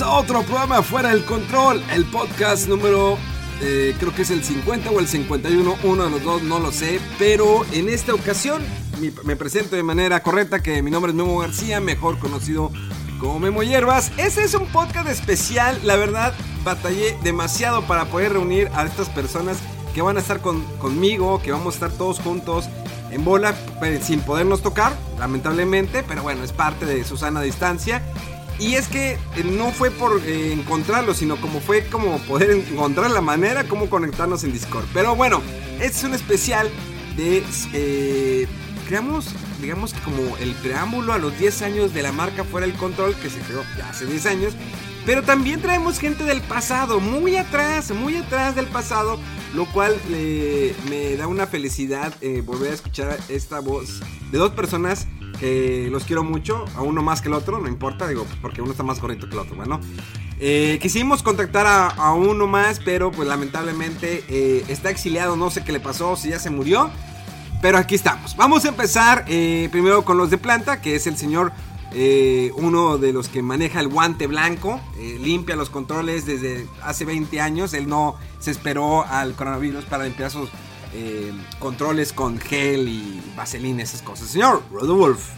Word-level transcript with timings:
A 0.00 0.08
otro 0.18 0.42
programa 0.42 0.82
Fuera 0.82 1.10
del 1.10 1.22
Control, 1.24 1.82
el 1.92 2.06
podcast 2.06 2.66
número, 2.66 3.18
eh, 3.60 3.94
creo 3.98 4.14
que 4.14 4.22
es 4.22 4.30
el 4.30 4.42
50 4.42 4.90
o 4.90 4.98
el 5.00 5.06
51, 5.06 5.76
uno 5.82 6.04
de 6.04 6.10
los 6.10 6.22
dos, 6.22 6.42
no 6.42 6.58
lo 6.58 6.72
sé, 6.72 6.98
pero 7.18 7.66
en 7.72 7.90
esta 7.90 8.14
ocasión 8.14 8.62
me 9.24 9.36
presento 9.36 9.76
de 9.76 9.82
manera 9.82 10.22
correcta 10.22 10.62
que 10.62 10.80
mi 10.82 10.90
nombre 10.90 11.10
es 11.10 11.16
Memo 11.16 11.38
García, 11.38 11.78
mejor 11.80 12.18
conocido 12.18 12.70
como 13.20 13.38
Memo 13.38 13.62
Hierbas. 13.62 14.10
Este 14.16 14.42
es 14.44 14.54
un 14.54 14.66
podcast 14.68 15.08
especial, 15.08 15.78
la 15.84 15.96
verdad, 15.96 16.32
batallé 16.64 17.16
demasiado 17.22 17.82
para 17.82 18.06
poder 18.06 18.32
reunir 18.32 18.70
a 18.74 18.84
estas 18.86 19.10
personas 19.10 19.58
que 19.94 20.00
van 20.00 20.16
a 20.16 20.20
estar 20.20 20.40
con- 20.40 20.64
conmigo, 20.78 21.42
que 21.42 21.52
vamos 21.52 21.74
a 21.74 21.76
estar 21.76 21.90
todos 21.92 22.18
juntos 22.18 22.64
en 23.10 23.24
bola, 23.26 23.54
pues, 23.78 24.04
sin 24.06 24.20
podernos 24.20 24.62
tocar, 24.62 24.96
lamentablemente, 25.18 26.02
pero 26.02 26.22
bueno, 26.22 26.42
es 26.44 26.52
parte 26.52 26.86
de 26.86 27.04
Susana 27.04 27.42
distancia. 27.42 28.02
Y 28.58 28.74
es 28.74 28.88
que 28.88 29.12
eh, 29.12 29.18
no 29.44 29.70
fue 29.72 29.90
por 29.90 30.20
eh, 30.24 30.52
encontrarlo, 30.52 31.14
sino 31.14 31.40
como 31.40 31.60
fue 31.60 31.86
como 31.86 32.18
poder 32.18 32.50
encontrar 32.50 33.10
la 33.10 33.20
manera 33.20 33.64
como 33.64 33.88
conectarnos 33.88 34.44
en 34.44 34.52
Discord. 34.52 34.84
Pero 34.92 35.16
bueno, 35.16 35.42
este 35.80 35.98
es 35.98 36.04
un 36.04 36.14
especial 36.14 36.70
de... 37.16 37.42
Eh, 37.72 38.46
creamos, 38.86 39.34
digamos 39.60 39.94
que 39.94 40.00
como 40.00 40.36
el 40.38 40.52
preámbulo 40.54 41.12
a 41.12 41.18
los 41.18 41.36
10 41.38 41.62
años 41.62 41.94
de 41.94 42.02
la 42.02 42.12
marca 42.12 42.44
Fuera 42.44 42.66
del 42.66 42.76
Control, 42.76 43.14
que 43.16 43.30
se 43.30 43.40
creó 43.40 43.62
ya 43.76 43.88
hace 43.88 44.06
10 44.06 44.26
años. 44.26 44.54
Pero 45.04 45.24
también 45.24 45.60
traemos 45.60 45.98
gente 45.98 46.22
del 46.22 46.40
pasado, 46.42 47.00
muy 47.00 47.36
atrás, 47.36 47.90
muy 47.90 48.16
atrás 48.16 48.54
del 48.54 48.66
pasado, 48.66 49.18
lo 49.52 49.66
cual 49.72 49.96
me 50.88 51.16
da 51.16 51.26
una 51.26 51.48
felicidad 51.48 52.14
volver 52.44 52.70
a 52.70 52.74
escuchar 52.74 53.18
esta 53.28 53.58
voz 53.58 53.98
de 54.30 54.38
dos 54.38 54.52
personas 54.52 55.08
los 55.90 56.04
quiero 56.04 56.22
mucho, 56.24 56.64
a 56.76 56.82
uno 56.82 57.02
más 57.02 57.20
que 57.20 57.28
el 57.28 57.34
otro, 57.34 57.58
no 57.58 57.68
importa, 57.68 58.06
digo, 58.06 58.26
porque 58.40 58.62
uno 58.62 58.70
está 58.70 58.82
más 58.82 58.98
correcto 58.98 59.28
que 59.28 59.34
el 59.34 59.40
otro, 59.40 59.56
bueno. 59.56 59.80
Eh, 60.44 60.80
quisimos 60.82 61.22
contactar 61.22 61.66
a, 61.68 62.12
uno 62.14 62.48
más, 62.48 62.80
pero 62.80 63.12
pues 63.12 63.28
lamentablemente 63.28 64.24
eh, 64.28 64.64
está 64.66 64.90
exiliado, 64.90 65.36
no 65.36 65.52
sé 65.52 65.62
qué 65.62 65.70
le 65.70 65.78
pasó, 65.78 66.16
si 66.16 66.30
ya 66.30 66.40
se 66.40 66.50
murió. 66.50 66.90
Pero 67.60 67.78
aquí 67.78 67.94
estamos. 67.94 68.34
Vamos 68.34 68.64
a 68.64 68.68
empezar 68.70 69.24
eh, 69.28 69.68
primero 69.70 70.04
con 70.04 70.18
los 70.18 70.30
de 70.30 70.38
planta, 70.38 70.80
que 70.80 70.96
es 70.96 71.06
el 71.06 71.16
señor, 71.16 71.52
uno 72.56 72.98
de 72.98 73.12
los 73.12 73.28
que 73.28 73.40
maneja 73.40 73.78
el 73.78 73.86
guante 73.86 74.26
blanco, 74.26 74.80
limpia 75.20 75.54
los 75.54 75.70
controles 75.70 76.26
desde 76.26 76.66
hace 76.82 77.04
20 77.04 77.40
años. 77.40 77.72
Él 77.72 77.88
no 77.88 78.16
se 78.40 78.50
esperó 78.50 79.04
al 79.06 79.34
coronavirus 79.34 79.84
para 79.84 80.04
limpiar 80.04 80.32
sus 80.32 80.48
eh, 80.94 81.32
controles 81.58 82.12
con 82.12 82.38
gel 82.38 82.88
y 82.88 83.22
vaselina, 83.36 83.82
esas 83.82 84.02
cosas. 84.02 84.28
Señor 84.28 84.62
Rodolf. 84.70 85.30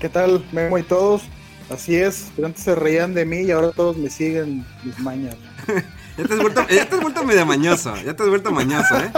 ¿Qué 0.00 0.08
tal, 0.08 0.44
Memo 0.52 0.78
y 0.78 0.82
todos? 0.82 1.22
Así 1.70 1.96
es, 1.96 2.30
pero 2.36 2.46
antes 2.46 2.62
se 2.62 2.74
reían 2.74 3.14
de 3.14 3.24
mí 3.24 3.38
y 3.38 3.50
ahora 3.50 3.70
todos 3.72 3.96
me 3.96 4.10
siguen 4.10 4.66
mis 4.84 4.98
mañas. 4.98 5.36
Ya 6.16 6.24
te 6.24 6.34
has 6.34 6.40
vuelto, 6.40 6.64
ya 6.68 6.88
te 6.88 6.94
has 6.94 7.02
vuelto 7.02 7.24
medio 7.24 7.44
mañoso, 7.44 7.96
ya 7.96 8.14
te 8.14 8.22
has 8.22 8.28
vuelto 8.28 8.52
mañoso, 8.52 8.96
¿eh? 8.98 9.10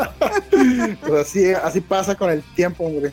Pues 1.07 1.29
así, 1.29 1.53
así 1.53 1.83
pasa 1.83 2.15
con 2.15 2.31
el 2.31 2.43
tiempo, 2.55 2.85
hombre. 2.85 3.13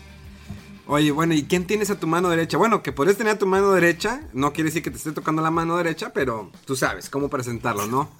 Oye, 0.85 1.11
bueno, 1.11 1.33
¿y 1.33 1.43
quién 1.43 1.65
tienes 1.65 1.89
a 1.89 1.99
tu 1.99 2.07
mano 2.07 2.29
derecha? 2.29 2.57
Bueno, 2.57 2.83
que 2.83 2.91
podrías 2.91 3.17
tener 3.17 3.35
a 3.35 3.37
tu 3.39 3.45
mano 3.45 3.71
derecha, 3.71 4.27
no 4.33 4.51
quiere 4.51 4.69
decir 4.69 4.83
que 4.83 4.91
te 4.91 4.97
esté 4.97 5.13
tocando 5.13 5.41
la 5.41 5.49
mano 5.49 5.77
derecha, 5.77 6.11
pero 6.13 6.51
tú 6.65 6.75
sabes 6.75 7.09
cómo 7.09 7.29
presentarlo, 7.29 7.87
¿no? 7.87 8.09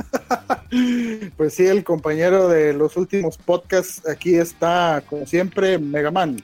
Pues 1.38 1.54
sí, 1.54 1.68
el 1.68 1.84
compañero 1.84 2.48
de 2.48 2.74
los 2.74 2.98
últimos 2.98 3.38
podcasts 3.38 4.08
aquí 4.08 4.34
está, 4.36 5.04
como 5.08 5.28
siempre, 5.28 5.78
Megaman. 5.78 6.42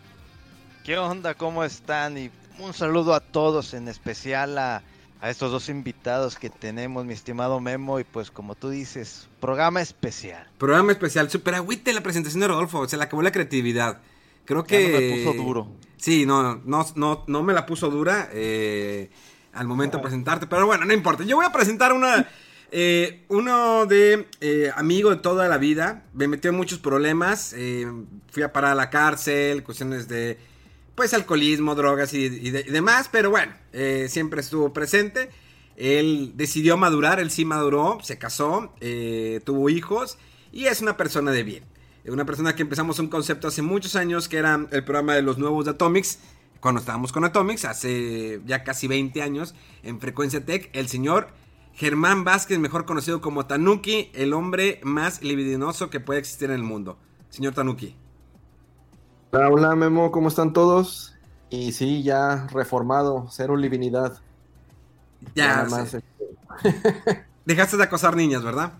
¿Qué 0.83 0.99
onda? 0.99 1.33
¿Cómo 1.33 1.63
están? 1.63 2.15
Y 2.15 2.29
un 2.59 2.73
saludo 2.75 3.15
a 3.15 3.21
todos, 3.21 3.73
en 3.73 3.87
especial 3.87 4.59
a, 4.59 4.83
a 5.21 5.29
estos 5.31 5.51
dos 5.51 5.67
invitados 5.67 6.35
que 6.35 6.51
tenemos, 6.51 7.05
mi 7.05 7.13
estimado 7.13 7.59
Memo, 7.59 7.99
y 7.99 8.03
pues 8.03 8.29
como 8.29 8.53
tú 8.53 8.69
dices, 8.69 9.27
programa 9.39 9.81
especial. 9.81 10.47
Programa 10.59 10.91
especial, 10.91 11.29
super 11.31 11.55
agüite 11.55 11.91
la 11.91 12.01
presentación 12.01 12.41
de 12.41 12.49
Rodolfo, 12.49 12.87
se 12.87 12.97
le 12.97 13.03
acabó 13.03 13.23
la 13.23 13.31
creatividad. 13.31 13.99
Creo 14.49 14.63
Ya 14.63 14.67
que... 14.67 14.91
no 14.91 14.99
me 14.99 15.09
puso 15.23 15.33
duro. 15.43 15.75
Sí, 15.97 16.25
no, 16.25 16.55
no, 16.65 16.85
no, 16.95 17.23
no 17.27 17.43
me 17.43 17.53
la 17.53 17.67
puso 17.67 17.89
dura 17.91 18.29
eh, 18.33 19.11
al 19.53 19.67
momento 19.67 19.97
de 19.97 20.01
presentarte, 20.03 20.47
pero 20.47 20.65
bueno, 20.65 20.85
no 20.85 20.93
importa. 20.93 21.23
Yo 21.23 21.35
voy 21.35 21.45
a 21.45 21.51
presentar 21.51 21.93
una, 21.93 22.27
eh, 22.71 23.25
uno 23.27 23.85
de 23.85 24.27
eh, 24.41 24.71
amigo 24.75 25.11
de 25.11 25.17
toda 25.17 25.47
la 25.47 25.59
vida. 25.59 26.05
Me 26.13 26.27
metió 26.27 26.49
en 26.49 26.57
muchos 26.57 26.79
problemas. 26.79 27.53
eh, 27.55 27.85
fui 28.31 28.41
a 28.41 28.51
parar 28.51 28.71
a 28.71 28.75
la 28.75 28.89
cárcel, 28.89 29.61
cuestiones 29.61 30.07
de, 30.07 30.39
pues, 30.95 31.13
alcoholismo, 31.13 31.75
drogas 31.75 32.13
y, 32.15 32.23
y 32.25 32.49
de- 32.49 32.61
y 32.61 32.71
demás, 32.71 33.07
pero 33.11 33.29
bueno, 33.29 33.53
eh, 33.71 34.07
siempre 34.09 34.41
estuvo 34.41 34.73
presente. 34.73 35.29
Él 35.75 36.31
decidió 36.35 36.75
madurar, 36.75 37.19
él 37.19 37.29
sí 37.29 37.45
maduró, 37.45 37.99
se 38.01 38.17
casó, 38.17 38.73
eh, 38.81 39.41
tuvo 39.45 39.69
hijos 39.69 40.17
y 40.51 40.65
es 40.65 40.81
una 40.81 40.97
persona 40.97 41.31
de 41.31 41.43
bien. 41.43 41.63
Una 42.07 42.25
persona 42.25 42.55
que 42.55 42.63
empezamos 42.63 42.99
un 42.99 43.07
concepto 43.07 43.47
hace 43.47 43.61
muchos 43.61 43.95
años 43.95 44.27
que 44.29 44.37
era 44.37 44.67
el 44.71 44.83
programa 44.83 45.13
de 45.15 45.21
los 45.21 45.37
nuevos 45.37 45.65
de 45.65 45.71
Atomics. 45.71 46.19
Cuando 46.59 46.79
estábamos 46.79 47.11
con 47.11 47.23
Atomics, 47.23 47.65
hace 47.65 48.41
ya 48.45 48.63
casi 48.63 48.87
20 48.87 49.21
años, 49.21 49.55
en 49.83 49.99
Frecuencia 49.99 50.43
Tech, 50.45 50.69
el 50.73 50.87
señor 50.87 51.29
Germán 51.73 52.23
Vázquez, 52.23 52.59
mejor 52.59 52.85
conocido 52.85 53.21
como 53.21 53.45
Tanuki, 53.45 54.11
el 54.13 54.33
hombre 54.33 54.81
más 54.83 55.21
libidinoso 55.21 55.89
que 55.89 55.99
puede 55.99 56.19
existir 56.19 56.49
en 56.49 56.55
el 56.55 56.63
mundo. 56.63 56.97
Señor 57.29 57.53
Tanuki. 57.53 57.95
Hola, 59.31 59.49
hola 59.49 59.75
Memo, 59.75 60.11
¿cómo 60.11 60.27
están 60.27 60.53
todos? 60.53 61.15
Y 61.49 61.71
sí, 61.73 62.03
ya 62.03 62.47
reformado, 62.51 63.27
cero 63.31 63.55
divinidad. 63.57 64.21
Ya, 65.35 65.47
Nada 65.47 65.65
más, 65.65 65.89
sé. 65.89 65.97
este, 65.97 66.03
dejaste 67.45 67.77
de 67.77 67.83
acosar 67.83 68.15
niñas, 68.15 68.43
¿verdad? 68.43 68.73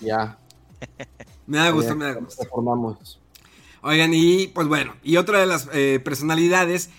ya, 0.00 0.38
Me 1.46 1.58
da 1.58 1.70
gusto, 1.70 1.94
me 1.94 2.04
da 2.06 2.14
gusto. 2.14 2.42
reformamos. 2.42 3.18
Oigan, 3.82 4.12
y 4.14 4.46
pues 4.48 4.68
bueno, 4.68 4.94
y 5.02 5.16
otra 5.16 5.40
de 5.40 5.46
las 5.46 5.68
eh, 5.72 6.00
personalidades. 6.02 6.90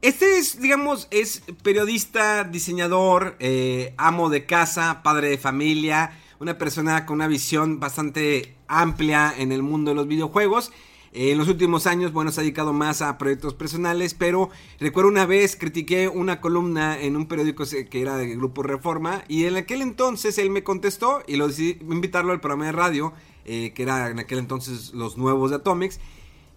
Este 0.00 0.38
es, 0.38 0.60
digamos, 0.60 1.06
es 1.12 1.44
periodista, 1.62 2.42
diseñador, 2.42 3.36
eh, 3.38 3.94
amo 3.96 4.30
de 4.30 4.44
casa, 4.44 5.02
padre 5.04 5.28
de 5.28 5.38
familia, 5.38 6.18
una 6.40 6.58
persona 6.58 7.06
con 7.06 7.18
una 7.18 7.28
visión 7.28 7.78
bastante 7.78 8.56
amplia 8.66 9.32
en 9.38 9.52
el 9.52 9.62
mundo 9.62 9.92
de 9.92 9.94
los 9.94 10.08
videojuegos. 10.08 10.72
Eh, 11.12 11.30
en 11.30 11.38
los 11.38 11.46
últimos 11.46 11.86
años, 11.86 12.12
bueno, 12.12 12.32
se 12.32 12.40
ha 12.40 12.42
dedicado 12.42 12.72
más 12.72 13.02
a 13.02 13.18
proyectos 13.18 13.54
personales, 13.54 14.14
pero 14.14 14.50
recuerdo 14.80 15.08
una 15.10 15.26
vez 15.26 15.54
critiqué 15.54 16.08
una 16.08 16.40
columna 16.40 16.98
en 16.98 17.16
un 17.16 17.26
periódico 17.26 17.64
que 17.88 18.00
era 18.00 18.16
del 18.16 18.36
Grupo 18.36 18.64
Reforma 18.64 19.22
y 19.28 19.44
en 19.44 19.56
aquel 19.56 19.82
entonces 19.82 20.38
él 20.38 20.50
me 20.50 20.64
contestó 20.64 21.22
y 21.26 21.36
lo 21.36 21.46
decidí 21.46 21.78
invitarlo 21.82 22.32
al 22.32 22.40
programa 22.40 22.66
de 22.66 22.72
radio, 22.72 23.12
eh, 23.44 23.72
que 23.74 23.82
era 23.82 24.08
en 24.10 24.18
aquel 24.18 24.38
entonces 24.38 24.92
Los 24.94 25.16
Nuevos 25.16 25.50
de 25.50 25.56
Atomics. 25.56 26.00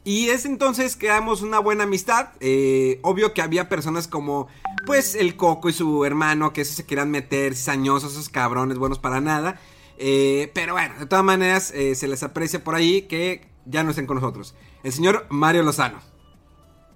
Y 0.04 0.30
es 0.30 0.46
entonces 0.46 0.96
creamos 0.96 1.42
una 1.42 1.58
buena 1.60 1.86
amistad. 1.86 2.30
Eh, 2.40 3.00
obvio 3.02 3.34
que 3.34 3.42
había 3.42 3.70
personas 3.70 4.08
como, 4.08 4.48
pues, 4.86 5.16
el 5.16 5.36
Coco 5.36 5.68
y 5.70 5.74
su 5.74 6.06
hermano, 6.06 6.54
que 6.54 6.62
esos 6.62 6.76
se 6.76 6.86
querían 6.86 7.10
meter, 7.10 7.56
cizañosos, 7.56 8.14
esos 8.14 8.30
cabrones, 8.30 8.78
buenos 8.78 9.00
para 9.00 9.20
nada. 9.20 9.60
Eh, 9.98 10.52
pero 10.54 10.74
bueno, 10.74 10.94
de 11.00 11.06
todas 11.08 11.26
maneras, 11.26 11.72
eh, 11.72 11.96
se 11.96 12.08
les 12.08 12.22
aprecia 12.22 12.64
por 12.64 12.76
ahí 12.76 13.04
que 13.04 13.48
ya 13.66 13.84
no 13.84 13.90
estén 13.90 14.06
con 14.06 14.16
nosotros. 14.18 14.54
El 14.84 14.92
señor 14.94 15.26
Mario 15.30 15.64
Lozano. 15.64 15.98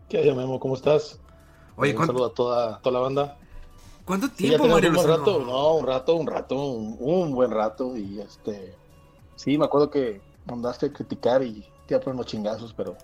¿Qué 0.07 0.17
hay, 0.19 0.35
Memo? 0.35 0.59
¿Cómo 0.59 0.75
estás? 0.75 1.19
Oye, 1.77 1.91
un 1.91 1.97
¿cuánto- 1.97 2.13
saludo 2.13 2.25
a 2.27 2.33
toda, 2.33 2.81
toda 2.81 2.93
la 2.93 2.99
banda. 2.99 3.37
¿Cuánto 4.05 4.27
Sí, 4.27 4.33
tiempo, 4.35 4.63
tenemos 4.63 4.75
Mario 4.75 4.89
un 4.89 4.95
Lozano? 4.95 5.17
rato, 5.17 5.45
no, 5.45 5.73
un 5.77 5.87
rato, 5.87 6.15
un 6.15 6.27
rato, 6.27 6.55
un, 6.63 6.97
un 6.99 7.31
buen 7.31 7.51
rato. 7.51 7.95
Y 7.97 8.19
este, 8.19 8.75
sí, 9.39 9.57
me 9.57 9.65
acuerdo 9.65 9.89
que 9.89 10.19
mandaste 10.45 10.87
a 10.87 10.93
criticar 10.93 11.41
y 11.41 11.61
te 11.87 11.93
iba 11.93 11.97
a 11.97 12.01
poner 12.01 12.15
unos 12.15 12.25
chingazos, 12.25 12.73
pero 12.73 12.97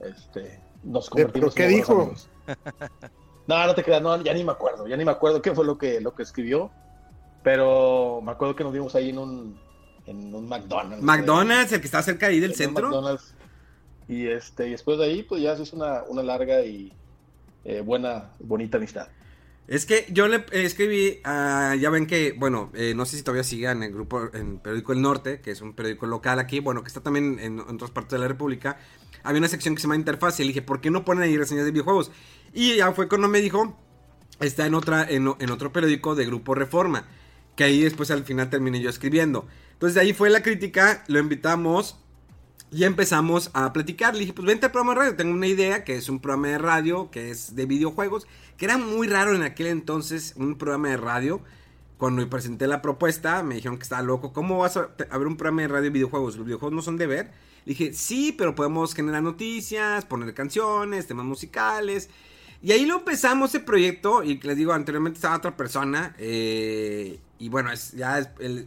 este, 0.00 0.58
nos 0.82 1.10
convertimos 1.10 1.54
qué 1.54 1.64
en 1.64 1.70
buenos 1.70 1.88
dijo? 1.88 2.02
amigos. 2.02 2.28
No, 3.48 3.64
no 3.64 3.76
te 3.76 3.84
creas, 3.84 4.02
no, 4.02 4.20
ya 4.22 4.34
ni 4.34 4.42
me 4.42 4.50
acuerdo, 4.50 4.88
ya 4.88 4.96
ni 4.96 5.04
me 5.04 5.12
acuerdo 5.12 5.40
qué 5.40 5.54
fue 5.54 5.64
lo 5.64 5.78
que, 5.78 6.00
lo 6.00 6.16
que 6.16 6.24
escribió, 6.24 6.68
pero 7.44 8.20
me 8.20 8.32
acuerdo 8.32 8.56
que 8.56 8.64
nos 8.64 8.72
vimos 8.72 8.92
ahí 8.96 9.10
en 9.10 9.18
un, 9.18 9.56
en 10.04 10.34
un 10.34 10.48
McDonald's. 10.48 11.00
McDonald's, 11.00 11.70
el 11.70 11.78
que 11.80 11.86
está 11.86 12.02
cerca 12.02 12.26
ahí 12.26 12.40
del 12.40 12.50
en 12.50 12.50
un 12.50 12.56
centro. 12.56 12.88
McDonald's. 12.88 13.34
Y 14.08 14.26
este, 14.26 14.66
y 14.66 14.70
después 14.72 14.98
de 14.98 15.04
ahí, 15.04 15.22
pues 15.22 15.42
ya 15.42 15.54
se 15.54 15.62
hizo 15.62 15.76
una, 15.76 16.02
una 16.08 16.24
larga 16.24 16.62
y 16.62 16.92
eh, 17.64 17.82
buena, 17.82 18.30
bonita 18.40 18.78
amistad. 18.78 19.06
Es 19.68 19.84
que 19.84 20.06
yo 20.10 20.28
le 20.28 20.44
escribí, 20.52 21.20
ah, 21.24 21.74
ya 21.78 21.90
ven 21.90 22.06
que, 22.06 22.34
bueno, 22.38 22.70
eh, 22.74 22.94
no 22.94 23.04
sé 23.04 23.16
si 23.16 23.22
todavía 23.24 23.42
sigan 23.42 23.82
el 23.82 23.92
grupo, 23.92 24.30
en 24.32 24.58
Periódico 24.58 24.92
El 24.92 25.02
Norte, 25.02 25.40
que 25.40 25.50
es 25.50 25.60
un 25.60 25.74
periódico 25.74 26.06
local 26.06 26.38
aquí, 26.38 26.60
bueno, 26.60 26.82
que 26.82 26.88
está 26.88 27.00
también 27.00 27.38
en, 27.40 27.58
otras 27.58 27.90
partes 27.90 28.12
de 28.12 28.18
la 28.20 28.28
República. 28.28 28.78
Había 29.24 29.40
una 29.40 29.48
sección 29.48 29.74
que 29.74 29.80
se 29.80 29.88
llama 29.88 29.96
Interfaz 29.96 30.38
y 30.38 30.44
le 30.44 30.48
dije, 30.48 30.62
¿por 30.62 30.80
qué 30.80 30.90
no 30.90 31.04
ponen 31.04 31.24
ahí 31.24 31.36
reseñas 31.36 31.64
de 31.64 31.72
videojuegos? 31.72 32.12
Y 32.52 32.76
ya 32.76 32.92
fue 32.92 33.08
cuando 33.08 33.26
me 33.26 33.40
dijo, 33.40 33.76
está 34.38 34.66
en, 34.66 34.74
otra, 34.74 35.04
en, 35.08 35.34
en 35.40 35.50
otro 35.50 35.72
periódico 35.72 36.14
de 36.14 36.26
Grupo 36.26 36.54
Reforma, 36.54 37.08
que 37.56 37.64
ahí 37.64 37.80
después 37.80 38.12
al 38.12 38.22
final 38.22 38.48
terminé 38.50 38.80
yo 38.80 38.88
escribiendo. 38.88 39.48
Entonces 39.72 39.96
de 39.96 40.02
ahí 40.02 40.12
fue 40.12 40.30
la 40.30 40.44
crítica, 40.44 41.02
lo 41.08 41.18
invitamos 41.18 41.98
y 42.76 42.84
empezamos 42.84 43.50
a 43.54 43.72
platicar. 43.72 44.12
Le 44.12 44.20
dije, 44.20 44.34
pues 44.34 44.46
vente 44.46 44.66
al 44.66 44.72
programa 44.72 44.92
de 44.92 45.00
radio. 45.00 45.16
Tengo 45.16 45.32
una 45.32 45.46
idea 45.46 45.82
que 45.82 45.96
es 45.96 46.10
un 46.10 46.20
programa 46.20 46.48
de 46.48 46.58
radio 46.58 47.10
que 47.10 47.30
es 47.30 47.56
de 47.56 47.64
videojuegos. 47.64 48.26
Que 48.58 48.66
era 48.66 48.76
muy 48.76 49.08
raro 49.08 49.34
en 49.34 49.42
aquel 49.42 49.68
entonces 49.68 50.34
un 50.36 50.58
programa 50.58 50.88
de 50.90 50.98
radio. 50.98 51.40
Cuando 51.96 52.28
presenté 52.28 52.66
la 52.66 52.82
propuesta, 52.82 53.42
me 53.42 53.54
dijeron 53.54 53.78
que 53.78 53.84
estaba 53.84 54.02
loco. 54.02 54.34
¿Cómo 54.34 54.58
vas 54.58 54.76
a, 54.76 54.90
ver 54.98 55.26
un 55.26 55.38
programa 55.38 55.62
de 55.62 55.68
radio 55.68 55.84
de 55.84 55.90
videojuegos? 55.90 56.36
¿Los 56.36 56.44
videojuegos 56.44 56.76
no 56.76 56.82
son 56.82 56.98
de 56.98 57.06
ver? 57.06 57.30
Le 57.64 57.70
dije, 57.72 57.94
sí, 57.94 58.34
pero 58.36 58.54
podemos 58.54 58.94
generar 58.94 59.22
noticias, 59.22 60.04
poner 60.04 60.34
canciones, 60.34 61.06
temas 61.06 61.24
musicales. 61.24 62.10
Y 62.60 62.72
ahí 62.72 62.84
lo 62.84 62.96
empezamos 62.98 63.54
ese 63.54 63.60
proyecto. 63.60 64.22
Y 64.22 64.38
les 64.38 64.54
digo, 64.54 64.74
anteriormente 64.74 65.16
estaba 65.16 65.36
otra 65.36 65.56
persona. 65.56 66.14
eh, 66.18 67.20
y 67.38 67.48
bueno, 67.48 67.72
es- 67.72 67.92
ya 67.92 68.18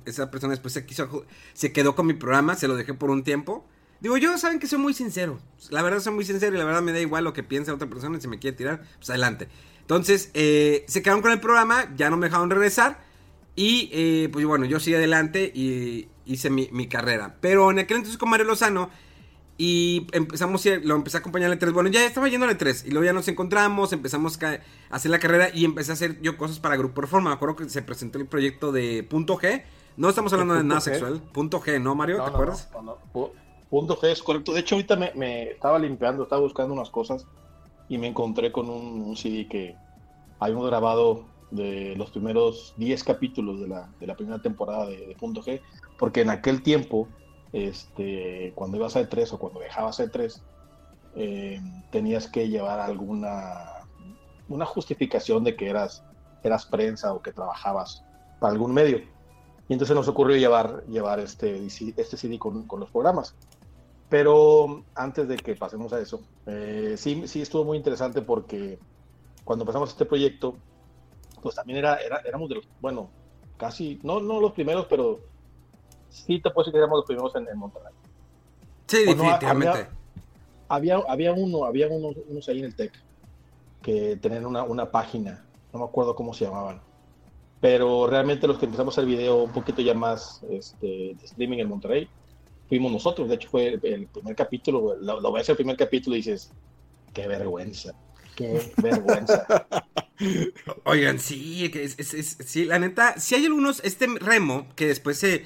esa 0.06 0.32
persona 0.32 0.52
después 0.52 0.74
se 0.74 0.86
quiso, 0.88 1.26
se 1.54 1.72
quedó 1.72 1.96
con 1.96 2.08
mi 2.08 2.14
programa, 2.16 2.56
se 2.56 2.68
lo 2.68 2.76
dejé 2.76 2.96
por 2.96 3.12
un 3.12 3.24
tiempo. 3.24 3.68
Digo, 4.02 4.18
yo 4.18 4.38
saben 4.38 4.60
que 4.60 4.68
soy 4.68 4.80
muy 4.80 4.94
sincero. 4.94 5.40
La 5.72 5.82
verdad 5.82 6.00
soy 6.00 6.14
muy 6.14 6.24
sincero 6.26 6.56
y 6.56 6.60
la 6.60 6.66
verdad 6.66 6.82
me 6.82 6.94
da 6.94 7.00
igual 7.00 7.24
lo 7.24 7.34
que 7.34 7.44
piense 7.44 7.72
otra 7.72 7.90
persona. 7.90 8.18
y 8.18 8.22
Si 8.22 8.28
me 8.28 8.40
quiere 8.40 8.56
tirar, 8.56 8.82
pues 8.98 9.10
adelante. 9.10 9.50
Entonces, 9.82 10.30
eh, 10.34 10.86
se 10.88 11.02
quedaron 11.02 11.22
con 11.22 11.32
el 11.32 11.40
programa, 11.40 11.94
ya 11.98 12.10
no 12.10 12.18
me 12.18 12.28
dejaron 12.28 12.50
regresar. 12.50 13.04
Y 13.56 13.90
eh, 13.92 14.30
pues 14.32 14.46
bueno, 14.46 14.66
yo 14.66 14.80
seguí 14.80 14.96
adelante 14.96 15.52
y 15.54 16.08
hice 16.26 16.50
mi, 16.50 16.70
mi 16.72 16.88
carrera. 16.88 17.36
Pero 17.42 17.72
en 17.72 17.80
aquel 17.80 17.98
entonces 17.98 18.18
con 18.18 18.30
Mario 18.30 18.46
Lozano 18.46 18.90
y 19.58 20.08
empezamos, 20.14 20.66
a 20.66 20.70
ir- 20.70 20.86
lo 20.86 20.96
empecé 20.96 21.18
a 21.18 21.20
acompañar 21.20 21.52
al 21.52 21.60
E3. 21.60 21.74
Bueno, 21.74 21.90
ya 21.90 22.06
estaba 22.06 22.30
yendo 22.30 22.46
al 22.46 22.58
E3 22.58 22.86
y 22.88 22.92
luego 22.92 23.04
ya 23.04 23.12
nos 23.12 23.28
encontramos, 23.28 23.92
empezamos 23.92 24.42
a 24.42 24.60
hacer 24.90 25.12
la 25.12 25.20
carrera 25.20 25.50
y 25.54 25.66
empecé 25.66 25.92
a 25.92 25.96
hacer 25.96 26.22
yo 26.22 26.38
cosas 26.38 26.60
para 26.60 26.78
Grupo 26.78 27.02
Reforma. 27.02 27.32
Me 27.32 27.36
acuerdo 27.36 27.58
que 27.58 27.70
se 27.70 27.82
presentó 27.82 28.18
el 28.20 28.28
proyecto 28.28 28.72
de 28.72 29.04
Punto 29.04 29.38
G. 29.38 29.64
No 29.98 30.08
estamos 30.08 30.32
hablando 30.32 30.54
de 30.54 30.64
nada 30.64 30.80
G? 30.80 30.84
sexual. 30.86 31.22
Punto 31.34 31.60
G, 31.60 31.82
¿no, 31.82 31.94
Mario? 31.96 32.20
No, 32.20 32.24
¿Te 32.24 32.30
no, 32.30 32.36
acuerdas? 32.38 32.70
no, 32.82 32.98
Punto 33.70 33.98
G 33.98 34.12
es 34.12 34.24
correcto. 34.24 34.54
De 34.54 34.62
hecho, 34.62 34.76
ahorita 34.76 34.96
me, 34.96 35.12
me 35.16 35.52
estaba 35.52 35.80
limpiando, 35.80 36.24
estaba 36.24 36.42
buscando 36.42 36.74
unas 36.74 36.90
cosas 36.90 37.26
y 37.88 37.98
me 37.98 38.08
encontré 38.08 38.52
con 38.52 38.70
un, 38.70 39.02
un 39.02 39.16
CD 39.16 39.48
que 39.48 39.76
habíamos 40.40 40.68
grabado 40.68 41.26
de 41.52 41.96
los 41.96 42.12
primeros 42.12 42.74
10 42.78 43.04
capítulos 43.04 43.60
de 43.60 43.68
la, 43.68 43.90
de 44.00 44.08
la 44.08 44.16
primera 44.16 44.42
temporada 44.42 44.86
de, 44.86 45.08
de 45.08 45.16
Punto 45.16 45.42
G, 45.42 45.62
porque 45.98 46.22
en 46.22 46.30
aquel 46.30 46.62
tiempo, 46.62 47.08
este, 47.54 48.54
cuando 48.56 48.78
ibas 48.78 48.96
a 48.96 49.02
E3 49.02 49.34
o 49.34 49.40
cuando 49.40 49.60
dejabas 49.60 50.00
E3, 50.00 50.42
eh, 51.16 51.60
tenías 51.92 52.28
que 52.28 52.48
llevar 52.48 52.80
alguna 52.80 53.80
una 54.50 54.66
justificación 54.66 55.44
de 55.44 55.56
que 55.56 55.70
eras, 55.70 56.04
eras 56.44 56.66
prensa 56.66 57.14
o 57.14 57.22
que 57.22 57.32
trabajabas 57.32 58.04
para 58.40 58.52
algún 58.52 58.74
medio. 58.74 58.98
Y 59.68 59.74
entonces 59.74 59.96
nos 59.96 60.08
ocurrió 60.08 60.36
llevar, 60.38 60.84
llevar 60.88 61.20
este, 61.20 61.66
este 61.66 62.18
CD 62.18 62.40
con, 62.40 62.66
con 62.66 62.80
los 62.80 62.90
programas. 62.90 63.36
Pero 64.10 64.84
antes 64.96 65.28
de 65.28 65.38
que 65.38 65.56
pasemos 65.56 65.94
a 65.94 66.00
eso, 66.00 66.22
eh, 66.48 66.96
sí, 66.98 67.28
sí 67.28 67.42
estuvo 67.42 67.64
muy 67.64 67.78
interesante 67.78 68.22
porque 68.22 68.80
cuando 69.44 69.64
empezamos 69.64 69.90
este 69.90 70.06
proyecto, 70.06 70.56
pues 71.42 71.56
también 71.56 71.80
era, 71.80 71.98
era, 71.98 72.18
éramos 72.26 72.50
de 72.50 72.56
los, 72.56 72.68
bueno, 72.82 73.10
casi, 73.58 74.00
no, 74.04 74.20
no 74.20 74.42
los 74.42 74.54
primeros, 74.54 74.88
pero 74.88 75.20
sí 76.10 76.42
te 76.42 76.50
puedo 76.50 76.64
decir 76.64 76.74
que 76.74 76.80
éramos 76.80 76.98
los 76.98 77.06
primeros 77.06 77.36
en, 77.36 77.48
en 77.48 77.58
Monterrey. 77.58 77.94
Sí, 78.88 79.04
Bueno, 79.06 79.24
definitivamente. 79.24 79.88
Había, 80.68 80.98
había 81.08 81.34
uno, 81.34 81.66
había 81.66 81.88
unos, 81.88 82.16
unos 82.28 82.50
ahí 82.50 82.60
en 82.60 82.66
el 82.66 82.76
TEC 82.76 82.94
que 83.82 84.18
tenían 84.18 84.46
una, 84.46 84.64
una 84.64 84.92
página, 84.92 85.46
no 85.72 85.80
me 85.80 85.86
acuerdo 85.86 86.16
cómo 86.16 86.34
se 86.34 86.46
llamaban, 86.46 86.82
pero 87.60 88.08
realmente 88.08 88.48
los 88.48 88.58
que 88.58 88.66
empezamos 88.66 88.98
el 88.98 89.06
video 89.06 89.44
un 89.44 89.52
poquito 89.52 89.82
ya 89.82 89.94
más 89.94 90.44
este, 90.50 91.16
de 91.16 91.26
streaming 91.26 91.60
en 91.60 91.70
Monterrey, 91.70 92.10
fuimos 92.70 92.92
nosotros, 92.92 93.28
de 93.28 93.36
hecho 93.36 93.50
fue 93.50 93.68
el, 93.68 93.80
primer 94.08 94.36
capítulo, 94.36 94.96
lo, 95.02 95.20
lo 95.20 95.32
ves 95.32 95.50
el 95.50 95.56
primer 95.58 95.76
capítulo 95.76 96.16
y 96.16 96.20
dices, 96.20 96.52
qué 97.14 97.28
vergüenza, 97.28 97.94
qué 98.36 98.72
vergüenza. 98.82 99.46
Oigan, 100.86 101.20
sí, 101.20 101.66
es, 101.74 101.98
es- 101.98 102.14
es- 102.14 102.38
sí, 102.46 102.66
la 102.66 102.80
neta, 102.80 103.20
si 103.20 103.36
hay 103.36 103.46
algunos, 103.46 103.82
este 103.84 104.08
Remo, 104.20 104.68
que 104.76 104.88
después 104.88 105.18
se, 105.18 105.44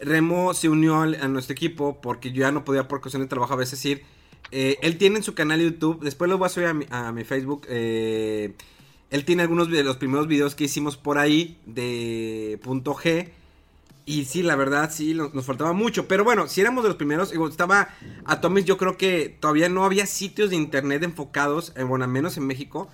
Remo 0.00 0.52
se 0.54 0.68
unió 0.68 1.00
al- 1.00 1.14
a 1.16 1.28
nuestro 1.28 1.52
equipo 1.54 2.00
porque 2.00 2.32
yo 2.32 2.40
ya 2.42 2.52
no 2.52 2.64
podía 2.64 2.88
por 2.88 3.00
cuestión 3.00 3.22
de 3.22 3.28
trabajo 3.28 3.54
a 3.54 3.56
veces 3.56 3.84
ir. 3.84 4.02
Eh, 4.52 4.76
él 4.82 4.96
tiene 4.98 5.16
en 5.18 5.22
su 5.24 5.34
canal 5.34 5.58
de 5.58 5.64
YouTube, 5.66 6.02
después 6.04 6.28
lo 6.30 6.38
voy 6.38 6.46
a 6.46 6.48
subir 6.50 6.68
a 6.68 6.74
mi, 6.74 6.86
a 6.90 7.12
mi 7.12 7.24
Facebook. 7.24 7.66
eh, 7.68 8.52
él 9.10 9.24
tiene 9.24 9.42
algunos 9.42 9.70
de 9.70 9.84
los 9.84 9.96
primeros 9.96 10.26
videos 10.26 10.56
que 10.56 10.64
hicimos 10.64 10.96
por 10.96 11.18
ahí 11.18 11.58
de 11.66 12.58
punto 12.62 12.94
G. 12.94 13.28
Y 14.08 14.24
sí, 14.24 14.44
la 14.44 14.54
verdad, 14.54 14.90
sí, 14.92 15.14
nos, 15.14 15.34
nos 15.34 15.44
faltaba 15.44 15.72
mucho. 15.72 16.06
Pero 16.06 16.22
bueno, 16.22 16.46
si 16.46 16.60
éramos 16.60 16.84
de 16.84 16.90
los 16.90 16.96
primeros, 16.96 17.32
estaba 17.50 17.88
Atomics, 18.24 18.64
yo 18.64 18.78
creo 18.78 18.96
que 18.96 19.36
todavía 19.40 19.68
no 19.68 19.84
había 19.84 20.06
sitios 20.06 20.50
de 20.50 20.56
internet 20.56 21.02
enfocados, 21.02 21.72
en, 21.76 21.88
bueno, 21.88 22.06
menos 22.06 22.36
en 22.36 22.46
México, 22.46 22.88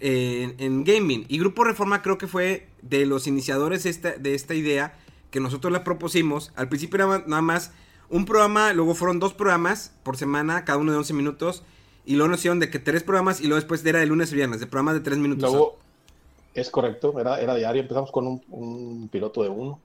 en, 0.00 0.82
gaming. 0.84 1.26
Y 1.28 1.38
Grupo 1.38 1.62
Reforma 1.62 2.00
creo 2.00 2.16
que 2.16 2.26
fue 2.26 2.68
de 2.80 3.04
los 3.04 3.26
iniciadores 3.26 3.84
de 4.02 4.34
esta 4.34 4.54
idea 4.54 4.94
que 5.30 5.40
nosotros 5.40 5.70
la 5.74 5.84
propusimos. 5.84 6.52
Al 6.56 6.70
principio 6.70 6.96
era 7.04 7.24
nada 7.26 7.42
más 7.42 7.72
un 8.08 8.24
programa, 8.24 8.72
luego 8.72 8.94
fueron 8.94 9.20
dos 9.20 9.34
programas 9.34 9.92
por 10.04 10.16
semana, 10.16 10.64
cada 10.64 10.78
uno 10.78 10.92
de 10.92 10.98
11 10.98 11.12
minutos. 11.12 11.64
Y 12.06 12.14
luego 12.14 12.30
nos 12.30 12.38
hicieron 12.38 12.60
de 12.60 12.70
que 12.70 12.78
tres 12.78 13.02
programas 13.02 13.40
y 13.40 13.44
luego 13.44 13.56
después 13.56 13.84
era 13.84 13.98
de 13.98 14.06
lunes 14.06 14.32
y 14.32 14.36
viernes, 14.36 14.60
de 14.60 14.66
programas 14.66 14.94
de 14.94 15.00
tres 15.00 15.18
minutos. 15.18 15.50
Luego, 15.50 15.76
es 16.54 16.70
correcto, 16.70 17.20
era, 17.20 17.40
era 17.40 17.54
diario, 17.56 17.82
empezamos 17.82 18.10
con 18.10 18.26
un, 18.26 18.42
un 18.48 19.08
piloto 19.08 19.42
de 19.42 19.50
uno, 19.50 19.80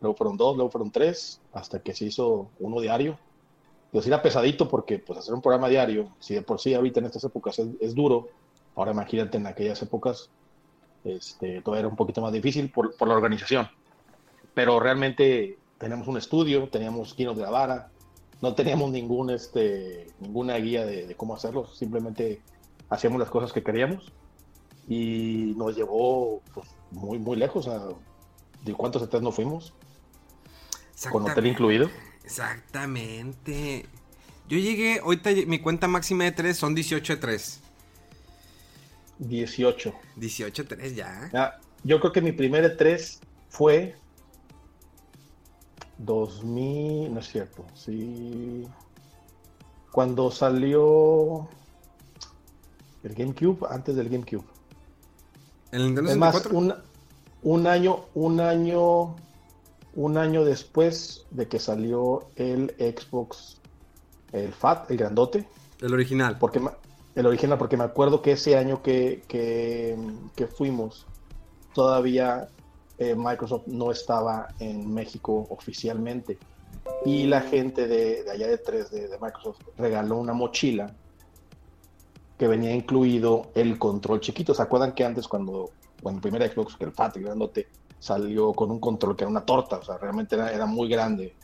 luego 0.00 0.16
fueron 0.16 0.36
dos, 0.36 0.56
luego 0.56 0.70
fueron 0.70 0.90
tres, 0.90 1.40
hasta 1.52 1.80
que 1.80 1.94
se 1.94 2.06
hizo 2.06 2.50
uno 2.58 2.80
diario. 2.80 3.18
Pues 3.92 4.06
era 4.06 4.20
pesadito 4.20 4.68
porque 4.68 4.98
pues 4.98 5.18
hacer 5.18 5.34
un 5.34 5.40
programa 5.40 5.68
diario, 5.68 6.12
si 6.18 6.34
de 6.34 6.42
por 6.42 6.60
sí 6.60 6.74
ahorita 6.74 7.00
en 7.00 7.06
estas 7.06 7.24
épocas 7.24 7.58
es, 7.58 7.68
es 7.80 7.94
duro, 7.94 8.28
ahora 8.76 8.92
imagínate 8.92 9.38
en 9.38 9.46
aquellas 9.46 9.80
épocas, 9.82 10.30
este, 11.04 11.62
todo 11.62 11.76
era 11.76 11.88
un 11.88 11.96
poquito 11.96 12.20
más 12.20 12.32
difícil 12.32 12.70
por, 12.70 12.94
por 12.96 13.08
la 13.08 13.14
organización. 13.14 13.68
Pero 14.54 14.78
realmente 14.78 15.58
teníamos 15.78 16.06
un 16.08 16.18
estudio, 16.18 16.68
teníamos 16.68 17.14
quien 17.14 17.28
nos 17.28 17.38
grabara, 17.38 17.90
no 18.42 18.54
teníamos 18.54 18.90
ningún, 18.90 19.30
este, 19.30 20.08
ninguna 20.20 20.56
guía 20.56 20.84
de, 20.84 21.06
de 21.06 21.14
cómo 21.14 21.34
hacerlo, 21.34 21.66
simplemente 21.66 22.42
hacíamos 22.90 23.18
las 23.18 23.30
cosas 23.30 23.52
que 23.52 23.62
queríamos 23.62 24.12
y 24.88 25.54
nos 25.56 25.76
llevó 25.76 26.40
pues, 26.54 26.68
muy, 26.90 27.18
muy 27.18 27.36
lejos. 27.36 27.68
A, 27.68 27.88
¿De 28.64 28.74
cuántos 28.74 29.02
etas 29.02 29.22
no 29.22 29.30
fuimos? 29.30 29.74
Con 31.10 31.30
hotel 31.30 31.46
incluido. 31.46 31.90
Exactamente. 32.24 33.86
Yo 34.48 34.58
llegué, 34.58 35.00
ahorita 35.00 35.30
mi 35.46 35.58
cuenta 35.58 35.88
máxima 35.88 36.24
de 36.24 36.32
3 36.32 36.56
son 36.56 36.74
18 36.74 37.14
de 37.14 37.20
3. 37.20 37.60
18. 39.18 39.94
18 40.16 40.62
de 40.62 40.76
3 40.76 40.96
ya. 40.96 41.30
Ah, 41.34 41.58
yo 41.84 42.00
creo 42.00 42.12
que 42.12 42.20
mi 42.20 42.32
primer 42.32 42.64
E3 42.76 43.18
fue 43.48 43.96
2000, 45.98 47.12
no 47.12 47.20
es 47.20 47.28
cierto, 47.28 47.66
sí. 47.74 48.66
Cuando 49.92 50.30
salió 50.30 51.48
el 53.02 53.14
GameCube, 53.14 53.66
antes 53.70 53.96
del 53.96 54.08
GameCube. 54.08 54.44
El 55.72 55.86
Nintendo 55.86 56.10
Es 56.10 56.16
más, 56.16 56.34
64. 56.34 56.58
un, 57.42 57.54
un 57.60 57.66
año, 57.66 58.04
un 58.14 58.40
año, 58.40 59.16
un 59.98 60.16
año 60.16 60.44
después 60.44 61.26
de 61.32 61.48
que 61.48 61.58
salió 61.58 62.28
el 62.36 62.72
Xbox, 62.78 63.60
el 64.30 64.52
FAT, 64.52 64.92
el 64.92 64.96
grandote, 64.96 65.48
El 65.80 65.92
original. 65.92 66.38
porque 66.38 66.60
el 67.16 67.26
original, 67.26 67.58
porque 67.58 67.76
me 67.76 67.82
acuerdo 67.82 68.22
que 68.22 68.30
ese 68.30 68.56
año 68.56 68.80
que, 68.80 69.24
que, 69.26 69.98
que 70.36 70.46
fuimos, 70.46 71.04
todavía 71.74 72.46
eh, 72.98 73.16
Microsoft 73.16 73.66
no 73.66 73.90
estaba 73.90 74.46
en 74.60 74.94
México 74.94 75.48
oficialmente. 75.50 76.38
Y 77.04 77.26
la 77.26 77.40
gente 77.40 77.88
de, 77.88 78.22
de 78.22 78.30
allá 78.30 78.46
de 78.46 78.58
3 78.58 78.90
de, 78.92 79.08
de 79.08 79.18
Microsoft 79.18 79.58
regaló 79.76 80.18
una 80.18 80.32
mochila 80.32 80.94
que 82.38 82.46
venía 82.46 82.74
incluido 82.74 83.50
el 83.54 83.78
control 83.78 84.20
chiquito. 84.20 84.54
¿Se 84.54 84.62
acuerdan 84.62 84.92
que 84.92 85.04
antes 85.04 85.26
cuando, 85.26 85.70
cuando 86.02 86.18
el 86.18 86.22
primer 86.22 86.50
Xbox, 86.50 86.76
que 86.76 86.84
el 86.84 86.92
FAT 86.92 87.16
grandote, 87.16 87.68
salió 87.98 88.52
con 88.52 88.70
un 88.70 88.78
control 88.78 89.16
que 89.16 89.24
era 89.24 89.30
una 89.30 89.44
torta? 89.44 89.78
O 89.78 89.82
sea, 89.82 89.98
realmente 89.98 90.36
era, 90.36 90.52
era 90.52 90.64
muy 90.64 90.88
grande. 90.88 91.34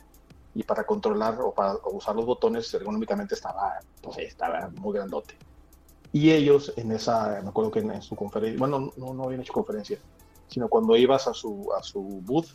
Y 0.53 0.63
para 0.63 0.85
controlar 0.85 1.37
o 1.41 1.53
para 1.53 1.75
usar 1.91 2.15
los 2.15 2.25
botones 2.25 2.73
ergonómicamente 2.73 3.35
estaba, 3.35 3.73
pues, 4.01 4.19
estaba 4.19 4.71
muy 4.79 4.93
grandote. 4.93 5.37
Y 6.13 6.31
ellos 6.31 6.71
en 6.77 6.93
esa, 6.93 7.41
me 7.43 7.49
acuerdo 7.49 7.71
que 7.71 7.79
en, 7.79 7.91
en 7.91 8.01
su 8.01 8.15
conferencia, 8.15 8.57
bueno, 8.57 8.93
no, 8.95 9.13
no 9.13 9.23
habían 9.25 9.41
hecho 9.41 9.51
conferencia, 9.51 9.99
sino 10.47 10.69
cuando 10.69 10.95
ibas 10.95 11.27
a 11.27 11.33
su, 11.33 11.69
a 11.77 11.83
su 11.83 12.01
booth, 12.23 12.47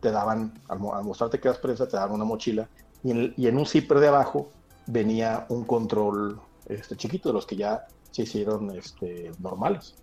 te 0.00 0.10
daban, 0.10 0.52
al, 0.68 0.78
al 0.92 1.04
mostrarte 1.04 1.40
que 1.40 1.48
eras 1.48 1.60
prensa, 1.60 1.88
te 1.88 1.96
daban 1.96 2.16
una 2.16 2.24
mochila 2.24 2.68
y 3.02 3.10
en, 3.10 3.34
y 3.38 3.46
en 3.46 3.56
un 3.56 3.64
zipper 3.64 4.00
de 4.00 4.08
abajo 4.08 4.50
venía 4.86 5.46
un 5.48 5.64
control 5.64 6.40
este, 6.70 6.96
chiquito 6.96 7.28
de 7.28 7.34
los 7.34 7.46
que 7.46 7.56
ya 7.56 7.84
se 8.10 8.22
hicieron 8.22 8.70
este, 8.76 9.30
normales. 9.38 9.94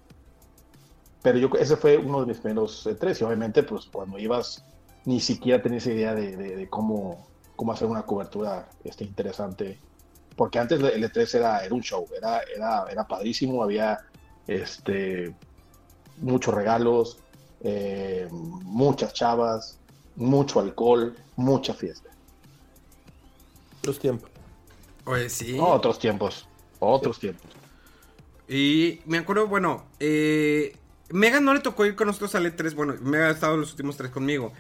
Pero 1.21 1.37
yo, 1.39 1.49
ese 1.59 1.75
fue 1.77 1.97
uno 1.97 2.21
de 2.21 2.27
mis 2.27 2.37
primeros 2.37 2.85
eh, 2.87 2.95
tres 2.95 3.19
y 3.21 3.23
obviamente 3.23 3.63
pues 3.63 3.85
cuando 3.91 4.17
ibas 4.17 4.63
ni 5.05 5.19
siquiera 5.19 5.61
tenías 5.61 5.85
idea 5.87 6.13
de, 6.13 6.35
de- 6.37 6.55
de 6.55 6.69
cómo, 6.69 7.27
cómo 7.55 7.71
hacer 7.71 7.87
una 7.87 8.03
cobertura 8.03 8.69
este, 8.83 9.03
interesante. 9.03 9.79
Porque 10.35 10.59
antes 10.59 10.79
el 10.79 11.03
E3 11.03 11.35
era, 11.35 11.65
era 11.65 11.73
un 11.73 11.81
show, 11.81 12.05
era, 12.15 12.41
era, 12.55 12.85
era 12.91 13.03
padrísimo, 13.07 13.63
había 13.63 13.99
este, 14.45 15.35
muchos 16.17 16.53
regalos, 16.53 17.17
eh, 17.61 18.27
muchas 18.31 19.13
chavas, 19.13 19.79
mucho 20.15 20.59
alcohol, 20.59 21.15
mucha 21.35 21.73
fiesta. 21.73 22.09
Los 23.83 23.97
tiempos. 23.99 24.29
Oye, 25.05 25.29
sí. 25.29 25.57
Otros 25.59 25.97
tiempos, 25.99 26.46
otros 26.79 27.19
tiempos. 27.19 27.49
Y 28.47 29.01
me 29.05 29.17
acuerdo, 29.17 29.47
bueno, 29.47 29.85
eh, 29.99 30.75
Mega 31.09 31.39
no 31.39 31.53
le 31.53 31.59
tocó 31.59 31.85
ir 31.85 31.95
con 31.95 32.07
nosotros 32.07 32.33
al 32.35 32.45
E3. 32.45 32.75
Bueno, 32.75 32.95
Mega 33.01 33.27
ha 33.27 33.31
estado 33.31 33.57
los 33.57 33.71
últimos 33.71 33.97
tres 33.97 34.11
conmigo. 34.11 34.53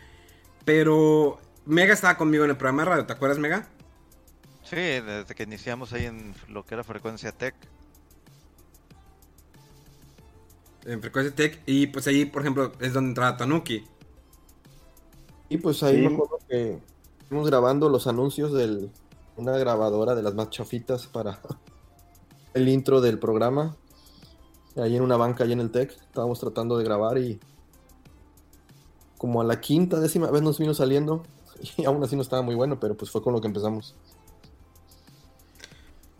Pero 0.65 1.39
Mega 1.65 1.93
estaba 1.93 2.17
conmigo 2.17 2.43
en 2.43 2.49
el 2.51 2.57
programa 2.57 2.83
de 2.83 2.89
radio, 2.89 3.05
¿te 3.05 3.13
acuerdas, 3.13 3.39
Mega? 3.39 3.67
Sí, 4.63 4.75
desde 4.75 5.33
que 5.33 5.43
iniciamos 5.43 5.93
ahí 5.93 6.05
en 6.05 6.33
lo 6.49 6.65
que 6.65 6.73
era 6.75 6.83
Frecuencia 6.83 7.31
Tech. 7.31 7.55
En 10.85 11.01
Frecuencia 11.01 11.33
Tech. 11.35 11.61
Y 11.65 11.87
pues 11.87 12.07
ahí, 12.07 12.25
por 12.25 12.41
ejemplo, 12.41 12.71
es 12.79 12.93
donde 12.93 13.09
entraba 13.09 13.37
Tanuki. 13.37 13.85
Y 15.49 15.57
pues 15.57 15.81
ahí 15.83 15.95
Sí. 15.95 16.01
me 16.07 16.13
acuerdo 16.13 16.39
que 16.49 16.79
estuvimos 17.19 17.47
grabando 17.49 17.89
los 17.89 18.07
anuncios 18.07 18.53
de 18.53 18.89
una 19.37 19.57
grabadora 19.57 20.15
de 20.15 20.23
las 20.23 20.33
más 20.33 20.49
chafitas 20.49 21.07
para 21.07 21.39
el 22.57 22.67
intro 22.69 23.01
del 23.01 23.19
programa. 23.19 23.75
Ahí 24.75 24.95
en 24.95 25.01
una 25.01 25.17
banca, 25.17 25.43
ahí 25.43 25.53
en 25.53 25.59
el 25.59 25.71
TEC, 25.71 25.91
estábamos 25.91 26.39
tratando 26.39 26.77
de 26.77 26.83
grabar 26.83 27.17
y 27.17 27.39
como 29.17 29.41
a 29.41 29.43
la 29.43 29.59
quinta, 29.59 29.99
décima 29.99 30.29
vez 30.29 30.43
nos 30.43 30.59
vino 30.59 30.73
saliendo 30.75 31.23
y 31.77 31.85
aún 31.85 32.03
así 32.03 32.15
no 32.15 32.21
estaba 32.21 32.41
muy 32.43 32.55
bueno, 32.55 32.79
pero 32.79 32.95
pues 32.95 33.09
fue 33.09 33.23
con 33.23 33.33
lo 33.33 33.41
que 33.41 33.47
empezamos. 33.47 33.95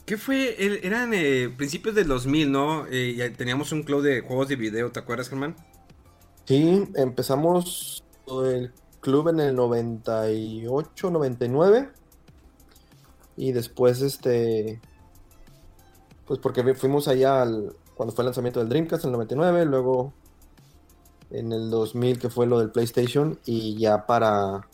¿Qué 0.05 0.17
fue? 0.17 0.55
El- 0.65 0.79
eran 0.83 1.13
eh, 1.13 1.53
principios 1.55 1.93
del 1.93 2.07
2000, 2.07 2.51
¿no? 2.51 2.85
Eh, 2.89 3.33
teníamos 3.37 3.71
un 3.73 3.83
club 3.83 4.01
de 4.01 4.21
juegos 4.21 4.47
de 4.47 4.55
video, 4.55 4.91
¿te 4.91 4.99
acuerdas, 4.99 5.27
Germán? 5.29 5.55
Sí, 6.45 6.87
empezamos 6.95 8.03
el 8.45 8.71
club 9.01 9.27
en 9.29 9.41
el 9.41 9.55
98, 9.55 11.11
99. 11.11 11.89
Y 13.35 13.51
después, 13.51 14.01
este. 14.01 14.79
Pues 16.27 16.39
porque 16.39 16.73
fuimos 16.75 17.07
allá 17.07 17.41
al, 17.41 17.73
cuando 17.95 18.13
fue 18.13 18.23
el 18.23 18.27
lanzamiento 18.27 18.59
del 18.59 18.69
Dreamcast 18.69 19.05
en 19.05 19.09
el 19.09 19.13
99, 19.13 19.65
luego 19.65 20.13
en 21.29 21.51
el 21.51 21.69
2000 21.69 22.19
que 22.19 22.29
fue 22.29 22.45
lo 22.45 22.59
del 22.59 22.71
PlayStation 22.71 23.39
y 23.45 23.77
ya 23.77 24.05
para 24.05 24.67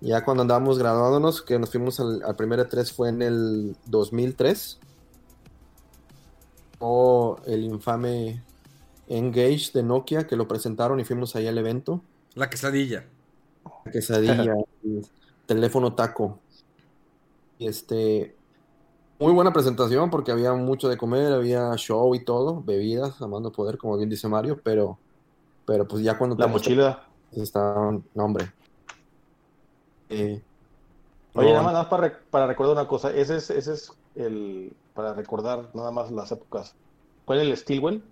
ya 0.00 0.24
cuando 0.24 0.42
andábamos 0.42 0.78
graduándonos 0.78 1.42
que 1.42 1.58
nos 1.58 1.70
fuimos 1.70 2.00
al, 2.00 2.22
al 2.24 2.34
primer 2.34 2.58
E3 2.60 2.92
fue 2.92 3.10
en 3.10 3.22
el 3.22 3.76
2003 3.86 4.80
o 6.80 7.36
el 7.46 7.64
infame 7.64 8.42
Engage 9.08 9.72
de 9.74 9.82
Nokia 9.82 10.26
que 10.26 10.36
lo 10.36 10.48
presentaron 10.48 10.98
y 11.00 11.04
fuimos 11.04 11.36
ahí 11.36 11.46
al 11.46 11.58
evento 11.58 12.02
La 12.34 12.48
quesadilla. 12.48 13.04
quesadilla, 13.92 14.54
y 14.82 15.02
teléfono 15.46 15.94
taco. 15.94 16.38
Y 17.58 17.66
este, 17.66 18.36
muy 19.20 19.32
buena 19.32 19.52
presentación 19.52 20.10
porque 20.10 20.32
había 20.32 20.52
mucho 20.54 20.88
de 20.88 20.96
comer, 20.96 21.32
había 21.32 21.74
show 21.76 22.14
y 22.14 22.24
todo, 22.24 22.62
bebidas, 22.62 23.20
amando 23.20 23.52
poder, 23.52 23.76
como 23.78 23.96
bien 23.98 24.08
dice 24.08 24.28
Mario, 24.28 24.60
pero, 24.64 24.98
pero 25.66 25.86
pues 25.86 26.02
ya 26.02 26.16
cuando 26.18 26.36
La 26.36 26.46
te 26.46 26.52
mochila. 26.52 27.04
estaban, 27.32 28.02
no 28.14 28.24
hombre. 28.24 28.50
Eh, 30.08 30.40
Oye, 31.34 31.48
no, 31.48 31.52
nada 31.52 31.62
más, 31.62 31.72
nada 31.72 31.82
más 31.84 31.90
para, 31.90 32.18
para 32.30 32.46
recordar 32.46 32.72
una 32.76 32.88
cosa, 32.88 33.12
ese 33.12 33.36
es, 33.36 33.50
ese 33.50 33.74
es 33.74 33.92
el, 34.16 34.72
para 34.94 35.14
recordar 35.14 35.68
nada 35.74 35.90
más 35.90 36.10
las 36.10 36.32
épocas. 36.32 36.74
¿Cuál 37.26 37.40
es 37.40 37.46
el 37.46 37.56
Stilwell? 37.56 38.02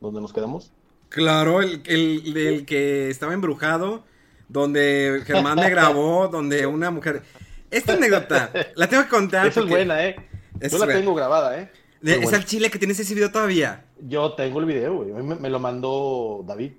Donde 0.00 0.20
nos 0.20 0.32
quedamos. 0.32 0.72
Claro, 1.08 1.62
el, 1.62 1.82
el- 1.86 2.36
el 2.36 2.66
que 2.66 3.08
estaba 3.08 3.32
embrujado, 3.32 4.02
donde 4.48 5.22
Germán 5.24 5.56
me 5.56 5.70
grabó, 5.70 6.28
donde 6.28 6.66
una 6.66 6.90
mujer... 6.90 7.22
Esta 7.70 7.92
anécdota, 7.94 8.50
la 8.76 8.88
tengo 8.88 9.02
que 9.04 9.08
contar. 9.10 9.46
Esa 9.46 9.60
es 9.60 9.68
buena, 9.68 10.02
¿eh? 10.04 10.27
Es 10.60 10.72
Yo 10.72 10.78
la 10.78 10.86
tengo 10.86 11.14
grabada, 11.14 11.60
¿eh? 11.60 11.70
De- 12.00 12.14
es 12.16 12.32
al 12.32 12.44
chile 12.44 12.70
que 12.70 12.78
tienes 12.78 12.98
ese 13.00 13.14
video 13.14 13.30
todavía. 13.32 13.84
Yo 14.00 14.32
tengo 14.34 14.60
el 14.60 14.66
video, 14.66 14.96
güey. 14.96 15.12
Me, 15.12 15.34
me 15.34 15.50
lo 15.50 15.58
mandó 15.58 16.44
David. 16.46 16.72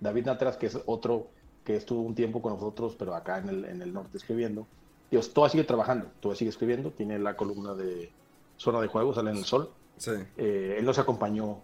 David 0.00 0.26
Natras, 0.26 0.56
que 0.56 0.66
es 0.66 0.78
otro 0.86 1.28
que 1.64 1.76
estuvo 1.76 2.02
un 2.02 2.14
tiempo 2.14 2.40
con 2.42 2.54
nosotros, 2.54 2.96
pero 2.98 3.14
acá 3.14 3.38
en 3.38 3.48
el, 3.48 3.64
en 3.66 3.82
el 3.82 3.92
norte 3.92 4.16
escribiendo. 4.16 4.66
Dios, 5.10 5.32
todavía 5.32 5.52
sigue 5.52 5.64
trabajando, 5.64 6.06
todavía 6.20 6.38
sigue 6.38 6.50
escribiendo. 6.50 6.90
Tiene 6.90 7.18
la 7.18 7.36
columna 7.36 7.74
de 7.74 8.10
Zona 8.56 8.80
de 8.80 8.88
Juegos, 8.88 9.16
sale 9.16 9.30
en 9.30 9.36
el 9.36 9.44
sol. 9.44 9.70
Sí. 9.96 10.12
Eh, 10.36 10.76
él 10.78 10.84
nos 10.84 10.98
acompañó 10.98 11.60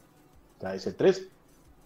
a 0.63 0.75
ese 0.75 0.93
3 0.93 1.29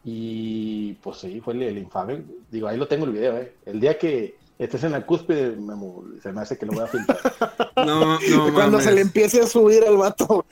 y 0.05 0.95
pues 0.95 1.19
sí, 1.19 1.41
fue 1.41 1.55
el, 1.55 1.63
el 1.63 1.79
infame. 1.79 2.23
Digo, 2.51 2.69
ahí 2.69 2.77
lo 2.77 2.89
tengo 2.89 3.05
el 3.05 3.13
video, 3.13 3.37
¿eh? 3.37 3.55
El 3.67 3.81
día 3.81 3.99
que 3.99 4.37
estés 4.59 4.85
en 4.85 4.93
la 4.93 5.07
cúspide, 5.07 5.57
Memo, 5.57 6.05
se 6.23 6.33
me 6.33 6.41
hace 6.41 6.59
que 6.59 6.67
lo 6.67 6.73
voy 6.73 6.83
a 6.85 6.87
filtrar. 6.87 7.19
No, 7.79 8.19
no, 8.19 8.53
Cuando 8.55 8.73
mames. 8.79 8.85
se 8.85 8.93
le 8.93 9.00
empiece 9.03 9.41
a 9.41 9.47
subir 9.47 9.85
al 9.85 9.97
vato. 9.97 10.45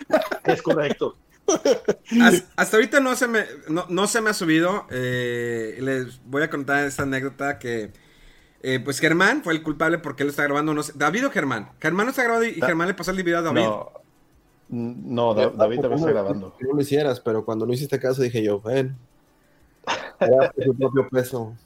es 0.44 0.62
correcto. 0.62 1.16
Has- 2.20 2.44
Hasta 2.56 2.76
ahorita 2.76 3.00
no 3.00 3.16
se 3.16 3.26
me, 3.26 3.44
no, 3.68 3.84
no 3.88 4.06
se 4.06 4.20
me 4.20 4.30
ha 4.30 4.34
subido. 4.34 4.86
eh, 4.90 5.76
les 5.80 6.20
voy 6.24 6.42
a 6.44 6.50
contar 6.50 6.84
esta 6.86 7.02
anécdota 7.02 7.58
que. 7.58 7.90
eh, 8.62 8.80
pues 8.84 9.00
Germán 9.00 9.42
fue 9.42 9.54
el 9.54 9.62
culpable 9.64 9.98
porque 9.98 10.22
él 10.22 10.28
lo 10.28 10.30
está 10.30 10.44
grabando. 10.44 10.72
No 10.72 10.82
sé, 10.84 10.92
¿David 10.94 11.26
o 11.26 11.30
Germán? 11.30 11.70
Germán 11.80 12.06
lo 12.06 12.10
está 12.10 12.22
grabando 12.22 12.46
y, 12.46 12.54
Germán 12.60 12.86
le 12.88 12.94
pasó 12.94 13.10
el 13.10 13.16
video 13.22 13.38
a 13.38 13.42
David. 13.42 13.62
No, 13.64 13.90
no 14.68 15.34
Da- 15.34 15.50
David 15.50 15.80
también 15.80 15.98
está 15.98 16.10
grabando. 16.12 16.56
Que 16.56 16.64
no 16.64 16.74
lo 16.74 16.80
hicieras, 16.80 17.18
pero 17.20 17.44
cuando 17.44 17.66
no 17.66 17.72
hiciste 17.72 17.98
caso 17.98 18.22
dije 18.22 18.42
yo, 18.42 18.60
ven. 18.60 18.96
Era 20.20 20.50
por 20.52 20.64
su 20.64 20.76
propio 20.76 21.08
peso. 21.08 21.56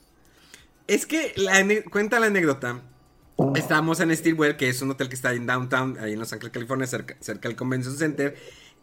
Es 0.87 1.05
que 1.05 1.33
la 1.37 1.63
cuenta 1.89 2.19
la 2.19 2.27
anécdota. 2.27 2.81
Estábamos 3.55 3.99
en 4.01 4.15
Steelwell, 4.15 4.55
que 4.55 4.69
es 4.69 4.81
un 4.81 4.91
hotel 4.91 5.09
que 5.09 5.15
está 5.15 5.33
en 5.33 5.47
downtown, 5.47 5.97
ahí 5.99 6.13
en 6.13 6.19
Los 6.19 6.31
Ángeles, 6.31 6.51
California, 6.53 6.85
cerca, 6.85 7.15
cerca 7.21 7.47
del 7.49 7.57
Convention 7.57 7.95
Center, 7.97 8.37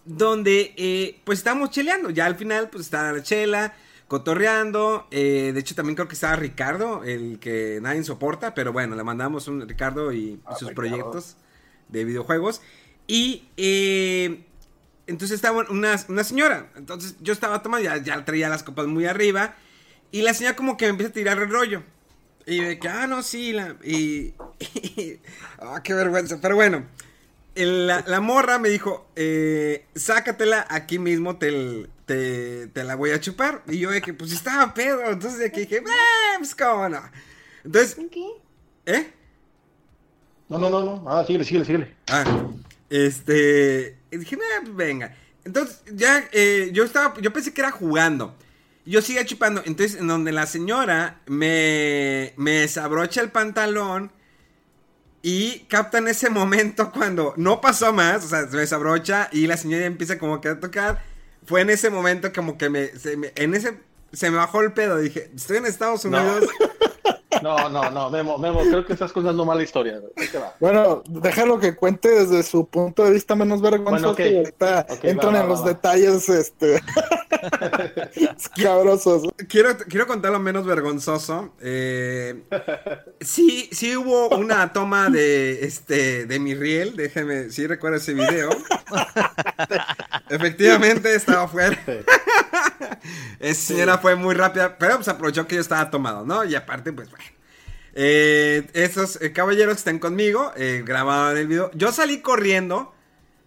donde 0.05 0.75
eh, 0.77 1.21
pues 1.25 1.39
estábamos 1.39 1.71
cheleando. 1.71 2.11
Ya 2.11 2.27
al 2.27 2.35
final 2.35 2.69
pues 2.71 2.85
estaba 2.87 3.13
la 3.13 3.23
chela, 3.23 3.75
cotorreando. 4.09 5.07
eh, 5.13 5.53
de 5.55 5.61
hecho 5.61 5.75
también 5.77 5.95
creo 5.95 6.09
que 6.09 6.15
estaba 6.15 6.35
Ricardo, 6.35 7.05
el 7.05 7.39
que 7.39 7.79
nadie 7.83 8.03
soporta, 8.03 8.55
pero 8.55 8.73
bueno, 8.73 8.97
le 8.97 9.05
mandamos 9.05 9.47
un 9.47 9.69
Ricardo 9.69 10.13
y 10.13 10.41
Ah, 10.45 10.57
sus 10.57 10.71
Ricardo. 10.71 10.75
proyectos 10.75 11.37
de 11.89 12.05
videojuegos. 12.05 12.61
Y 13.07 13.49
eh, 13.57 14.45
entonces 15.07 15.37
estaba 15.37 15.65
una, 15.71 15.95
una 16.09 16.25
señora. 16.25 16.73
Entonces 16.75 17.15
yo 17.21 17.33
estaba 17.33 17.63
tomando, 17.63 17.85
ya, 17.85 17.97
ya 18.03 18.25
traía 18.25 18.49
las 18.49 18.63
copas 18.65 18.87
muy 18.89 19.07
arriba. 19.07 19.55
Y 20.11 20.23
la 20.23 20.35
señora 20.35 20.57
como 20.57 20.77
que 20.77 20.87
me 20.87 20.91
empieza 20.91 21.11
a 21.11 21.15
tirar 21.15 21.39
el 21.39 21.51
rollo. 21.51 21.83
Y 22.47 22.61
de 22.63 22.79
que, 22.79 22.89
ah, 22.89 23.07
no, 23.07 23.23
sí, 23.23 23.53
la, 23.53 23.77
y, 23.85 24.35
ah, 25.61 25.83
qué 25.85 25.93
vergüenza, 25.95 26.39
pero 26.41 26.55
bueno, 26.57 26.87
el- 27.55 27.87
la, 27.87 28.03
la 28.07 28.21
morra 28.21 28.59
me 28.59 28.71
dijo, 28.71 29.07
eh, 29.17 29.85
sácatela 29.95 30.67
aquí 30.71 30.99
mismo, 30.99 31.37
te, 31.37 31.87
te, 32.07 32.69
te 32.69 32.85
la 32.85 32.95
voy 32.95 33.11
a 33.11 33.21
chupar, 33.21 33.63
y 33.69 33.79
yo 33.79 33.91
de 33.91 34.01
que, 34.01 34.15
pues 34.15 34.33
estaba 34.33 34.73
pedo, 34.73 35.05
entonces 35.11 35.39
de 35.41 35.53
que 35.53 35.61
dije, 35.61 35.83
"Ah, 35.87 36.37
pues 36.39 36.55
cómo 36.55 36.89
no, 36.89 37.03
entonces, 37.65 37.99
¿Qué? 38.11 38.27
¿eh? 38.87 39.13
No, 40.49 40.57
no, 40.59 40.71
no, 40.71 40.83
no. 40.83 41.05
Ah, 41.07 41.25
síguele, 41.27 41.45
síguele, 41.45 41.65
síguele. 41.67 41.95
Ah, 42.11 42.25
este, 42.89 43.99
y 44.11 44.17
dije, 44.17 44.37
"Ah, 44.37 44.61
pues 44.63 44.75
venga, 44.75 45.15
entonces 45.45 45.83
ya, 45.93 46.27
eh, 46.33 46.71
yo 46.73 46.85
estaba, 46.85 47.15
yo 47.21 47.31
pensé 47.33 47.53
que 47.53 47.61
era 47.61 47.71
jugando, 47.71 48.35
Yo 48.89 49.03
sigo 49.03 49.23
chupando. 49.25 49.63
Entonces, 49.67 50.01
en 50.01 50.07
donde 50.09 50.33
la 50.33 50.47
señora 50.47 51.21
me, 51.27 52.33
me 52.37 52.53
desabrocha 52.53 53.21
el 53.21 53.31
pantalón 53.31 54.13
y 55.23 55.61
capta 55.69 55.99
en 55.99 56.09
ese 56.09 56.31
momento 56.31 56.91
cuando 56.93 57.35
no 57.37 57.61
pasó 57.61 57.93
más, 57.93 58.25
o 58.25 58.29
sea, 58.29 58.49
se 58.49 58.57
desabrocha 58.57 59.29
y 59.33 59.47
la 59.47 59.57
señora 59.57 59.85
empieza 59.85 60.19
como 60.19 60.41
que 60.41 60.49
a 60.49 60.61
tocar. 60.61 61.03
Fue 61.45 61.61
en 61.63 61.71
ese 61.71 61.91
momento 61.91 62.33
como 62.33 62.59
que 62.59 62.69
me, 62.69 62.87
se 62.89 63.17
me- 63.17 63.33
en 63.37 63.55
ese, 63.55 63.79
se 64.13 64.31
me 64.31 64.37
bajó 64.37 64.61
el 64.63 64.73
pedo. 64.73 64.99
Dije, 64.99 65.31
estoy 65.35 65.59
en 65.59 65.67
Estados. 65.67 66.05
Unidos. 66.05 66.45
No, 66.61 66.69
no, 67.43 67.91
no, 67.91 68.11
Memo, 68.11 68.39
Memo, 68.39 68.61
creo 68.61 68.85
que 68.85 68.93
estás 68.93 69.13
contando 69.13 69.45
mala 69.45 69.63
historia. 69.63 69.99
güey. 69.99 70.13
Ahí 70.17 70.29
te 70.29 70.39
va. 70.39 70.55
Bueno, 70.61 71.03
déjalo 71.07 71.59
que 71.59 71.75
cuente 71.75 72.09
desde 72.09 72.43
su 72.43 72.67
punto 72.67 73.05
de 73.05 73.13
vista 73.13 73.35
menos 73.35 73.61
vergonzoso 73.61 74.15
Bueno, 74.15 74.31
y 74.31 74.37
ahorita 74.39 74.87
Ok, 74.89 75.05
entran 75.05 75.35
va, 75.35 75.39
va, 75.39 75.45
en 75.45 75.49
los 75.49 75.63
va, 75.63 75.69
detalles 75.69 76.29
este 76.29 76.81
escabrosos. 78.37 79.23
Quiero, 79.49 79.77
quiero 79.77 80.07
contar 80.07 80.33
lo 80.33 80.41
menos 80.41 80.65
vergonzoso. 80.67 81.53
Eh, 81.61 82.43
sí, 83.21 83.69
sí 83.73 83.97
hubo 83.97 84.29
una 84.37 84.73
toma 84.73 85.09
de 85.11 85.65
este 85.65 86.27
de 86.27 86.39
mi 86.39 86.55
riel. 86.55 86.97
Déjeme, 86.97 87.51
sí 87.51 87.67
recuerdo 87.67 87.97
ese 87.99 88.15
video. 88.15 88.51
Efectivamente 90.31 91.15
estaba 91.15 91.45
afuera. 91.45 91.79
Esa 93.41 93.61
señora 93.61 93.99
fue 93.99 94.17
muy 94.17 94.35
rápida, 94.35 94.79
pero 94.79 94.97
pues 94.97 95.09
aprovechó 95.09 95.47
que 95.47 95.57
yo 95.57 95.61
estaba 95.61 95.91
tomado, 95.91 96.25
¿no? 96.25 96.45
Y 96.45 96.55
aparte, 96.55 96.93
pues 96.93 97.11
bueno. 97.11 97.25
Eh, 97.95 98.69
esos 98.75 99.21
eh, 99.23 99.33
caballeros 99.33 99.75
que 99.75 99.79
están 99.79 99.99
conmigo 99.99 100.53
eh, 100.57 100.83
grababan 100.87 101.37
el 101.37 101.49
video. 101.49 101.71
Yo 101.75 101.91
salí 101.93 102.21
corriendo. 102.21 102.95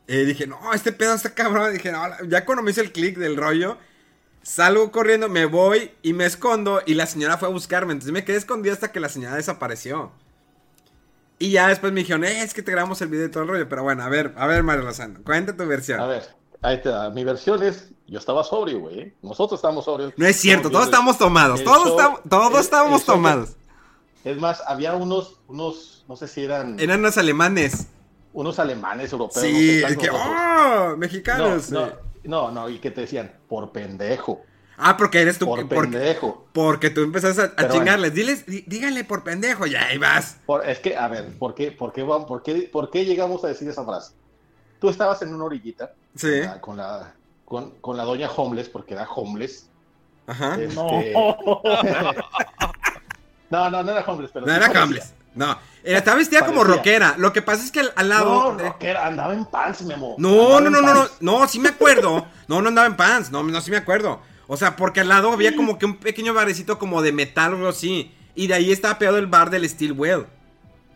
eh, 0.08 0.26
dije, 0.26 0.46
no, 0.48 0.74
este 0.74 0.92
pedo 0.92 1.14
está 1.14 1.34
cabrón. 1.34 1.72
Dije, 1.74 1.92
no, 1.92 2.02
ya 2.28 2.44
cuando 2.46 2.62
me 2.64 2.72
hizo 2.72 2.82
el 2.82 2.92
clic 2.92 3.18
del 3.18 3.38
rollo, 3.38 3.78
salgo 4.44 4.92
corriendo, 4.92 5.30
me 5.30 5.46
voy 5.46 5.92
y 6.02 6.14
me 6.14 6.26
escondo. 6.26 6.82
Y 6.86 6.96
la 6.96 7.06
señora 7.06 7.38
fue 7.38 7.48
a 7.48 7.52
buscarme. 7.52 7.94
Entonces 7.94 8.12
me 8.12 8.26
quedé 8.26 8.38
escondido 8.38 8.74
hasta 8.74 8.92
que 8.92 9.00
la 9.00 9.10
señora 9.10 9.36
desapareció. 9.36 10.12
Y 11.40 11.52
ya 11.52 11.70
después 11.70 11.92
me 11.94 12.02
dijeron, 12.02 12.24
eh, 12.26 12.44
es 12.44 12.54
que 12.54 12.62
te 12.62 12.72
grabamos 12.72 13.02
el 13.02 13.08
video 13.08 13.26
y 13.28 13.32
todo 13.32 13.44
el 13.44 13.50
rollo. 13.50 13.70
Pero 13.70 13.84
bueno, 13.84 14.04
a 14.04 14.10
ver, 14.10 14.34
a 14.38 14.48
ver, 14.48 14.64
Mario 14.64 14.84
Lozano, 14.84 15.22
cuenta 15.24 15.56
tu 15.56 15.66
versión. 15.66 16.00
A 16.00 16.08
ver, 16.08 16.24
ahí 16.62 16.82
te 16.82 16.90
da. 16.90 17.10
Mi 17.10 17.24
versión 17.24 17.62
es, 17.64 17.90
yo 18.08 18.20
estaba 18.20 18.44
sobrio, 18.44 18.80
güey. 18.80 19.14
Nosotros 19.22 19.58
estábamos 19.58 19.86
sobrios. 19.86 20.14
No 20.18 20.26
es 20.26 20.36
cierto, 20.38 20.70
todos 20.70 20.86
estamos 20.86 21.18
tomados. 21.18 21.64
Todos, 21.64 21.84
show- 21.88 21.90
estamos, 21.98 22.20
todos 22.30 22.54
el- 22.54 22.60
estábamos 22.60 23.02
el 23.02 23.06
tomados. 23.06 23.50
Es 24.24 24.38
más, 24.38 24.62
había 24.68 24.94
unos, 24.96 25.40
unos, 25.48 26.06
no 26.08 26.16
sé 26.16 26.28
si 26.28 26.44
eran 26.44 26.80
Eran 26.80 27.00
unos 27.00 27.18
alemanes. 27.18 27.88
unos 28.34 28.60
alemanes 28.60 29.12
europeos. 29.12 29.44
no 29.44 29.50
sé, 29.50 29.52
Sí, 29.56 29.84
es 29.84 29.98
que. 29.98 30.10
¡oh! 30.10 30.90
no, 30.92 30.98
Mexicanos. 30.98 31.70
no, 31.72 31.88
sí. 31.88 31.94
no, 32.26 32.52
no, 32.52 32.70
y 32.70 32.80
que 32.80 32.92
te 32.92 33.02
decían, 33.02 33.32
por 33.50 33.72
pendejo, 33.72 34.42
Ah, 34.84 34.98
porque 34.98 35.22
eres 35.22 35.38
tú. 35.38 35.46
por 35.46 35.68
porque, 35.68 35.92
pendejo. 35.92 36.48
porque 36.54 36.90
tú 36.90 37.02
empezaste 37.02 37.52
a, 37.56 37.70
chingarles. 37.70 38.14
Diles, 38.16 38.46
dí- 38.48 38.64
díganle 38.66 39.04
por 39.04 39.24
pendejo, 39.24 39.68
ya 39.68 39.86
ahí 39.88 39.98
vas. 40.00 40.38
Por- 40.48 40.68
es 40.68 40.80
que, 40.80 40.96
a 40.98 41.08
ver, 41.08 41.38
¿por 41.38 41.54
qué, 41.54 41.72
por, 41.72 41.92
qué, 41.94 42.04
por, 42.04 42.42
qué, 42.42 42.70
¿por 42.72 42.90
qué 42.90 43.06
llegamos 43.06 43.44
a 43.44 43.48
decir 43.50 43.68
esa 43.70 43.84
frase? 43.86 44.14
Tú 44.82 44.90
estabas 44.90 45.22
en 45.22 45.34
una 45.34 45.46
orillita 45.46 45.94
Sí. 46.16 46.42
con, 46.60 46.76
la, 46.76 47.14
con, 47.46 47.72
con 47.80 47.96
la 47.96 48.04
doña 48.04 48.30
Homeless, 48.30 48.68
porque 48.68 48.96
era 48.96 49.08
Homeless. 49.10 49.70
Ajá. 50.28 50.56
Este- 50.56 50.76
No. 50.76 50.90
no, 53.50 53.70
no, 53.70 53.84
no 53.84 53.92
era 53.92 54.02
Homeless, 54.06 54.32
pero 54.34 54.46
No 54.46 54.52
sí 54.52 54.58
era 54.58 54.66
parecía. 54.68 54.82
Hambles. 54.84 55.14
No. 55.34 55.58
Era, 55.84 55.98
estaba 56.00 56.18
vestida 56.18 56.46
como 56.46 56.64
rockera. 56.64 57.16
Lo 57.18 57.32
que 57.32 57.42
pasa 57.42 57.64
es 57.64 57.72
que 57.72 57.80
al, 57.82 57.94
al 57.96 58.10
No, 58.10 58.14
lado. 58.16 58.56
de- 58.58 58.64
rockera, 58.66 59.08
andaba 59.08 59.34
en 59.34 59.46
pants. 59.46 59.82
No, 59.82 59.94
Andaba 59.96 60.18
no, 60.18 60.60
no, 60.62 60.70
no, 60.70 60.82
no, 60.82 60.94
pants. 61.02 61.18
no, 61.22 61.48
sí 61.48 61.60
me 61.60 61.70
acuerdo. 61.70 62.26
No, 62.48 62.62
no 62.62 62.68
andaba 62.70 62.88
en 62.88 62.96
pants. 62.98 63.32
No, 63.32 63.42
no, 63.44 63.62
sí 63.62 63.72
me 63.72 63.78
acuerdo. 63.78 64.20
O 64.48 64.58
sea, 64.58 64.76
porque 64.76 65.00
al 65.00 65.08
lado 65.10 65.32
había 65.32 65.56
como 65.56 65.78
que 65.80 65.86
un 65.86 65.98
pequeño 65.98 66.34
barecito 66.34 66.78
como 66.78 67.02
de 67.02 67.14
metal 67.14 67.54
o 67.54 67.56
algo 67.58 67.70
así. 67.70 68.14
Y 68.36 68.48
de 68.48 68.54
ahí 68.56 68.72
estaba 68.72 68.98
pegado 68.98 69.18
el 69.18 69.28
bar 69.28 69.50
del 69.50 69.68
Steelwell. 69.68 70.28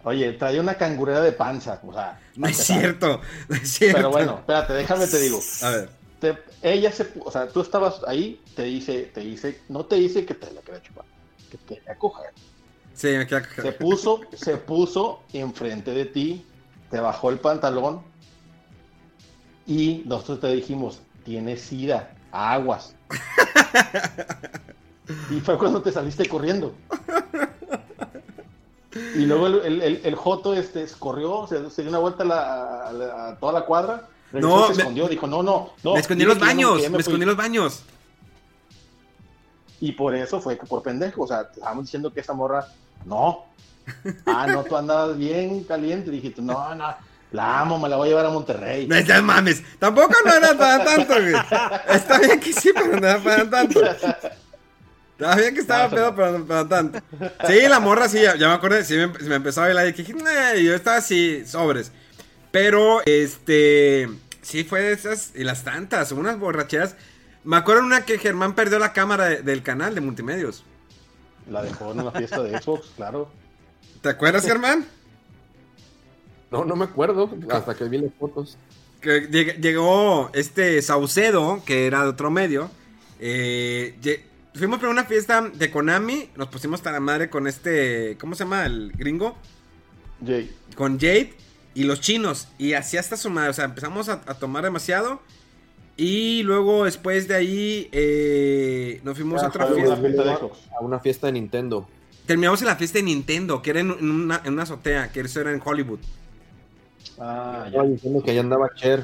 Oye, 0.05 0.33
traía 0.33 0.61
una 0.61 0.75
cangurera 0.75 1.21
de 1.21 1.31
panza, 1.31 1.81
o 1.85 1.91
sea. 1.91 2.19
No 2.35 2.47
es 2.47 2.57
cierto. 2.57 3.19
No 3.49 3.55
es 3.55 3.69
cierto. 3.69 3.97
Pero 3.97 4.11
bueno, 4.11 4.35
espérate, 4.37 4.73
déjame 4.73 5.07
te 5.07 5.19
digo. 5.19 5.39
A 5.63 5.69
ver. 5.71 5.89
Te- 6.19 6.37
ella 6.61 6.91
se, 6.91 7.11
o 7.23 7.31
sea, 7.31 7.47
tú 7.47 7.61
estabas 7.61 8.01
ahí, 8.07 8.39
te 8.55 8.63
dice, 8.63 9.11
te 9.13 9.21
dice, 9.21 9.61
no 9.67 9.85
te 9.85 9.95
dice 9.95 10.23
que 10.23 10.35
te 10.35 10.51
la 10.51 10.61
quería 10.61 10.81
chupar, 10.83 11.05
que 11.49 11.57
te 11.57 11.75
quería 11.75 11.95
coger. 11.95 12.29
Sí, 12.93 13.07
me 13.09 13.25
queda. 13.25 13.43
Se 13.61 13.71
puso, 13.71 14.21
se 14.33 14.57
puso 14.57 15.23
enfrente 15.33 15.91
de 15.91 16.05
ti, 16.05 16.45
te 16.91 16.99
bajó 16.99 17.31
el 17.31 17.39
pantalón 17.39 18.01
y 19.65 20.03
nosotros 20.05 20.39
te 20.39 20.47
dijimos, 20.49 21.01
tienes 21.23 21.61
sida, 21.61 22.13
aguas. 22.31 22.95
y 25.31 25.39
fue 25.39 25.57
cuando 25.57 25.81
te 25.81 25.91
saliste 25.91 26.29
corriendo. 26.29 26.75
Y 29.15 29.25
luego 29.25 29.47
el, 29.47 29.55
el, 29.65 29.81
el- 29.81 30.01
el 30.03 30.15
Joto 30.15 30.53
este, 30.53 30.85
corrió, 30.99 31.45
se, 31.47 31.69
se 31.69 31.81
dio 31.81 31.89
una 31.89 31.99
vuelta 31.99 32.23
a, 32.23 32.25
la- 32.25 32.87
a 32.87 32.93
la- 32.93 33.27
a 33.29 33.35
toda 33.37 33.51
la 33.53 33.61
cuadra, 33.65 34.07
regresó, 34.31 34.55
No, 34.57 34.67
se 34.67 34.73
me- 34.73 34.77
escondió, 34.79 35.07
dijo, 35.07 35.27
no, 35.27 35.43
no, 35.43 35.71
no. 35.83 35.93
me 35.93 35.99
escondí 35.99 36.23
en 36.23 36.29
los 36.29 36.39
baños. 36.39 36.81
me 36.81 36.89
fui". 36.89 36.99
escondí 36.99 37.21
en 37.23 37.27
los 37.27 37.37
baños. 37.37 37.83
Y 39.81 39.91
por 39.91 40.15
eso 40.15 40.39
fue 40.39 40.57
que 40.57 40.65
por 40.65 40.81
pendejo, 40.81 41.23
o 41.23 41.27
sea, 41.27 41.41
estábamos 41.53 41.85
diciendo 41.85 42.11
que 42.13 42.21
esa 42.21 42.33
morra, 42.33 42.65
no. 43.05 43.45
Ah, 44.25 44.47
no, 44.47 44.63
tú 44.63 44.75
andabas 44.77 45.17
bien 45.17 45.63
caliente. 45.65 46.09
Dijiste, 46.09 46.41
no, 46.41 46.73
no, 46.73 46.95
la 47.31 47.59
amo, 47.59 47.77
me 47.77 47.89
la 47.89 47.97
voy 47.97 48.07
a 48.07 48.09
llevar 48.11 48.25
a 48.25 48.29
Monterrey. 48.29 48.87
No 48.87 48.99
ya 49.01 49.21
mames. 49.21 49.61
Tampoco 49.77 50.13
no 50.25 50.33
era 50.33 50.57
para 50.57 50.83
tanto, 50.85 51.13
güey. 51.13 51.33
Está 51.89 52.17
bien 52.19 52.39
que 52.39 52.53
sí, 52.53 52.71
pero 52.73 52.99
no 52.99 53.05
era 53.07 53.19
para 53.21 53.49
tanto. 53.49 53.81
Bien 55.17 55.53
que 55.53 55.61
estaba 55.61 55.89
pedo, 55.89 56.13
pero 56.13 56.67
tanto. 56.67 56.99
Sí, 57.47 57.59
la 57.69 57.79
morra 57.79 58.09
sí, 58.09 58.21
ya, 58.21 58.35
ya 58.35 58.49
me 58.49 58.53
acuerdo, 58.55 58.83
sí 58.83 58.95
me, 58.95 59.07
me 59.07 59.35
empezó 59.35 59.61
a 59.61 59.65
bailar 59.65 59.87
y 59.87 59.93
dije, 59.93 60.13
"Nah", 60.13 60.55
y 60.55 60.65
yo 60.65 60.75
estaba 60.75 60.97
así, 60.97 61.43
sobres. 61.45 61.91
Pero, 62.51 63.01
este, 63.05 64.09
sí 64.41 64.63
fue 64.65 64.81
de 64.81 64.91
esas, 64.93 65.31
y 65.35 65.43
las 65.43 65.63
tantas, 65.63 66.11
unas 66.11 66.37
borracheras. 66.37 66.95
Me 67.45 67.55
acuerdo 67.57 67.83
una 67.83 68.01
que 68.05 68.17
Germán 68.17 68.55
perdió 68.55 68.77
la 68.79 68.91
cámara 68.91 69.25
de- 69.25 69.41
del 69.41 69.61
canal 69.63 69.95
de 69.95 70.01
multimedios. 70.01 70.63
La 71.49 71.61
dejó 71.61 71.91
en 71.91 72.01
una 72.01 72.11
fiesta 72.11 72.41
de 72.43 72.59
Xbox, 72.59 72.87
claro. 72.95 73.29
¿Te 74.01 74.09
acuerdas, 74.09 74.43
Germán? 74.45 74.85
No, 76.51 76.65
no 76.65 76.75
me 76.75 76.85
acuerdo 76.85 77.29
hasta 77.51 77.75
que 77.75 77.85
vi 77.85 77.97
las 77.99 78.11
fotos. 78.19 78.57
que 79.01 79.29
lleg- 79.29 79.59
llegó 79.61 80.31
este 80.33 80.81
Saucedo, 80.81 81.61
que 81.65 81.85
era 81.87 82.01
de 82.03 82.09
otro 82.09 82.31
medio. 82.31 82.69
eh, 83.19 83.95
fuimos 84.59 84.79
para 84.79 84.91
una 84.91 85.05
fiesta 85.05 85.41
de 85.41 85.71
Konami. 85.71 86.29
Nos 86.35 86.47
pusimos 86.49 86.79
hasta 86.79 86.91
la 86.91 86.99
madre 86.99 87.29
con 87.29 87.47
este. 87.47 88.17
¿Cómo 88.19 88.35
se 88.35 88.43
llama? 88.43 88.65
El 88.65 88.91
gringo. 88.95 89.35
Jay, 90.25 90.49
Con 90.75 90.99
Jade 90.99 91.33
y 91.73 91.83
los 91.83 91.99
chinos. 92.01 92.47
Y 92.57 92.73
así 92.73 92.97
hasta 92.97 93.17
su 93.17 93.29
madre. 93.29 93.49
O 93.49 93.53
sea, 93.53 93.65
empezamos 93.65 94.09
a, 94.09 94.21
a 94.25 94.33
tomar 94.35 94.63
demasiado. 94.63 95.21
Y 95.97 96.43
luego 96.43 96.83
después 96.85 97.27
de 97.27 97.35
ahí 97.35 97.89
eh, 97.93 98.99
nos 99.03 99.15
fuimos 99.17 99.41
a 99.41 99.45
Ah, 99.45 99.49
otra 99.49 99.67
fiesta. 99.67 99.93
una 99.93 100.01
fiesta 100.01 100.23
de 100.23 100.35
Xbox. 100.35 100.59
A 100.77 100.83
una 100.83 100.99
fiesta 100.99 101.27
de 101.27 101.33
Nintendo. 101.33 101.87
Terminamos 102.25 102.59
en 102.61 102.67
la 102.67 102.75
fiesta 102.75 102.97
de 102.99 103.03
Nintendo, 103.03 103.61
que 103.61 103.69
era 103.69 103.79
en, 103.81 103.91
una, 103.91 104.41
en 104.43 104.53
una 104.53 104.63
azotea, 104.63 105.11
que 105.11 105.21
eso 105.21 105.39
era 105.41 105.53
en 105.53 105.61
Hollywood. 105.63 105.99
Ah, 107.19 107.69
ya. 107.71 107.83
Diciendo 107.83 108.21
que 108.23 108.31
allá 108.31 108.41
andaba 108.41 108.69
Cher. 108.75 109.03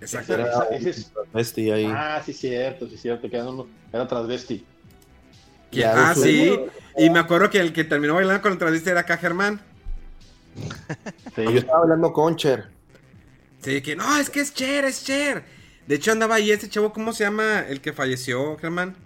Exacto. 0.00 0.34
Era 0.34 0.50
ese 0.70 0.90
es- 0.90 1.72
ahí. 1.72 1.84
Ah, 1.86 2.22
sí, 2.24 2.32
cierto, 2.32 2.88
sí, 2.88 2.96
cierto, 2.96 3.28
que 3.28 3.36
era, 3.36 3.46
era 3.92 4.08
transvesti. 4.08 4.64
Que- 5.70 5.80
Ya, 5.80 6.10
ah, 6.10 6.14
sí. 6.14 6.52
Y 6.96 7.10
me 7.10 7.18
acuerdo 7.18 7.50
que 7.50 7.60
el 7.60 7.72
que 7.72 7.84
terminó 7.84 8.14
bailando 8.14 8.42
con 8.42 8.52
el 8.52 8.58
transvesti 8.58 8.90
era 8.90 9.00
acá 9.00 9.16
Germán. 9.18 9.60
Sí. 11.36 11.44
Yo 11.44 11.50
estaba 11.50 11.82
hablando 11.82 12.12
con 12.12 12.36
Cher. 12.36 12.68
Sí, 13.62 13.80
que 13.82 13.94
no, 13.94 14.16
es 14.16 14.30
que 14.30 14.40
es 14.40 14.52
Cher, 14.54 14.84
es 14.84 15.04
Cher. 15.04 15.44
De 15.86 15.94
hecho 15.96 16.12
andaba 16.12 16.36
ahí 16.36 16.50
este 16.50 16.68
chavo, 16.68 16.92
¿cómo 16.92 17.12
se 17.12 17.24
llama? 17.24 17.60
El 17.60 17.80
que 17.80 17.92
falleció, 17.92 18.56
Germán. 18.58 18.96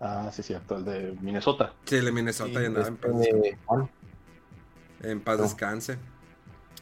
Ah, 0.00 0.30
sí, 0.32 0.42
cierto, 0.42 0.76
el 0.76 0.84
de 0.84 1.16
Minnesota. 1.20 1.72
Sí, 1.84 1.96
el 1.96 2.04
de 2.06 2.12
Minnesota 2.12 2.62
y 2.62 2.66
andaba 2.66 2.88
en 2.88 2.96
paz, 2.96 3.10
Este, 3.20 3.56
Juan. 3.64 3.88
en 5.02 5.20
paz 5.20 5.38
no. 5.38 5.44
descanse. 5.44 5.98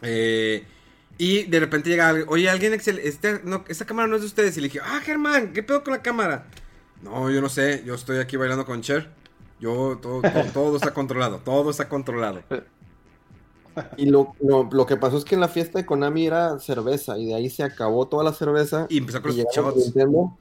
Eh, 0.02 0.64
y 1.18 1.44
de 1.44 1.60
repente 1.60 1.90
llega 1.90 2.08
alguien, 2.08 2.26
oye, 2.30 2.50
alguien, 2.50 2.72
excel- 2.72 3.00
este, 3.02 3.40
no, 3.44 3.64
esta 3.68 3.84
cámara 3.86 4.08
no 4.08 4.16
es 4.16 4.22
de 4.22 4.26
ustedes. 4.28 4.56
Y 4.56 4.60
le 4.60 4.68
dije, 4.68 4.80
ah, 4.82 5.00
Germán, 5.02 5.52
¿qué 5.52 5.62
pedo 5.62 5.82
con 5.84 5.92
la 5.92 6.02
cámara? 6.02 6.48
No, 7.02 7.30
yo 7.30 7.40
no 7.40 7.48
sé, 7.48 7.82
yo 7.86 7.94
estoy 7.94 8.18
aquí 8.18 8.36
bailando 8.36 8.64
con 8.66 8.82
Cher. 8.82 9.10
Yo, 9.60 9.98
todo, 10.02 10.22
todo, 10.22 10.44
todo 10.52 10.76
está 10.76 10.92
controlado, 10.94 11.38
todo 11.40 11.70
está 11.70 11.88
controlado. 11.88 12.42
Y 13.96 14.06
lo, 14.06 14.34
lo, 14.40 14.68
lo 14.70 14.86
que 14.86 14.96
pasó 14.96 15.16
es 15.18 15.24
que 15.24 15.34
en 15.34 15.40
la 15.40 15.48
fiesta 15.48 15.78
de 15.78 15.86
Konami 15.86 16.26
era 16.26 16.58
cerveza 16.60 17.18
y 17.18 17.26
de 17.26 17.34
ahí 17.34 17.50
se 17.50 17.64
acabó 17.64 18.06
toda 18.06 18.22
la 18.22 18.32
cerveza. 18.32 18.86
Y 18.88 18.98
empezó 18.98 19.20
con 19.20 19.32
y 19.32 19.42
los 19.42 19.46
shots. 19.52 19.76
Nintendo. 19.76 20.38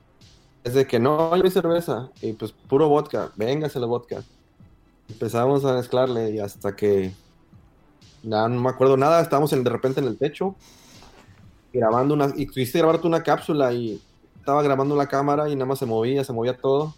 Es 0.64 0.74
de 0.76 0.86
que 0.88 1.00
no, 1.00 1.36
yo 1.36 1.44
hay 1.44 1.52
cerveza. 1.52 2.12
Y 2.22 2.34
pues 2.34 2.52
puro 2.52 2.90
vodka. 2.90 3.32
Véngase 3.36 3.80
la 3.80 3.88
vodka. 3.88 4.24
Empezamos 5.10 5.66
a 5.66 5.74
mezclarle 5.74 6.32
y 6.32 6.40
hasta 6.40 6.76
que. 6.76 7.12
Nada, 8.24 8.48
no 8.50 8.60
me 8.62 8.70
acuerdo 8.70 8.98
nada. 8.98 9.22
Estábamos 9.22 9.54
en- 9.54 9.64
de 9.64 9.70
repente 9.70 10.00
en 10.00 10.08
el 10.08 10.18
techo. 10.18 10.56
Grabando 11.72 12.14
una. 12.14 12.32
Y 12.36 12.48
quisiste 12.48 12.80
grabarte 12.80 13.08
una 13.08 13.24
cápsula 13.24 13.74
y 13.74 14.02
estaba 14.40 14.62
grabando 14.62 14.96
la 14.96 15.08
cámara 15.08 15.50
y 15.50 15.56
nada 15.56 15.66
más 15.66 15.80
se 15.80 15.86
movía, 15.86 16.24
se 16.24 16.34
movía 16.34 16.58
todo. 16.58 16.94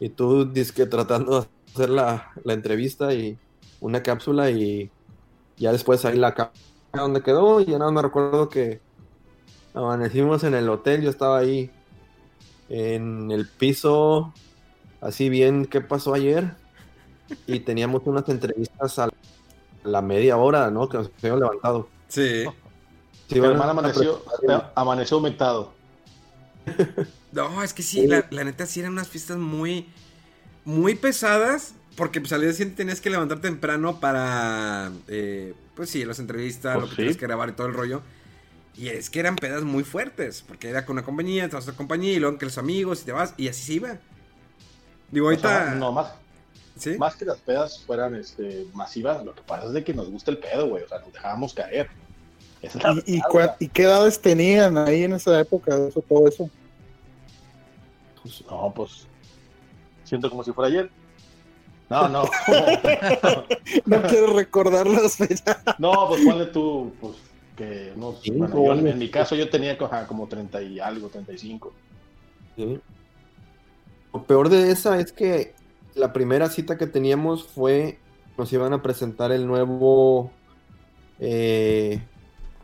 Y 0.00 0.10
tú 0.10 0.44
dices 0.50 0.72
que 0.72 0.86
tratando 0.86 1.40
de 1.40 1.48
hacer 1.74 1.90
la, 1.90 2.30
la 2.44 2.52
entrevista 2.52 3.12
y 3.14 3.38
una 3.80 4.02
cápsula 4.02 4.50
y 4.50 4.90
ya 5.56 5.72
después 5.72 6.04
ahí 6.04 6.16
la 6.18 6.34
cámara 6.34 6.52
donde 6.94 7.22
quedó 7.22 7.60
y 7.60 7.66
ya 7.66 7.78
nada 7.78 7.90
me 7.92 8.02
recuerdo 8.02 8.48
que 8.48 8.80
amanecimos 9.74 10.44
en 10.44 10.54
el 10.54 10.68
hotel, 10.68 11.02
yo 11.02 11.10
estaba 11.10 11.38
ahí 11.38 11.70
en 12.68 13.30
el 13.30 13.48
piso, 13.48 14.34
así 15.00 15.28
bien 15.30 15.66
qué 15.66 15.80
pasó 15.80 16.14
ayer 16.14 16.54
y 17.46 17.60
teníamos 17.60 18.02
unas 18.06 18.28
entrevistas 18.28 18.98
a 18.98 19.08
la 19.88 20.02
media 20.02 20.36
hora, 20.36 20.70
¿no? 20.70 20.88
Que 20.88 20.98
nos 20.98 21.10
habíamos 21.18 21.40
levantado. 21.40 21.92
Sí. 22.08 22.54
Sí, 23.28 23.36
Mi 23.36 23.40
bueno, 23.40 23.54
hermano 23.54 23.72
amaneció, 23.72 24.24
amaneció 24.74 25.16
aumentado. 25.18 25.78
No, 27.30 27.62
es 27.62 27.74
que 27.74 27.82
sí, 27.82 28.06
la, 28.06 28.26
la 28.30 28.44
neta 28.44 28.66
sí 28.66 28.80
eran 28.80 28.92
unas 28.92 29.08
fiestas 29.08 29.36
muy, 29.38 29.88
muy 30.64 30.94
pesadas. 30.96 31.74
Porque 31.96 32.20
pues 32.20 32.32
al 32.32 32.42
día 32.42 32.52
siguiente 32.52 32.76
tenías 32.78 33.00
que 33.00 33.10
levantar 33.10 33.40
temprano 33.40 34.00
para, 34.00 34.92
eh, 35.08 35.54
pues 35.74 35.90
sí, 35.90 36.04
las 36.04 36.20
entrevistas, 36.20 36.78
Pues 36.78 36.82
lo 36.82 36.88
que 36.90 36.96
sí. 36.96 36.96
tenías 36.96 37.16
que 37.16 37.26
grabar 37.26 37.48
y 37.50 37.52
todo 37.52 37.66
el 37.68 37.74
rollo. 37.74 38.02
Y 38.74 38.88
es 38.88 39.10
que 39.10 39.20
eran 39.20 39.36
pedas 39.36 39.64
muy 39.64 39.84
fuertes, 39.84 40.42
porque 40.46 40.70
era 40.70 40.86
con 40.86 40.94
una 40.94 41.04
compañía, 41.04 41.48
te 41.48 41.56
vas 41.56 41.66
a 41.66 41.70
otra 41.72 41.76
compañía 41.78 42.14
y 42.14 42.20
luego 42.20 42.38
que 42.38 42.46
los 42.46 42.58
amigos 42.58 43.02
y 43.02 43.06
te 43.06 43.12
vas, 43.12 43.34
y 43.38 43.48
así 43.48 43.62
se 43.64 43.74
iba. 43.74 43.98
Digo, 45.10 45.26
O 45.26 45.28
ahorita... 45.30 45.48
sea, 45.48 45.74
no, 45.74 45.92
más, 45.92 46.12
¿Sí? 46.78 46.96
más 46.96 47.16
que 47.16 47.24
las 47.24 47.38
pedas 47.38 47.80
fueran 47.84 48.14
este, 48.14 48.66
masivas, 48.72 49.24
lo 49.24 49.34
que 49.34 49.42
pasa 49.42 49.66
es 49.66 49.72
de 49.72 49.84
que 49.84 49.92
nos 49.94 50.08
gusta 50.10 50.30
el 50.30 50.38
pedo, 50.38 50.68
güey. 50.68 50.84
O 50.84 50.88
sea, 50.88 51.00
nos 51.00 51.12
dejábamos 51.12 51.52
caer. 51.54 51.88
Es 52.62 52.74
¿Y, 52.74 52.78
y, 52.78 52.80
verdad, 52.80 53.30
cua- 53.30 53.56
y 53.58 53.68
qué 53.68 53.82
edades 53.82 54.20
tenían 54.20 54.78
ahí 54.78 55.04
en 55.04 55.12
esa 55.12 55.38
época? 55.40 55.76
Eso, 55.76 56.00
todo 56.02 56.28
eso. 56.28 56.50
pues, 58.22 58.44
No, 58.50 58.72
pues. 58.74 59.06
Siento 60.04 60.30
como 60.30 60.42
si 60.44 60.52
fuera 60.52 60.68
ayer. 60.68 60.90
No, 61.90 62.08
no. 62.08 62.24
No 63.86 64.02
quiero 64.02 64.34
recordar 64.34 64.86
las 64.86 65.16
fechas. 65.16 65.58
no, 65.78 66.08
pues 66.08 66.24
ponle 66.24 66.46
tú, 66.46 66.92
pues, 67.00 67.14
que 67.56 67.92
Cinco 68.22 68.48
bueno, 68.56 68.82
yo 68.82 68.88
en, 68.88 68.98
mi 68.98 69.10
caso 69.10 69.34
yo 69.34 69.48
tenía 69.50 69.76
como 69.78 70.26
30 70.28 70.62
y 70.62 70.80
algo, 70.80 71.08
35. 71.08 71.72
Sí. 72.56 72.80
Lo 74.12 74.22
peor 74.24 74.48
de 74.48 74.70
esa 74.70 74.98
es 74.98 75.12
que 75.12 75.54
la 75.98 76.12
primera 76.12 76.48
cita 76.48 76.78
que 76.78 76.86
teníamos 76.86 77.46
fue, 77.46 77.98
nos 78.36 78.52
iban 78.52 78.72
a 78.72 78.82
presentar 78.82 79.32
el 79.32 79.46
nuevo, 79.46 80.30
eh, 81.18 82.00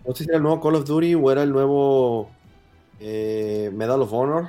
no 0.07 0.15
sé 0.15 0.25
si 0.25 0.31
era 0.31 0.37
el 0.39 0.43
nuevo 0.43 0.61
Call 0.61 0.77
of 0.77 0.85
Duty 0.87 1.15
o 1.15 1.31
era 1.31 1.43
el 1.43 1.51
nuevo 1.53 2.31
eh, 3.01 3.71
Medal 3.75 4.03
of 4.03 4.13
Honor. 4.13 4.49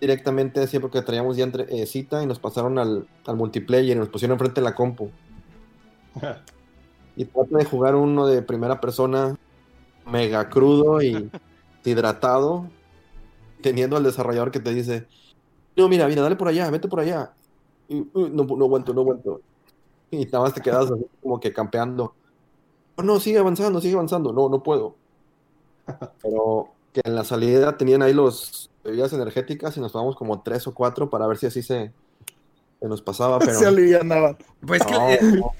Directamente 0.00 0.60
así 0.60 0.78
porque 0.78 1.00
traíamos 1.02 1.36
ya 1.36 1.44
entre- 1.44 1.66
eh, 1.82 1.86
cita 1.86 2.22
y 2.22 2.26
nos 2.26 2.38
pasaron 2.38 2.78
al, 2.78 3.06
al 3.26 3.36
multiplayer 3.36 3.96
y 3.96 3.98
nos 3.98 4.08
pusieron 4.08 4.34
enfrente 4.34 4.60
de 4.60 4.64
la 4.64 4.74
compu. 4.74 5.10
Y 7.16 7.26
trata 7.26 7.58
de 7.58 7.64
jugar 7.64 7.94
uno 7.94 8.26
de 8.26 8.42
primera 8.42 8.80
persona 8.80 9.36
mega 10.04 10.48
crudo 10.48 11.00
y 11.00 11.30
hidratado, 11.84 12.68
teniendo 13.62 13.96
al 13.96 14.02
desarrollador 14.02 14.50
que 14.50 14.58
te 14.58 14.74
dice, 14.74 15.06
no, 15.76 15.88
mira, 15.88 16.06
mira, 16.08 16.22
dale 16.22 16.36
por 16.36 16.48
allá, 16.48 16.70
vete 16.70 16.88
por 16.88 17.00
allá. 17.00 17.32
Y, 17.88 18.00
"Uh, 18.00 18.28
no, 18.28 18.44
no 18.44 18.64
aguanto, 18.64 18.94
no 18.94 19.00
aguanto. 19.02 19.40
Y 20.10 20.24
nada 20.26 20.40
más 20.44 20.54
te 20.54 20.60
quedas 20.60 20.90
así 20.90 21.04
como 21.22 21.40
que 21.40 21.52
campeando. 21.52 22.14
"Oh, 22.96 23.02
no, 23.02 23.18
sigue 23.20 23.38
avanzando, 23.38 23.80
sigue 23.80 23.94
avanzando. 23.94 24.32
No, 24.32 24.48
no 24.48 24.62
puedo. 24.62 24.94
Pero 26.22 26.68
que 26.92 27.00
en 27.04 27.14
la 27.14 27.24
salida 27.24 27.76
tenían 27.76 28.02
ahí 28.02 28.12
los 28.12 28.70
bebidas 28.84 29.12
energéticas 29.12 29.76
y 29.76 29.80
nos 29.80 29.92
tomamos 29.92 30.14
como 30.16 30.42
tres 30.42 30.66
o 30.66 30.74
cuatro 30.74 31.10
para 31.10 31.26
ver 31.26 31.36
si 31.38 31.46
así 31.46 31.62
se, 31.62 31.92
se 32.80 32.88
nos 32.88 33.02
pasaba. 33.02 33.38
Pero 33.40 33.54
Se 33.58 33.66
alivianaban. 33.66 34.36
Pues 34.66 34.82
que... 34.84 34.92
no, 34.92 35.08
eh, 35.10 35.18
no. 35.22 35.50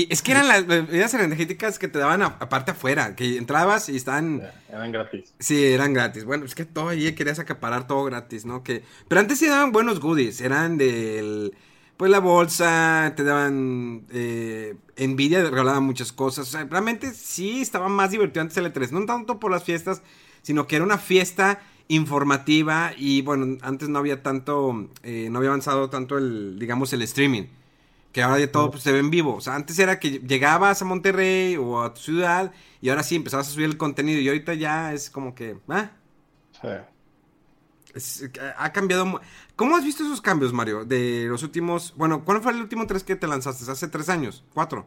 Y 0.00 0.06
es 0.10 0.22
que 0.22 0.32
eran 0.32 0.48
las 0.48 0.66
bebidas 0.66 1.14
energéticas 1.14 1.78
que 1.78 1.88
te 1.88 1.98
daban 1.98 2.22
a- 2.22 2.36
aparte 2.40 2.72
afuera, 2.72 3.14
que 3.14 3.36
entrabas 3.38 3.88
y 3.88 3.96
estaban... 3.96 4.42
Eran 4.68 4.90
gratis. 4.92 5.32
Sí, 5.38 5.64
eran 5.64 5.92
gratis. 5.92 6.24
Bueno, 6.24 6.44
es 6.44 6.54
que 6.54 6.64
todo 6.64 6.88
allí 6.88 7.12
querías 7.14 7.38
acaparar 7.38 7.86
todo 7.86 8.02
gratis, 8.04 8.44
¿no? 8.44 8.62
Que... 8.62 8.82
Pero 9.08 9.20
antes 9.20 9.38
sí 9.38 9.46
daban 9.46 9.72
buenos 9.72 10.00
goodies. 10.00 10.40
Eran 10.40 10.76
del... 10.78 11.54
Pues 11.96 12.10
la 12.10 12.18
bolsa, 12.18 13.12
te 13.16 13.22
daban... 13.22 14.04
Eh, 14.10 14.74
Nvidia 14.98 15.42
regalaba 15.48 15.80
muchas 15.80 16.12
cosas. 16.12 16.48
O 16.48 16.50
sea, 16.50 16.64
realmente 16.64 17.12
sí 17.14 17.60
estaba 17.60 17.88
más 17.88 18.10
divertido 18.10 18.42
antes 18.42 18.56
el 18.56 18.72
E3. 18.72 18.90
No 18.90 19.06
tanto 19.06 19.38
por 19.38 19.50
las 19.52 19.62
fiestas, 19.64 20.02
sino 20.42 20.66
que 20.66 20.76
era 20.76 20.84
una 20.84 20.98
fiesta 20.98 21.60
informativa 21.86 22.92
y 22.96 23.22
bueno, 23.22 23.58
antes 23.62 23.88
no 23.88 23.98
había 23.98 24.22
tanto... 24.22 24.88
eh, 25.02 25.28
no 25.30 25.38
había 25.38 25.50
avanzado 25.50 25.88
tanto 25.90 26.18
el, 26.18 26.58
digamos, 26.58 26.92
el 26.92 27.02
streaming. 27.02 27.44
Que 28.14 28.22
ahora 28.22 28.38
ya 28.38 28.50
todo 28.50 28.70
pues, 28.70 28.82
se 28.82 28.92
ve 28.92 29.00
en 29.00 29.10
vivo. 29.10 29.34
O 29.34 29.40
sea, 29.42 29.56
antes 29.56 29.78
era 29.78 29.98
que 30.00 30.20
llegabas 30.20 30.80
a 30.80 30.84
Monterrey 30.86 31.56
o 31.56 31.82
a 31.82 31.92
tu 31.92 32.00
ciudad 32.00 32.52
y 32.80 32.88
ahora 32.88 33.02
sí 33.02 33.16
empezabas 33.16 33.48
a 33.48 33.50
subir 33.50 33.66
el 33.66 33.76
contenido. 33.76 34.20
Y 34.20 34.28
ahorita 34.28 34.54
ya 34.54 34.92
es 34.94 35.10
como 35.10 35.34
que. 35.34 35.58
Ah, 35.68 35.90
Sí. 36.62 36.68
es- 37.94 38.30
ha 38.56 38.72
cambiado. 38.72 39.20
¿Cómo 39.56 39.76
has 39.76 39.84
visto 39.84 40.04
esos 40.04 40.20
cambios, 40.20 40.52
Mario? 40.52 40.84
De 40.84 41.26
los 41.28 41.42
últimos. 41.42 41.92
Bueno, 41.96 42.24
¿cuándo 42.24 42.42
fue 42.42 42.52
el 42.52 42.60
último 42.60 42.86
3 42.86 43.04
que 43.04 43.16
te 43.16 43.26
lanzaste? 43.26 43.70
¿Hace 43.70 43.88
tres 43.88 44.08
años? 44.08 44.44
¿Cuatro? 44.54 44.86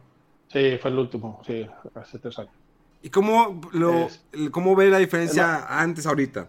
Sí, 0.50 0.78
fue 0.80 0.90
el 0.90 0.98
último, 0.98 1.42
sí, 1.46 1.66
hace 1.94 2.18
tres 2.18 2.38
años. 2.38 2.52
¿Y 3.02 3.10
cómo, 3.10 3.60
lo, 3.72 4.06
Es- 4.06 4.24
cómo 4.50 4.74
ve 4.74 4.88
la 4.90 4.98
diferencia 4.98 5.66
antes, 5.80 6.06
ahorita? 6.06 6.48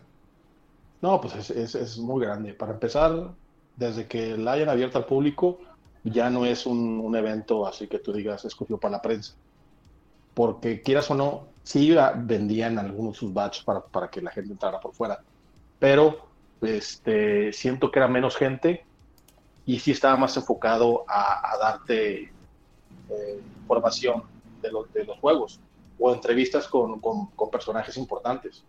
No, 1.01 1.19
pues 1.21 1.35
es, 1.35 1.49
es, 1.51 1.75
es 1.75 1.97
muy 1.97 2.25
grande. 2.25 2.53
Para 2.53 2.71
empezar, 2.73 3.33
desde 3.75 4.07
que 4.07 4.37
la 4.37 4.53
hayan 4.53 4.69
abierto 4.69 4.97
al 4.97 5.05
público, 5.05 5.59
ya 6.03 6.29
no 6.29 6.45
es 6.45 6.65
un, 6.65 6.99
un 6.99 7.15
evento 7.15 7.65
así 7.67 7.87
que 7.87 7.99
tú 7.99 8.13
digas 8.13 8.45
exclusivo 8.45 8.79
para 8.79 8.93
la 8.93 9.01
prensa. 9.01 9.35
Porque 10.33 10.81
quieras 10.81 11.09
o 11.11 11.15
no, 11.15 11.55
sí 11.63 11.93
vendían 12.17 12.79
algunos 12.79 13.17
sus 13.17 13.33
batches 13.33 13.63
para, 13.63 13.81
para 13.87 14.09
que 14.09 14.21
la 14.21 14.31
gente 14.31 14.53
entrara 14.53 14.79
por 14.79 14.93
fuera. 14.93 15.19
Pero 15.79 16.35
este, 16.61 17.53
siento 17.53 17.91
que 17.91 17.99
era 17.99 18.07
menos 18.07 18.37
gente 18.37 18.89
y 19.65 19.79
sí 19.79 19.91
estaba 19.91 20.17
más 20.17 20.35
enfocado 20.37 21.05
a, 21.07 21.53
a 21.55 21.57
darte 21.59 22.35
eh, 23.09 23.41
información 23.61 24.23
de, 24.61 24.71
los 24.71 24.91
de 24.93 25.05
los 25.05 25.19
juegos 25.19 25.63
o 25.97 26.13
entrevistas 26.13 26.67
con, 26.67 27.01
con- 27.01 27.31
con 27.35 27.49
personajes 27.51 27.97
importantes 27.97 28.67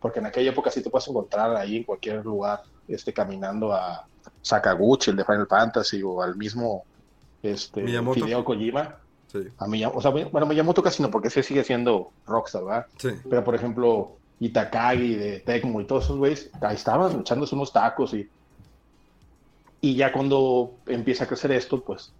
porque 0.00 0.20
en 0.20 0.26
aquella 0.26 0.50
época 0.52 0.70
sí 0.70 0.82
te 0.82 0.90
puedes 0.90 1.08
encontrar 1.08 1.56
ahí 1.56 1.76
en 1.78 1.84
cualquier 1.84 2.24
lugar, 2.24 2.62
este, 2.86 3.14
caminando 3.14 3.72
a 3.74 4.09
Sakaguchi, 4.42 5.10
el 5.10 5.16
de 5.16 5.24
Final 5.24 5.46
Fantasy, 5.46 6.02
o 6.02 6.22
al 6.22 6.36
mismo 6.36 6.84
este, 7.42 7.82
Miyamoto. 7.82 8.26
Hideo 8.26 8.44
Kojima. 8.44 8.96
Sí. 9.28 9.38
A 9.58 9.66
Miyamoto, 9.66 9.98
o 9.98 10.02
sea, 10.02 10.10
bueno, 10.10 10.46
Miyamoto 10.46 10.82
casi 10.82 11.02
no, 11.02 11.10
porque 11.10 11.28
ese 11.28 11.42
sigue 11.42 11.62
siendo 11.64 12.10
Rockstar, 12.26 12.64
¿verdad? 12.64 12.86
Sí. 12.98 13.10
Pero, 13.28 13.44
por 13.44 13.54
ejemplo, 13.54 14.16
Itakagi 14.40 15.14
de 15.14 15.40
Tecmo 15.40 15.80
y 15.80 15.84
todos 15.86 16.04
esos 16.04 16.18
güeyes, 16.18 16.50
ahí 16.60 16.74
estaban 16.76 17.20
echándose 17.20 17.54
unos 17.54 17.72
tacos 17.72 18.12
y, 18.14 18.28
y 19.80 19.94
ya 19.94 20.12
cuando 20.12 20.74
empieza 20.86 21.24
a 21.24 21.26
crecer 21.26 21.52
esto, 21.52 21.82
pues 21.82 22.12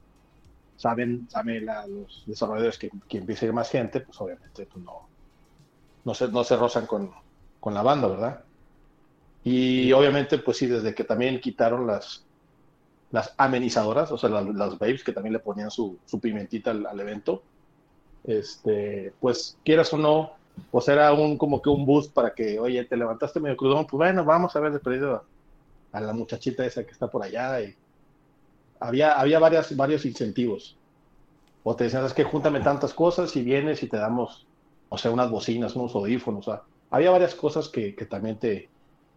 saben, 0.76 1.28
saben 1.30 1.66
la- 1.66 1.86
los 1.86 2.22
desarrolladores 2.26 2.78
que, 2.78 2.90
que 3.08 3.18
empieza 3.18 3.44
a 3.44 3.48
ir 3.48 3.52
más 3.54 3.70
gente, 3.70 4.00
pues 4.00 4.18
obviamente 4.20 4.66
pues, 4.66 4.84
no, 4.84 5.08
no, 6.04 6.14
se, 6.14 6.28
no 6.28 6.44
se 6.44 6.56
rozan 6.56 6.86
con, 6.86 7.10
con 7.58 7.74
la 7.74 7.82
banda, 7.82 8.08
¿verdad? 8.08 8.44
Y 9.44 9.92
obviamente, 9.92 10.38
pues 10.38 10.58
sí, 10.58 10.66
desde 10.66 10.94
que 10.94 11.04
también 11.04 11.40
quitaron 11.40 11.86
las, 11.86 12.24
las 13.10 13.34
amenizadoras, 13.38 14.12
o 14.12 14.18
sea, 14.18 14.28
las, 14.28 14.46
las 14.46 14.78
babes 14.78 15.02
que 15.02 15.12
también 15.12 15.32
le 15.32 15.38
ponían 15.38 15.70
su, 15.70 15.98
su 16.04 16.20
pimentita 16.20 16.70
al, 16.70 17.00
evento, 17.00 17.42
este, 18.24 19.12
pues 19.20 19.56
quieras 19.64 19.92
o 19.94 19.98
no, 19.98 20.32
pues 20.70 20.88
era 20.88 21.12
un 21.12 21.38
como 21.38 21.62
que 21.62 21.70
un 21.70 21.86
boost 21.86 22.12
para 22.12 22.34
que, 22.34 22.58
oye, 22.58 22.84
te 22.84 22.96
levantaste 22.96 23.40
medio 23.40 23.56
crudón, 23.56 23.86
pues 23.86 23.98
bueno, 23.98 24.24
vamos 24.24 24.54
a 24.54 24.60
ver 24.60 24.72
despedido 24.72 25.14
a, 25.14 25.24
a 25.92 26.00
la 26.00 26.12
muchachita 26.12 26.64
esa 26.64 26.84
que 26.84 26.92
está 26.92 27.08
por 27.08 27.22
allá. 27.22 27.58
Había, 28.78 29.18
había 29.18 29.38
varias, 29.38 29.74
varios 29.76 30.04
incentivos. 30.04 30.76
O 31.62 31.76
te 31.76 31.84
decían, 31.84 32.04
es 32.04 32.14
que 32.14 32.24
júntame 32.24 32.60
tantas 32.60 32.94
cosas 32.94 33.34
y 33.36 33.42
vienes 33.42 33.82
y 33.82 33.88
te 33.88 33.96
damos, 33.96 34.46
o 34.88 34.96
sea, 34.96 35.10
unas 35.10 35.30
bocinas, 35.30 35.76
unos 35.76 35.94
audífonos. 35.94 36.48
O 36.48 36.62
había 36.90 37.10
varias 37.10 37.34
cosas 37.34 37.68
que, 37.68 37.94
que 37.94 38.06
también 38.06 38.38
te, 38.38 38.68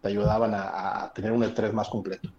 te 0.03 0.09
ayudaban 0.09 0.53
a, 0.53 1.05
a 1.05 1.13
tener 1.13 1.31
un 1.31 1.43
estrés 1.43 1.73
más 1.73 1.87
completo. 1.87 2.29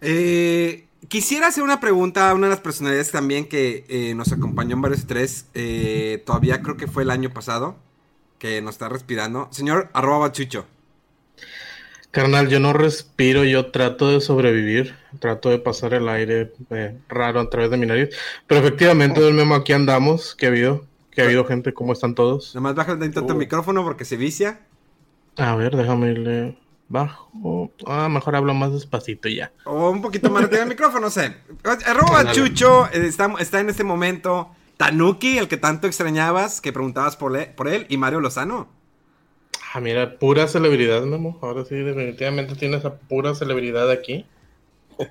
Eh, 0.00 0.88
quisiera 1.06 1.46
hacer 1.46 1.62
una 1.62 1.78
pregunta 1.78 2.30
a 2.30 2.34
una 2.34 2.46
de 2.48 2.52
las 2.52 2.60
personalidades 2.60 3.12
también 3.12 3.46
que 3.46 3.84
eh, 3.88 4.14
nos 4.14 4.32
acompañó 4.32 4.74
en 4.74 4.82
varios 4.82 5.06
tres. 5.06 5.46
eh, 5.54 6.22
todavía 6.26 6.62
creo 6.62 6.76
que 6.76 6.88
fue 6.88 7.04
el 7.04 7.10
año 7.10 7.30
pasado. 7.30 7.76
Que 8.38 8.60
nos 8.62 8.74
está 8.74 8.88
respirando. 8.88 9.46
Señor 9.52 9.90
arroba 9.92 10.26
bachucho. 10.26 10.66
Carnal, 12.10 12.48
yo 12.48 12.58
no 12.60 12.72
respiro, 12.72 13.44
yo 13.44 13.70
trato 13.70 14.10
de 14.10 14.20
sobrevivir, 14.20 14.96
trato 15.20 15.48
de 15.50 15.58
pasar 15.58 15.94
el 15.94 16.08
aire 16.08 16.52
eh, 16.70 16.98
raro 17.08 17.40
a 17.40 17.48
través 17.48 17.70
de 17.70 17.76
mi 17.76 17.86
nariz. 17.86 18.08
Pero 18.46 18.60
efectivamente, 18.60 19.20
del 19.20 19.34
memo 19.34 19.54
aquí 19.54 19.72
andamos, 19.72 20.34
que 20.34 20.46
ha 20.46 20.48
habido, 20.48 20.86
que 21.10 21.22
ha 21.22 21.24
habido 21.24 21.44
gente, 21.44 21.72
¿cómo 21.72 21.92
están 21.92 22.14
todos? 22.14 22.54
Nomás 22.54 22.74
baja 22.74 22.94
un 22.94 23.12
tanto 23.12 23.32
el 23.32 23.38
micrófono 23.38 23.84
porque 23.84 24.04
se 24.04 24.16
vicia. 24.16 24.60
A 25.36 25.54
ver, 25.56 25.76
déjame 25.76 26.10
irle 26.12 26.58
bajo. 26.88 27.70
Ah, 27.86 28.08
mejor 28.08 28.36
hablo 28.36 28.52
más 28.54 28.72
despacito 28.72 29.28
ya. 29.28 29.50
O 29.64 29.90
un 29.90 30.02
poquito 30.02 30.30
más 30.30 30.50
de 30.50 30.60
el 30.60 30.68
micrófono, 30.68 31.02
no 31.02 31.10
sé. 31.10 31.34
Arroba 31.86 32.32
Chucho 32.32 32.86
eh, 32.88 33.06
está, 33.06 33.32
está 33.38 33.60
en 33.60 33.70
este 33.70 33.84
momento. 33.84 34.50
Tanuki, 34.76 35.38
el 35.38 35.48
que 35.48 35.56
tanto 35.56 35.86
extrañabas, 35.86 36.60
que 36.60 36.72
preguntabas 36.72 37.16
por, 37.16 37.32
le- 37.32 37.46
por 37.46 37.68
él, 37.68 37.86
y 37.88 37.96
Mario 37.96 38.20
Lozano. 38.20 38.68
Ah, 39.74 39.80
mira, 39.80 40.18
pura 40.18 40.48
celebridad, 40.48 41.02
Memo. 41.02 41.38
Ahora 41.40 41.64
sí, 41.64 41.76
definitivamente 41.76 42.56
tienes 42.56 42.84
a 42.84 42.94
pura 42.96 43.34
celebridad 43.34 43.90
aquí. 43.90 44.26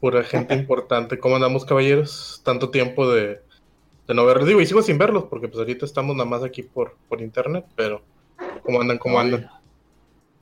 Pura 0.00 0.22
gente 0.22 0.54
importante. 0.54 1.18
¿Cómo 1.18 1.34
andamos, 1.34 1.64
caballeros? 1.64 2.40
Tanto 2.44 2.70
tiempo 2.70 3.10
de, 3.10 3.40
de 4.06 4.14
no 4.14 4.24
verlos. 4.24 4.46
Digo, 4.46 4.60
y 4.60 4.66
sigo 4.66 4.80
sin 4.80 4.96
verlos, 4.96 5.24
porque 5.24 5.48
pues 5.48 5.58
ahorita 5.58 5.84
estamos 5.84 6.14
nada 6.14 6.28
más 6.30 6.44
aquí 6.44 6.62
por, 6.62 6.96
por 7.08 7.20
internet, 7.20 7.64
pero 7.74 8.00
¿cómo 8.62 8.80
andan? 8.80 8.98
¿Cómo 8.98 9.16
Oye. 9.18 9.24
andan? 9.34 9.50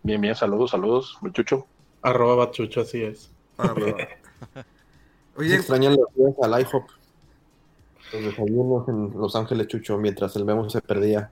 Bien, 0.06 0.20
bien, 0.20 0.36
saludos, 0.36 0.70
saludos, 0.70 1.18
muchacho. 1.20 1.66
Arroba 2.00 2.36
Bachucho, 2.36 2.82
así 2.82 3.02
es. 3.02 3.32
Arroba. 3.58 3.96
Se 4.54 5.40
Oye, 5.42 5.56
extrañan 5.56 5.96
los 5.96 6.14
días 6.14 6.32
al 6.40 6.60
IHOP. 6.60 6.88
Los 8.12 8.22
desayunos 8.24 8.88
en 8.88 9.10
Los 9.20 9.34
Ángeles 9.34 9.66
Chucho 9.66 9.98
mientras 9.98 10.36
el 10.36 10.44
Memo 10.44 10.70
se 10.70 10.80
perdía. 10.80 11.30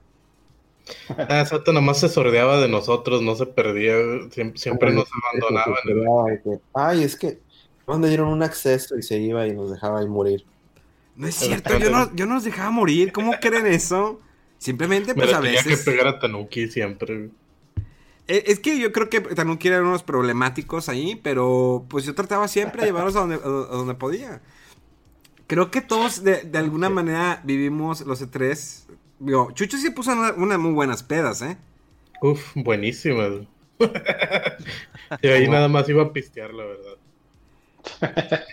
Ah, 1.17 1.39
exacto, 1.39 1.71
nomás 1.71 2.01
se 2.01 2.09
sordeaba 2.09 2.59
de 2.59 2.67
nosotros, 2.67 3.21
no 3.21 3.35
se 3.35 3.45
perdía, 3.45 3.95
siempre, 4.29 4.59
siempre 4.59 4.91
nos. 4.91 5.05
Se 5.07 5.93
de 5.93 6.41
que, 6.43 6.59
Ay, 6.73 7.03
es 7.03 7.15
que 7.15 7.39
nos 7.87 8.01
dieron 8.07 8.27
un 8.27 8.43
acceso 8.43 8.97
y 8.97 9.01
se 9.03 9.17
iba 9.17 9.47
y 9.47 9.53
nos 9.55 9.71
dejaba 9.71 10.01
ahí 10.01 10.07
morir. 10.07 10.45
no 11.15 11.27
es 11.27 11.35
cierto, 11.35 11.79
yo 11.79 11.89
no, 11.89 12.13
yo 12.13 12.25
no 12.25 12.35
los 12.35 12.43
dejaba 12.43 12.69
morir. 12.71 13.13
¿Cómo 13.13 13.31
creen 13.39 13.67
eso? 13.67 14.19
Simplemente, 14.57 15.15
Me 15.15 15.23
pues 15.23 15.33
a 15.33 15.39
tenía 15.41 15.63
veces. 15.63 15.83
que 15.85 15.91
pegar 15.91 16.07
a 16.07 16.19
Tanuki 16.19 16.67
siempre. 16.67 17.29
Eh, 18.27 18.43
Es 18.47 18.59
que 18.59 18.79
yo 18.79 18.91
creo 18.91 19.09
que 19.09 19.21
Tanuki 19.21 19.67
eran 19.67 19.85
unos 19.85 20.03
problemáticos 20.03 20.89
ahí, 20.89 21.15
pero 21.15 21.85
pues 21.89 22.05
yo 22.05 22.15
trataba 22.15 22.47
siempre 22.47 22.81
de 22.81 22.87
llevarlos 22.87 23.15
a 23.15 23.19
donde, 23.21 23.35
a 23.35 23.39
donde 23.39 23.95
podía. 23.95 24.41
Creo 25.47 25.69
que 25.71 25.81
todos 25.81 26.23
de, 26.23 26.41
de 26.43 26.57
alguna 26.57 26.89
manera 26.89 27.41
vivimos 27.43 28.01
los 28.01 28.21
E3. 28.21 28.87
Digo, 29.19 29.51
Chucho 29.51 29.77
sí 29.77 29.91
puso 29.91 30.11
una- 30.13 30.33
unas 30.33 30.59
muy 30.59 30.73
buenas 30.73 31.03
pedas, 31.03 31.41
¿eh? 31.41 31.57
Uf, 32.21 32.51
buenísimas. 32.55 33.47
y 35.21 35.27
ahí 35.27 35.47
nada 35.47 35.67
más 35.67 35.87
iba 35.89 36.03
a 36.03 36.13
pistear, 36.13 36.53
la 36.53 36.65
verdad. 36.65 36.97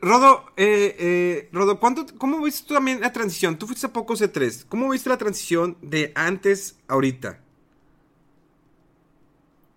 Rodo, 0.00 0.46
eh, 0.56 0.96
eh, 0.98 1.48
Rodo, 1.52 1.78
¿cuánto, 1.78 2.06
¿cómo 2.16 2.40
viste 2.42 2.66
tú 2.66 2.74
también 2.74 3.00
la 3.02 3.12
transición? 3.12 3.58
Tú 3.58 3.66
fuiste 3.66 3.86
a 3.86 3.92
poco 3.92 4.16
C3. 4.16 4.64
¿Cómo 4.68 4.88
viste 4.90 5.10
la 5.10 5.18
transición 5.18 5.76
de 5.82 6.12
antes 6.14 6.78
a 6.88 6.94
ahorita? 6.94 7.43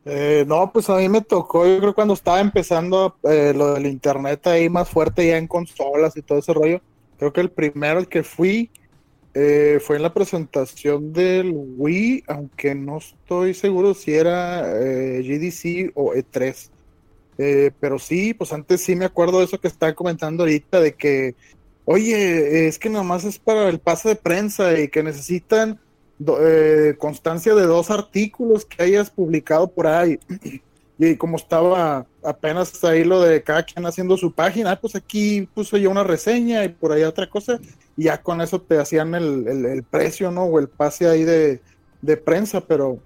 Eh, 0.09 0.45
no, 0.47 0.71
pues 0.71 0.89
a 0.89 0.95
mí 0.97 1.09
me 1.09 1.21
tocó, 1.21 1.67
yo 1.67 1.79
creo 1.79 1.93
cuando 1.93 2.13
estaba 2.13 2.39
empezando 2.39 3.17
eh, 3.23 3.53
lo 3.53 3.73
del 3.73 3.87
internet 3.87 4.47
ahí 4.47 4.69
más 4.69 4.89
fuerte 4.89 5.27
ya 5.27 5.37
en 5.37 5.47
consolas 5.47 6.15
y 6.15 6.21
todo 6.21 6.39
ese 6.39 6.53
rollo. 6.53 6.81
Creo 7.17 7.33
que 7.33 7.41
el 7.41 7.51
primero 7.51 7.99
al 7.99 8.07
que 8.07 8.23
fui 8.23 8.69
eh, 9.33 9.79
fue 9.81 9.97
en 9.97 10.01
la 10.01 10.13
presentación 10.13 11.13
del 11.13 11.51
Wii, 11.53 12.23
aunque 12.27 12.73
no 12.73 12.97
estoy 12.97 13.53
seguro 13.53 13.93
si 13.93 14.13
era 14.13 14.65
eh, 14.81 15.21
GDC 15.21 15.91
o 15.93 16.13
E3. 16.13 16.69
Eh, 17.37 17.71
pero 17.79 17.99
sí, 17.99 18.33
pues 18.33 18.51
antes 18.51 18.81
sí 18.81 18.95
me 18.95 19.05
acuerdo 19.05 19.39
de 19.39 19.45
eso 19.45 19.59
que 19.59 19.67
estaba 19.67 19.93
comentando 19.93 20.41
ahorita, 20.43 20.79
de 20.79 20.95
que, 20.95 21.35
oye, 21.85 22.67
es 22.67 22.79
que 22.79 22.89
nomás 22.89 23.25
es 23.25 23.37
para 23.37 23.69
el 23.69 23.79
pase 23.79 24.09
de 24.09 24.15
prensa 24.15 24.79
y 24.79 24.87
que 24.87 25.03
necesitan 25.03 25.79
eh, 26.41 26.95
constancia 26.97 27.53
de 27.55 27.65
dos 27.65 27.89
artículos 27.91 28.65
que 28.65 28.83
hayas 28.83 29.09
publicado 29.11 29.71
por 29.71 29.87
ahí. 29.87 30.19
Y 30.99 31.15
como 31.15 31.37
estaba 31.37 32.07
apenas 32.23 32.83
ahí 32.83 33.03
lo 33.03 33.21
de 33.21 33.43
cada 33.43 33.61
quien 33.63 33.85
haciendo 33.85 34.17
su 34.17 34.33
página, 34.33 34.71
ah, 34.71 34.79
pues 34.81 34.95
aquí 34.95 35.47
puso 35.53 35.77
yo 35.77 35.91
una 35.91 36.03
reseña 36.03 36.65
y 36.65 36.69
por 36.69 36.91
ahí 36.91 37.03
otra 37.03 37.29
cosa, 37.29 37.59
y 37.95 38.05
ya 38.05 38.23
con 38.23 38.41
eso 38.41 38.59
te 38.63 38.79
hacían 38.79 39.13
el, 39.13 39.47
el- 39.47 39.65
el 39.67 39.83
precio, 39.83 40.31
¿no? 40.31 40.45
O 40.45 40.57
el 40.59 40.69
pase 40.69 41.07
ahí 41.07 41.23
de, 41.23 41.61
de 42.01 42.17
prensa, 42.17 42.61
pero 42.61 43.03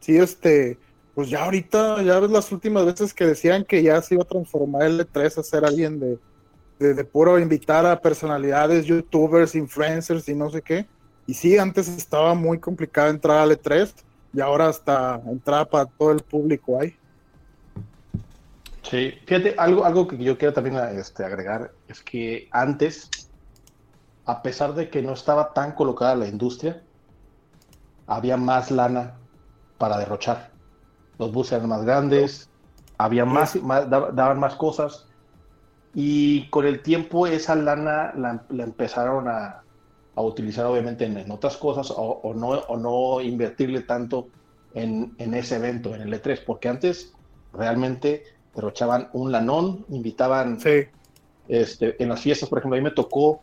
sí, 0.00 0.16
este, 0.18 0.78
pues 1.14 1.28
ya 1.30 1.44
ahorita, 1.44 2.02
ya 2.02 2.20
ves 2.20 2.30
las 2.30 2.52
últimas 2.52 2.86
veces 2.86 3.14
que 3.14 3.26
decían 3.26 3.64
que 3.64 3.82
ya 3.82 4.00
se 4.02 4.14
iba 4.14 4.22
a 4.24 4.26
transformar 4.26 4.82
el 4.84 5.00
E3 5.00 5.38
a 5.38 5.42
ser 5.42 5.64
alguien 5.64 5.98
de, 6.00 6.20
de, 6.78 6.94
de 6.94 7.04
puro 7.04 7.38
invitar 7.38 7.86
a 7.86 8.00
personalidades, 8.00 8.86
youtubers, 8.86 9.54
influencers 9.54 10.28
y 10.28 10.34
no 10.34 10.50
sé 10.50 10.62
qué. 10.62 10.88
Y 11.28 11.34
sí, 11.34 11.58
antes 11.58 11.88
estaba 11.88 12.32
muy 12.32 12.58
complicado 12.58 13.10
entrar 13.10 13.36
al 13.40 13.50
E3 13.52 13.92
y 14.32 14.40
ahora 14.40 14.68
hasta 14.68 15.20
entrar 15.26 15.68
para 15.68 15.84
todo 15.84 16.12
el 16.12 16.20
público 16.20 16.80
hay. 16.80 16.96
Sí, 18.82 19.12
fíjate, 19.26 19.54
algo, 19.58 19.84
algo 19.84 20.08
que 20.08 20.16
yo 20.16 20.38
quiero 20.38 20.54
también 20.54 20.76
este, 20.98 21.22
agregar 21.26 21.70
es 21.86 22.02
que 22.02 22.48
antes, 22.50 23.10
a 24.24 24.40
pesar 24.40 24.72
de 24.74 24.88
que 24.88 25.02
no 25.02 25.12
estaba 25.12 25.52
tan 25.52 25.72
colocada 25.72 26.14
la 26.14 26.26
industria, 26.26 26.82
había 28.06 28.38
más 28.38 28.70
lana 28.70 29.12
para 29.76 29.98
derrochar. 29.98 30.50
Los 31.18 31.30
buses 31.30 31.52
eran 31.58 31.68
más 31.68 31.84
grandes, 31.84 32.48
había 32.96 33.26
más, 33.26 33.54
más- 33.56 33.86
dab- 33.90 34.12
daban 34.12 34.40
más 34.40 34.54
cosas, 34.54 35.04
y 35.94 36.48
con 36.48 36.64
el 36.64 36.80
tiempo 36.82 37.26
esa 37.26 37.54
lana 37.54 38.14
la, 38.16 38.42
la 38.48 38.64
empezaron 38.64 39.28
a, 39.28 39.62
a 40.18 40.22
utilizar 40.22 40.66
obviamente 40.66 41.04
en, 41.04 41.16
en 41.16 41.30
otras 41.30 41.56
cosas 41.56 41.92
o, 41.92 41.94
o 41.96 42.34
no, 42.34 42.48
o 42.48 42.76
no 42.76 43.20
invertirle 43.20 43.82
tanto 43.82 44.28
en, 44.74 45.14
en 45.18 45.32
ese 45.32 45.56
evento, 45.56 45.94
en 45.94 46.00
el 46.02 46.12
E3, 46.12 46.42
porque 46.44 46.68
antes 46.68 47.12
realmente 47.52 48.24
derrochaban 48.52 49.10
un 49.12 49.30
lanón, 49.30 49.86
invitaban 49.90 50.58
Sí, 50.58 50.86
este, 51.46 52.02
en 52.02 52.08
las 52.08 52.20
fiestas, 52.20 52.48
por 52.48 52.58
ejemplo, 52.58 52.76
a 52.76 52.80
mí 52.80 52.84
me 52.84 52.90
tocó 52.90 53.42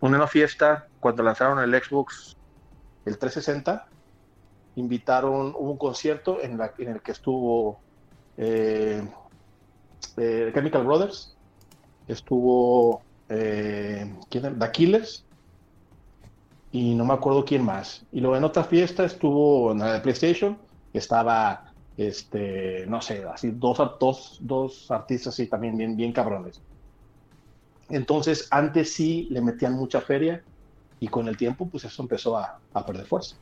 una 0.00 0.26
fiesta 0.26 0.86
cuando 1.00 1.22
lanzaron 1.22 1.58
el 1.60 1.82
Xbox, 1.82 2.36
el 3.06 3.16
360, 3.16 3.88
invitaron, 4.76 5.54
hubo 5.56 5.70
un 5.70 5.78
concierto 5.78 6.42
en, 6.42 6.58
la, 6.58 6.74
en 6.76 6.88
el 6.88 7.00
que 7.00 7.12
estuvo 7.12 7.80
eh, 8.36 9.02
eh, 10.18 10.50
Chemical 10.54 10.84
Brothers, 10.84 11.34
estuvo 12.06 13.00
eh, 13.30 14.14
¿quién 14.28 14.44
era? 14.44 14.58
The 14.58 14.72
Killers, 14.72 15.25
y 16.72 16.94
no 16.94 17.04
me 17.04 17.14
acuerdo 17.14 17.44
quién 17.44 17.64
más. 17.64 18.04
Y 18.12 18.20
luego 18.20 18.36
en 18.36 18.44
otra 18.44 18.64
fiesta 18.64 19.04
estuvo 19.04 19.72
en 19.72 19.78
la 19.78 19.94
de 19.94 20.00
PlayStation, 20.00 20.58
estaba, 20.92 21.72
este, 21.96 22.84
no 22.86 23.00
sé, 23.00 23.24
así 23.24 23.50
dos, 23.50 23.78
dos, 23.98 24.38
dos 24.40 24.90
artistas 24.90 25.38
y 25.38 25.46
también 25.46 25.76
bien, 25.76 25.96
bien 25.96 26.12
cabrones. 26.12 26.60
Entonces, 27.88 28.48
antes 28.50 28.92
sí 28.92 29.28
le 29.30 29.40
metían 29.40 29.74
mucha 29.74 30.00
feria 30.00 30.42
y 30.98 31.08
con 31.08 31.28
el 31.28 31.36
tiempo, 31.36 31.68
pues 31.68 31.84
eso 31.84 32.02
empezó 32.02 32.36
a, 32.36 32.58
a 32.72 32.84
perder 32.84 33.06
fuerza. 33.06 33.36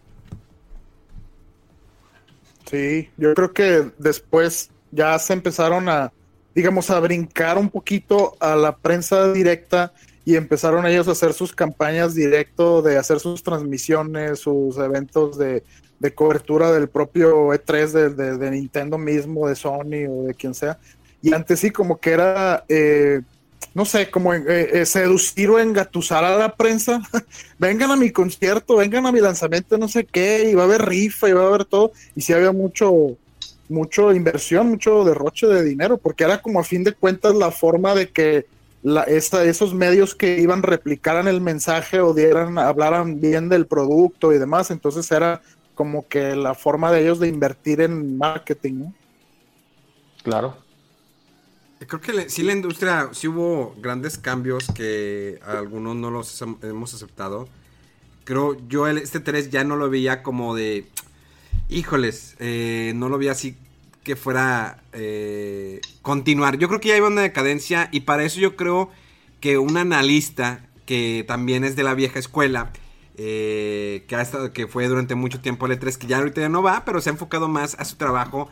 sí, 2.66 3.10
yo 3.16 3.34
creo 3.34 3.52
que 3.52 3.92
después 3.98 4.70
ya 4.90 5.18
se 5.18 5.32
empezaron 5.32 5.88
a, 5.88 6.12
digamos, 6.54 6.90
a 6.90 7.00
brincar 7.00 7.58
un 7.58 7.68
poquito 7.68 8.36
a 8.40 8.54
la 8.56 8.76
prensa 8.76 9.32
directa 9.32 9.92
y 10.24 10.36
empezaron 10.36 10.86
ellos 10.86 11.08
a 11.08 11.12
hacer 11.12 11.32
sus 11.32 11.52
campañas 11.52 12.14
directo, 12.14 12.80
de 12.82 12.96
hacer 12.96 13.20
sus 13.20 13.42
transmisiones, 13.42 14.38
sus 14.38 14.78
eventos 14.78 15.36
de, 15.36 15.62
de 15.98 16.14
cobertura 16.14 16.72
del 16.72 16.88
propio 16.88 17.48
E3 17.48 18.36
de, 18.38 18.50
Nintendo 18.50 18.98
mismo, 18.98 19.48
de 19.48 19.54
Sony 19.54 20.06
o 20.08 20.24
de 20.24 20.34
quien 20.34 20.54
sea. 20.54 20.78
Y 21.22 21.32
antes 21.32 21.60
sí, 21.60 21.70
como 21.70 21.98
que 21.98 22.10
era, 22.10 22.64
eh, 22.68 23.22
no 23.72 23.84
sé, 23.84 24.10
como 24.10 24.34
eh, 24.34 24.42
eh, 24.46 24.86
seducir 24.86 25.48
o 25.48 25.58
engatusar 25.58 26.24
a 26.24 26.36
la 26.36 26.54
prensa. 26.54 27.00
vengan 27.58 27.90
a 27.90 27.96
mi 27.96 28.10
concierto, 28.10 28.76
vengan 28.76 29.06
a 29.06 29.12
mi 29.12 29.20
lanzamiento, 29.20 29.78
no 29.78 29.88
sé 29.88 30.04
qué, 30.04 30.50
y 30.50 30.54
va 30.54 30.62
a 30.62 30.66
haber 30.66 30.84
rifa 30.84 31.28
y 31.28 31.32
va 31.32 31.44
a 31.44 31.48
haber 31.48 31.64
todo. 31.64 31.92
Y 32.14 32.20
sí 32.20 32.32
había 32.32 32.52
mucho, 32.52 33.16
mucho 33.70 34.12
inversión, 34.12 34.68
mucho 34.68 35.04
derroche 35.04 35.46
de 35.46 35.64
dinero, 35.64 35.96
porque 35.96 36.24
era 36.24 36.42
como 36.42 36.60
a 36.60 36.64
fin 36.64 36.84
de 36.84 36.92
cuentas 36.92 37.34
la 37.34 37.50
forma 37.50 37.94
de 37.94 38.10
que 38.10 38.46
la, 38.84 39.02
esta- 39.04 39.44
esos 39.44 39.74
medios 39.74 40.14
que 40.14 40.38
iban 40.40 40.62
replicaran 40.62 41.26
el 41.26 41.40
mensaje 41.40 42.00
o 42.00 42.14
dieran, 42.14 42.58
hablaran 42.58 43.20
bien 43.20 43.48
del 43.48 43.66
producto 43.66 44.32
y 44.32 44.38
demás. 44.38 44.70
Entonces 44.70 45.10
era 45.10 45.42
como 45.74 46.06
que 46.06 46.36
la 46.36 46.54
forma 46.54 46.92
de 46.92 47.02
ellos 47.02 47.18
de 47.18 47.28
invertir 47.28 47.80
en 47.80 48.16
marketing, 48.18 48.74
¿no? 48.74 48.94
Claro. 50.22 50.56
Creo 51.86 52.00
que 52.00 52.12
le- 52.12 52.30
sí 52.30 52.42
la 52.42 52.52
industria, 52.52 53.10
sí 53.12 53.28
hubo 53.28 53.74
grandes 53.80 54.16
cambios 54.16 54.66
que 54.74 55.40
algunos 55.46 55.96
no 55.96 56.10
los 56.10 56.40
hem- 56.42 56.56
hemos 56.62 56.94
aceptado. 56.94 57.48
Creo 58.24 58.56
yo 58.68 58.86
el, 58.86 58.98
este 58.98 59.20
3 59.20 59.50
ya 59.50 59.64
no 59.64 59.76
lo 59.76 59.90
veía 59.90 60.22
como 60.22 60.54
de, 60.54 60.86
híjoles, 61.68 62.36
eh, 62.38 62.92
no 62.96 63.08
lo 63.10 63.18
veía 63.18 63.32
así 63.32 63.56
que 64.04 64.16
fuera 64.16 64.82
eh, 64.92 65.80
continuar. 66.02 66.58
Yo 66.58 66.68
creo 66.68 66.80
que 66.80 66.88
ya 66.88 66.96
iba 66.96 67.08
una 67.08 67.22
decadencia 67.22 67.88
y 67.90 68.00
para 68.00 68.24
eso 68.24 68.38
yo 68.38 68.54
creo 68.54 68.90
que 69.40 69.58
un 69.58 69.76
analista 69.76 70.66
que 70.86 71.24
también 71.26 71.64
es 71.64 71.74
de 71.74 71.82
la 71.82 71.94
vieja 71.94 72.18
escuela 72.18 72.70
eh, 73.16 74.04
que, 74.08 74.16
ha 74.16 74.22
estado, 74.22 74.52
que 74.52 74.66
fue 74.66 74.86
durante 74.88 75.14
mucho 75.14 75.40
tiempo 75.40 75.66
el 75.66 75.78
E3, 75.78 75.96
que 75.96 76.06
ya 76.06 76.18
ahorita 76.18 76.40
ya 76.40 76.48
no 76.48 76.62
va, 76.62 76.84
pero 76.84 77.00
se 77.00 77.10
ha 77.10 77.12
enfocado 77.12 77.48
más 77.48 77.76
a 77.78 77.84
su 77.84 77.96
trabajo, 77.96 78.50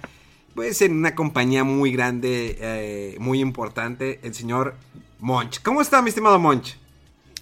pues 0.54 0.80
en 0.82 0.96
una 0.96 1.14
compañía 1.14 1.64
muy 1.64 1.92
grande, 1.92 2.56
eh, 2.60 3.16
muy 3.18 3.40
importante, 3.40 4.20
el 4.22 4.34
señor 4.34 4.74
Monch. 5.18 5.62
¿Cómo 5.62 5.82
está, 5.82 6.00
mi 6.00 6.08
estimado 6.08 6.38
Monch? 6.38 6.76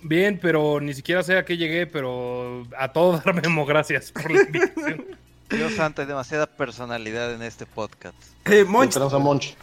Bien, 0.03 0.39
pero 0.41 0.81
ni 0.81 0.95
siquiera 0.95 1.23
sé 1.23 1.37
a 1.37 1.45
qué 1.45 1.57
llegué, 1.57 1.87
pero 1.87 2.67
a 2.77 2.93
todo 2.93 3.19
dar 3.25 3.35
Memo, 3.35 3.67
gracias 3.67 4.11
por 4.13 4.31
la 4.31 4.43
invitación. 4.43 5.05
Dios 5.51 5.75
santo, 5.75 6.03
hay 6.03 6.09
demasiada 6.09 6.47
personalidad 6.47 7.35
en 7.35 7.43
este 7.43 7.67
podcast. 7.67 8.15
Eh, 8.45 8.65
Monch, 8.65 8.97
a 8.97 9.19
Monch. 9.19 9.55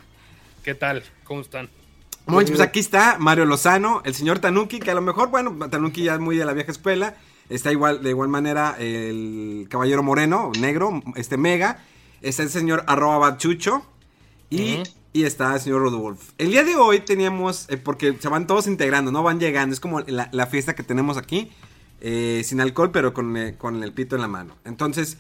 ¿Qué 0.64 0.76
tal? 0.76 1.04
¿Cómo 1.24 1.42
están? 1.42 1.70
Monch, 2.26 2.50
pues 2.50 2.60
aquí 2.60 2.80
está 2.80 3.16
Mario 3.20 3.46
Lozano, 3.46 4.02
el 4.04 4.14
señor 4.14 4.40
Tanuki, 4.40 4.80
que 4.80 4.92
a 4.92 4.94
lo 4.96 5.02
mejor, 5.02 5.30
bueno, 5.30 5.56
Tanuki 5.70 6.04
ya 6.04 6.16
es 6.16 6.20
muy 6.20 6.36
de 6.36 6.44
la 6.46 6.54
vieja 6.54 6.72
escuela. 6.72 7.16
Está 7.50 7.72
igual, 7.72 8.04
de 8.04 8.10
igual 8.10 8.28
manera 8.28 8.76
el 8.78 9.68
caballero 9.70 10.04
moreno, 10.04 10.52
negro, 10.60 11.02
este 11.16 11.38
mega. 11.38 11.80
Está 12.22 12.44
el 12.44 12.50
señor 12.50 12.84
arroba 12.88 13.18
bachucho. 13.20 13.86
Y, 14.50 14.84
y 15.14 15.24
está 15.24 15.54
el 15.54 15.62
señor 15.62 15.82
Rodolfo. 15.84 16.34
El 16.38 16.52
día 16.52 16.66
de 16.66 16.76
hoy 16.76 17.00
teníamos, 17.00 17.66
eh, 17.70 17.78
porque 17.78 18.18
se 18.20 18.28
van 18.28 18.46
todos 18.48 18.68
integrando, 18.68 19.12
¿no? 19.14 19.24
Van 19.24 19.40
llegando. 19.40 19.74
Es 19.74 19.80
como 19.80 20.02
la, 20.02 20.28
la 20.34 20.48
fiesta 20.48 20.76
que 20.76 20.84
tenemos 20.84 21.16
aquí. 21.18 21.50
eh, 22.02 22.42
sin 22.44 22.60
alcohol, 22.62 22.92
pero 22.92 23.14
con, 23.14 23.36
eh, 23.38 23.56
con 23.58 23.82
el 23.84 23.94
pito 23.94 24.16
en 24.16 24.22
la 24.22 24.28
mano. 24.28 24.56
Entonces. 24.66 25.18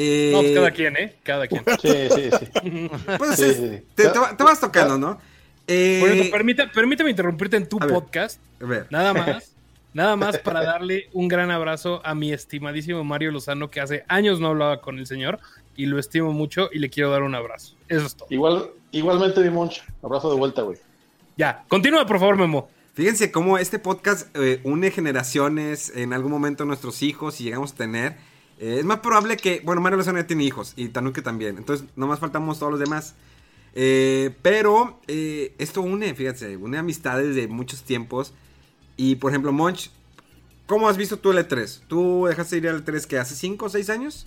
Eh, 0.00 0.30
No, 0.32 0.40
pues 0.40 0.54
cada 0.54 0.70
quien, 0.70 0.96
¿eh? 0.96 1.16
Cada 1.24 1.48
quien. 1.48 1.64
Sí, 1.82 1.90
sí, 2.14 2.30
sí. 2.30 2.90
pues, 3.18 3.36
Sí, 3.36 3.44
sí, 3.46 3.54
sí. 3.54 3.82
Te, 3.96 4.04
te 4.04 4.18
te 4.36 4.44
vas 4.44 4.60
tocando, 4.60 4.96
¿no? 4.96 5.18
Eh, 5.66 6.30
permíteme 6.72 7.10
interrumpirte 7.10 7.56
en 7.56 7.68
tu 7.68 7.78
a 7.80 7.86
ver. 7.86 7.94
podcast. 7.94 8.40
a 8.62 8.64
ver. 8.64 8.86
Nada 8.90 9.12
más. 9.14 9.52
Nada 9.92 10.16
más 10.16 10.38
para 10.38 10.62
darle 10.62 11.08
un 11.12 11.26
gran 11.26 11.50
abrazo 11.50 12.00
a 12.04 12.14
mi 12.14 12.32
estimadísimo 12.32 13.02
Mario 13.02 13.32
Lozano, 13.32 13.70
que 13.70 13.80
hace 13.80 14.04
años 14.06 14.38
no 14.38 14.48
hablaba 14.48 14.80
con 14.80 14.98
el 14.98 15.06
señor 15.06 15.40
y 15.76 15.86
lo 15.86 15.98
estimo 15.98 16.32
mucho 16.32 16.68
y 16.72 16.78
le 16.78 16.90
quiero 16.90 17.10
dar 17.10 17.22
un 17.22 17.34
abrazo. 17.34 17.74
Eso 17.88 18.06
es 18.06 18.14
todo. 18.14 18.28
Igual, 18.30 18.70
igualmente, 18.92 19.40
mi 19.40 19.50
Monch. 19.50 19.82
Abrazo 20.02 20.30
de 20.30 20.36
vuelta, 20.36 20.62
güey. 20.62 20.78
Ya, 21.36 21.64
continúa 21.68 22.06
por 22.06 22.20
favor, 22.20 22.36
Memo. 22.36 22.70
Fíjense 22.94 23.32
cómo 23.32 23.58
este 23.58 23.78
podcast 23.78 24.28
eh, 24.36 24.60
une 24.64 24.90
generaciones, 24.90 25.92
en 25.96 26.12
algún 26.12 26.32
momento 26.32 26.64
nuestros 26.64 27.02
hijos, 27.02 27.36
si 27.36 27.44
llegamos 27.44 27.72
a 27.72 27.76
tener. 27.76 28.16
Eh, 28.58 28.76
es 28.78 28.84
más 28.84 29.00
probable 29.00 29.36
que, 29.36 29.60
bueno, 29.64 29.80
Mario 29.80 29.98
Lozano 29.98 30.18
ya 30.18 30.26
tiene 30.26 30.44
hijos 30.44 30.72
y 30.76 30.88
Tanuki 30.88 31.22
también, 31.22 31.56
entonces 31.58 31.86
nomás 31.96 32.18
faltamos 32.18 32.58
todos 32.58 32.72
los 32.72 32.80
demás. 32.80 33.14
Eh, 33.74 34.34
pero 34.42 34.98
eh, 35.06 35.54
esto 35.58 35.82
une, 35.82 36.14
fíjense, 36.14 36.56
une 36.56 36.78
amistades 36.78 37.36
de 37.36 37.46
muchos 37.48 37.82
tiempos. 37.82 38.32
Y 38.96 39.16
por 39.16 39.30
ejemplo, 39.30 39.52
Monch, 39.52 39.90
¿cómo 40.66 40.88
has 40.88 40.96
visto 40.96 41.18
tú 41.18 41.30
el 41.30 41.38
E3? 41.38 41.82
¿Tú 41.86 42.26
dejaste 42.26 42.56
ir 42.56 42.68
al 42.68 42.84
E3 42.84 43.06
que 43.06 43.18
hace 43.18 43.36
5 43.36 43.66
o 43.66 43.68
6 43.68 43.90
años? 43.90 44.26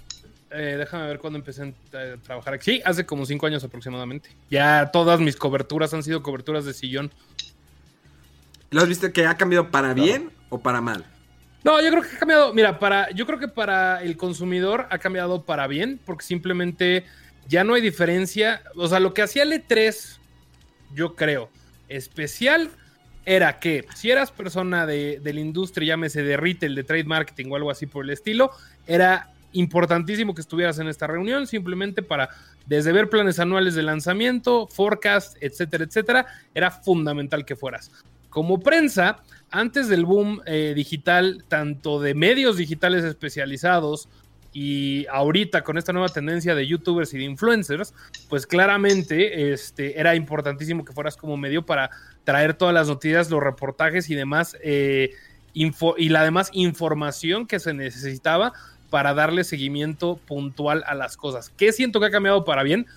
Eh, 0.52 0.76
déjame 0.78 1.08
ver 1.08 1.20
cuándo 1.20 1.40
empecé 1.40 1.64
a 1.64 2.18
trabajar 2.24 2.54
aquí. 2.54 2.72
Sí, 2.72 2.82
hace 2.84 3.06
como 3.06 3.26
cinco 3.26 3.48
años 3.48 3.64
aproximadamente. 3.64 4.30
Ya 4.50 4.92
todas 4.92 5.20
mis 5.20 5.38
coberturas 5.38 5.94
han 5.94 6.04
sido 6.04 6.22
coberturas 6.22 6.66
de 6.66 6.74
sillón. 6.74 7.12
¿Lo 8.70 8.82
has 8.82 8.88
visto 8.88 9.12
que 9.14 9.26
ha 9.26 9.38
cambiado 9.38 9.72
para 9.72 9.94
bien 9.94 10.32
o 10.50 10.60
para 10.60 10.82
mal? 10.82 11.06
No, 11.64 11.82
yo 11.82 11.90
creo 11.92 12.02
que 12.02 12.16
ha 12.16 12.20
cambiado. 12.20 12.54
Mira, 12.54 12.80
para, 12.80 13.12
yo 13.12 13.26
creo 13.26 13.40
que 13.40 13.48
para 13.48 14.02
el 14.02 14.18
consumidor 14.18 14.88
ha 14.90 14.98
cambiado 14.98 15.44
para 15.44 15.68
bien, 15.68 16.00
porque 16.06 16.26
simplemente 16.26 17.06
ya 17.48 17.64
no 17.64 17.76
hay 17.76 17.82
diferencia. 17.82 18.64
O 18.76 18.88
sea, 18.88 19.00
lo 19.00 19.14
que 19.14 19.22
hacía 19.22 19.44
el 19.44 19.52
E3, 19.52 20.18
yo 20.94 21.16
creo, 21.16 21.50
especial, 21.88 22.70
era 23.26 23.60
que 23.60 23.86
si 23.96 24.10
eras 24.10 24.32
persona 24.32 24.86
de, 24.86 25.20
de 25.20 25.34
la 25.34 25.40
industria, 25.40 25.90
llámese 25.90 26.24
de 26.24 26.38
retail, 26.38 26.74
de 26.74 26.84
trade 26.84 27.04
marketing 27.04 27.52
o 27.52 27.56
algo 27.56 27.70
así 27.70 27.86
por 27.86 28.04
el 28.04 28.10
estilo, 28.10 28.52
era 28.88 29.32
importantísimo 29.54 30.34
que 30.34 30.42
estuvieras 30.42 30.80
en 30.80 30.88
esta 30.88 31.08
reunión, 31.08 31.48
simplemente 31.48 32.02
para 32.02 32.30
desde 32.66 32.92
ver 32.92 33.10
planes 33.10 33.40
anuales 33.40 33.76
de 33.76 33.84
lanzamiento, 33.84 34.68
forecast, 34.68 35.38
etcétera, 35.42 35.84
etcétera, 35.84 36.26
era 36.54 36.72
fundamental 36.72 37.46
que 37.46 37.56
fueras. 37.56 37.92
Como 38.30 38.60
prensa, 38.60 39.20
antes 39.52 39.90
del 39.90 40.06
boom 40.06 40.42
eh, 40.46 40.74
digital, 40.76 41.44
tanto 41.48 42.00
de 42.00 42.14
medios 42.14 42.58
digitales 42.58 43.04
especializados 43.04 44.08
y 44.54 45.06
ahorita 45.08 45.64
con 45.64 45.78
esta 45.78 45.94
nueva 45.94 46.10
tendencia 46.10 46.56
de 46.56 46.68
youtubers 46.68 47.14
y 47.14 47.18
de 47.18 47.24
influencers, 47.24 47.94
pues 48.30 48.46
claramente 48.46 49.54
este, 49.54 50.00
era 50.00 50.16
importantísimo 50.16 50.84
que 50.84 50.94
fueras 50.94 51.16
como 51.16 51.38
medio 51.38 51.66
para 51.66 51.90
traer 52.24 52.54
todas 52.54 52.74
las 52.74 52.88
noticias, 52.88 53.30
los 53.30 53.42
reportajes 53.42 54.10
y 54.10 54.16
demás, 54.16 54.58
eh, 54.62 55.12
info, 55.54 55.96
y 55.98 56.10
la 56.10 56.24
demás 56.24 56.50
información 56.54 57.48
que 57.48 57.60
se 57.60 57.74
necesitaba 57.74 58.54
para 58.90 59.14
darle 59.14 59.46
seguimiento 59.46 60.18
puntual 60.28 60.84
a 60.86 60.96
las 60.96 61.16
cosas. 61.16 61.50
¿Qué 61.50 61.72
siento 61.72 62.00
que 62.00 62.08
ha 62.08 62.12
cambiado 62.12 62.44
para 62.44 62.64
bien? 62.64 62.88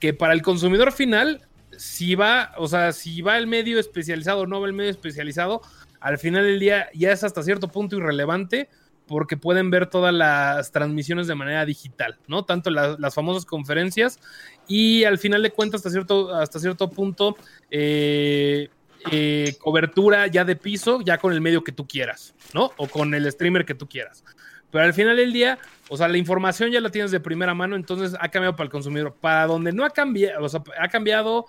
Que 0.00 0.14
para 0.14 0.32
el 0.32 0.40
consumidor 0.40 0.90
final, 0.92 1.42
si 1.76 2.14
va, 2.14 2.52
o 2.56 2.66
sea, 2.66 2.92
si 2.92 3.20
va 3.20 3.36
el 3.36 3.46
medio 3.46 3.78
especializado 3.78 4.40
o 4.40 4.46
no 4.46 4.60
va 4.60 4.66
el 4.66 4.72
medio 4.72 4.90
especializado, 4.90 5.60
al 6.04 6.18
final 6.18 6.44
del 6.44 6.60
día 6.60 6.90
ya 6.92 7.12
es 7.12 7.24
hasta 7.24 7.42
cierto 7.42 7.68
punto 7.68 7.96
irrelevante 7.96 8.68
porque 9.06 9.38
pueden 9.38 9.70
ver 9.70 9.86
todas 9.86 10.12
las 10.12 10.70
transmisiones 10.70 11.26
de 11.26 11.34
manera 11.34 11.64
digital, 11.64 12.18
¿no? 12.26 12.44
Tanto 12.44 12.68
la, 12.68 12.96
las 12.98 13.14
famosas 13.14 13.46
conferencias 13.46 14.20
y 14.68 15.04
al 15.04 15.16
final 15.16 15.42
de 15.42 15.50
cuentas 15.50 15.78
hasta 15.78 15.88
cierto, 15.88 16.34
hasta 16.34 16.58
cierto 16.58 16.90
punto 16.90 17.38
eh, 17.70 18.68
eh, 19.10 19.56
cobertura 19.58 20.26
ya 20.26 20.44
de 20.44 20.56
piso, 20.56 21.00
ya 21.00 21.16
con 21.16 21.32
el 21.32 21.40
medio 21.40 21.64
que 21.64 21.72
tú 21.72 21.86
quieras, 21.86 22.34
¿no? 22.52 22.72
O 22.76 22.86
con 22.86 23.14
el 23.14 23.30
streamer 23.32 23.64
que 23.64 23.74
tú 23.74 23.88
quieras. 23.88 24.24
Pero 24.70 24.84
al 24.84 24.92
final 24.92 25.16
del 25.16 25.32
día, 25.32 25.58
o 25.88 25.96
sea, 25.96 26.08
la 26.08 26.18
información 26.18 26.70
ya 26.70 26.82
la 26.82 26.90
tienes 26.90 27.12
de 27.12 27.20
primera 27.20 27.54
mano, 27.54 27.76
entonces 27.76 28.14
ha 28.20 28.28
cambiado 28.28 28.56
para 28.56 28.66
el 28.66 28.70
consumidor. 28.70 29.16
Para 29.18 29.46
donde 29.46 29.72
no 29.72 29.86
ha 29.86 29.90
cambiado, 29.90 30.44
o 30.44 30.48
sea, 30.50 30.62
ha 30.78 30.88
cambiado, 30.88 31.46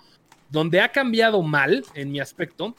donde 0.48 0.80
ha 0.80 0.92
cambiado 0.92 1.42
mal, 1.42 1.84
en 1.92 2.10
mi 2.10 2.20
aspecto, 2.20 2.74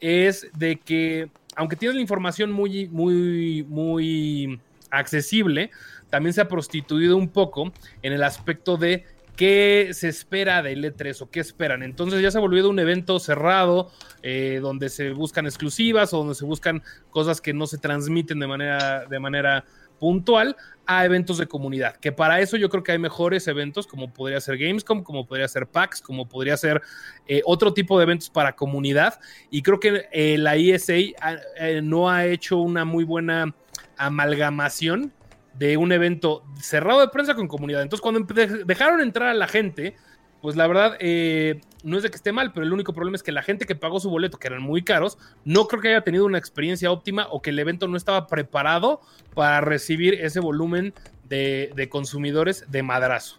es 0.00 0.48
de 0.56 0.76
que, 0.76 1.28
aunque 1.56 1.76
tienes 1.76 1.96
la 1.96 2.02
información 2.02 2.52
muy, 2.52 2.88
muy, 2.88 3.64
muy 3.68 4.60
accesible, 4.90 5.70
también 6.10 6.32
se 6.32 6.40
ha 6.40 6.48
prostituido 6.48 7.16
un 7.16 7.28
poco 7.28 7.72
en 8.02 8.12
el 8.12 8.22
aspecto 8.22 8.76
de 8.76 9.04
qué 9.36 9.90
se 9.92 10.08
espera 10.08 10.62
del 10.62 10.82
E3 10.82 11.22
o 11.22 11.30
qué 11.30 11.38
esperan. 11.38 11.84
Entonces 11.84 12.20
ya 12.20 12.30
se 12.30 12.38
ha 12.38 12.40
volvido 12.40 12.70
un 12.70 12.80
evento 12.80 13.20
cerrado 13.20 13.90
eh, 14.22 14.58
donde 14.60 14.88
se 14.88 15.10
buscan 15.12 15.46
exclusivas 15.46 16.12
o 16.12 16.18
donde 16.18 16.34
se 16.34 16.44
buscan 16.44 16.82
cosas 17.10 17.40
que 17.40 17.54
no 17.54 17.68
se 17.68 17.78
transmiten 17.78 18.40
de 18.40 18.46
manera, 18.48 19.06
de 19.06 19.20
manera 19.20 19.64
puntual 19.98 20.56
a 20.86 21.04
eventos 21.04 21.38
de 21.38 21.46
comunidad. 21.46 21.96
Que 21.96 22.12
para 22.12 22.40
eso 22.40 22.56
yo 22.56 22.70
creo 22.70 22.82
que 22.82 22.92
hay 22.92 22.98
mejores 22.98 23.46
eventos 23.46 23.86
como 23.86 24.12
podría 24.12 24.40
ser 24.40 24.56
Gamescom, 24.56 25.02
como 25.02 25.26
podría 25.26 25.46
ser 25.46 25.66
PAX, 25.66 26.00
como 26.00 26.28
podría 26.28 26.56
ser 26.56 26.80
eh, 27.26 27.42
otro 27.44 27.74
tipo 27.74 27.98
de 27.98 28.04
eventos 28.04 28.30
para 28.30 28.56
comunidad. 28.56 29.20
Y 29.50 29.62
creo 29.62 29.80
que 29.80 30.06
eh, 30.12 30.38
la 30.38 30.56
ESA 30.56 30.94
eh, 30.94 31.80
no 31.82 32.08
ha 32.08 32.24
hecho 32.26 32.58
una 32.58 32.84
muy 32.84 33.04
buena 33.04 33.54
amalgamación 33.98 35.12
de 35.58 35.76
un 35.76 35.92
evento 35.92 36.44
cerrado 36.60 37.00
de 37.00 37.08
prensa 37.08 37.34
con 37.34 37.48
comunidad. 37.48 37.82
Entonces, 37.82 38.00
cuando 38.00 38.20
dejaron 38.64 39.00
entrar 39.00 39.28
a 39.28 39.34
la 39.34 39.48
gente, 39.48 39.96
pues 40.40 40.56
la 40.56 40.66
verdad, 40.66 40.96
eh, 41.00 41.60
no 41.84 41.96
es 41.96 42.02
de 42.02 42.10
que 42.10 42.16
esté 42.16 42.32
mal, 42.32 42.52
pero 42.52 42.66
el 42.66 42.72
único 42.72 42.92
problema 42.92 43.16
es 43.16 43.22
que 43.22 43.32
la 43.32 43.42
gente 43.42 43.66
que 43.66 43.74
pagó 43.74 44.00
su 44.00 44.10
boleto, 44.10 44.38
que 44.38 44.48
eran 44.48 44.62
muy 44.62 44.82
caros, 44.82 45.18
no 45.44 45.66
creo 45.68 45.82
que 45.82 45.88
haya 45.88 46.02
tenido 46.02 46.24
una 46.24 46.38
experiencia 46.38 46.90
óptima 46.90 47.26
o 47.30 47.42
que 47.42 47.50
el 47.50 47.58
evento 47.58 47.88
no 47.88 47.96
estaba 47.96 48.26
preparado 48.26 49.00
para 49.34 49.60
recibir 49.60 50.14
ese 50.14 50.40
volumen 50.40 50.94
de, 51.28 51.70
de 51.74 51.88
consumidores 51.88 52.64
de 52.68 52.82
madrazo. 52.82 53.38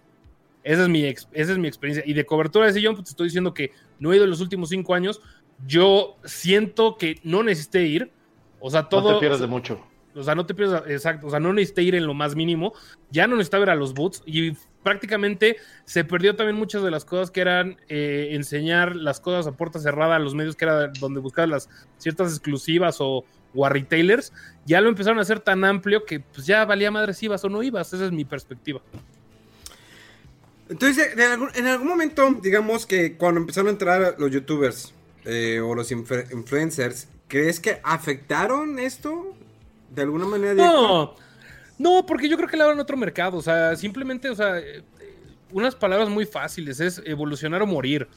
Esa 0.64 0.84
es, 0.84 0.90
mi 0.90 1.04
esa 1.06 1.26
es 1.34 1.58
mi 1.58 1.68
experiencia. 1.68 2.04
Y 2.06 2.14
de 2.14 2.26
cobertura 2.26 2.66
de 2.66 2.74
sillón, 2.74 2.96
pues 2.96 3.06
te 3.06 3.12
estoy 3.12 3.28
diciendo 3.28 3.54
que 3.54 3.72
no 3.98 4.12
he 4.12 4.16
ido 4.16 4.26
en 4.26 4.30
los 4.30 4.42
últimos 4.42 4.70
cinco 4.70 4.94
años. 4.94 5.22
Yo 5.66 6.18
siento 6.26 6.98
que 6.98 7.20
no 7.24 7.44
necesité 7.44 7.84
ir. 7.86 8.12
O 8.60 8.70
sea, 8.70 8.90
todo. 8.90 9.10
No 9.10 9.16
te 9.16 9.22
pierdes 9.22 9.40
de 9.40 9.48
mucho. 9.48 9.82
O 10.16 10.24
sea, 10.24 10.36
no 10.36 10.46
te 10.46 10.54
pierdas, 10.54 10.84
exacto. 10.88 11.28
O 11.28 11.30
sea, 11.30 11.40
no 11.40 11.54
necesité 11.54 11.84
ir 11.84 11.96
en 11.96 12.08
lo 12.08 12.14
más 12.14 12.36
mínimo. 12.36 12.74
Ya 13.12 13.28
no 13.28 13.36
necesitaba 13.36 13.62
ver 13.62 13.70
a 13.72 13.76
los 13.76 13.94
boots. 13.94 14.24
Y 14.26 14.54
prácticamente 14.84 15.58
se 15.86 16.04
perdió 16.04 16.36
también 16.36 16.58
muchas 16.58 16.84
de 16.84 16.92
las 16.92 17.06
cosas 17.06 17.32
que 17.32 17.42
eran 17.42 17.78
eh, 17.90 18.30
enseñar 18.32 18.96
las 18.96 19.20
cosas 19.20 19.48
a 19.48 19.52
puerta 19.52 19.80
cerrada 19.80 20.16
a 20.16 20.20
los 20.20 20.36
medios, 20.36 20.56
que 20.56 20.66
era 20.66 20.88
donde 20.88 21.20
buscabas 21.20 21.50
las 21.50 21.70
ciertas 21.98 22.32
exclusivas 22.32 22.98
o, 23.00 23.24
o 23.54 23.66
a 23.66 23.70
retailers. 23.70 24.34
Ya 24.66 24.82
lo 24.82 24.90
empezaron 24.90 25.20
a 25.20 25.22
hacer 25.22 25.40
tan 25.40 25.64
amplio 25.64 26.06
que 26.06 26.20
pues 26.20 26.46
ya 26.46 26.66
valía 26.66 26.92
madre 26.92 27.14
si 27.14 27.26
ibas 27.26 27.44
o 27.44 27.50
no 27.50 27.62
ibas. 27.62 27.94
Esa 27.94 28.06
es 28.06 28.12
mi 28.12 28.26
perspectiva. 28.26 28.82
Entonces, 30.70 31.14
en 31.14 31.22
algún, 31.22 31.50
en 31.56 31.66
algún 31.66 31.88
momento, 31.88 32.30
digamos 32.42 32.86
que 32.86 33.18
cuando 33.18 33.42
empezaron 33.42 33.68
a 33.68 33.72
entrar 33.72 34.16
los 34.20 34.32
youtubers 34.32 34.94
eh, 35.26 35.60
o 35.60 35.74
los 35.74 35.92
influ 35.92 36.24
influencers, 36.32 37.08
¿crees 37.28 37.60
que 37.60 37.80
afectaron 37.84 38.78
esto 38.78 39.36
de 39.92 40.02
alguna 40.02 40.26
manera? 40.26 40.54
No, 40.54 41.16
no, 41.78 42.06
porque 42.06 42.30
yo 42.30 42.38
creo 42.38 42.50
que 42.50 42.58
le 42.58 42.64
abren 42.64 42.80
otro 42.80 42.98
mercado. 42.98 43.38
O 43.38 43.42
sea, 43.42 43.76
simplemente, 43.76 44.30
o 44.30 44.36
sea, 44.36 44.56
unas 45.52 45.76
palabras 45.76 46.10
muy 46.10 46.26
fáciles 46.26 46.80
es 46.80 47.02
evolucionar 47.06 47.62
o 47.62 47.68
morir. 47.68 48.08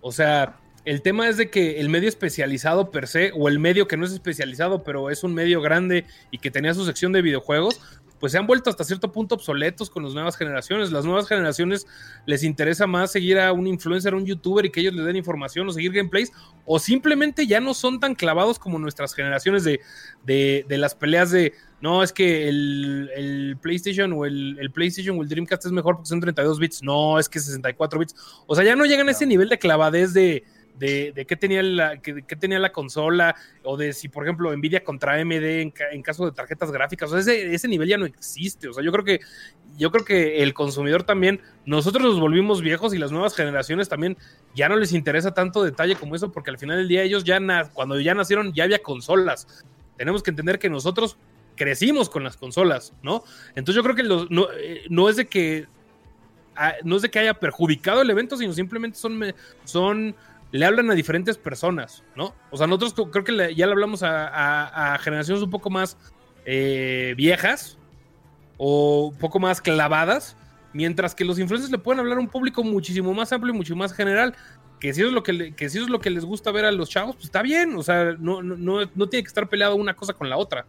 O 0.00 0.12
sea, 0.12 0.58
El 0.84 1.00
tema 1.00 1.28
es 1.28 1.36
de 1.36 1.48
que 1.48 1.80
el 1.80 1.88
medio 1.88 2.08
especializado 2.08 2.90
per 2.90 3.06
se, 3.06 3.30
o 3.34 3.48
el 3.48 3.60
medio 3.60 3.86
que 3.86 3.96
no 3.96 4.04
es 4.04 4.12
especializado, 4.12 4.82
pero 4.82 5.10
es 5.10 5.22
un 5.22 5.32
medio 5.32 5.60
grande 5.60 6.06
y 6.32 6.38
que 6.38 6.50
tenía 6.50 6.74
su 6.74 6.84
sección 6.84 7.12
de 7.12 7.22
videojuegos, 7.22 7.80
pues 8.22 8.30
se 8.30 8.38
han 8.38 8.46
vuelto 8.46 8.70
hasta 8.70 8.84
cierto 8.84 9.10
punto 9.10 9.34
obsoletos 9.34 9.90
con 9.90 10.04
las 10.04 10.14
nuevas 10.14 10.36
generaciones. 10.36 10.92
Las 10.92 11.04
nuevas 11.04 11.26
generaciones 11.26 11.88
les 12.24 12.44
interesa 12.44 12.86
más 12.86 13.10
seguir 13.10 13.40
a 13.40 13.52
un 13.52 13.66
influencer, 13.66 14.14
un 14.14 14.24
youtuber 14.24 14.64
y 14.64 14.70
que 14.70 14.78
ellos 14.78 14.94
les 14.94 15.04
den 15.04 15.16
información 15.16 15.68
o 15.68 15.72
seguir 15.72 15.90
gameplays, 15.90 16.30
o 16.64 16.78
simplemente 16.78 17.48
ya 17.48 17.58
no 17.58 17.74
son 17.74 17.98
tan 17.98 18.14
clavados 18.14 18.60
como 18.60 18.78
nuestras 18.78 19.12
generaciones 19.12 19.64
de, 19.64 19.80
de, 20.24 20.64
de 20.68 20.78
las 20.78 20.94
peleas 20.94 21.32
de 21.32 21.52
no, 21.80 22.04
es 22.04 22.12
que 22.12 22.48
el, 22.48 23.10
el 23.16 23.56
PlayStation 23.60 24.12
o 24.12 24.24
el, 24.24 24.56
el, 24.60 24.70
PlayStation 24.70 25.18
o 25.18 25.22
el 25.22 25.28
Dreamcast 25.28 25.66
es 25.66 25.72
mejor 25.72 25.96
porque 25.96 26.10
son 26.10 26.20
32 26.20 26.60
bits, 26.60 26.80
no, 26.84 27.18
es 27.18 27.28
que 27.28 27.40
64 27.40 27.98
bits. 27.98 28.14
O 28.46 28.54
sea, 28.54 28.62
ya 28.62 28.76
no 28.76 28.84
llegan 28.84 29.08
a 29.08 29.10
ese 29.10 29.26
nivel 29.26 29.48
de 29.48 29.58
clavadez 29.58 30.12
de, 30.12 30.44
de, 30.86 31.26
qué, 31.26 31.36
tenía 31.36 31.62
la, 31.62 32.00
qué, 32.00 32.22
tenía 32.36 32.58
la 32.58 32.72
consola, 32.72 33.34
o 33.62 33.76
de 33.76 33.92
si, 33.92 34.08
por 34.08 34.24
ejemplo, 34.24 34.54
Nvidia 34.56 34.82
contra 34.84 35.14
AMD 35.14 35.32
en, 35.32 36.02
caso 36.02 36.24
de 36.26 36.32
tarjetas 36.32 36.70
gráficas. 36.70 37.10
O 37.10 37.12
sea, 37.12 37.20
ese, 37.20 37.54
ese, 37.54 37.68
nivel 37.68 37.88
ya 37.88 37.98
no 37.98 38.06
existe. 38.06 38.68
O 38.68 38.72
sea, 38.72 38.84
yo 38.84 38.92
creo 38.92 39.04
que 39.04 39.20
yo 39.76 39.90
creo 39.90 40.04
que 40.04 40.42
el 40.42 40.54
consumidor 40.54 41.04
también, 41.04 41.40
nosotros 41.64 42.04
nos 42.04 42.20
volvimos 42.20 42.60
viejos 42.60 42.94
y 42.94 42.98
las 42.98 43.12
nuevas 43.12 43.34
generaciones 43.34 43.88
también 43.88 44.16
ya 44.54 44.68
no 44.68 44.76
les 44.76 44.92
interesa 44.92 45.32
tanto 45.32 45.62
detalle 45.62 45.96
como 45.96 46.14
eso, 46.14 46.30
porque 46.30 46.50
al 46.50 46.58
final 46.58 46.78
del 46.78 46.88
día 46.88 47.02
ellos 47.02 47.24
ya, 47.24 47.40
cuando 47.72 47.98
ya 48.00 48.14
nacieron, 48.14 48.52
ya 48.52 48.64
había 48.64 48.82
consolas. 48.82 49.64
Tenemos 49.96 50.22
que 50.22 50.30
entender 50.30 50.58
que 50.58 50.68
nosotros 50.68 51.16
crecimos 51.56 52.10
con 52.10 52.24
las 52.24 52.36
consolas, 52.36 52.92
¿no? 53.02 53.24
Entonces 53.54 53.74
yo 53.74 53.82
creo 53.82 53.94
que 53.94 54.02
no, 54.02 54.48
eh, 54.52 54.82
no, 54.88 55.08
es 55.08 55.16
de 55.16 55.26
que 55.26 55.66
ah, 56.56 56.74
no 56.84 56.96
es 56.96 57.02
de 57.02 57.10
que 57.10 57.18
haya 57.18 57.34
perjudicado 57.34 58.02
el 58.02 58.10
evento, 58.10 58.36
sino 58.36 58.52
simplemente 58.52 58.98
son, 58.98 59.34
son 59.64 60.14
le 60.52 60.66
hablan 60.66 60.90
a 60.90 60.94
diferentes 60.94 61.38
personas, 61.38 62.04
¿no? 62.14 62.34
O 62.50 62.56
sea, 62.56 62.66
nosotros 62.66 63.08
creo 63.10 63.24
que 63.24 63.54
ya 63.54 63.66
le 63.66 63.72
hablamos 63.72 64.02
a, 64.02 64.98
generaciones 65.00 65.42
un 65.42 65.50
poco 65.50 65.70
más 65.70 65.96
eh, 66.44 67.14
viejas 67.16 67.78
o 68.58 69.06
un 69.12 69.18
poco 69.18 69.40
más 69.40 69.62
clavadas, 69.62 70.36
mientras 70.74 71.14
que 71.14 71.24
los 71.24 71.38
influencers 71.38 71.72
le 71.72 71.78
pueden 71.78 72.00
hablar 72.00 72.18
a 72.18 72.20
un 72.20 72.28
público 72.28 72.62
muchísimo 72.62 73.14
más 73.14 73.32
amplio 73.32 73.54
y 73.54 73.56
mucho 73.56 73.74
más 73.74 73.92
general. 73.94 74.34
Que 74.78 74.92
si, 74.92 75.00
es 75.02 75.12
lo 75.12 75.22
que, 75.22 75.54
que 75.54 75.70
si 75.70 75.78
es 75.78 75.88
lo 75.88 76.00
que 76.00 76.10
les 76.10 76.24
gusta 76.24 76.50
ver 76.50 76.64
a 76.64 76.72
los 76.72 76.90
chavos, 76.90 77.14
pues 77.14 77.26
está 77.26 77.40
bien. 77.40 77.76
O 77.76 77.82
sea, 77.82 78.16
no, 78.18 78.42
no, 78.42 78.56
no 78.56 79.08
tiene 79.08 79.22
que 79.22 79.28
estar 79.28 79.48
peleado 79.48 79.76
una 79.76 79.94
cosa 79.94 80.12
con 80.12 80.28
la 80.28 80.36
otra. 80.36 80.66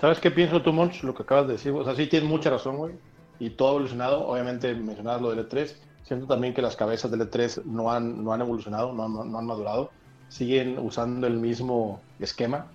¿Sabes 0.00 0.18
qué 0.18 0.30
pienso 0.30 0.60
tú, 0.60 0.72
Monch? 0.72 1.02
Lo 1.02 1.14
que 1.14 1.22
acabas 1.22 1.46
de 1.46 1.54
decir. 1.54 1.72
O 1.72 1.84
sea, 1.84 1.94
sí 1.94 2.06
tienes 2.08 2.28
mucha 2.28 2.50
razón, 2.50 2.76
güey. 2.76 2.94
Y 3.38 3.50
todo 3.50 3.68
ha 3.68 3.70
evolucionado. 3.72 4.26
Obviamente 4.26 4.74
mencionabas 4.74 5.22
lo 5.22 5.30
del 5.30 5.48
E3. 5.48 5.72
Siento 6.06 6.26
también 6.26 6.54
que 6.54 6.62
las 6.62 6.76
cabezas 6.76 7.10
del 7.10 7.20
E3 7.20 7.64
no 7.64 7.90
han, 7.90 8.22
no 8.22 8.32
han 8.32 8.40
evolucionado, 8.40 8.92
no, 8.92 9.08
no, 9.08 9.24
no 9.24 9.38
han 9.38 9.46
madurado. 9.46 9.90
Siguen 10.28 10.78
usando 10.78 11.26
el 11.26 11.36
mismo 11.36 12.00
esquema. 12.20 12.66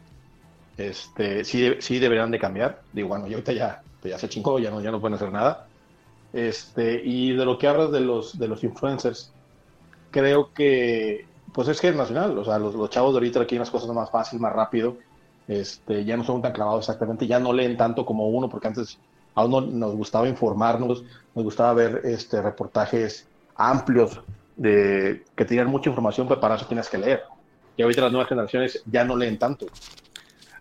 Este, 0.78 1.44
sí, 1.46 1.76
sí 1.80 2.00
deberían 2.00 2.32
de 2.32 2.40
cambiar. 2.40 2.82
Digo, 2.92 3.08
bueno, 3.08 3.28
yo 3.28 3.36
ahorita 3.36 3.54
ya, 3.54 3.82
ya 4.04 4.18
se 4.18 4.28
chingó, 4.28 4.60
ya 4.60 4.70
no, 4.70 4.82
ya 4.82 4.92
no 4.92 5.00
pueden 5.00 5.16
hacer 5.16 5.32
nada. 5.32 5.68
Este, 6.34 7.02
y 7.04 7.34
de 7.34 7.46
lo 7.46 7.58
que 7.58 7.68
hablas 7.68 7.92
de 7.92 8.02
los, 8.02 8.38
de 8.38 8.48
los 8.48 8.64
influencers, 8.64 9.32
creo 10.12 10.54
que 10.54 11.26
pues 11.54 11.68
es 11.70 11.96
nacional. 11.96 12.38
O 12.38 12.44
sea, 12.44 12.60
los, 12.60 12.76
los 12.76 12.90
chavos 12.90 13.14
de 13.14 13.18
ahorita 13.18 13.46
quieren 13.46 13.60
las 13.60 13.72
cosas 13.72 13.90
más 13.92 14.12
fácil, 14.12 14.40
más 14.40 14.54
rápido 14.54 14.98
este, 15.48 16.06
ya 16.06 16.18
no 16.18 16.24
son 16.24 16.42
tan 16.42 16.54
clavados 16.54 16.86
exactamente, 16.86 17.28
ya 17.28 17.40
no 17.40 17.52
leen 17.52 17.76
tanto 17.76 18.06
como 18.06 18.30
uno, 18.30 18.50
porque 18.50 18.68
antes 18.68 18.98
a 19.36 19.46
uno 19.46 19.62
nos 19.62 19.96
gustaba 19.96 20.28
informarnos, 20.28 21.04
nos 21.36 21.44
gustaba 21.44 21.74
ver 21.74 22.02
este, 22.04 22.42
reportajes 22.42 23.28
amplios 23.56 24.20
de 24.56 25.24
que 25.36 25.46
tenían 25.46 25.68
mucha 25.68 25.90
información, 25.90 26.28
pero 26.28 26.40
para 26.40 26.56
eso 26.56 26.66
tienes 26.66 26.90
que 26.90 26.98
leer. 26.98 27.24
Y 27.78 27.84
ahorita 27.84 28.02
las 28.02 28.12
nuevas 28.12 28.30
generaciones 28.30 28.84
ya 28.86 29.04
no 29.04 29.16
leen 29.16 29.40
tanto. 29.40 29.68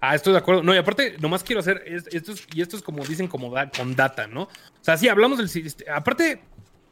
Ah, 0.00 0.14
estoy 0.14 0.32
de 0.32 0.38
acuerdo. 0.38 0.62
No, 0.62 0.74
y 0.74 0.78
aparte, 0.78 1.16
nomás 1.20 1.42
quiero 1.42 1.60
hacer, 1.60 1.82
esto 1.86 2.32
es, 2.32 2.46
y 2.54 2.62
esto 2.62 2.76
es 2.76 2.82
como 2.82 3.04
dicen, 3.04 3.28
como 3.28 3.52
con 3.76 3.94
data, 3.94 4.26
¿no? 4.26 4.44
O 4.44 4.48
sea, 4.80 4.96
sí, 4.96 5.08
hablamos 5.08 5.38
del... 5.38 5.74
Aparte, 5.92 6.40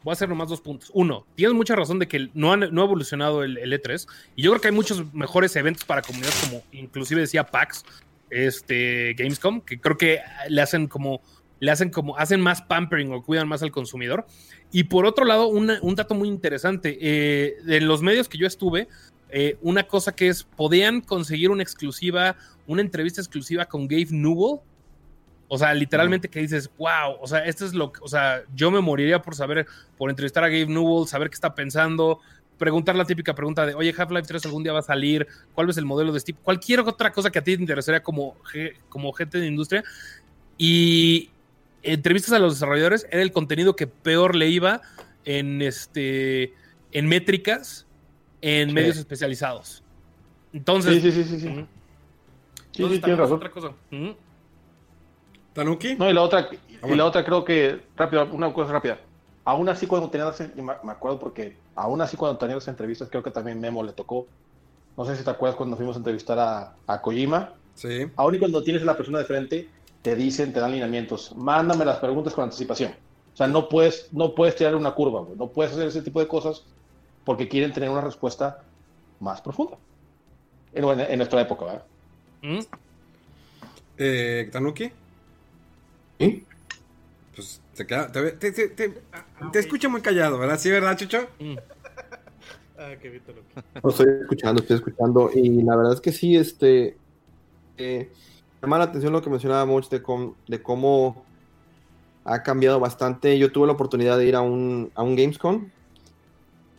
voy 0.03 0.11
a 0.11 0.13
hacer 0.13 0.29
nomás 0.29 0.49
dos 0.49 0.61
puntos. 0.61 0.91
Uno, 0.93 1.25
tienes 1.35 1.55
mucha 1.55 1.75
razón 1.75 1.97
de 1.99 2.07
que 2.07 2.29
no, 2.33 2.53
han, 2.53 2.71
no 2.71 2.81
ha 2.81 2.85
evolucionado 2.85 3.43
el, 3.43 3.57
el, 3.57 3.73
E3 3.73 4.07
y 4.35 4.43
yo 4.43 4.51
creo 4.51 4.61
que 4.61 4.67
hay 4.67 4.73
muchos 4.73 5.11
mejores 5.13 5.55
eventos 5.55 5.85
para 5.85 6.01
comunidades 6.01 6.39
como 6.45 6.61
inclusive 6.71 7.21
decía 7.21 7.45
PAX, 7.45 7.83
este 8.29 9.15
Gamescom, 9.17 9.61
que 9.61 9.79
creo 9.79 9.97
que 9.97 10.19
le 10.47 10.61
hacen 10.61 10.87
como 10.87 11.21
le 11.59 11.71
hacen 11.71 11.89
como 11.89 12.17
hacen 12.17 12.41
más 12.41 12.61
pampering 12.61 13.11
o 13.11 13.23
cuidan 13.23 13.47
más 13.47 13.63
al 13.63 13.71
consumidor. 13.71 14.25
Y 14.71 14.85
por 14.85 15.05
otro 15.05 15.25
lado, 15.25 15.47
una, 15.47 15.79
un 15.81 15.95
dato 15.95 16.15
muy 16.15 16.27
interesante, 16.27 16.97
eh, 17.01 17.57
en 17.67 17.87
los 17.87 18.01
medios 18.01 18.29
que 18.29 18.37
yo 18.37 18.47
estuve, 18.47 18.87
eh, 19.29 19.57
una 19.61 19.83
cosa 19.83 20.15
que 20.15 20.27
es, 20.27 20.43
podían 20.43 21.01
conseguir 21.01 21.51
una 21.51 21.63
exclusiva, 21.63 22.35
una 22.67 22.81
entrevista 22.81 23.21
exclusiva 23.21 23.65
con 23.65 23.87
Gabe 23.87 24.07
Newell, 24.11 24.59
o 25.51 25.57
sea, 25.57 25.73
literalmente 25.73 26.29
que 26.29 26.39
dices, 26.39 26.69
wow, 26.77 27.17
o 27.19 27.27
sea, 27.27 27.39
esto 27.45 27.65
es 27.65 27.73
lo 27.73 27.91
que, 27.91 27.99
o 28.03 28.07
sea, 28.07 28.43
yo 28.53 28.69
me 28.69 28.81
moriría 28.81 29.21
por 29.21 29.35
saber, 29.35 29.65
por 29.97 30.11
entrevistar 30.11 30.43
a 30.43 30.47
Gabe 30.47 30.67
Newell, 30.67 31.07
saber 31.07 31.29
qué 31.29 31.33
está 31.33 31.55
pensando, 31.55 32.19
preguntar 32.59 32.95
la 32.95 33.05
típica 33.05 33.33
pregunta 33.33 33.65
de, 33.65 33.73
oye, 33.73 33.93
Half-Life 33.97 34.27
3 34.27 34.45
algún 34.45 34.63
día 34.63 34.73
va 34.73 34.79
a 34.79 34.83
salir, 34.83 35.27
cuál 35.55 35.69
es 35.69 35.77
el 35.77 35.85
modelo 35.85 36.11
de 36.11 36.19
Steve, 36.19 36.37
cualquier 36.43 36.81
otra 36.81 37.11
cosa 37.11 37.31
que 37.31 37.39
a 37.39 37.43
ti 37.43 37.55
te 37.55 37.61
interesaría 37.61 38.03
como, 38.03 38.35
como 38.89 39.11
gente 39.13 39.39
de 39.39 39.47
industria. 39.47 39.83
Y 40.57 41.31
entrevistas 41.83 42.33
a 42.33 42.39
los 42.39 42.55
desarrolladores 42.55 43.07
era 43.11 43.21
el 43.21 43.31
contenido 43.31 43.75
que 43.75 43.87
peor 43.87 44.35
le 44.35 44.47
iba 44.49 44.81
en, 45.25 45.61
este, 45.61 46.53
en 46.91 47.07
métricas, 47.07 47.85
en 48.41 48.69
sí. 48.69 48.73
medios 48.73 48.97
especializados. 48.97 49.83
Entonces... 50.53 51.01
Sí, 51.01 51.11
sí, 51.11 51.23
sí, 51.23 51.29
sí. 51.29 51.39
sí. 51.39 51.47
Uh 51.47 51.51
-huh. 51.51 51.67
Sí, 52.71 52.83
sí, 52.89 52.99
tienes 52.99 53.17
razón. 53.17 53.37
Otra 53.37 53.51
cosa. 53.51 53.67
Uh 53.91 53.95
-huh. 53.95 54.15
¿Tanuki? 55.53 55.95
No, 55.95 56.09
y 56.09 56.13
la 56.13 56.21
otra, 56.21 56.49
ah, 56.51 56.87
y 56.87 56.95
la 56.95 57.05
otra 57.05 57.25
creo 57.25 57.43
que, 57.43 57.81
rápido, 57.97 58.25
una 58.31 58.53
cosa 58.53 58.71
rápida. 58.71 58.99
Aún 59.43 59.67
así, 59.67 59.87
cuando 59.87 60.09
tenía 60.09 60.25
las, 60.25 60.39
me 60.55 60.91
acuerdo 60.91 61.19
porque, 61.19 61.57
aún 61.75 62.01
así, 62.01 62.15
cuando 62.15 62.37
tenía 62.37 62.55
las 62.55 62.67
entrevistas, 62.67 63.09
creo 63.09 63.23
que 63.23 63.31
también 63.31 63.59
Memo 63.59 63.83
le 63.83 63.93
tocó. 63.93 64.27
No 64.95 65.05
sé 65.05 65.15
si 65.15 65.23
te 65.23 65.29
acuerdas 65.29 65.55
cuando 65.55 65.75
fuimos 65.75 65.95
a 65.95 65.99
entrevistar 65.99 66.37
a, 66.37 66.75
a 66.85 67.01
Kojima. 67.01 67.53
Sí. 67.73 68.07
Aún 68.15 68.35
y 68.35 68.39
cuando 68.39 68.61
tienes 68.63 68.83
a 68.83 68.85
la 68.85 68.97
persona 68.97 69.19
de 69.19 69.25
frente, 69.25 69.69
te 70.01 70.15
dicen, 70.15 70.53
te 70.53 70.59
dan 70.59 70.71
lineamientos. 70.71 71.35
Mándame 71.35 71.85
las 71.85 71.97
preguntas 71.97 72.33
con 72.33 72.45
anticipación. 72.45 72.93
O 73.33 73.37
sea, 73.37 73.47
no 73.47 73.69
puedes, 73.69 74.11
no 74.11 74.35
puedes 74.35 74.55
tirar 74.55 74.75
una 74.75 74.91
curva, 74.91 75.25
no 75.35 75.47
puedes 75.47 75.73
hacer 75.73 75.87
ese 75.87 76.01
tipo 76.01 76.19
de 76.19 76.27
cosas 76.27 76.63
porque 77.25 77.47
quieren 77.47 77.73
tener 77.73 77.89
una 77.89 78.01
respuesta 78.01 78.63
más 79.19 79.41
profunda. 79.41 79.77
En, 80.73 80.83
en 80.99 81.17
nuestra 81.17 81.41
época, 81.41 81.65
¿verdad? 81.65 81.85
¿Mm? 82.41 82.59
Eh, 83.97 84.49
¿Tanuki? 84.51 84.91
¿Sí? 86.19 86.45
Pues 87.35 87.61
te, 87.75 87.85
queda, 87.87 88.11
te, 88.11 88.31
te, 88.33 88.51
te, 88.51 88.67
te, 88.69 89.01
te 89.51 89.59
escucho 89.59 89.89
muy 89.89 90.01
callado, 90.01 90.37
¿verdad? 90.37 90.59
¿Sí, 90.59 90.69
verdad, 90.69 90.97
Chucho? 90.97 91.27
Mm. 91.39 91.55
ah, 92.77 92.93
qué 93.01 93.21
No, 93.83 93.89
estoy 93.89 94.07
escuchando, 94.21 94.61
estoy 94.61 94.77
escuchando. 94.77 95.31
Y 95.33 95.61
la 95.61 95.75
verdad 95.75 95.93
es 95.93 96.01
que 96.01 96.11
sí, 96.11 96.35
este. 96.35 96.97
Eh, 97.77 98.09
llama 98.61 98.77
la 98.77 98.85
atención 98.85 99.13
lo 99.13 99.21
que 99.21 99.29
mencionaba 99.29 99.65
Moch 99.65 99.89
de, 99.89 100.01
com, 100.01 100.33
de 100.47 100.61
cómo 100.61 101.23
ha 102.25 102.43
cambiado 102.43 102.79
bastante. 102.79 103.37
Yo 103.39 103.51
tuve 103.51 103.67
la 103.67 103.73
oportunidad 103.73 104.17
de 104.17 104.27
ir 104.27 104.35
a 104.35 104.41
un, 104.41 104.91
a 104.95 105.03
un 105.03 105.15
Gamescom. 105.15 105.69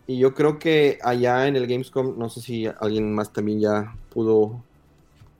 Y 0.06 0.18
yo 0.18 0.34
creo 0.34 0.58
que 0.58 0.98
allá 1.02 1.46
en 1.46 1.56
el 1.56 1.66
Gamescom, 1.66 2.18
no 2.18 2.28
sé 2.28 2.40
si 2.40 2.66
alguien 2.66 3.14
más 3.14 3.32
también 3.32 3.60
ya 3.60 3.94
pudo, 4.10 4.62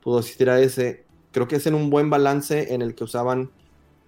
pudo 0.01 0.19
asistir 0.19 0.49
a 0.49 0.59
ese. 0.59 1.05
Creo 1.31 1.47
que 1.47 1.57
es 1.57 1.67
en 1.67 1.75
un 1.75 1.89
buen 1.89 2.09
balance 2.09 2.73
en 2.73 2.81
el 2.81 2.95
que 2.95 3.03
usaban 3.03 3.51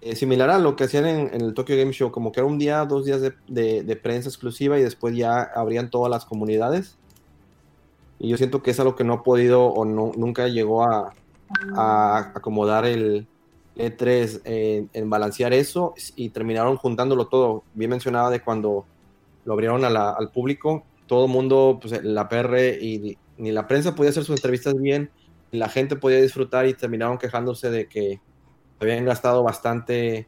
eh, 0.00 0.16
similar 0.16 0.50
a 0.50 0.58
lo 0.58 0.76
que 0.76 0.84
hacían 0.84 1.06
en, 1.06 1.40
el 1.40 1.54
Tokyo 1.54 1.76
Game 1.76 1.92
Show, 1.92 2.10
como 2.10 2.32
que 2.32 2.40
era 2.40 2.46
un 2.46 2.58
día, 2.58 2.84
dos 2.84 3.04
días 3.04 3.20
de, 3.20 3.34
de, 3.48 3.82
de, 3.82 3.96
prensa 3.96 4.28
exclusiva 4.28 4.78
y 4.78 4.82
después 4.82 5.16
ya 5.16 5.42
abrían 5.42 5.90
todas 5.90 6.10
las 6.10 6.24
comunidades. 6.24 6.96
Y 8.18 8.28
yo 8.28 8.36
siento 8.36 8.62
que 8.62 8.70
es 8.70 8.80
algo 8.80 8.96
que 8.96 9.04
no 9.04 9.14
ha 9.14 9.22
podido 9.22 9.66
o 9.66 9.84
no, 9.84 10.12
nunca 10.16 10.48
llegó 10.48 10.84
a, 10.84 11.14
a 11.76 12.32
acomodar 12.34 12.86
el 12.86 13.26
E3 13.76 14.42
en, 14.44 14.90
en, 14.92 15.10
balancear 15.10 15.52
eso 15.52 15.94
y 16.16 16.30
terminaron 16.30 16.76
juntándolo 16.76 17.26
todo. 17.26 17.64
Bien 17.74 17.90
mencionaba 17.90 18.30
de 18.30 18.40
cuando 18.40 18.86
lo 19.44 19.52
abrieron 19.52 19.84
al 19.84 20.30
público, 20.30 20.84
todo 21.06 21.26
el 21.26 21.30
mundo, 21.30 21.78
pues 21.80 22.02
la 22.02 22.28
PR 22.28 22.78
y 22.80 23.18
ni 23.36 23.52
la 23.52 23.66
prensa 23.66 23.94
podía 23.94 24.10
hacer 24.10 24.24
sus 24.24 24.36
entrevistas 24.36 24.74
bien, 24.80 25.10
ni 25.52 25.58
la 25.58 25.68
gente 25.68 25.96
podía 25.96 26.20
disfrutar 26.20 26.66
y 26.66 26.74
terminaron 26.74 27.18
quejándose 27.18 27.70
de 27.70 27.86
que 27.88 28.20
habían 28.80 29.04
gastado 29.04 29.42
bastante 29.42 30.26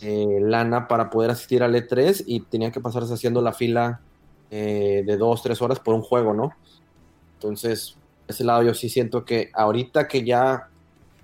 eh, 0.00 0.38
lana 0.40 0.88
para 0.88 1.10
poder 1.10 1.30
asistir 1.30 1.62
al 1.62 1.74
E3 1.74 2.24
y 2.26 2.40
tenían 2.40 2.72
que 2.72 2.80
pasarse 2.80 3.12
haciendo 3.12 3.42
la 3.42 3.52
fila 3.52 4.00
eh, 4.50 5.02
de 5.04 5.16
dos, 5.16 5.42
tres 5.42 5.60
horas 5.60 5.80
por 5.80 5.94
un 5.94 6.02
juego, 6.02 6.34
¿no? 6.34 6.52
Entonces, 7.34 7.96
ese 8.28 8.44
lado 8.44 8.62
yo 8.62 8.74
sí 8.74 8.88
siento 8.88 9.24
que 9.24 9.50
ahorita 9.54 10.06
que 10.06 10.24
ya 10.24 10.68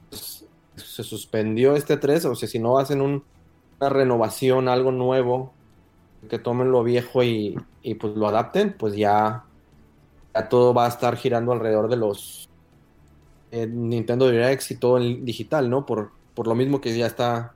pues, 0.08 0.46
se 0.76 1.04
suspendió 1.04 1.76
este 1.76 1.96
3, 1.96 2.24
o 2.24 2.34
sea, 2.34 2.48
si 2.48 2.58
no 2.58 2.78
hacen 2.78 3.00
un, 3.00 3.22
una 3.80 3.90
renovación, 3.90 4.68
algo 4.68 4.90
nuevo, 4.90 5.52
que 6.28 6.38
tomen 6.38 6.72
lo 6.72 6.82
viejo 6.82 7.22
y, 7.22 7.56
y, 7.82 7.94
pues 7.94 8.16
lo 8.16 8.26
adapten, 8.26 8.74
pues 8.78 8.96
ya, 8.96 9.44
ya 10.34 10.48
todo 10.48 10.72
va 10.72 10.86
a 10.86 10.88
estar 10.88 11.16
girando 11.16 11.52
alrededor 11.52 11.88
de 11.88 11.96
los 11.96 12.48
eh, 13.50 13.66
Nintendo 13.66 14.28
Direct 14.30 14.70
y 14.70 14.76
todo 14.76 14.98
en 14.98 15.24
digital, 15.24 15.68
¿no? 15.68 15.84
Por, 15.84 16.12
por 16.34 16.46
lo 16.46 16.54
mismo 16.54 16.80
que 16.80 16.96
ya 16.96 17.06
está, 17.06 17.52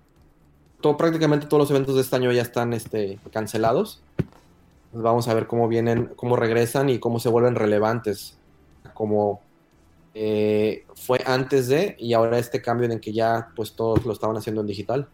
todo, 0.81 0.97
prácticamente 0.97 1.47
todos 1.47 1.63
los 1.63 1.71
eventos 1.71 1.95
de 1.95 2.03
este 2.03 2.17
año 2.17 2.31
ya 2.33 2.43
están 2.43 2.73
este, 2.73 3.19
cancelados. 3.33 4.03
Pues 4.93 5.03
vamos 5.03 5.29
a 5.29 5.35
ver 5.35 5.47
cómo 5.47 5.69
vienen, 5.69 6.13
cómo 6.17 6.37
regresan 6.37 6.89
y 6.89 6.99
cómo 6.99 7.19
se 7.21 7.29
vuelven 7.29 7.55
relevantes. 7.55 8.38
Como 8.99 9.41
eh, 10.13 10.85
fue 10.97 11.21
antes 11.25 11.69
de 11.69 11.95
y 12.01 12.13
ahora 12.13 12.41
este 12.41 12.61
cambio 12.61 12.91
en 12.91 12.99
que 12.99 13.13
ya 13.13 13.53
pues 13.55 13.75
todos 13.75 14.05
lo 14.05 14.13
estaban 14.13 14.37
haciendo 14.37 14.63
en 14.63 14.67
digital. 14.67 15.09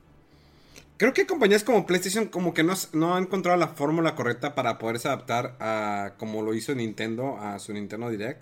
Creo 0.97 1.12
que 1.12 1.26
compañías 1.26 1.62
como 1.62 1.85
PlayStation 1.85 2.28
como 2.28 2.55
que 2.55 2.62
no, 2.62 2.72
no 2.95 3.14
han 3.14 3.24
encontrado 3.24 3.59
la 3.59 3.68
fórmula 3.68 4.14
correcta 4.14 4.55
para 4.55 4.78
poderse 4.78 5.09
adaptar 5.09 5.57
a 5.61 6.14
como 6.16 6.41
lo 6.41 6.55
hizo 6.55 6.74
Nintendo 6.74 7.37
a 7.37 7.59
su 7.59 7.74
Nintendo 7.74 8.09
Direct. 8.09 8.41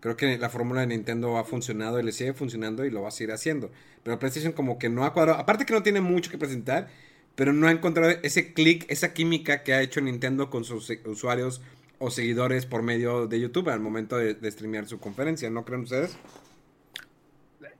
Creo 0.00 0.14
que 0.18 0.36
la 0.36 0.50
fórmula 0.50 0.82
de 0.82 0.88
Nintendo 0.88 1.38
ha 1.38 1.44
funcionado 1.44 1.98
y 1.98 2.02
le 2.02 2.12
sigue 2.12 2.34
funcionando 2.34 2.84
y 2.84 2.90
lo 2.90 3.00
va 3.00 3.08
a 3.08 3.10
seguir 3.10 3.32
haciendo. 3.32 3.70
Pero 4.02 4.18
PlayStation 4.18 4.52
como 4.52 4.78
que 4.78 4.90
no 4.90 5.06
ha 5.06 5.14
cuadrado. 5.14 5.38
Aparte 5.38 5.64
que 5.64 5.72
no 5.72 5.82
tiene 5.82 6.02
mucho 6.02 6.30
que 6.30 6.36
presentar, 6.36 6.88
pero 7.34 7.54
no 7.54 7.66
ha 7.66 7.70
encontrado 7.70 8.10
ese 8.22 8.52
click, 8.52 8.84
esa 8.90 9.14
química 9.14 9.62
que 9.62 9.72
ha 9.72 9.80
hecho 9.80 10.02
Nintendo 10.02 10.50
con 10.50 10.64
sus 10.64 10.92
usuarios 11.06 11.62
o 12.04 12.10
seguidores 12.10 12.66
por 12.66 12.82
medio 12.82 13.26
de 13.26 13.40
YouTube 13.40 13.70
al 13.70 13.80
momento 13.80 14.16
de, 14.16 14.34
de 14.34 14.50
streamear 14.50 14.86
su 14.86 15.00
conferencia. 15.00 15.48
¿No 15.48 15.64
creen 15.64 15.82
ustedes? 15.82 16.18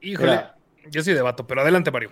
Híjole, 0.00 0.30
Mira. 0.30 0.56
yo 0.90 1.02
sí 1.02 1.12
debato, 1.12 1.46
pero 1.46 1.60
adelante, 1.60 1.90
Mario. 1.90 2.10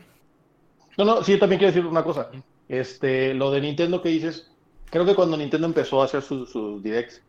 No, 0.99 1.07
no, 1.07 1.25
sí, 1.25 1.39
también 1.39 1.59
quiero 1.59 1.73
decir 1.73 1.87
una 1.87 2.05
cosa. 2.05 2.31
Este, 2.69 3.33
lo 3.33 3.51
de 3.51 3.63
Nintendo 3.63 4.03
que 4.03 4.11
dices, 4.11 4.51
creo 4.91 5.07
que 5.07 5.15
cuando 5.15 5.39
Nintendo 5.39 5.67
empezó 5.67 6.03
a 6.03 6.05
hacer 6.05 6.21
sus 6.21 6.51
su 6.51 6.83
directs, 6.83 7.23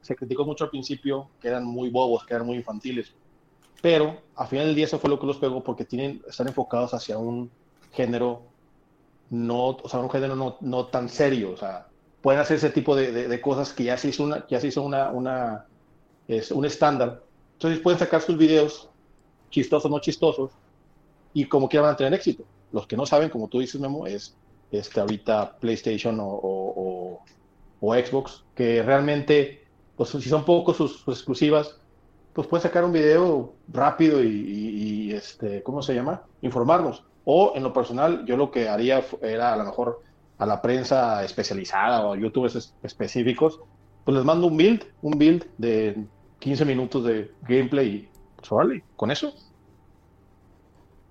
se 0.00 0.14
criticó 0.14 0.44
mucho 0.44 0.64
al 0.64 0.70
principio 0.70 1.28
que 1.40 1.48
eran 1.48 1.64
muy 1.64 1.90
bobos, 1.90 2.24
que 2.24 2.34
eran 2.34 2.46
muy 2.46 2.56
infantiles. 2.56 3.12
Pero 3.82 4.22
al 4.36 4.46
final 4.46 4.66
del 4.66 4.76
día 4.76 4.84
eso 4.84 5.00
fue 5.00 5.10
lo 5.10 5.18
que 5.18 5.26
los 5.26 5.38
pegó 5.38 5.64
porque 5.64 5.84
tienen, 5.84 6.22
están 6.28 6.46
enfocados 6.46 6.94
hacia 6.94 7.18
un 7.18 7.50
género 7.92 8.44
no, 9.30 9.68
o 9.70 9.88
sea, 9.88 10.00
un 10.00 10.10
género 10.10 10.36
no, 10.36 10.56
no 10.60 10.86
tan 10.86 11.08
serio. 11.08 11.52
O 11.52 11.56
sea, 11.56 11.89
pueden 12.22 12.40
hacer 12.40 12.58
ese 12.58 12.70
tipo 12.70 12.94
de, 12.96 13.28
de, 13.28 13.40
cosas 13.40 13.72
que 13.72 13.84
ya 13.84 13.96
se 13.96 14.08
hizo 14.08 14.24
una, 14.24 14.46
ya 14.48 14.60
se 14.60 14.68
hizo 14.68 14.82
una, 14.82 15.10
una 15.10 15.66
es 16.28 16.50
un 16.50 16.64
estándar. 16.64 17.22
Entonces 17.54 17.80
pueden 17.80 17.98
sacar 17.98 18.20
sus 18.20 18.36
videos 18.36 18.88
chistosos, 19.50 19.90
no 19.90 19.98
chistosos, 20.00 20.52
y 21.32 21.44
como 21.46 21.68
quieran 21.68 21.96
tener 21.96 22.14
éxito. 22.14 22.44
Los 22.72 22.86
que 22.86 22.96
no 22.96 23.06
saben, 23.06 23.30
como 23.30 23.48
tú 23.48 23.60
dices, 23.60 23.80
Memo, 23.80 24.06
es 24.06 24.36
este, 24.70 25.00
ahorita 25.00 25.56
PlayStation 25.58 26.20
o, 26.20 26.28
o, 26.28 27.20
o, 27.80 27.94
Xbox, 27.94 28.44
que 28.54 28.82
realmente, 28.82 29.64
pues 29.96 30.10
si 30.10 30.22
son 30.22 30.44
pocos 30.44 30.76
sus, 30.76 31.00
sus, 31.00 31.16
exclusivas, 31.16 31.76
pues 32.32 32.46
pueden 32.46 32.62
sacar 32.62 32.84
un 32.84 32.92
video 32.92 33.52
rápido 33.68 34.22
y, 34.22 34.28
y, 34.28 35.08
y, 35.08 35.12
este, 35.12 35.62
¿cómo 35.62 35.82
se 35.82 35.94
llama? 35.94 36.22
Informarnos. 36.42 37.04
O 37.24 37.52
en 37.56 37.64
lo 37.64 37.72
personal, 37.72 38.24
yo 38.24 38.36
lo 38.36 38.50
que 38.50 38.68
haría 38.68 39.04
era 39.20 39.52
a 39.52 39.56
lo 39.56 39.64
mejor 39.64 40.00
a 40.40 40.46
la 40.46 40.60
prensa 40.62 41.22
especializada 41.22 42.06
o 42.06 42.16
youtubers 42.16 42.74
específicos, 42.82 43.60
pues 44.04 44.16
les 44.16 44.24
mando 44.24 44.46
un 44.46 44.56
build, 44.56 44.86
un 45.02 45.18
build 45.18 45.46
de 45.58 46.02
15 46.38 46.64
minutos 46.64 47.04
de 47.04 47.30
gameplay 47.42 47.88
y 47.88 48.08
pues 48.36 48.82
con 48.96 49.10
eso. 49.10 49.34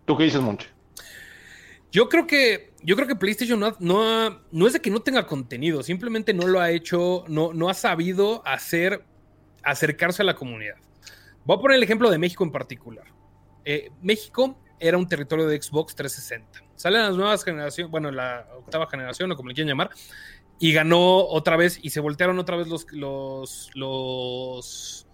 ¿Tú 0.06 0.18
qué 0.18 0.24
dices, 0.24 0.42
Monche? 0.42 0.68
Yo 1.92 2.10
creo 2.10 2.26
que 2.26 2.74
yo 2.82 2.96
creo 2.96 3.08
que 3.08 3.16
PlayStation 3.16 3.60
no, 3.60 3.76
no, 3.80 4.40
no, 4.52 4.68
es 4.68 4.74
de 4.74 4.80
que 4.80 4.90
no 4.90 5.02
tenga 5.02 5.28
contenido, 5.28 5.84
simplemente 5.84 6.34
no 6.34 6.48
lo 6.48 6.60
ha 6.60 6.72
hecho, 6.72 7.24
no, 7.28 7.54
no 7.54 7.70
ha 7.70 7.74
sabido 7.76 8.42
hacer 8.48 9.06
acercarse 9.64 10.24
a 10.24 10.26
la 10.26 10.36
comunidad. 10.36 10.76
Voy 11.46 11.58
a 11.58 11.62
poner 11.62 11.78
el 11.78 11.84
ejemplo 11.84 12.10
de 12.10 12.18
México 12.18 12.44
en 12.44 12.52
particular. 12.52 13.06
Eh, 13.64 13.92
México 14.02 14.58
era 14.80 14.98
un 14.98 15.08
territorio 15.08 15.48
de 15.48 15.62
Xbox 15.62 15.96
360. 15.96 16.64
Salen 16.76 17.02
las 17.04 17.16
nuevas 17.16 17.44
generaciones, 17.44 17.92
bueno, 17.92 18.12
la 18.12 18.48
octava 18.58 18.88
generación 18.88 19.32
o 19.32 19.36
como 19.36 19.50
le 19.50 19.56
quieran 19.56 19.70
llamar, 19.70 19.90
y 20.60 20.74
ganó 20.74 21.26
otra 21.26 21.58
vez 21.58 21.80
y 21.82 21.90
se 21.90 22.00
voltearon 22.00 22.40
otra 22.40 22.58
vez 22.58 22.68
los, 22.68 22.86
los, 22.92 23.70
los 23.76 25.08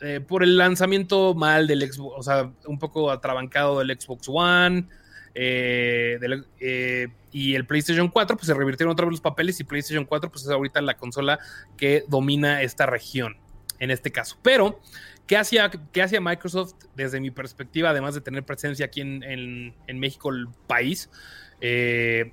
eh, 0.00 0.20
por 0.20 0.44
el 0.44 0.56
lanzamiento 0.56 1.34
mal 1.34 1.66
del 1.66 1.90
Xbox, 1.90 2.14
o 2.18 2.22
sea, 2.22 2.52
un 2.66 2.78
poco 2.78 3.10
atrabancado 3.10 3.80
del 3.80 3.98
Xbox 3.98 4.28
One. 4.28 4.86
Eh, 5.34 6.18
eh, 6.60 7.08
y 7.30 7.54
el 7.54 7.66
PlayStation 7.66 8.08
4, 8.08 8.36
pues 8.36 8.46
se 8.46 8.54
revirtieron 8.54 8.92
otra 8.92 9.06
vez 9.06 9.12
los 9.12 9.20
papeles 9.20 9.60
y 9.60 9.64
PlayStation 9.64 10.04
4, 10.04 10.30
pues 10.30 10.44
es 10.44 10.50
ahorita 10.50 10.80
la 10.80 10.96
consola 10.96 11.38
que 11.76 12.04
domina 12.08 12.62
esta 12.62 12.86
región, 12.86 13.36
en 13.78 13.90
este 13.90 14.10
caso. 14.10 14.36
Pero, 14.42 14.80
¿qué 15.28 15.36
hacía, 15.36 15.70
qué 15.92 16.02
hacía 16.02 16.20
Microsoft 16.20 16.74
desde 16.96 17.20
mi 17.20 17.30
perspectiva, 17.30 17.90
además 17.90 18.14
de 18.14 18.20
tener 18.20 18.44
presencia 18.44 18.86
aquí 18.86 19.02
en, 19.02 19.22
en, 19.22 19.98
México, 20.00 20.30
el 20.30 20.48
país? 20.66 21.08
Eh, 21.60 22.32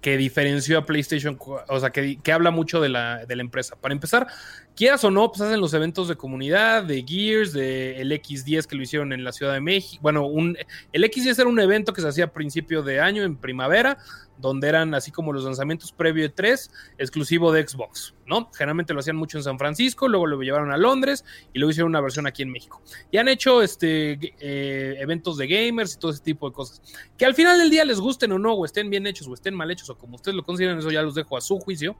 que 0.00 0.16
diferenció 0.16 0.78
a 0.78 0.86
PlayStation, 0.86 1.36
o 1.40 1.80
sea, 1.80 1.90
que, 1.90 2.18
que 2.22 2.32
habla 2.32 2.52
mucho 2.52 2.80
de 2.80 2.88
la, 2.88 3.26
de 3.26 3.34
la, 3.34 3.42
empresa. 3.42 3.74
Para 3.74 3.92
empezar, 3.92 4.28
quieras 4.76 5.02
o 5.04 5.10
no, 5.10 5.28
pues 5.30 5.40
hacen 5.40 5.60
los 5.60 5.74
eventos 5.74 6.06
de 6.06 6.16
comunidad, 6.16 6.84
de 6.84 7.02
Gears, 7.02 7.52
de 7.52 8.00
el 8.00 8.12
X10 8.12 8.66
que 8.66 8.76
lo 8.76 8.82
hicieron 8.82 9.12
en 9.12 9.24
la 9.24 9.32
Ciudad 9.32 9.54
de 9.54 9.60
México. 9.60 10.00
Bueno, 10.02 10.26
un, 10.26 10.56
el 10.92 11.02
X10 11.04 11.40
era 11.40 11.48
un 11.48 11.58
evento 11.58 11.92
que 11.92 12.02
se 12.02 12.08
hacía 12.08 12.26
a 12.26 12.32
principio 12.32 12.82
de 12.82 13.00
año, 13.00 13.24
en 13.24 13.36
primavera, 13.36 13.98
donde 14.38 14.68
eran 14.68 14.94
así 14.94 15.10
como 15.10 15.32
los 15.32 15.44
lanzamientos 15.44 15.92
previo 15.92 16.24
de 16.24 16.28
3, 16.28 16.70
exclusivo 16.98 17.52
de 17.52 17.66
Xbox, 17.66 18.14
¿no? 18.26 18.50
Generalmente 18.52 18.92
lo 18.92 19.00
hacían 19.00 19.16
mucho 19.16 19.38
en 19.38 19.44
San 19.44 19.58
Francisco, 19.58 20.08
luego 20.08 20.26
lo 20.26 20.40
llevaron 20.42 20.70
a 20.70 20.76
Londres 20.76 21.24
y 21.54 21.58
luego 21.58 21.70
hicieron 21.70 21.90
una 21.90 22.02
versión 22.02 22.26
aquí 22.26 22.42
en 22.42 22.50
México. 22.50 22.82
Y 23.10 23.16
han 23.16 23.28
hecho 23.28 23.62
este, 23.62 24.18
eh, 24.38 24.96
eventos 24.98 25.38
de 25.38 25.46
gamers 25.46 25.94
y 25.94 25.98
todo 25.98 26.10
ese 26.10 26.22
tipo 26.22 26.50
de 26.50 26.54
cosas. 26.54 26.82
Que 27.16 27.24
al 27.24 27.34
final 27.34 27.58
del 27.58 27.70
día 27.70 27.86
les 27.86 27.98
gusten 27.98 28.30
o 28.32 28.38
no, 28.38 28.52
o 28.52 28.66
estén 28.66 28.90
bien 28.90 29.06
hechos 29.06 29.26
o 29.26 29.32
estén 29.32 29.54
mal 29.54 29.70
hechos, 29.70 29.88
o 29.88 29.96
como 29.96 30.16
ustedes 30.16 30.36
lo 30.36 30.44
consideren, 30.44 30.78
eso 30.78 30.90
ya 30.90 31.00
los 31.00 31.14
dejo 31.14 31.36
a 31.38 31.40
su 31.40 31.58
juicio. 31.58 31.96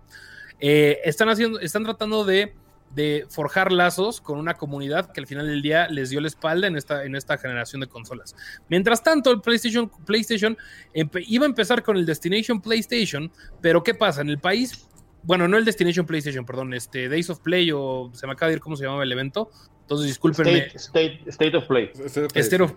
Eh, 0.61 1.01
están 1.05 1.29
haciendo, 1.29 1.61
están 1.61 1.85
tratando 1.85 2.25
de 2.25 2.55
de 2.95 3.27
forjar 3.29 3.73
lazos 3.73 4.21
con 4.21 4.39
una 4.39 4.55
comunidad 4.55 5.13
que 5.13 5.21
al 5.21 5.27
final 5.27 5.47
del 5.47 5.61
día 5.61 5.89
les 5.89 6.11
dio 6.11 6.21
la 6.21 6.29
espalda 6.29 6.67
en 6.67 6.77
esta, 6.77 7.05
en 7.05 7.15
esta 7.15 7.37
generación 7.37 7.81
de 7.81 7.89
consolas. 7.89 8.35
Mientras 8.69 9.03
tanto, 9.03 9.31
el 9.31 9.41
PlayStation, 9.41 9.91
PlayStation 10.07 10.57
iba 10.95 11.45
a 11.45 11.49
empezar 11.49 11.83
con 11.83 11.97
el 11.97 12.07
Destination 12.07 12.61
PlayStation, 12.61 13.31
pero 13.61 13.83
¿qué 13.83 13.95
pasa? 13.95 14.23
En 14.23 14.31
el 14.31 14.39
país, 14.39 14.89
bueno, 15.23 15.47
no 15.47 15.59
el 15.59 15.65
Destination 15.65 16.07
PlayStation, 16.07 16.47
perdón, 16.47 16.73
este 16.73 17.09
Days 17.09 17.29
of 17.29 17.41
Play 17.41 17.71
o 17.73 18.11
se 18.15 18.27
me 18.27 18.33
acaba 18.33 18.49
de 18.49 18.57
ir 18.57 18.61
cómo 18.61 18.77
se 18.77 18.85
llamaba 18.85 19.03
el 19.03 19.13
evento. 19.13 19.51
Entonces, 19.83 20.09
discúlpenme. 20.09 20.67
State, 20.75 20.79
state, 20.79 21.21
state 21.31 21.57
of 21.57 21.67
Play. 21.67 21.91
State 21.95 22.63
of, 22.63 22.73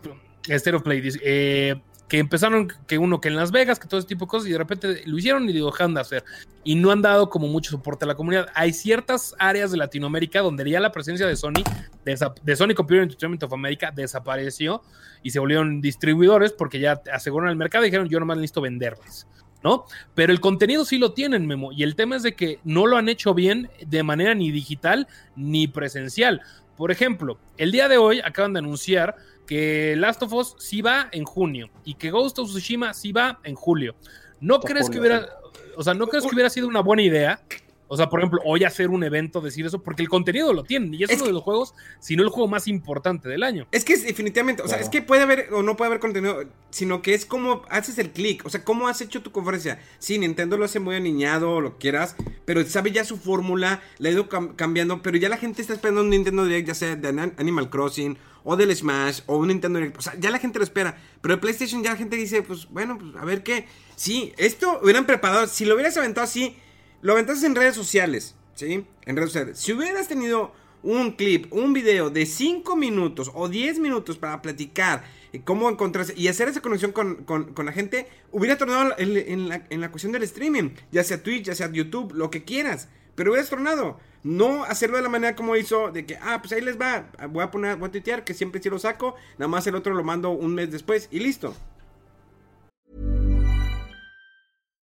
State 0.47 0.75
of 0.75 0.83
Play. 0.83 1.01
Eh, 1.23 1.75
que 2.09 2.17
empezaron 2.17 2.73
que 2.87 2.97
uno 2.97 3.21
que 3.21 3.27
en 3.29 3.35
Las 3.35 3.51
Vegas, 3.51 3.79
que 3.79 3.87
todo 3.87 3.99
ese 3.99 4.07
tipo 4.07 4.25
de 4.25 4.29
cosas, 4.29 4.49
y 4.49 4.51
de 4.51 4.57
repente 4.57 5.03
lo 5.05 5.17
hicieron 5.17 5.47
y 5.47 5.53
lo 5.53 5.67
dejaron 5.67 5.93
de 5.93 6.01
hacer. 6.01 6.23
Y 6.63 6.73
no 6.73 6.89
han 6.91 7.03
dado 7.03 7.29
como 7.29 7.47
mucho 7.47 7.69
soporte 7.69 8.03
a 8.03 8.07
la 8.07 8.15
comunidad. 8.15 8.47
Hay 8.55 8.73
ciertas 8.73 9.35
áreas 9.37 9.69
de 9.69 9.77
Latinoamérica 9.77 10.41
donde 10.41 10.67
ya 10.69 10.79
la 10.79 10.91
presencia 10.91 11.27
de 11.27 11.35
Sony, 11.35 11.63
de, 12.03 12.55
Sony 12.55 12.73
Computer 12.75 13.03
Entertainment 13.03 13.43
of 13.43 13.53
America, 13.53 13.91
desapareció 13.95 14.81
y 15.21 15.29
se 15.29 15.37
volvieron 15.37 15.81
distribuidores 15.81 16.51
porque 16.51 16.79
ya 16.79 16.99
aseguraron 17.13 17.51
el 17.51 17.57
mercado 17.57 17.85
y 17.85 17.87
dijeron 17.89 18.09
yo 18.09 18.19
nomás 18.19 18.37
necesito 18.37 18.61
venderles. 18.61 19.27
¿No? 19.61 19.85
Pero 20.15 20.31
el 20.31 20.39
contenido 20.39 20.85
sí 20.85 20.97
lo 20.97 21.11
tienen, 21.11 21.45
Memo. 21.45 21.73
Y 21.73 21.83
el 21.83 21.95
tema 21.95 22.15
es 22.15 22.23
de 22.23 22.33
que 22.33 22.59
no 22.63 22.87
lo 22.87 22.95
han 22.95 23.09
hecho 23.09 23.33
bien 23.33 23.69
de 23.85 24.03
manera 24.03 24.33
ni 24.33 24.51
digital 24.51 25.05
ni 25.35 25.67
presencial. 25.67 26.41
Por 26.77 26.91
ejemplo, 26.91 27.37
el 27.57 27.73
día 27.73 27.89
de 27.89 27.97
hoy 27.97 28.21
acaban 28.21 28.53
de 28.53 28.59
anunciar 28.59 29.17
que 29.49 29.95
Last 29.97 30.21
of 30.21 30.31
Us 30.31 30.55
sí 30.59 30.83
va 30.83 31.09
en 31.11 31.25
junio 31.25 31.71
y 31.83 31.95
que 31.95 32.11
Ghost 32.11 32.37
of 32.37 32.49
Tsushima 32.49 32.93
sí 32.93 33.11
va 33.11 33.39
en 33.43 33.55
julio. 33.55 33.95
¿No 34.39 34.59
crees 34.59 34.91
que 34.91 34.99
hubiera, 34.99 35.27
o 35.75 35.81
sea, 35.81 35.95
no 35.95 36.05
crees 36.05 36.23
que 36.23 36.35
hubiera 36.35 36.51
sido 36.51 36.67
una 36.67 36.81
buena 36.81 37.01
idea? 37.01 37.41
O 37.87 37.97
sea, 37.97 38.09
por 38.09 38.19
ejemplo, 38.19 38.39
hoy 38.45 38.63
hacer 38.63 38.91
un 38.91 39.03
evento, 39.03 39.41
decir 39.41 39.65
eso, 39.65 39.81
porque 39.81 40.03
el 40.03 40.07
contenido 40.07 40.53
lo 40.53 40.63
tienen. 40.63 40.93
Y 40.93 41.03
es, 41.03 41.09
es 41.09 41.15
uno 41.15 41.23
que, 41.23 41.29
de 41.29 41.33
los 41.33 41.41
juegos, 41.41 41.73
si 41.99 42.15
no 42.15 42.21
el 42.21 42.29
juego 42.29 42.47
más 42.47 42.67
importante 42.67 43.27
del 43.27 43.41
año. 43.41 43.67
Es 43.71 43.83
que 43.83 43.93
es 43.93 44.03
definitivamente, 44.03 44.61
o 44.61 44.67
sea, 44.67 44.77
es 44.77 44.87
que 44.87 45.01
puede 45.01 45.23
haber 45.23 45.51
o 45.51 45.63
no 45.63 45.75
puede 45.75 45.87
haber 45.87 45.99
contenido, 45.99 46.43
sino 46.69 47.01
que 47.01 47.15
es 47.15 47.25
como 47.25 47.63
haces 47.69 47.97
el 47.97 48.11
clic. 48.11 48.45
O 48.45 48.51
sea, 48.51 48.63
cómo 48.63 48.87
has 48.87 49.01
hecho 49.01 49.23
tu 49.23 49.31
conferencia. 49.31 49.79
Sí, 49.97 50.19
Nintendo 50.19 50.57
lo 50.57 50.65
hace 50.65 50.79
muy 50.79 50.95
aniñado, 50.95 51.59
lo 51.59 51.79
quieras, 51.79 52.15
pero 52.45 52.63
sabe 52.65 52.91
ya 52.91 53.03
su 53.03 53.17
fórmula, 53.17 53.81
le 53.97 54.09
ha 54.09 54.11
ido 54.11 54.29
cam 54.29 54.55
cambiando, 54.55 55.01
pero 55.01 55.17
ya 55.17 55.27
la 55.27 55.37
gente 55.37 55.63
está 55.63 55.73
esperando 55.73 56.01
un 56.01 56.11
Nintendo 56.11 56.45
Direct, 56.45 56.67
ya 56.67 56.75
sea 56.75 56.95
de 56.95 57.33
Animal 57.37 57.71
Crossing 57.71 58.15
o 58.43 58.55
del 58.55 58.75
Smash 58.75 59.21
o 59.25 59.37
un 59.37 59.47
Nintendo 59.49 59.79
Direct. 59.79 59.97
O 59.97 60.01
sea, 60.01 60.15
ya 60.19 60.29
la 60.31 60.39
gente 60.39 60.59
lo 60.59 60.63
espera. 60.63 60.97
Pero 61.21 61.33
el 61.33 61.39
PlayStation 61.39 61.83
ya 61.83 61.91
la 61.91 61.97
gente 61.97 62.15
dice, 62.15 62.41
pues 62.41 62.67
bueno, 62.69 62.97
pues 62.97 63.15
a 63.15 63.25
ver 63.25 63.43
qué. 63.43 63.67
Sí, 63.95 64.33
esto 64.37 64.79
hubieran 64.83 65.05
preparado, 65.05 65.47
si 65.47 65.65
lo 65.65 65.75
hubieras 65.75 65.95
aventado 65.97 66.25
así 66.25 66.55
lo 67.01 67.13
aventaste 67.13 67.45
en 67.45 67.55
redes 67.55 67.75
sociales, 67.75 68.35
¿sí? 68.55 68.85
En 69.05 69.15
redes 69.15 69.29
sociales. 69.31 69.57
Si 69.57 69.71
hubieras 69.71 70.09
tenido 70.09 70.53
un 70.83 71.11
clip, 71.11 71.51
un 71.53 71.71
video 71.71 72.09
de 72.09 72.25
5 72.25 72.75
minutos 72.75 73.31
o 73.33 73.47
10 73.47 73.79
minutos 73.79 74.17
para 74.17 74.41
platicar 74.41 75.03
cómo 75.45 75.69
encontrarse 75.69 76.13
y 76.17 76.27
hacer 76.27 76.49
esa 76.49 76.59
conexión 76.61 76.91
con, 76.91 77.23
con- 77.23 77.53
la 77.65 77.71
gente, 77.71 78.07
hubiera 78.31 78.57
tronado 78.57 78.95
en, 78.97 79.47
la, 79.47 79.65
en 79.69 79.79
la 79.79 79.91
cuestión 79.91 80.11
del 80.11 80.23
streaming, 80.23 80.71
ya 80.91 81.03
sea 81.03 81.21
Twitch, 81.23 81.43
ya 81.45 81.55
sea 81.55 81.71
YouTube, 81.71 82.13
lo 82.13 82.29
que 82.31 82.43
quieras, 82.43 82.89
pero 83.15 83.31
hubieras 83.31 83.49
tronado. 83.49 83.99
No 84.23 84.63
hacerlo 84.63 84.97
de 84.97 85.03
la 85.03 85.09
manera 85.09 85.35
como 85.35 85.55
hizo, 85.55 85.91
de 85.91 86.05
que, 86.05 86.17
ah, 86.21 86.39
pues 86.41 86.51
ahí 86.51 86.61
les 86.61 86.77
va, 86.77 87.09
voy 87.29 87.43
a 87.43 87.51
poner, 87.51 87.77
voy 87.77 87.87
a 87.87 87.91
tuitear, 87.91 88.23
que 88.23 88.33
siempre 88.33 88.61
sí 88.61 88.69
lo 88.69 88.77
saco, 88.77 89.15
nada 89.37 89.47
más 89.47 89.65
el 89.67 89.75
otro 89.75 89.93
lo 89.93 90.03
mando 90.03 90.31
un 90.31 90.53
mes 90.53 90.71
después 90.71 91.07
y 91.11 91.19
listo. 91.19 91.55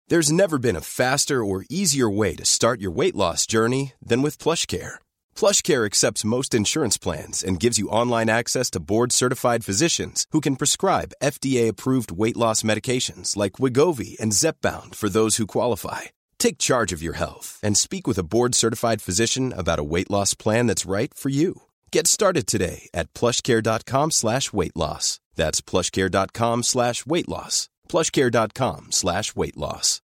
There's 0.09 0.31
never 0.31 0.59
been 0.59 0.77
a 0.77 0.83
faster 0.83 1.43
or 1.43 1.65
easier 1.71 2.11
way 2.11 2.37
to 2.37 2.45
start 2.45 2.83
your 2.83 2.91
weight 2.91 3.15
loss 3.17 3.47
journey 3.47 3.93
than 4.05 4.21
with 4.21 4.37
PlushCare. 4.37 4.97
PlushCare 5.35 5.87
accepts 5.87 6.25
most 6.25 6.53
insurance 6.53 6.99
plans 6.99 7.43
and 7.43 7.59
gives 7.59 7.79
you 7.79 7.89
online 7.89 8.29
access 8.29 8.69
to 8.71 8.81
board-certified 8.81 9.65
physicians 9.65 10.27
who 10.33 10.43
can 10.43 10.57
prescribe 10.57 11.15
FDA-approved 11.23 12.13
weight 12.13 12.37
loss 12.37 12.63
medications 12.63 13.37
like 13.37 13.53
Wigovi 13.53 14.19
and 14.21 14.33
Zepbound 14.33 14.95
for 14.97 15.09
those 15.09 15.37
who 15.37 15.47
qualify. 15.47 16.13
Take 16.43 16.59
charge 16.59 16.91
of 16.97 17.01
your 17.01 17.15
health 17.15 17.61
and 17.63 17.77
speak 17.77 18.09
with 18.09 18.19
a 18.19 18.25
board-certified 18.25 19.01
physician 19.01 19.53
about 19.57 19.79
a 19.79 19.85
weight 19.85 20.11
loss 20.11 20.35
plan 20.35 20.67
that's 20.67 20.85
right 20.85 21.15
for 21.15 21.29
you. 21.29 21.63
Get 21.93 22.09
started 22.09 22.49
today 22.49 22.89
at 22.93 23.15
plushcare.com 23.15 24.11
slash 24.11 24.53
weight 24.53 24.75
loss. 24.75 25.21
That's 25.37 25.61
plushcare.com 25.61 26.65
slash 26.65 27.07
weight 27.07 27.29
loss. 27.29 27.69
plushcare.com 27.89 28.87
slash 28.91 29.37
weight 29.37 29.57
loss. 29.57 30.01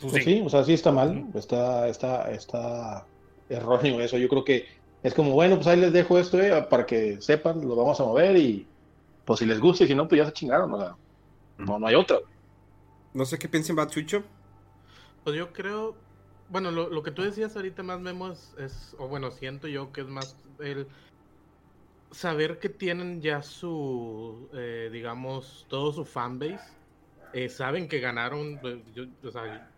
Pues 0.00 0.12
Pues 0.12 0.24
sí. 0.24 0.36
sí, 0.36 0.42
o 0.42 0.48
sea, 0.48 0.64
sí 0.64 0.72
está 0.72 0.90
mal, 0.92 1.26
está, 1.34 1.88
está, 1.88 2.30
está 2.30 3.04
erróneo 3.50 4.00
eso. 4.00 4.16
Yo 4.16 4.30
creo 4.30 4.44
que 4.44 4.64
es 5.02 5.12
como, 5.12 5.32
bueno, 5.32 5.56
pues 5.56 5.66
ahí 5.66 5.78
les 5.78 5.92
dejo 5.92 6.18
esto 6.18 6.40
eh, 6.40 6.66
para 6.70 6.86
que 6.86 7.20
sepan, 7.20 7.60
lo 7.68 7.76
vamos 7.76 8.00
a 8.00 8.04
mover 8.04 8.38
y 8.38 8.66
pues 9.26 9.40
si 9.40 9.44
les 9.44 9.60
gusta 9.60 9.84
y 9.84 9.88
si 9.88 9.94
no, 9.94 10.08
pues 10.08 10.20
ya 10.22 10.24
se 10.24 10.32
chingaron, 10.32 10.72
o 10.72 10.78
sea, 10.78 10.96
no, 11.60 11.78
no 11.78 11.86
hay 11.86 11.94
otra. 11.94 12.18
No 13.12 13.24
sé 13.24 13.38
qué 13.38 13.48
piensen, 13.48 13.76
Batsucho. 13.76 14.22
Pues 15.24 15.36
yo 15.36 15.52
creo, 15.52 15.96
bueno, 16.48 16.70
lo, 16.70 16.88
lo 16.88 17.02
que 17.02 17.10
tú 17.10 17.22
decías 17.22 17.56
ahorita 17.56 17.82
más, 17.82 18.00
Memo, 18.00 18.32
es, 18.32 18.54
es- 18.58 18.94
o 18.98 19.08
bueno, 19.08 19.30
siento 19.30 19.68
yo 19.68 19.92
que 19.92 20.02
es 20.02 20.06
más 20.06 20.36
el 20.60 20.86
saber 22.10 22.58
que 22.58 22.68
tienen 22.68 23.20
ya 23.20 23.42
su, 23.42 24.48
eh, 24.54 24.90
digamos, 24.92 25.66
todo 25.68 25.92
su 25.92 26.04
fanbase, 26.04 26.60
eh, 27.32 27.48
saben 27.48 27.88
que 27.88 28.00
ganaron, 28.00 28.58
pues, 28.60 28.78
yo, 28.92 29.04
o 29.22 29.30
sea, 29.30 29.70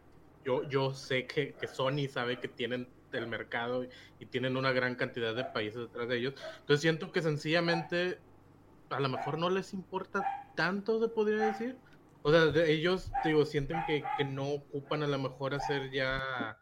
yo, 0.44 0.62
yo 0.68 0.94
sé 0.94 1.26
que, 1.26 1.54
que 1.54 1.66
Sony 1.68 2.08
sabe 2.08 2.40
que 2.40 2.48
tienen 2.48 2.88
el 3.12 3.26
mercado 3.26 3.84
y 4.18 4.26
tienen 4.26 4.56
una 4.56 4.72
gran 4.72 4.94
cantidad 4.94 5.34
de 5.34 5.44
países 5.44 5.80
detrás 5.82 6.08
de 6.08 6.16
ellos, 6.18 6.34
entonces 6.60 6.80
siento 6.80 7.12
que 7.12 7.20
sencillamente 7.20 8.18
a 8.92 9.00
lo 9.00 9.08
mejor 9.08 9.38
no 9.38 9.50
les 9.50 9.72
importa 9.72 10.24
tanto, 10.56 11.00
se 11.00 11.08
podría 11.08 11.46
decir. 11.46 11.76
O 12.22 12.30
sea, 12.30 12.52
ellos, 12.66 13.10
digo, 13.24 13.44
sienten 13.44 13.78
que, 13.86 14.04
que 14.16 14.24
no 14.24 14.48
ocupan 14.48 15.02
a 15.02 15.08
lo 15.08 15.18
mejor 15.18 15.54
hacer 15.54 15.90
ya 15.90 16.56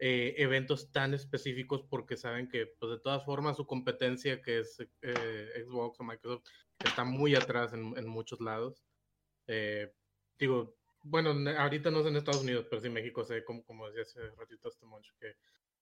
eh, 0.00 0.34
eventos 0.38 0.92
tan 0.92 1.12
específicos 1.12 1.82
porque 1.90 2.16
saben 2.16 2.48
que, 2.48 2.66
pues 2.66 2.92
de 2.92 3.00
todas 3.00 3.24
formas, 3.24 3.56
su 3.56 3.66
competencia, 3.66 4.40
que 4.40 4.60
es 4.60 4.78
eh, 5.02 5.64
Xbox 5.64 5.98
o 5.98 6.04
Microsoft, 6.04 6.44
está 6.84 7.02
muy 7.02 7.34
atrás 7.34 7.72
en, 7.72 8.06
muchos 8.06 8.40
lados. 8.40 8.84
Eh, 9.48 9.92
digo, 10.38 10.76
bueno, 11.02 11.34
ahorita 11.58 11.90
no 11.90 12.02
sé 12.02 12.10
en 12.10 12.16
Estados 12.16 12.42
Unidos, 12.42 12.66
pero 12.70 12.80
sí 12.80 12.86
en 12.86 12.92
México 12.92 13.24
sé, 13.24 13.42
como, 13.42 13.64
como 13.64 13.88
decía 13.88 14.02
hace 14.02 14.30
ratito 14.36 14.68
este 14.68 14.86
Moncho, 14.86 15.12
que 15.18 15.34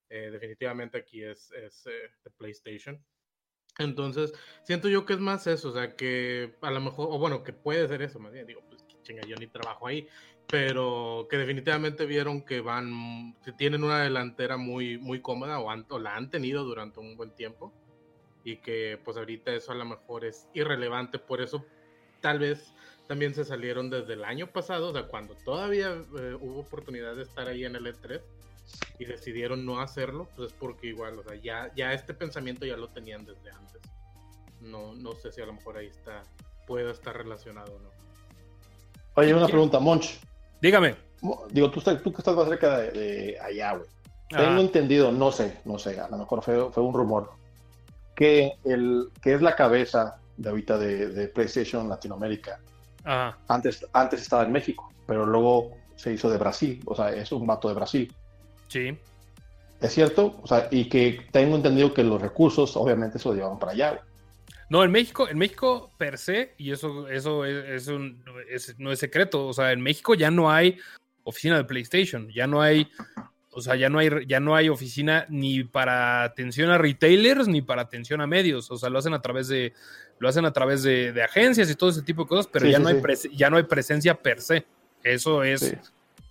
definitivamente 0.08 0.96
aquí 0.96 1.22
es, 1.22 1.50
es 1.52 1.84
de 1.84 2.30
PlayStation. 2.38 3.04
Entonces, 3.78 4.32
siento 4.62 4.88
yo 4.88 5.04
que 5.04 5.12
es 5.14 5.20
más 5.20 5.46
eso, 5.46 5.68
o 5.68 5.72
sea, 5.72 5.94
que 5.96 6.54
a 6.62 6.70
lo 6.70 6.80
mejor, 6.80 7.08
o 7.10 7.18
bueno, 7.18 7.42
que 7.42 7.52
puede 7.52 7.86
ser 7.88 8.02
eso, 8.02 8.18
más 8.18 8.32
bien, 8.32 8.46
digo, 8.46 8.62
pues 8.68 8.84
chinga, 9.02 9.22
yo 9.26 9.36
ni 9.36 9.46
trabajo 9.46 9.86
ahí, 9.86 10.08
pero 10.48 11.26
que 11.30 11.36
definitivamente 11.36 12.06
vieron 12.06 12.42
que 12.42 12.60
van, 12.60 13.36
que 13.44 13.52
tienen 13.52 13.84
una 13.84 14.02
delantera 14.02 14.56
muy, 14.56 14.98
muy 14.98 15.20
cómoda 15.20 15.60
o 15.60 15.98
la 15.98 16.16
han 16.16 16.30
tenido 16.30 16.64
durante 16.64 17.00
un 17.00 17.16
buen 17.16 17.34
tiempo 17.34 17.72
y 18.44 18.58
que 18.58 18.98
pues 19.04 19.16
ahorita 19.16 19.52
eso 19.52 19.72
a 19.72 19.74
lo 19.74 19.84
mejor 19.84 20.24
es 20.24 20.48
irrelevante, 20.54 21.18
por 21.18 21.40
eso 21.40 21.66
tal 22.20 22.38
vez 22.38 22.72
también 23.08 23.34
se 23.34 23.44
salieron 23.44 23.90
desde 23.90 24.14
el 24.14 24.24
año 24.24 24.52
pasado, 24.52 24.88
o 24.88 24.92
sea, 24.92 25.08
cuando 25.08 25.34
todavía 25.44 25.90
eh, 26.18 26.36
hubo 26.40 26.60
oportunidad 26.60 27.16
de 27.16 27.22
estar 27.22 27.48
ahí 27.48 27.64
en 27.64 27.76
el 27.76 27.86
E3 27.86 28.22
y 28.98 29.04
decidieron 29.04 29.64
no 29.64 29.80
hacerlo, 29.80 30.28
pues 30.36 30.52
es 30.52 30.56
porque 30.58 30.88
igual, 30.88 31.18
o 31.18 31.22
sea, 31.22 31.34
ya, 31.36 31.70
ya 31.76 31.92
este 31.92 32.14
pensamiento 32.14 32.64
ya 32.66 32.76
lo 32.76 32.88
tenían 32.88 33.24
desde 33.24 33.50
antes. 33.50 33.80
No, 34.60 34.94
no 34.94 35.14
sé 35.14 35.30
si 35.32 35.40
a 35.40 35.46
lo 35.46 35.52
mejor 35.52 35.76
ahí 35.76 35.86
está, 35.86 36.22
pueda 36.66 36.90
estar 36.90 37.16
relacionado 37.16 37.74
o 37.76 37.78
no. 37.80 37.90
Oye, 39.14 39.34
una 39.34 39.46
pregunta, 39.46 39.78
Monch. 39.78 40.18
Dígame. 40.60 40.96
Digo, 41.50 41.70
tú, 41.70 41.78
estás- 41.80 42.02
tú 42.02 42.12
que 42.12 42.18
estás 42.18 42.34
más 42.36 42.48
cerca 42.48 42.78
de, 42.78 42.90
de 42.92 43.40
allá, 43.40 43.72
güey. 43.74 43.88
Ah, 44.32 44.38
Tengo 44.38 44.60
entendido, 44.60 45.12
no 45.12 45.30
sé, 45.30 45.60
no 45.64 45.78
sé, 45.78 45.98
a 46.00 46.08
lo 46.08 46.18
mejor 46.18 46.42
fue, 46.42 46.70
fue 46.72 46.82
un 46.82 46.92
rumor, 46.94 47.30
que, 48.14 48.52
el, 48.64 49.08
que 49.22 49.34
es 49.34 49.42
la 49.42 49.54
cabeza 49.54 50.18
de 50.36 50.48
ahorita 50.50 50.76
de, 50.78 51.08
de 51.10 51.28
PlayStation 51.28 51.88
Latinoamérica. 51.88 52.58
ajá. 53.04 53.38
Antes, 53.48 53.86
antes 53.92 54.22
estaba 54.22 54.42
en 54.42 54.52
México, 54.52 54.92
pero 55.06 55.24
luego 55.24 55.70
se 55.94 56.12
hizo 56.12 56.28
de 56.28 56.38
Brasil, 56.38 56.82
o 56.86 56.94
sea, 56.96 57.10
es 57.10 57.30
un 57.32 57.46
vato 57.46 57.68
de 57.68 57.74
Brasil. 57.74 58.12
Sí. 58.68 58.96
¿Es 59.80 59.92
cierto? 59.92 60.38
O 60.42 60.46
sea, 60.46 60.68
y 60.70 60.88
que 60.88 61.26
tengo 61.32 61.56
entendido 61.56 61.92
que 61.92 62.02
los 62.02 62.20
recursos, 62.20 62.76
obviamente, 62.76 63.18
se 63.18 63.28
los 63.28 63.36
llevaban 63.36 63.58
para 63.58 63.72
allá. 63.72 64.00
No, 64.68 64.82
en 64.82 64.90
México, 64.90 65.28
en 65.28 65.38
México 65.38 65.92
per 65.96 66.18
se, 66.18 66.54
y 66.58 66.72
eso, 66.72 67.08
eso 67.08 67.44
es, 67.44 67.82
es 67.82 67.88
un- 67.88 68.24
es- 68.50 68.74
no 68.78 68.90
es 68.90 68.98
secreto, 68.98 69.46
o 69.46 69.52
sea, 69.52 69.72
en 69.72 69.80
México 69.80 70.14
ya 70.14 70.30
no 70.30 70.50
hay 70.50 70.78
oficina 71.24 71.56
de 71.56 71.64
PlayStation, 71.64 72.28
ya 72.34 72.46
no 72.48 72.60
hay, 72.62 72.88
o 73.50 73.60
sea, 73.60 73.76
ya 73.76 73.88
no 73.88 73.98
hay, 73.98 74.10
ya 74.26 74.40
no 74.40 74.56
hay 74.56 74.68
oficina 74.68 75.24
ni 75.28 75.62
para 75.62 76.24
atención 76.24 76.70
a 76.70 76.78
retailers 76.78 77.46
ni 77.46 77.62
para 77.62 77.82
atención 77.82 78.20
a 78.20 78.26
medios, 78.26 78.70
o 78.70 78.76
sea, 78.76 78.88
lo 78.90 78.98
hacen 78.98 79.14
a 79.14 79.22
través 79.22 79.46
de, 79.48 79.72
lo 80.18 80.28
hacen 80.28 80.44
a 80.46 80.52
través 80.52 80.82
de, 80.82 81.12
de 81.12 81.22
agencias 81.22 81.70
y 81.70 81.74
todo 81.76 81.90
ese 81.90 82.02
tipo 82.02 82.22
de 82.22 82.28
cosas, 82.28 82.48
pero 82.52 82.64
Sí, 82.66 82.72
ya 82.72 82.78
sí, 82.78 82.82
no 82.82 82.88
hay 82.88 83.16
sí. 83.16 83.30
ya 83.36 83.50
no 83.50 83.56
hay 83.58 83.64
presencia 83.64 84.14
per 84.20 84.40
se. 84.40 84.64
Eso 85.04 85.44
es. 85.44 85.76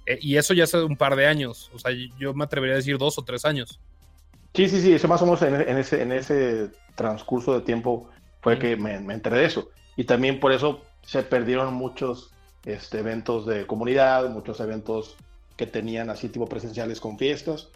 Eh, 0.05 0.17
y 0.21 0.37
eso 0.37 0.53
ya 0.53 0.65
hace 0.65 0.81
un 0.81 0.97
par 0.97 1.15
de 1.15 1.27
años, 1.27 1.71
o 1.73 1.79
sea, 1.79 1.91
yo 2.17 2.33
me 2.33 2.43
atrevería 2.43 2.75
a 2.75 2.77
decir 2.77 2.97
dos 2.97 3.17
o 3.17 3.23
tres 3.23 3.45
años. 3.45 3.79
Sí, 4.53 4.69
sí, 4.69 4.81
sí, 4.81 4.93
eso 4.93 5.07
más 5.07 5.21
o 5.21 5.25
menos 5.25 5.41
en, 5.41 5.55
en 5.55 5.77
ese, 5.77 6.01
en 6.01 6.11
ese 6.11 6.69
transcurso 6.95 7.53
de 7.53 7.65
tiempo 7.65 8.09
fue 8.41 8.57
que 8.57 8.77
me, 8.77 8.99
me 8.99 9.13
enteré 9.13 9.39
de 9.39 9.45
eso. 9.45 9.69
Y 9.97 10.05
también 10.05 10.39
por 10.39 10.51
eso 10.51 10.81
se 11.03 11.23
perdieron 11.23 11.73
muchos 11.73 12.31
este, 12.65 12.99
eventos 12.99 13.45
de 13.45 13.67
comunidad, 13.67 14.29
muchos 14.29 14.59
eventos 14.59 15.15
que 15.57 15.67
tenían 15.67 16.09
así 16.09 16.29
tipo 16.29 16.47
presenciales 16.47 16.99
con 16.99 17.17
fiestas 17.17 17.69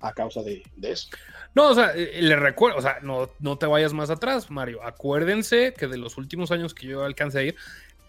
a 0.00 0.12
causa 0.12 0.42
de, 0.42 0.62
de 0.76 0.92
eso. 0.92 1.08
No, 1.54 1.70
o 1.70 1.74
sea, 1.74 1.92
eh, 1.94 2.20
le 2.22 2.36
recuerdo, 2.36 2.78
o 2.78 2.82
sea, 2.82 2.98
no, 3.02 3.30
no 3.40 3.58
te 3.58 3.66
vayas 3.66 3.92
más 3.92 4.10
atrás, 4.10 4.50
Mario. 4.50 4.82
Acuérdense 4.84 5.74
que 5.76 5.88
de 5.88 5.98
los 5.98 6.16
últimos 6.18 6.52
años 6.52 6.74
que 6.74 6.86
yo 6.86 7.04
alcancé 7.04 7.38
a 7.38 7.42
ir, 7.42 7.56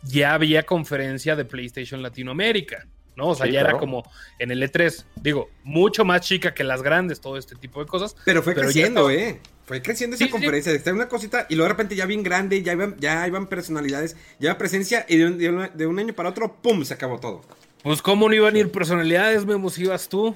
ya 0.03 0.34
había 0.34 0.64
conferencia 0.64 1.36
de 1.36 1.45
PlayStation 1.45 2.01
Latinoamérica, 2.01 2.88
¿no? 3.20 3.28
O 3.28 3.36
sea, 3.36 3.45
Sí, 3.45 3.51
ya 3.51 3.59
era 3.61 3.78
como 3.78 4.03
en 4.39 4.49
el 4.49 4.63
E3, 4.63 5.05
digo, 5.22 5.49
mucho 5.63 6.03
más 6.05 6.22
chica 6.22 6.55
que 6.55 6.63
las 6.63 6.82
grandes, 6.82 7.22
todo 7.22 7.38
este 7.38 7.55
tipo 7.55 7.80
de 7.80 7.86
cosas. 7.86 8.15
Pero 8.26 8.41
fue 8.41 8.53
Pero 8.55 8.65
creciendo, 8.65 9.09
estaba- 9.11 9.30
¿eh? 9.30 9.39
Fue 9.67 9.84
creciendo 9.84 10.17
Sí, 10.17 10.24
esa 10.24 10.30
sí, 10.32 10.32
sí. 10.32 10.41
conferencia. 10.41 10.72
Está 10.72 10.91
una 10.91 11.07
cosita 11.07 11.45
y 11.47 11.53
luego 11.53 11.65
de 11.67 11.74
repente 11.74 11.95
ya 11.95 12.07
bien 12.07 12.24
grande, 12.24 12.63
ya 12.63 12.74
iban, 12.74 12.95
ya 12.99 13.28
iban 13.28 13.45
personalidades, 13.45 14.15
ya 14.39 14.49
iba 14.49 14.57
presencia 14.57 15.05
y 15.07 15.17
de 15.17 15.26
un, 15.28 15.38
de 15.38 15.49
un- 15.49 15.70
de 15.76 15.86
un 15.86 15.99
año 15.99 16.13
para 16.15 16.30
otro, 16.30 16.55
¡pum! 16.59 16.84
Se 16.84 16.95
acabó 16.95 17.20
todo. 17.20 17.41
Pues, 17.84 18.01
¿cómo 18.01 18.28
no 18.28 18.34
iban 18.34 18.55
a 18.55 18.57
ir 18.57 18.72
personalidades, 18.72 19.45
Memo, 19.45 19.70
si 19.70 19.84
ibas 19.84 20.09
tú? 20.09 20.36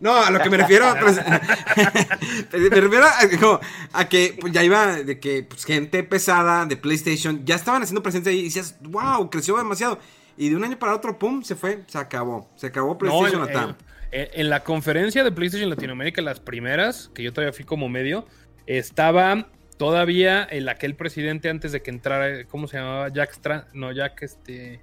No, 0.00 0.16
a 0.16 0.30
lo 0.30 0.40
que 0.40 0.48
me 0.48 0.56
refiero, 0.56 0.86
pues, 1.00 1.18
me 2.52 2.70
refiero 2.80 3.04
a, 3.06 3.38
como, 3.38 3.60
a 3.92 4.08
que 4.08 4.36
pues, 4.40 4.52
ya 4.52 4.64
iba 4.64 4.96
de 4.96 5.20
que 5.20 5.42
pues, 5.42 5.64
gente 5.64 6.02
pesada 6.02 6.66
de 6.66 6.76
PlayStation 6.76 7.44
ya 7.44 7.56
estaban 7.56 7.82
haciendo 7.82 8.02
presencia 8.02 8.32
y 8.32 8.44
decías, 8.44 8.76
wow, 8.80 9.28
creció 9.30 9.56
demasiado. 9.56 9.98
Y 10.36 10.48
de 10.48 10.56
un 10.56 10.64
año 10.64 10.78
para 10.78 10.94
otro, 10.94 11.18
pum, 11.18 11.42
se 11.42 11.54
fue, 11.56 11.82
se 11.86 11.98
acabó. 11.98 12.48
Se 12.56 12.68
acabó 12.68 12.96
PlayStation 12.98 13.40
No, 13.40 13.46
Latam. 13.46 13.76
en- 14.12 14.28
en 14.32 14.50
la 14.50 14.64
conferencia 14.64 15.22
de 15.24 15.32
PlayStation 15.32 15.68
Latinoamérica, 15.70 16.22
las 16.22 16.40
primeras, 16.40 17.10
que 17.14 17.22
yo 17.22 17.32
todavía 17.32 17.52
fui 17.52 17.64
como 17.64 17.88
medio, 17.88 18.26
estaba 18.66 19.48
todavía 19.76 20.42
el 20.44 20.68
aquel 20.68 20.94
presidente 20.94 21.48
antes 21.48 21.72
de 21.72 21.82
que 21.82 21.90
entrara, 21.90 22.44
¿cómo 22.44 22.68
se 22.68 22.76
llamaba? 22.78 23.08
Jack 23.08 23.32
Stra 23.32 23.68
no, 23.72 23.92
Jack 23.92 24.22
este... 24.22 24.80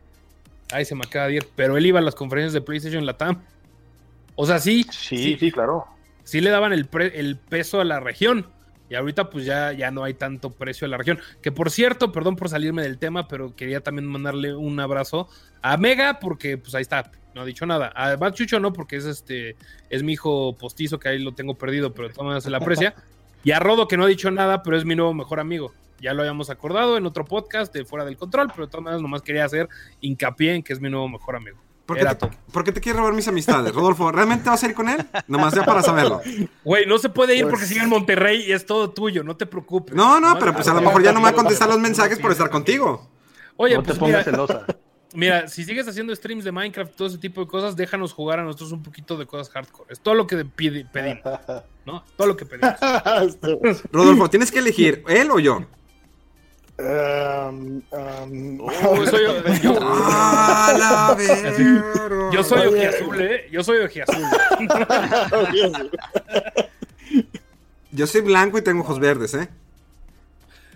Ay, 0.72 0.84
se 0.86 0.96
me 0.96 1.02
acaba 1.06 1.28
de 1.28 1.36
ir, 1.36 1.48
pero 1.56 1.78
él 1.78 1.86
iba 1.86 2.00
a 2.00 2.02
las 2.02 2.14
conferencias 2.16 2.52
de 2.54 2.60
PlayStation 2.62 3.06
Latam. 3.06 3.42
O 4.36 4.46
sea, 4.46 4.60
sí, 4.60 4.86
Sí, 4.92 5.38
sí, 5.40 5.52
claro. 5.52 5.86
sí 6.24 6.42
le 6.42 6.50
daban 6.50 6.74
el, 6.74 6.86
pre- 6.88 7.18
el 7.20 7.38
peso 7.38 7.80
a 7.80 7.86
la 7.86 8.00
región. 8.02 8.48
Y 8.90 8.96
ahorita 8.96 9.30
pues 9.30 9.46
ya, 9.46 9.74
ya 9.74 9.92
no 9.92 10.04
hay 10.04 10.14
tanto 10.14 10.52
precio 10.52 10.86
a 10.86 10.90
la 10.90 10.98
región. 10.98 11.20
Que 11.42 11.52
por 11.52 11.72
cierto, 11.72 12.12
perdón 12.12 12.36
por 12.36 12.50
salirme 12.50 12.82
del 12.82 12.98
tema, 12.98 13.28
pero 13.28 13.56
quería 13.56 13.82
también 13.82 14.08
mandarle 14.08 14.56
un 14.56 14.80
abrazo 14.80 15.28
a 15.62 15.78
Mega 15.78 16.20
porque 16.20 16.58
pues 16.58 16.74
ahí 16.76 16.82
está, 16.82 17.12
no 17.36 17.42
ha 17.42 17.46
dicho 17.46 17.66
nada. 17.66 17.88
A 17.96 18.16
Bad 18.16 18.34
Chucho 18.34 18.60
no 18.60 18.74
porque 18.74 18.96
es 18.96 19.06
este 19.06 19.56
es 19.90 20.04
mi 20.04 20.14
hijo 20.14 20.56
postizo 20.56 21.00
que 21.00 21.10
ahí 21.10 21.20
lo 21.20 21.34
tengo 21.34 21.56
perdido, 21.56 21.94
pero 21.94 22.08
de 22.08 22.14
todas 22.14 22.26
maneras 22.26 22.44
se 22.44 22.50
le 22.50 22.58
aprecia. 22.58 22.96
Y 23.44 23.52
a 23.52 23.60
Rodo, 23.60 23.88
que 23.88 23.98
no 23.98 24.06
ha 24.06 24.08
dicho 24.08 24.32
nada, 24.32 24.64
pero 24.64 24.78
es 24.78 24.86
mi 24.86 24.96
nuevo 24.96 25.14
mejor 25.14 25.40
amigo. 25.40 25.74
Ya 26.00 26.14
lo 26.14 26.22
habíamos 26.22 26.50
acordado 26.50 26.98
en 26.98 27.06
otro 27.06 27.26
podcast 27.26 27.74
de 27.74 27.86
Fuera 27.86 28.06
del 28.06 28.18
Control, 28.18 28.50
pero 28.54 28.66
de 28.66 28.72
todas 28.72 28.84
maneras 28.84 29.02
nomás 29.02 29.22
quería 29.22 29.46
hacer 29.46 29.68
hincapié 30.02 30.56
en 30.56 30.64
que 30.64 30.74
es 30.74 30.80
mi 30.80 30.90
nuevo 30.90 31.08
mejor 31.08 31.36
amigo. 31.36 31.58
¿Por 31.88 31.98
qué, 31.98 32.04
te, 32.06 32.30
por 32.52 32.64
qué 32.66 32.72
te 32.74 32.82
quieres 32.82 33.00
robar 33.00 33.14
mis 33.14 33.28
amistades, 33.30 33.74
Rodolfo? 33.74 34.12
¿Realmente 34.12 34.50
vas 34.50 34.62
a 34.62 34.68
ir 34.68 34.74
con 34.76 34.90
él? 34.90 35.08
Nomás 35.28 35.54
ya 35.56 35.64
para 35.66 35.82
saberlo. 35.82 36.22
Güey, 36.64 36.86
no 36.86 36.98
se 37.00 37.08
puede 37.10 37.34
ir 37.36 37.44
Pues- 37.44 37.52
porque 37.52 37.66
sigue 37.66 37.82
en 37.82 37.90
Monterrey 37.90 38.44
y 38.46 38.52
es 38.52 38.66
todo 38.66 38.90
tuyo, 38.92 39.24
no 39.24 39.36
te 39.38 39.46
preocupes. 39.46 39.96
No, 39.96 40.20
no, 40.20 40.28
Nomás- 40.36 40.40
pero 40.40 40.54
pues 40.54 40.68
a 40.68 40.74
lo 40.74 40.82
mejor 40.82 41.02
ya 41.02 41.12
no 41.14 41.20
me 41.20 41.24
va 41.24 41.30
a 41.30 41.34
contestar 41.34 41.70
los 41.70 41.80
mensajes 41.80 42.20
por 42.20 42.32
estar 42.32 42.50
contigo. 42.50 43.10
Oye, 43.56 43.76
no 43.76 43.82
te 43.82 43.88
pues 43.88 44.00
pongas 44.00 44.12
mira, 44.12 44.24
celosa. 44.26 44.66
mira, 45.14 45.48
si 45.48 45.64
sigues 45.64 45.88
haciendo 45.88 46.14
streams 46.14 46.44
de 46.44 46.52
Minecraft, 46.52 46.94
todo 46.94 47.08
ese 47.08 47.18
tipo 47.20 47.40
de 47.42 47.48
cosas, 47.48 47.76
déjanos 47.78 48.12
jugar 48.14 48.40
a 48.40 48.44
nosotros 48.44 48.74
un 48.74 48.84
poquito 48.84 49.16
de 49.18 49.26
cosas 49.26 49.50
hardcore. 49.50 49.92
Es 49.94 50.02
todo 50.02 50.14
lo 50.14 50.28
que 50.28 50.44
pide- 50.46 50.86
pedimos, 50.92 51.24
¿no? 51.86 52.04
Todo 52.18 52.28
lo 52.28 52.36
que 52.36 52.46
pedimos. 52.46 52.76
Rodolfo, 53.94 54.30
tienes 54.30 54.52
que 54.52 54.60
elegir, 54.60 55.04
¿él 55.08 55.32
o 55.32 55.40
yo? 55.40 55.64
Um, 56.80 57.82
um, 57.92 58.60
Oh, 58.62 59.06
soy 59.06 59.24
yo, 59.24 59.54
yo- 59.64 59.80
¡Ah, 59.82 60.74
la 60.78 61.16
verga! 61.18 62.32
yo 62.32 62.44
soy 62.44 62.68
ojiazul, 62.68 63.22
¿eh? 63.22 63.48
Yo 63.52 63.64
soy 63.64 63.78
ojiazul. 63.80 64.24
Yo 67.92 68.06
soy 68.08 68.22
blanco 68.22 68.58
y 68.58 68.62
tengo 68.62 68.82
ojos 68.82 69.00
verdes, 69.00 69.34
¿eh? 69.34 69.50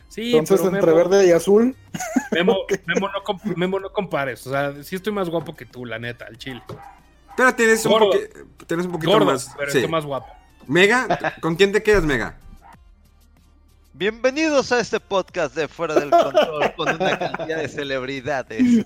Sí, 0.07 0.35
Entonces, 0.35 0.61
pero 0.69 0.75
entre 0.75 0.91
Memo, 0.93 1.09
verde 1.09 1.27
y 1.27 1.31
azul. 1.31 1.75
Memo, 2.31 2.57
Memo 2.85 3.09
no, 3.09 3.23
com- 3.23 3.39
Memo, 3.55 3.79
no 3.79 3.91
compares. 3.93 4.45
O 4.47 4.49
sea, 4.49 4.73
sí 4.83 4.95
estoy 4.95 5.13
más 5.13 5.29
guapo 5.29 5.55
que 5.55 5.65
tú, 5.65 5.85
la 5.85 5.99
neta, 5.99 6.25
al 6.25 6.37
chile. 6.37 6.61
Pero 7.37 7.55
tienes 7.55 7.85
un, 7.85 7.93
tienes 8.67 8.87
poquito 8.87 9.11
Gordo, 9.11 9.25
más. 9.25 9.53
pero 9.57 9.71
sí. 9.71 9.77
estoy 9.77 9.91
más 9.91 10.05
guapo. 10.05 10.27
Mega, 10.67 11.35
¿con 11.41 11.55
quién 11.55 11.71
te 11.71 11.81
quedas, 11.81 12.03
Mega? 12.03 12.35
Bienvenidos 13.93 14.71
a 14.71 14.79
este 14.79 14.99
podcast 14.99 15.53
de 15.55 15.67
Fuera 15.67 15.95
del 15.95 16.09
Control 16.09 16.73
con 16.75 16.89
una 16.95 17.19
cantidad 17.19 17.57
de 17.57 17.67
celebridades. 17.67 18.85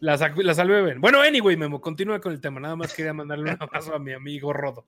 La, 0.00 0.16
la 0.34 0.52
salvé 0.54 0.82
bien. 0.82 1.00
Bueno, 1.00 1.20
anyway, 1.20 1.56
Memo, 1.56 1.80
continúa 1.80 2.20
con 2.20 2.32
el 2.32 2.40
tema. 2.40 2.58
Nada 2.58 2.74
más 2.74 2.92
quería 2.92 3.12
mandarle 3.12 3.52
un 3.52 3.56
abrazo 3.62 3.94
a 3.94 4.00
mi 4.00 4.12
amigo 4.12 4.52
Rodo. 4.52 4.84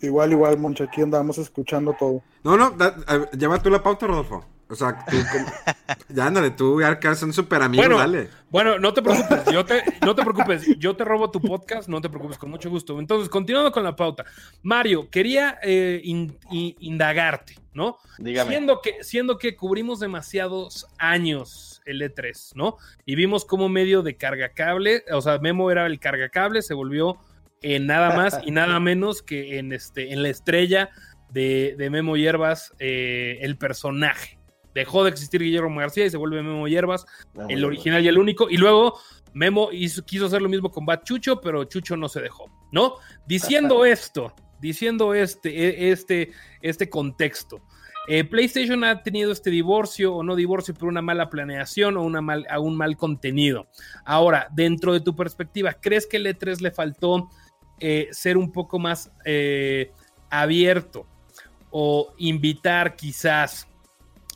Igual, 0.00 0.32
igual, 0.32 0.56
Moncha, 0.56 0.84
aquí 0.84 1.02
andamos 1.02 1.36
escuchando 1.36 1.92
todo. 1.92 2.22
No, 2.42 2.56
no, 2.56 2.70
da- 2.70 2.96
a- 3.06 3.30
lleva 3.32 3.60
tú 3.62 3.68
la 3.68 3.82
pauta, 3.82 4.06
Rodolfo. 4.06 4.46
O 4.70 4.74
sea, 4.76 5.04
tú, 5.04 5.16
ya 6.14 6.26
ándale, 6.26 6.52
tú 6.52 6.80
y 6.80 6.96
que 6.98 7.14
son 7.16 7.32
súper 7.32 7.60
amigos, 7.62 7.86
Bueno, 7.86 7.98
dale. 8.00 8.28
Bueno, 8.50 8.78
no 8.78 8.94
te 8.94 9.02
preocupes, 9.02 9.44
yo 9.52 9.64
te, 9.64 9.82
no 10.04 10.14
te 10.14 10.22
preocupes, 10.22 10.78
yo 10.78 10.96
te 10.96 11.04
robo 11.04 11.30
tu 11.30 11.40
podcast, 11.40 11.88
no 11.88 12.00
te 12.00 12.08
preocupes, 12.08 12.38
con 12.38 12.50
mucho 12.50 12.70
gusto. 12.70 12.98
Entonces, 12.98 13.28
continuando 13.28 13.72
con 13.72 13.82
la 13.84 13.96
pauta. 13.96 14.24
Mario, 14.62 15.08
quería 15.10 15.58
eh, 15.62 16.00
in- 16.04 16.36
in- 16.50 16.76
indagarte, 16.80 17.56
¿no? 17.74 17.98
Dígame. 18.18 18.50
Siendo 18.50 18.80
que, 18.80 19.02
siendo 19.02 19.38
que 19.38 19.56
cubrimos 19.56 20.00
demasiados 20.00 20.86
años 20.98 21.82
el 21.84 22.00
E3, 22.02 22.52
¿no? 22.54 22.76
Y 23.04 23.14
vimos 23.16 23.44
como 23.44 23.68
medio 23.68 24.02
de 24.02 24.16
cargacable, 24.16 25.04
o 25.12 25.20
sea, 25.20 25.38
Memo 25.38 25.70
era 25.70 25.86
el 25.86 25.98
cargacable, 25.98 26.62
se 26.62 26.74
volvió 26.74 27.18
en 27.62 27.86
nada 27.86 28.16
más 28.16 28.38
y 28.44 28.52
nada 28.52 28.78
menos 28.80 29.22
que 29.22 29.58
en, 29.58 29.72
este, 29.72 30.12
en 30.12 30.22
la 30.22 30.28
estrella 30.28 30.90
de, 31.30 31.74
de 31.78 31.90
Memo 31.90 32.16
Hierbas, 32.16 32.72
eh, 32.80 33.38
el 33.42 33.56
personaje. 33.56 34.39
Dejó 34.74 35.04
de 35.04 35.10
existir 35.10 35.42
Guillermo 35.42 35.80
García 35.80 36.06
y 36.06 36.10
se 36.10 36.16
vuelve 36.16 36.42
Memo 36.42 36.68
Hierbas, 36.68 37.04
Ah, 37.38 37.46
el 37.48 37.64
original 37.64 38.04
y 38.04 38.08
el 38.08 38.18
único. 38.18 38.48
Y 38.50 38.56
luego 38.56 38.98
Memo 39.32 39.70
hizo- 39.72 40.04
quiso 40.04 40.26
hacer 40.26 40.42
lo 40.42 40.48
mismo 40.48 40.70
con 40.70 40.84
Bad 40.86 41.02
Chucho, 41.04 41.40
pero 41.40 41.64
Chucho 41.64 41.96
no 41.96 42.08
se 42.08 42.20
dejó, 42.20 42.46
¿no? 42.72 42.94
Diciendo 43.26 43.84
esto, 43.84 44.34
diciendo 44.60 45.14
este, 45.14 45.48
e- 45.48 45.90
este, 45.92 46.32
este 46.62 46.88
contexto. 46.88 47.60
eh, 48.08 48.24
PlayStation 48.24 48.82
ha 48.82 49.02
tenido 49.02 49.30
este 49.30 49.50
divorcio 49.50 50.14
o 50.14 50.22
no 50.24 50.34
divorcio 50.34 50.74
por 50.74 50.88
una 50.88 51.02
mala 51.02 51.28
planeación 51.30 51.96
o 51.96 52.02
una 52.02 52.20
mal, 52.20 52.46
a 52.50 52.58
un 52.58 52.74
mal 52.76 52.96
contenido. 52.96 53.68
Ahora, 54.04 54.48
dentro 54.52 54.92
de 54.92 55.00
tu 55.00 55.14
perspectiva, 55.14 55.74
¿crees 55.74 56.06
que 56.06 56.16
el 56.16 56.26
E3 56.26 56.60
le 56.60 56.70
faltó 56.72 57.28
eh, 57.78 58.08
ser 58.10 58.36
un 58.36 58.50
poco 58.52 58.78
más 58.78 59.12
eh, 59.24 59.92
abierto 60.28 61.06
o 61.70 62.12
invitar 62.18 62.96
quizás 62.96 63.68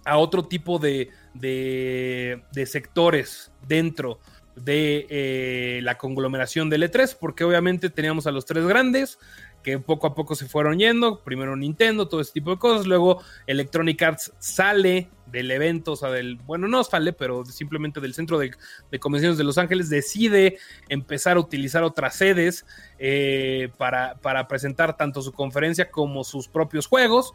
a 0.05 0.19
otro 0.19 0.45
tipo 0.45 0.79
de, 0.79 1.11
de- 1.35 2.43
de 2.53 2.67
sectores 2.67 3.51
dentro 3.67 4.19
de 4.57 5.07
eh, 5.11 5.81
la 5.83 5.99
conglomeración 5.99 6.71
del 6.71 6.85
E3, 6.85 7.17
porque 7.19 7.43
obviamente 7.45 7.91
teníamos 7.91 8.27
a 8.27 8.31
los 8.31 8.45
tres 8.45 8.65
grandes 8.67 9.19
que 9.65 9.79
poco 9.79 10.07
a 10.07 10.15
poco 10.15 10.35
se 10.35 10.47
fueron 10.47 10.79
yendo, 10.79 11.21
primero 11.25 11.57
Nintendo, 11.57 12.07
todo 12.07 12.21
ese 12.21 12.35
tipo 12.35 12.51
de 12.51 12.59
cosas, 12.59 12.87
luego 12.87 13.23
Electronic 13.47 14.01
Arts 14.03 14.33
sale 14.39 15.09
del 15.27 15.51
evento, 15.51 15.93
o 15.93 15.97
sea, 15.97 16.11
del, 16.11 16.37
bueno, 16.37 16.69
no 16.69 16.85
sale, 16.85 17.15
pero 17.15 17.47
simplemente 17.47 17.99
del 17.99 18.13
centro 18.13 18.39
de, 18.39 18.51
de 18.93 18.99
convenciones 19.01 19.39
de 19.39 19.45
Los 19.45 19.57
Ángeles, 19.57 19.89
decide 19.89 20.59
empezar 20.91 21.39
a 21.39 21.41
utilizar 21.41 21.83
otras 21.83 22.15
sedes 22.15 22.67
eh, 22.99 23.71
para, 23.79 24.17
para 24.21 24.47
presentar 24.47 24.99
tanto 24.99 25.23
su 25.23 25.33
conferencia 25.33 25.91
como 25.91 26.25
sus 26.25 26.47
propios 26.47 26.87
juegos. 26.87 27.33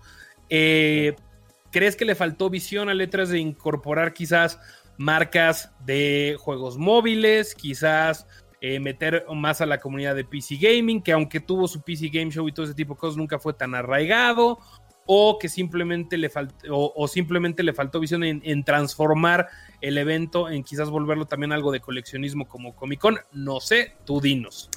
Eh, 0.52 1.16
¿Crees 1.72 1.96
que 1.96 2.06
le 2.06 2.16
faltó 2.16 2.50
visión 2.50 2.90
a 2.90 2.94
letras 2.94 3.30
de 3.30 3.40
incorporar 3.40 4.14
quizás 4.14 4.60
marcas 4.98 5.72
de 5.86 6.36
juegos 6.40 6.78
móviles, 6.78 7.56
quizás 7.56 8.28
eh, 8.62 8.80
meter 8.80 9.26
más 9.34 9.62
a 9.62 9.66
la 9.66 9.80
comunidad 9.80 10.16
de 10.16 10.26
PC 10.26 10.58
Gaming, 10.58 11.02
que 11.02 11.14
aunque 11.14 11.40
tuvo 11.40 11.68
su 11.68 11.82
PC 11.82 12.10
Game 12.10 12.32
Show 12.32 12.48
y 12.48 12.52
todo 12.52 12.66
ese 12.66 12.76
tipo 12.76 12.94
de 12.94 13.00
cosas, 13.00 13.16
nunca 13.16 13.40
fue 13.40 13.54
tan 13.54 13.76
arraigado? 13.76 14.60
O 15.06 15.40
que 15.40 15.48
simplemente 15.50 16.18
le 16.18 16.30
faltó, 16.30 16.56
o, 16.70 17.08
simplemente 17.08 17.64
le 17.64 17.74
faltó 17.74 18.00
visión 18.00 18.24
en, 18.24 18.42
en 18.44 18.64
transformar 18.64 19.48
el 19.82 19.98
evento, 19.98 20.50
en 20.50 20.64
quizás 20.64 20.90
volverlo 20.90 21.26
también 21.26 21.52
algo 21.52 21.72
de 21.72 21.80
coleccionismo 21.80 22.48
como 22.48 22.76
Comic 22.76 23.00
Con. 23.00 23.18
No 23.32 23.60
sé, 23.60 23.96
tú 24.06 24.22
dinos. 24.22 24.70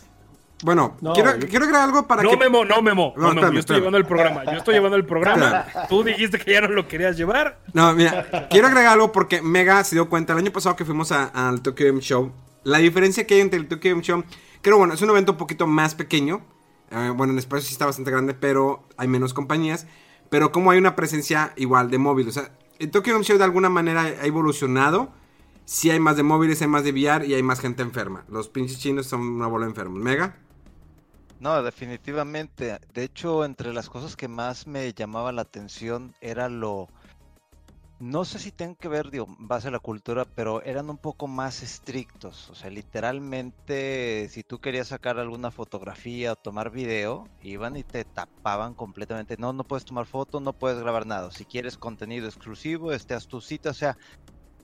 Bueno, 0.62 0.96
No, 1.00 1.12
quiero, 1.12 1.36
yo- 1.38 1.48
quiero 1.48 1.64
agregar 1.64 1.82
algo 1.88 2.06
para 2.06 2.22
No, 2.22 2.30
que... 2.30 2.36
Memo, 2.36 2.64
no, 2.64 2.80
Memo. 2.82 3.12
No, 3.16 3.22
No, 3.22 3.28
Memo. 3.34 3.40
espérame, 3.40 3.54
Yo 3.54 3.60
estoy 3.60 3.76
llevando 3.76 3.98
el 3.98 4.06
programa. 4.06 4.44
Yo 4.44 4.52
estoy 4.58 4.74
llevando 4.74 4.96
el 4.96 5.04
programa. 5.04 5.66
Tú 5.88 6.04
dijiste 6.04 6.38
que 6.38 6.52
ya 6.52 6.60
no 6.60 6.68
lo 6.68 6.86
querías 6.88 7.16
llevar. 7.16 7.60
No, 7.72 7.92
mira, 7.94 8.46
quiero 8.50 8.68
agregar 8.68 8.92
algo 8.92 9.10
porque 9.12 9.42
Mega 9.42 9.82
se 9.84 9.96
dio 9.96 10.08
cuenta 10.08 10.32
el 10.34 10.38
año 10.38 10.52
pasado 10.52 10.76
que 10.76 10.84
fuimos 10.84 11.10
al 11.12 11.62
Tokyo 11.62 11.86
Game 11.86 12.00
Show. 12.00 12.32
La 12.64 12.78
diferencia 12.78 13.26
que 13.26 13.34
hay 13.34 13.40
entre 13.40 13.58
el 13.58 13.66
Tokyo 13.66 13.90
Game 13.90 14.02
Show, 14.02 14.22
creo, 14.60 14.78
bueno, 14.78 14.94
es 14.94 15.02
un 15.02 15.10
evento 15.10 15.32
un 15.32 15.38
poquito 15.38 15.66
más 15.66 15.94
pequeño. 15.96 16.42
Eh, 16.92 17.10
bueno, 17.16 17.32
en 17.32 17.38
espacio 17.40 17.66
sí 17.66 17.72
está 17.72 17.86
bastante 17.86 18.10
grande, 18.12 18.34
pero 18.34 18.84
hay 18.96 19.08
menos 19.08 19.34
compañías. 19.34 19.86
Pero 20.30 20.52
como 20.52 20.70
hay 20.70 20.78
una 20.78 20.94
presencia 20.94 21.52
igual 21.56 21.90
de 21.90 21.98
móvil. 21.98 22.28
O 22.28 22.32
sea, 22.32 22.52
el 22.78 22.90
Tokyo 22.90 23.12
Game 23.14 23.24
Show 23.24 23.36
de 23.36 23.44
alguna 23.44 23.68
manera 23.68 24.02
ha 24.02 24.26
evolucionado. 24.26 25.10
Sí 25.64 25.90
hay 25.90 25.98
más 26.00 26.16
de 26.16 26.22
móviles, 26.22 26.60
hay 26.62 26.68
más 26.68 26.84
de 26.84 26.90
VR 26.92 27.26
y 27.26 27.34
hay 27.34 27.42
más 27.42 27.60
gente 27.60 27.82
enferma. 27.82 28.24
Los 28.28 28.48
pinches 28.48 28.78
chinos 28.78 29.06
son 29.06 29.20
una 29.22 29.46
bola 29.48 29.64
de 29.66 29.70
enfermos. 29.70 30.00
Mega. 30.00 30.36
No, 31.42 31.60
definitivamente. 31.60 32.78
De 32.94 33.02
hecho, 33.02 33.44
entre 33.44 33.72
las 33.72 33.90
cosas 33.90 34.14
que 34.14 34.28
más 34.28 34.68
me 34.68 34.92
llamaba 34.92 35.32
la 35.32 35.42
atención 35.42 36.14
era 36.20 36.48
lo... 36.48 36.86
No 37.98 38.24
sé 38.24 38.38
si 38.38 38.52
tienen 38.52 38.76
que 38.76 38.86
ver, 38.86 39.10
digo, 39.10 39.26
base 39.40 39.66
a 39.66 39.72
la 39.72 39.80
cultura, 39.80 40.24
pero 40.24 40.62
eran 40.62 40.88
un 40.88 40.98
poco 40.98 41.26
más 41.26 41.64
estrictos. 41.64 42.48
O 42.50 42.54
sea, 42.54 42.70
literalmente, 42.70 44.28
si 44.30 44.44
tú 44.44 44.60
querías 44.60 44.86
sacar 44.86 45.18
alguna 45.18 45.50
fotografía 45.50 46.32
o 46.32 46.36
tomar 46.36 46.70
video, 46.70 47.26
iban 47.40 47.76
y 47.76 47.82
te 47.82 48.04
tapaban 48.04 48.74
completamente. 48.74 49.36
No, 49.36 49.52
no 49.52 49.64
puedes 49.64 49.84
tomar 49.84 50.06
foto, 50.06 50.38
no 50.38 50.52
puedes 50.52 50.78
grabar 50.78 51.06
nada. 51.06 51.32
Si 51.32 51.44
quieres 51.44 51.76
contenido 51.76 52.28
exclusivo, 52.28 52.92
este 52.92 53.14
haz 53.14 53.26
tu 53.26 53.40
cita. 53.40 53.70
O 53.70 53.74
sea, 53.74 53.96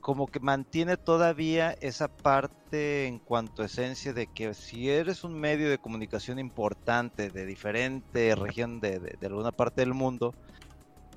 como 0.09 0.27
que 0.27 0.41
mantiene 0.41 0.97
todavía 0.97 1.77
esa 1.83 2.09
parte 2.09 3.07
en 3.07 3.19
cuanto 3.19 3.63
a 3.63 3.67
esencia 3.67 4.15
de 4.15 4.27
que 4.27 4.55
si 4.55 4.89
eres 4.89 5.23
un 5.23 5.39
medio 5.39 5.69
de 5.69 5.77
comunicación 5.77 6.39
importante 6.39 7.29
de 7.29 7.45
diferente 7.45 8.35
región 8.35 8.81
de, 8.81 9.19
alguna 9.21 9.53
parte 9.53 9.83
del 9.83 9.93
mundo, 9.93 10.33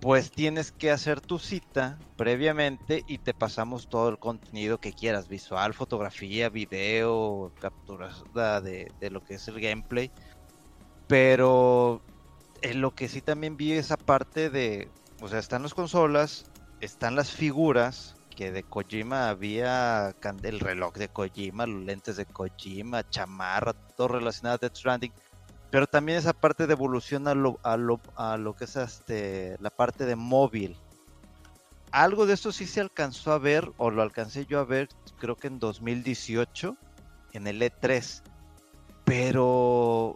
pues 0.02 0.30
tienes 0.30 0.74
que 0.74 0.92
hacer 0.92 1.22
tu 1.22 1.40
cita 1.40 2.00
previamente 2.18 3.06
y 3.08 3.20
te 3.20 3.34
pasamos 3.34 3.88
todo 3.88 4.10
el 4.10 4.20
contenido 4.20 4.78
que 4.78 4.92
quieras, 4.92 5.30
visual, 5.30 5.74
fotografía, 5.74 6.50
video, 6.50 7.54
capturas 7.62 8.26
de, 8.62 8.92
de 9.00 9.10
lo 9.10 9.24
que 9.24 9.36
es 9.36 9.48
el 9.48 9.62
gameplay. 9.62 10.12
Pero 11.08 12.02
en 12.62 12.82
lo 12.82 12.92
que 12.92 13.08
sí 13.08 13.22
también 13.22 13.56
vi 13.56 13.72
esa 13.72 13.96
parte 13.96 14.50
de, 14.50 14.90
o 15.22 15.30
sea, 15.30 15.40
están 15.40 15.64
las 15.64 15.74
consolas, 15.74 16.44
están 16.82 17.16
las 17.16 17.32
figuras, 17.32 18.18
de 18.50 18.64
Kojima 18.64 19.30
había 19.30 20.16
el 20.44 20.60
reloj 20.60 20.94
de 20.94 21.10
Kojima, 21.10 21.68
los 21.68 21.84
lentes 21.84 22.18
de 22.18 22.26
Kojima, 22.26 23.08
chamarra, 23.10 23.74
todo 23.74 24.08
relacionado 24.08 24.56
a 24.56 24.58
Death 24.58 24.78
Stranding. 24.78 25.14
Pero 25.70 25.86
también 25.86 26.18
esa 26.18 26.34
parte 26.34 26.66
de 26.66 26.74
evolución 26.74 27.28
a 27.28 27.36
lo, 27.36 27.60
a 27.62 27.78
lo, 27.78 28.02
a 28.16 28.38
lo 28.38 28.56
que 28.56 28.66
es 28.66 28.76
este, 28.76 29.58
la 29.60 29.70
parte 29.70 30.06
de 30.06 30.16
móvil. 30.16 30.76
Algo 31.92 32.26
de 32.26 32.34
eso 32.34 32.52
sí 32.52 32.66
se 32.66 32.82
alcanzó 32.82 33.34
a 33.34 33.38
ver, 33.38 33.72
o 33.78 33.92
lo 33.92 34.02
alcancé 34.02 34.46
yo 34.46 34.60
a 34.60 34.66
ver, 34.66 34.90
creo 35.20 35.36
que 35.36 35.48
en 35.48 35.60
2018, 35.60 36.76
en 37.34 37.48
el 37.48 37.62
E3. 37.62 38.24
Pero 39.06 40.16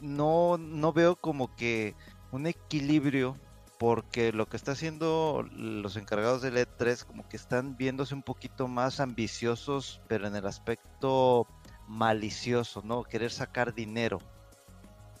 no, 0.00 0.56
no 0.56 0.92
veo 0.92 1.16
como 1.16 1.54
que 1.56 1.94
un 2.30 2.46
equilibrio 2.46 3.36
porque 3.78 4.32
lo 4.32 4.46
que 4.48 4.56
está 4.56 4.72
haciendo 4.72 5.46
los 5.52 5.96
encargados 5.96 6.42
del 6.42 6.56
E3 6.56 7.04
como 7.04 7.28
que 7.28 7.36
están 7.36 7.76
viéndose 7.76 8.14
un 8.14 8.22
poquito 8.22 8.68
más 8.68 9.00
ambiciosos, 9.00 10.00
pero 10.08 10.26
en 10.26 10.36
el 10.36 10.46
aspecto 10.46 11.46
malicioso, 11.86 12.82
¿no? 12.84 13.04
Querer 13.04 13.30
sacar 13.30 13.74
dinero. 13.74 14.20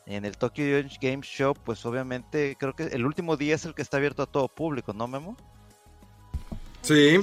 En 0.06 0.24
el 0.24 0.38
Tokyo 0.38 0.64
Game 1.00 1.22
Show, 1.22 1.54
pues 1.64 1.84
obviamente 1.84 2.56
creo 2.58 2.74
que 2.74 2.84
el 2.84 3.04
último 3.04 3.36
día 3.36 3.56
es 3.56 3.64
el 3.64 3.74
que 3.74 3.82
está 3.82 3.96
abierto 3.96 4.22
a 4.22 4.26
todo 4.26 4.46
público, 4.48 4.92
¿no, 4.92 5.08
Memo? 5.08 5.36
Sí. 6.82 7.18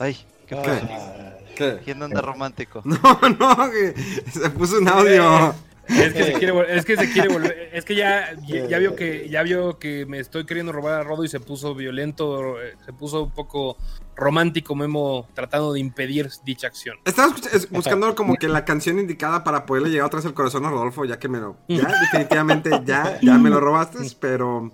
Ay, 0.00 0.14
¿qué 0.46 0.56
¿Qué? 0.56 0.62
fue? 0.62 1.54
¿Qué? 1.56 1.80
¿Quién 1.84 2.02
anda 2.02 2.20
romántico? 2.20 2.82
No, 2.84 2.98
no, 3.38 3.70
que 3.70 3.94
se 4.30 4.50
puso 4.50 4.78
un 4.78 4.88
audio. 4.88 5.54
Es 5.88 6.12
que 6.12 6.24
se 6.24 6.32
quiere, 6.34 6.76
es 6.76 6.84
que 6.84 6.96
se 6.96 7.10
quiere 7.10 7.28
volver. 7.28 7.68
Es 7.78 7.84
que 7.84 7.94
ya, 7.94 8.34
ya, 8.46 8.66
ya 8.66 8.78
vio 8.78 8.96
que 8.96 9.28
ya 9.28 9.42
vio 9.42 9.78
que 9.78 10.04
me 10.06 10.18
estoy 10.18 10.44
queriendo 10.46 10.72
robar 10.72 10.94
a 10.94 11.04
Rodo 11.04 11.24
y 11.24 11.28
se 11.28 11.38
puso 11.38 11.74
violento, 11.74 12.60
eh, 12.60 12.76
se 12.84 12.92
puso 12.92 13.24
un 13.24 13.30
poco 13.30 13.76
romántico 14.16 14.74
Memo 14.74 15.28
tratando 15.32 15.72
de 15.72 15.80
impedir 15.80 16.28
dicha 16.44 16.66
acción. 16.66 16.96
Estaba 17.04 17.34
buscando 17.70 18.14
como 18.14 18.34
que 18.34 18.48
la 18.48 18.64
canción 18.64 18.98
indicada 18.98 19.44
para 19.44 19.64
poderle 19.64 19.90
llegar 19.90 20.06
otra 20.06 20.18
vez 20.18 20.26
al 20.26 20.34
corazón 20.34 20.66
a 20.66 20.70
Rodolfo, 20.70 21.04
ya 21.04 21.18
que 21.18 21.28
me 21.28 21.38
lo. 21.38 21.56
Ya, 21.68 21.86
definitivamente, 22.00 22.70
ya, 22.84 23.18
ya 23.20 23.38
me 23.38 23.50
lo 23.50 23.60
robaste, 23.60 23.98
pero. 24.20 24.72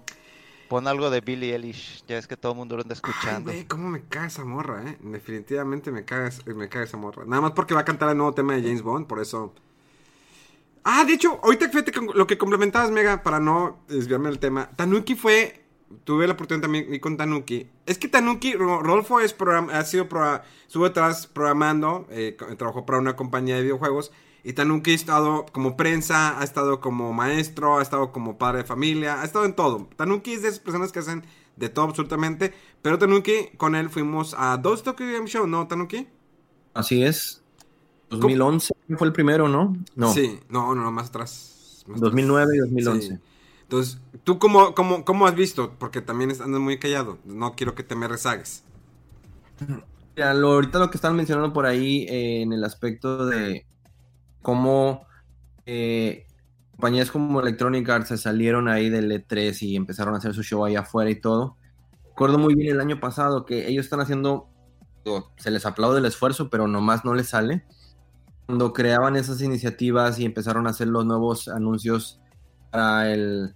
Pon 0.68 0.88
algo 0.88 1.10
de 1.10 1.20
Billie 1.20 1.52
Eilish, 1.52 2.04
ya 2.08 2.16
es 2.16 2.26
que 2.26 2.38
todo 2.38 2.52
el 2.52 2.58
mundo 2.58 2.76
lo 2.76 2.82
anda 2.82 2.94
Ay, 2.94 2.96
escuchando. 2.96 3.52
güey, 3.52 3.66
cómo 3.66 3.90
me 3.90 4.02
caga 4.04 4.26
esa 4.28 4.44
morra, 4.46 4.82
eh. 4.88 4.96
Definitivamente 5.02 5.92
me 5.92 6.06
caga, 6.06 6.30
me 6.46 6.68
caga 6.70 6.86
esa 6.86 6.96
morra. 6.96 7.24
Nada 7.26 7.42
más 7.42 7.52
porque 7.52 7.74
va 7.74 7.80
a 7.80 7.84
cantar 7.84 8.08
el 8.08 8.16
nuevo 8.16 8.32
tema 8.32 8.54
de 8.54 8.62
James 8.62 8.80
Bond, 8.82 9.06
por 9.06 9.20
eso. 9.20 9.54
Ah, 10.84 11.04
de 11.04 11.14
hecho, 11.14 11.40
ahorita 11.42 11.68
fíjate 11.70 11.92
lo 12.14 12.26
que 12.26 12.36
complementabas, 12.38 12.90
Mega, 12.90 13.22
para 13.22 13.40
no 13.40 13.78
desviarme 13.88 14.28
del 14.28 14.38
tema. 14.38 14.70
Tanuki 14.76 15.14
fue. 15.14 15.60
Tuve 16.04 16.26
la 16.26 16.32
oportunidad 16.32 16.62
también 16.62 16.98
con 16.98 17.16
Tanuki. 17.16 17.68
Es 17.86 17.98
que 17.98 18.08
Tanuki, 18.08 18.54
Ro- 18.54 18.82
Rodolfo 18.82 19.20
es 19.20 19.32
program- 19.32 19.70
ha 19.70 19.84
sido 19.84 20.08
proa- 20.08 20.42
estuvo 20.66 20.84
detrás 20.84 21.26
programando, 21.28 22.06
eh, 22.10 22.36
trabajó 22.58 22.84
para 22.84 22.98
una 22.98 23.14
compañía 23.16 23.56
de 23.56 23.62
videojuegos. 23.62 24.10
Y 24.42 24.54
Tanuki 24.54 24.90
ha 24.90 24.94
estado 24.94 25.46
como 25.52 25.76
prensa, 25.76 26.38
ha 26.40 26.44
estado 26.44 26.80
como 26.80 27.12
maestro, 27.12 27.78
ha 27.78 27.82
estado 27.82 28.10
como 28.12 28.36
padre 28.38 28.58
de 28.58 28.64
familia, 28.64 29.22
ha 29.22 29.24
estado 29.24 29.44
en 29.44 29.54
todo. 29.54 29.88
Tanuki 29.96 30.32
es 30.32 30.42
de 30.42 30.48
esas 30.48 30.60
personas 30.60 30.90
que 30.90 30.98
hacen 30.98 31.24
de 31.56 31.68
todo 31.68 31.84
absolutamente. 31.84 32.52
Pero 32.82 32.98
Tanuki, 32.98 33.50
con 33.56 33.74
él 33.76 33.88
fuimos 33.88 34.34
a 34.36 34.56
dos 34.56 34.82
Tokyo 34.82 35.06
Game 35.12 35.28
Show, 35.28 35.46
¿no, 35.46 35.68
Tanuki? 35.68 36.08
Así 36.74 37.04
es. 37.04 37.43
2011 38.20 38.74
fue 38.98 39.06
el 39.06 39.12
primero, 39.12 39.48
¿no? 39.48 39.76
No, 39.96 40.12
Sí, 40.12 40.40
no, 40.48 40.74
no, 40.74 40.82
no, 40.82 40.92
más 40.92 41.08
atrás. 41.08 41.84
Más 41.86 41.98
atrás. 41.98 42.00
2009 42.00 42.56
y 42.56 42.58
2011. 42.58 43.06
Sí. 43.08 43.18
Entonces, 43.62 44.00
¿tú 44.24 44.38
cómo, 44.38 44.74
cómo, 44.74 45.04
cómo 45.04 45.26
has 45.26 45.34
visto? 45.34 45.72
Porque 45.78 46.00
también 46.02 46.30
andas 46.30 46.60
muy 46.60 46.78
callado. 46.78 47.18
No 47.24 47.54
quiero 47.54 47.74
que 47.74 47.82
te 47.82 47.94
me 47.96 48.08
rezagues. 48.08 48.62
Mira, 50.16 50.34
lo- 50.34 50.52
ahorita 50.52 50.78
lo 50.78 50.90
que 50.90 50.96
están 50.98 51.16
mencionando 51.16 51.52
por 51.52 51.66
ahí 51.66 52.06
eh, 52.08 52.42
en 52.42 52.52
el 52.52 52.62
aspecto 52.64 53.26
de 53.26 53.66
cómo 54.42 55.06
eh, 55.66 56.26
compañías 56.72 57.10
como 57.10 57.40
Electronic 57.40 57.88
Arts 57.88 58.08
se 58.08 58.18
salieron 58.18 58.68
ahí 58.68 58.90
del 58.90 59.10
E3 59.10 59.62
y 59.62 59.76
empezaron 59.76 60.14
a 60.14 60.18
hacer 60.18 60.34
su 60.34 60.42
show 60.42 60.64
ahí 60.64 60.76
afuera 60.76 61.10
y 61.10 61.20
todo. 61.20 61.56
Recuerdo 62.10 62.38
muy 62.38 62.54
bien 62.54 62.72
el 62.72 62.80
año 62.80 63.00
pasado 63.00 63.44
que 63.44 63.66
ellos 63.68 63.86
están 63.86 64.00
haciendo, 64.00 64.48
se 65.36 65.50
les 65.50 65.66
aplaude 65.66 65.98
el 65.98 66.04
esfuerzo, 66.04 66.48
pero 66.50 66.68
nomás 66.68 67.04
no 67.04 67.14
les 67.14 67.28
sale. 67.28 67.64
Cuando 68.46 68.72
creaban 68.72 69.16
esas 69.16 69.40
iniciativas 69.40 70.18
y 70.18 70.24
empezaron 70.24 70.66
a 70.66 70.70
hacer 70.70 70.88
los 70.88 71.04
nuevos 71.04 71.48
anuncios 71.48 72.20
para 72.70 73.12
el 73.12 73.54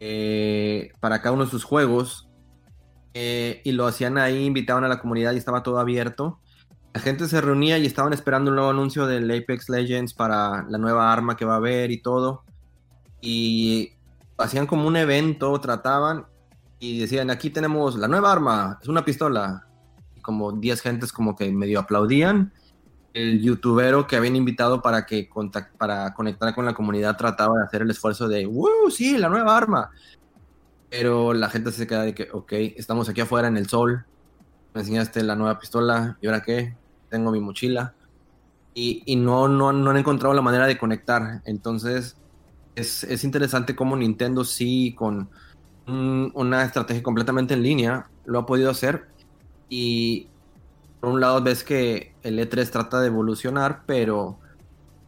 eh, 0.00 0.90
para 1.00 1.20
cada 1.20 1.34
uno 1.34 1.44
de 1.44 1.50
sus 1.50 1.64
juegos, 1.64 2.28
eh, 3.14 3.62
y 3.64 3.72
lo 3.72 3.86
hacían 3.86 4.18
ahí, 4.18 4.44
invitaban 4.44 4.84
a 4.84 4.88
la 4.88 5.00
comunidad 5.00 5.32
y 5.32 5.38
estaba 5.38 5.62
todo 5.62 5.78
abierto. 5.78 6.40
La 6.94 7.00
gente 7.00 7.28
se 7.28 7.40
reunía 7.40 7.78
y 7.78 7.86
estaban 7.86 8.12
esperando 8.12 8.50
un 8.50 8.56
nuevo 8.56 8.70
anuncio 8.70 9.06
del 9.06 9.30
Apex 9.30 9.68
Legends 9.68 10.14
para 10.14 10.64
la 10.68 10.78
nueva 10.78 11.12
arma 11.12 11.36
que 11.36 11.44
va 11.44 11.54
a 11.54 11.56
haber 11.56 11.90
y 11.90 12.00
todo. 12.00 12.44
Y 13.20 13.92
hacían 14.36 14.66
como 14.66 14.86
un 14.86 14.96
evento, 14.96 15.58
trataban 15.60 16.26
y 16.78 17.00
decían, 17.00 17.30
aquí 17.30 17.50
tenemos 17.50 17.96
la 17.96 18.08
nueva 18.08 18.32
arma, 18.32 18.78
es 18.80 18.88
una 18.88 19.04
pistola. 19.04 19.66
Y 20.14 20.20
como 20.20 20.52
10 20.52 20.80
gentes 20.80 21.12
como 21.12 21.34
que 21.34 21.50
medio 21.50 21.80
aplaudían. 21.80 22.52
El 23.18 23.42
youtubero 23.42 24.06
que 24.06 24.14
habían 24.14 24.36
invitado 24.36 24.80
para 24.80 25.04
que 25.04 25.28
contact- 25.28 25.72
para 25.76 26.14
conectar 26.14 26.54
con 26.54 26.64
la 26.64 26.72
comunidad 26.74 27.16
trataba 27.16 27.58
de 27.58 27.64
hacer 27.64 27.82
el 27.82 27.90
esfuerzo 27.90 28.28
de, 28.28 28.46
¡Woo! 28.46 28.90
Sí, 28.90 29.18
la 29.18 29.28
nueva 29.28 29.56
arma. 29.56 29.90
Pero 30.88 31.34
la 31.34 31.50
gente 31.50 31.72
se 31.72 31.86
queda 31.88 32.02
de 32.02 32.14
que, 32.14 32.28
ok, 32.32 32.52
estamos 32.76 33.08
aquí 33.08 33.20
afuera 33.20 33.48
en 33.48 33.56
el 33.56 33.68
sol, 33.68 34.04
me 34.72 34.82
enseñaste 34.82 35.24
la 35.24 35.34
nueva 35.34 35.58
pistola, 35.58 36.16
¿y 36.20 36.28
ahora 36.28 36.42
qué? 36.42 36.76
Tengo 37.10 37.32
mi 37.32 37.40
mochila. 37.40 37.92
Y, 38.72 39.02
y 39.04 39.16
no, 39.16 39.48
no, 39.48 39.72
no 39.72 39.90
han 39.90 39.96
encontrado 39.96 40.32
la 40.32 40.40
manera 40.42 40.66
de 40.68 40.78
conectar. 40.78 41.42
Entonces, 41.44 42.16
es, 42.76 43.02
es 43.02 43.24
interesante 43.24 43.74
cómo 43.74 43.96
Nintendo 43.96 44.44
sí, 44.44 44.94
con 44.94 45.28
un- 45.88 46.30
una 46.34 46.62
estrategia 46.64 47.02
completamente 47.02 47.54
en 47.54 47.64
línea, 47.64 48.08
lo 48.24 48.38
ha 48.38 48.46
podido 48.46 48.70
hacer. 48.70 49.08
Y 49.68 50.28
por 51.00 51.10
un 51.10 51.20
lado 51.20 51.42
ves 51.42 51.64
que 51.64 52.14
el 52.22 52.38
E3 52.38 52.70
trata 52.70 53.00
de 53.00 53.08
evolucionar, 53.08 53.84
pero 53.86 54.38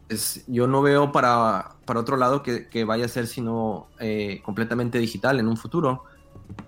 es- 0.09 0.43
yo 0.47 0.67
no 0.67 0.81
veo 0.81 1.11
para, 1.11 1.77
para 1.85 1.99
otro 2.01 2.17
lado 2.17 2.43
que, 2.43 2.83
vaya 2.85 3.05
a 3.05 3.09
ser 3.09 3.27
sino 3.27 3.87
eh, 3.99 4.41
completamente 4.43 4.99
digital 4.99 5.39
en 5.39 5.47
un 5.47 5.57
futuro. 5.57 6.03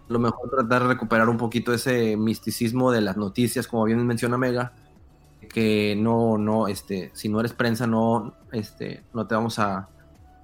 Lo 0.09 0.19
mejor 0.19 0.49
tratar 0.49 0.83
de 0.83 0.89
recuperar 0.89 1.29
un 1.29 1.37
poquito 1.37 1.73
ese 1.73 2.17
misticismo 2.17 2.91
de 2.91 3.01
las 3.01 3.17
noticias, 3.17 3.67
como 3.67 3.85
bien 3.85 4.05
menciona 4.05 4.37
Mega, 4.37 4.73
que 5.49 5.95
no, 5.97 6.37
no, 6.37 6.67
este, 6.67 7.11
si 7.15 7.29
no 7.29 7.39
eres 7.39 7.53
prensa, 7.53 7.87
no, 7.87 8.35
este, 8.51 9.05
no 9.13 9.27
te 9.27 9.35
vamos 9.35 9.59
a 9.59 9.89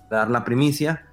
dar 0.09 0.29
la 0.29 0.43
primicia. 0.45 1.05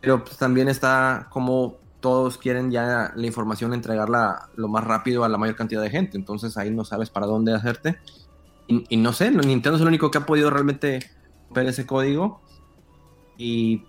Pero 0.00 0.24
pues, 0.24 0.36
también 0.38 0.68
está 0.68 1.28
como 1.30 1.85
todos 2.06 2.38
quieren 2.38 2.70
ya 2.70 3.12
la 3.16 3.26
información 3.26 3.74
entregarla 3.74 4.48
lo 4.54 4.68
más 4.68 4.84
rápido 4.84 5.24
a 5.24 5.28
la 5.28 5.38
mayor 5.38 5.56
cantidad 5.56 5.82
de 5.82 5.90
gente. 5.90 6.16
Entonces 6.16 6.56
ahí 6.56 6.70
no 6.70 6.84
sabes 6.84 7.10
para 7.10 7.26
dónde 7.26 7.52
hacerte. 7.52 7.98
Y, 8.68 8.96
no 8.96 9.12
sé, 9.12 9.32
Nintendo 9.32 9.74
es 9.74 9.82
el 9.82 9.88
único 9.88 10.12
que 10.12 10.18
ha 10.18 10.24
podido 10.24 10.48
realmente 10.48 11.00
ver 11.50 11.66
ese 11.66 11.84
código. 11.84 12.40
Y 13.36 13.82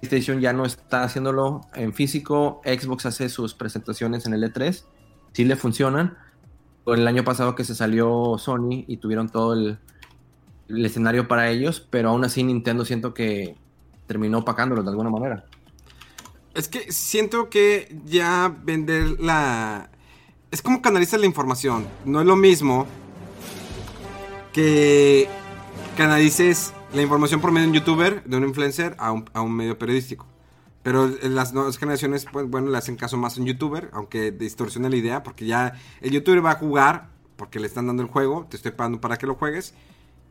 PlayStation 0.00 0.40
ya 0.40 0.52
no 0.52 0.64
está 0.64 1.04
haciéndolo 1.04 1.60
en 1.74 1.92
físico. 1.94 2.60
Xbox 2.64 3.06
hace 3.06 3.28
sus 3.28 3.54
presentaciones 3.54 4.26
en 4.26 4.34
el 4.34 4.42
E3. 4.42 4.82
Sí 5.30 5.44
le 5.44 5.54
funcionan. 5.54 6.18
El 6.86 7.06
año 7.06 7.22
pasado 7.22 7.54
que 7.54 7.62
se 7.62 7.76
salió 7.76 8.36
Sony 8.36 8.82
y 8.88 8.96
tuvieron 8.96 9.28
todo 9.28 9.52
el, 9.52 9.78
el 10.68 10.84
escenario 10.84 11.28
para 11.28 11.50
ellos. 11.50 11.86
Pero 11.88 12.08
aún 12.08 12.24
así 12.24 12.42
Nintendo 12.42 12.84
siento 12.84 13.14
que 13.14 13.56
terminó 14.08 14.38
opacándolo 14.38 14.82
de 14.82 14.90
alguna 14.90 15.10
manera. 15.10 15.44
Es 16.56 16.68
que 16.68 16.90
siento 16.90 17.50
que 17.50 17.94
ya 18.06 18.56
vender 18.64 19.20
la... 19.20 19.90
Es 20.50 20.62
como 20.62 20.80
canalizar 20.80 21.20
la 21.20 21.26
información. 21.26 21.86
No 22.06 22.22
es 22.22 22.26
lo 22.26 22.34
mismo 22.34 22.86
que 24.54 25.28
canalices 25.98 26.72
la 26.94 27.02
información 27.02 27.42
por 27.42 27.52
medio 27.52 27.66
de 27.66 27.72
un 27.72 27.74
youtuber, 27.74 28.24
de 28.24 28.36
un 28.38 28.44
influencer, 28.44 28.96
a 28.98 29.12
un, 29.12 29.28
a 29.34 29.42
un 29.42 29.52
medio 29.52 29.78
periodístico. 29.78 30.24
Pero 30.82 31.08
las 31.24 31.52
nuevas 31.52 31.76
generaciones, 31.76 32.24
pues 32.32 32.48
bueno, 32.48 32.70
le 32.70 32.78
hacen 32.78 32.96
caso 32.96 33.18
más 33.18 33.36
a 33.36 33.40
un 33.42 33.46
youtuber, 33.48 33.90
aunque 33.92 34.30
distorsiona 34.30 34.88
la 34.88 34.96
idea, 34.96 35.22
porque 35.22 35.44
ya 35.44 35.78
el 36.00 36.10
youtuber 36.10 36.42
va 36.42 36.52
a 36.52 36.54
jugar, 36.54 37.10
porque 37.36 37.60
le 37.60 37.66
están 37.66 37.86
dando 37.86 38.02
el 38.02 38.08
juego, 38.08 38.46
te 38.48 38.56
estoy 38.56 38.72
pagando 38.72 38.98
para 38.98 39.18
que 39.18 39.26
lo 39.26 39.34
juegues, 39.34 39.74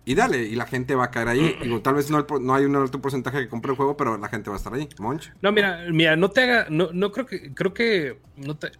y 0.05 0.15
dale, 0.15 0.43
y 0.43 0.55
la 0.55 0.67
gente 0.67 0.95
va 0.95 1.05
a 1.05 1.11
caer 1.11 1.27
ahí. 1.27 1.57
Digo, 1.63 1.81
tal 1.81 1.95
vez 1.95 2.09
no, 2.09 2.19
el 2.19 2.25
no 2.45 2.55
hay 2.55 2.65
un 2.65 2.75
alto 2.75 3.01
porcentaje 3.01 3.39
que 3.39 3.49
compre 3.49 3.71
el 3.71 3.77
juego, 3.77 3.97
pero 3.97 4.17
la 4.17 4.29
gente 4.29 4.49
va 4.49 4.55
a 4.55 4.59
estar 4.59 4.73
ahí. 4.73 4.87
Monch. 4.99 5.31
No, 5.41 5.51
mira, 5.51 5.85
mira, 5.91 6.15
no 6.15 6.29
te 6.29 6.43
haga, 6.43 6.67
no, 6.69 6.89
no 6.93 7.11
creo 7.11 7.25
que, 7.25 7.53
creo 7.53 7.73
que, 7.73 8.19
no 8.37 8.55
te, 8.55 8.71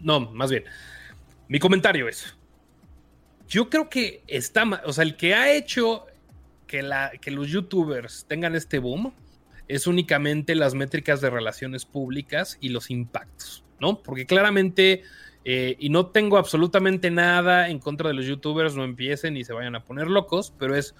no, 0.00 0.20
más 0.20 0.50
bien, 0.50 0.64
mi 1.48 1.58
comentario 1.58 2.08
es, 2.08 2.36
yo 3.48 3.68
creo 3.68 3.88
que 3.88 4.22
está, 4.28 4.64
o 4.84 4.92
sea, 4.92 5.02
el 5.02 5.16
que 5.16 5.34
ha 5.34 5.52
hecho 5.52 6.06
que, 6.66 6.82
la, 6.82 7.10
que 7.20 7.32
los 7.32 7.48
youtubers 7.48 8.24
tengan 8.28 8.54
este 8.54 8.78
boom 8.78 9.12
es 9.66 9.86
únicamente 9.86 10.54
las 10.54 10.74
métricas 10.74 11.20
de 11.20 11.30
relaciones 11.30 11.84
públicas 11.84 12.58
y 12.60 12.68
los 12.68 12.90
impactos, 12.90 13.64
¿no? 13.80 14.02
Porque 14.02 14.26
claramente, 14.26 15.02
eh, 15.44 15.76
y 15.78 15.88
no 15.88 16.06
tengo 16.06 16.38
absolutamente 16.38 17.10
nada 17.10 17.68
en 17.68 17.78
contra 17.78 18.08
de 18.08 18.14
los 18.14 18.26
youtubers, 18.26 18.76
no 18.76 18.84
empiecen 18.84 19.36
y 19.36 19.44
se 19.44 19.52
vayan 19.52 19.74
a 19.74 19.84
poner 19.84 20.08
locos, 20.08 20.52
pero 20.58 20.74
es, 20.74 20.94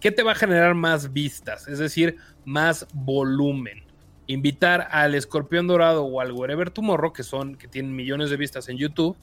¿qué 0.00 0.10
te 0.10 0.22
va 0.22 0.32
a 0.32 0.36
generar 0.36 0.74
más 0.74 1.12
vistas? 1.12 1.68
Es 1.68 1.78
decir, 1.78 2.16
más 2.44 2.86
volumen 2.92 3.84
invitar 4.26 4.86
al 4.92 5.16
Escorpión 5.16 5.66
Dorado 5.66 6.04
o 6.04 6.20
al 6.20 6.32
Wherever 6.32 6.70
Tomorrow, 6.70 7.12
que 7.12 7.24
son, 7.24 7.56
que 7.56 7.66
tienen 7.66 7.96
millones 7.96 8.30
de 8.30 8.36
vistas 8.36 8.68
en 8.68 8.76
YouTube, 8.76 9.16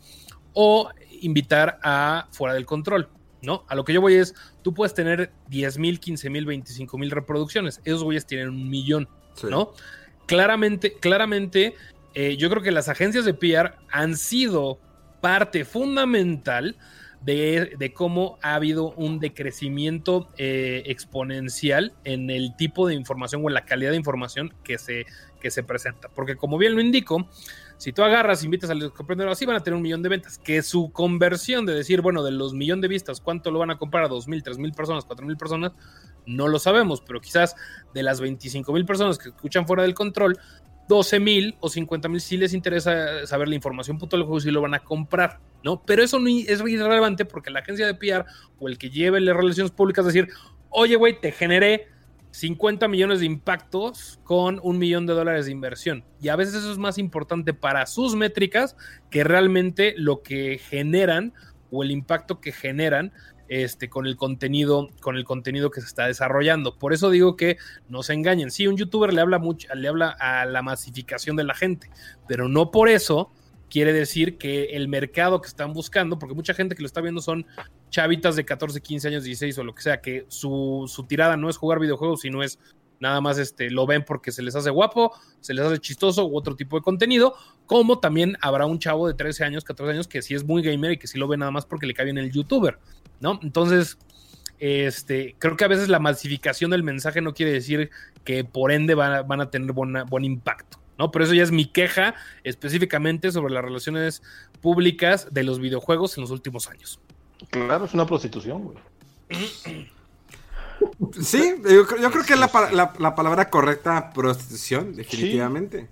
o 0.51 0.89
invitar 1.21 1.79
a 1.81 2.27
Fuera 2.31 2.53
del 2.53 2.65
Control. 2.65 3.09
¿no? 3.41 3.63
A 3.69 3.75
lo 3.75 3.85
que 3.85 3.93
yo 3.93 4.01
voy 4.01 4.15
es, 4.15 4.35
tú 4.63 4.73
puedes 4.73 4.93
tener 4.93 5.31
10 5.47 5.77
mil, 5.77 5.99
15 5.99 6.29
mil, 6.29 6.45
25 6.45 6.97
mil 6.97 7.11
reproducciones. 7.11 7.79
Esos 7.85 8.03
güeyes 8.03 8.25
tienen 8.25 8.49
un 8.49 8.69
millón, 8.69 9.07
Sí. 9.35 9.47
¿no? 9.49 9.71
Claramente, 10.25 10.95
claramente, 10.95 11.75
eh, 12.13 12.37
yo 12.37 12.49
creo 12.49 12.61
que 12.61 12.71
las 12.71 12.89
agencias 12.89 13.25
de 13.25 13.33
PR 13.33 13.75
han 13.89 14.15
sido 14.15 14.79
parte 15.21 15.65
fundamental 15.65 16.77
de, 17.21 17.75
de 17.77 17.93
cómo 17.93 18.37
ha 18.41 18.55
habido 18.55 18.91
un 18.91 19.19
decrecimiento 19.19 20.27
eh, 20.37 20.83
exponencial 20.85 21.93
en 22.03 22.29
el 22.29 22.55
tipo 22.55 22.87
de 22.87 22.93
información 22.93 23.43
o 23.43 23.49
en 23.49 23.53
la 23.53 23.65
calidad 23.65 23.91
de 23.91 23.97
información 23.97 24.53
que 24.63 24.77
se, 24.77 25.05
que 25.39 25.51
se 25.51 25.63
presenta. 25.63 26.09
Porque 26.09 26.35
como 26.35 26.57
bien 26.57 26.75
lo 26.75 26.81
indico, 26.81 27.27
si 27.77 27.91
tú 27.91 28.03
agarras, 28.03 28.43
invitas 28.43 28.69
al 28.69 28.91
comprendedor 28.93 29.31
así, 29.31 29.45
van 29.45 29.55
a 29.55 29.63
tener 29.63 29.75
un 29.75 29.83
millón 29.83 30.01
de 30.01 30.09
ventas. 30.09 30.37
Que 30.37 30.61
su 30.61 30.91
conversión 30.91 31.65
de 31.65 31.73
decir, 31.73 32.01
bueno, 32.01 32.23
de 32.23 32.31
los 32.31 32.53
millón 32.53 32.81
de 32.81 32.87
vistas, 32.87 33.21
¿cuánto 33.21 33.51
lo 33.51 33.59
van 33.59 33.71
a 33.71 33.77
comprar 33.77 34.03
a 34.05 34.07
dos 34.07 34.27
mil, 34.27 34.43
tres 34.43 34.57
mil 34.57 34.71
personas, 34.71 35.05
cuatro 35.05 35.25
mil 35.25 35.37
personas? 35.37 35.73
No 36.25 36.47
lo 36.47 36.59
sabemos, 36.59 37.01
pero 37.01 37.21
quizás 37.21 37.55
de 37.93 38.03
las 38.03 38.19
25 38.19 38.73
mil 38.73 38.85
personas 38.85 39.17
que 39.17 39.29
escuchan 39.29 39.65
fuera 39.65 39.83
del 39.83 39.93
control, 39.93 40.37
12 40.87 41.19
mil 41.19 41.55
o 41.59 41.69
50 41.69 42.07
mil 42.09 42.21
sí 42.21 42.37
les 42.37 42.53
interesa 42.53 43.25
saber 43.25 43.47
la 43.47 43.55
información 43.55 43.97
puntual 43.97 44.21
del 44.21 44.27
juego 44.27 44.39
si 44.39 44.51
lo 44.51 44.61
van 44.61 44.73
a 44.73 44.79
comprar, 44.79 45.39
¿no? 45.63 45.83
Pero 45.85 46.03
eso 46.03 46.19
no 46.19 46.27
es 46.29 46.61
irrelevante 46.61 47.25
porque 47.25 47.51
la 47.51 47.59
agencia 47.59 47.85
de 47.85 47.93
PR 47.93 48.25
o 48.59 48.67
el 48.67 48.77
que 48.77 48.89
lleve 48.89 49.19
las 49.19 49.35
relaciones 49.35 49.71
públicas 49.71 50.05
decir, 50.05 50.29
oye, 50.69 50.95
güey, 50.95 51.19
te 51.19 51.31
generé 51.31 51.87
50 52.31 52.87
millones 52.87 53.19
de 53.19 53.25
impactos 53.25 54.19
con 54.23 54.59
un 54.61 54.77
millón 54.77 55.05
de 55.07 55.13
dólares 55.13 55.45
de 55.45 55.51
inversión. 55.51 56.03
Y 56.21 56.29
a 56.29 56.35
veces 56.35 56.55
eso 56.55 56.71
es 56.71 56.77
más 56.77 56.97
importante 56.97 57.53
para 57.53 57.85
sus 57.85 58.15
métricas 58.15 58.75
que 59.09 59.23
realmente 59.23 59.95
lo 59.97 60.21
que 60.21 60.59
generan 60.59 61.33
o 61.71 61.83
el 61.83 61.91
impacto 61.91 62.39
que 62.39 62.51
generan 62.51 63.11
este, 63.49 63.89
con 63.89 64.05
el 64.05 64.15
contenido, 64.15 64.89
con 64.99 65.15
el 65.15 65.23
contenido 65.23 65.71
que 65.71 65.81
se 65.81 65.87
está 65.87 66.07
desarrollando. 66.07 66.77
Por 66.77 66.93
eso 66.93 67.09
digo 67.09 67.35
que 67.35 67.57
no 67.89 68.03
se 68.03 68.13
engañen. 68.13 68.51
Sí, 68.51 68.67
un 68.67 68.77
youtuber 68.77 69.13
le 69.13 69.21
habla 69.21 69.39
mucho, 69.39 69.73
le 69.73 69.87
habla 69.87 70.09
a 70.19 70.45
la 70.45 70.61
masificación 70.61 71.35
de 71.35 71.43
la 71.43 71.53
gente, 71.53 71.89
pero 72.27 72.47
no 72.47 72.71
por 72.71 72.89
eso 72.89 73.31
quiere 73.69 73.93
decir 73.93 74.37
que 74.37 74.75
el 74.75 74.87
mercado 74.87 75.41
que 75.41 75.47
están 75.47 75.73
buscando, 75.73 76.17
porque 76.19 76.35
mucha 76.35 76.53
gente 76.53 76.75
que 76.75 76.81
lo 76.81 76.87
está 76.87 77.01
viendo 77.01 77.21
son 77.21 77.45
chavitas 77.89 78.35
de 78.35 78.45
14, 78.45 78.81
15 78.81 79.07
años, 79.09 79.23
16 79.23 79.57
o 79.57 79.63
lo 79.63 79.75
que 79.75 79.81
sea, 79.81 80.01
que 80.01 80.25
su, 80.29 80.85
su 80.87 81.03
tirada 81.03 81.37
no 81.37 81.49
es 81.49 81.57
jugar 81.57 81.79
videojuegos, 81.79 82.21
sino 82.21 82.43
es 82.43 82.59
nada 82.99 83.21
más 83.21 83.37
este, 83.37 83.69
lo 83.69 83.85
ven 83.85 84.03
porque 84.03 84.31
se 84.31 84.41
les 84.41 84.55
hace 84.55 84.69
guapo, 84.69 85.13
se 85.39 85.53
les 85.53 85.65
hace 85.65 85.79
chistoso 85.79 86.25
u 86.25 86.37
otro 86.37 86.55
tipo 86.55 86.77
de 86.77 86.81
contenido, 86.81 87.35
como 87.65 87.99
también 87.99 88.37
habrá 88.41 88.65
un 88.65 88.79
chavo 88.79 89.07
de 89.07 89.13
13 89.13 89.43
años, 89.43 89.63
14 89.63 89.93
años 89.93 90.07
que 90.07 90.21
sí 90.21 90.33
es 90.33 90.43
muy 90.43 90.61
gamer 90.61 90.93
y 90.93 90.97
que 90.97 91.07
sí 91.07 91.17
lo 91.17 91.27
ve 91.27 91.37
nada 91.37 91.51
más 91.51 91.65
porque 91.65 91.85
le 91.85 91.93
cae 91.93 92.05
bien 92.05 92.17
el 92.17 92.31
youtuber, 92.31 92.79
¿no? 93.19 93.39
Entonces, 93.43 93.97
este, 94.59 95.35
creo 95.37 95.55
que 95.55 95.65
a 95.65 95.67
veces 95.67 95.89
la 95.89 95.99
masificación 95.99 96.71
del 96.71 96.83
mensaje 96.83 97.21
no 97.21 97.33
quiere 97.33 97.51
decir 97.51 97.91
que 98.23 98.43
por 98.43 98.71
ende 98.71 98.95
van 98.95 99.13
a, 99.13 99.21
van 99.21 99.41
a 99.41 99.49
tener 99.49 99.71
buena, 99.71 100.03
buen 100.03 100.25
impacto, 100.25 100.79
¿no? 100.97 101.11
Pero 101.11 101.25
eso 101.25 101.33
ya 101.33 101.43
es 101.43 101.51
mi 101.51 101.65
queja 101.65 102.15
específicamente 102.43 103.31
sobre 103.31 103.53
las 103.53 103.63
relaciones 103.63 104.23
públicas 104.61 105.27
de 105.31 105.43
los 105.43 105.59
videojuegos 105.59 106.17
en 106.17 106.21
los 106.21 106.31
últimos 106.31 106.67
años. 106.67 106.99
Claro, 107.51 107.85
es 107.85 107.93
una 107.93 108.05
prostitución, 108.05 108.63
güey. 108.63 108.77
Sí, 111.21 111.55
yo, 111.63 111.85
creo- 111.87 112.01
yo 112.01 112.11
creo 112.11 112.23
que 112.23 112.33
es 112.33 112.39
la, 112.39 112.49
la- 112.71 112.93
la 112.97 113.15
palabra 113.15 113.49
correcta, 113.49 114.11
prostitución, 114.13 114.95
definitivamente. 114.95 115.87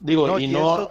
Digo, 0.00 0.26
No, 0.26 0.38
y 0.38 0.44
y 0.44 0.48
no. 0.48 0.58
esto- 0.80 0.90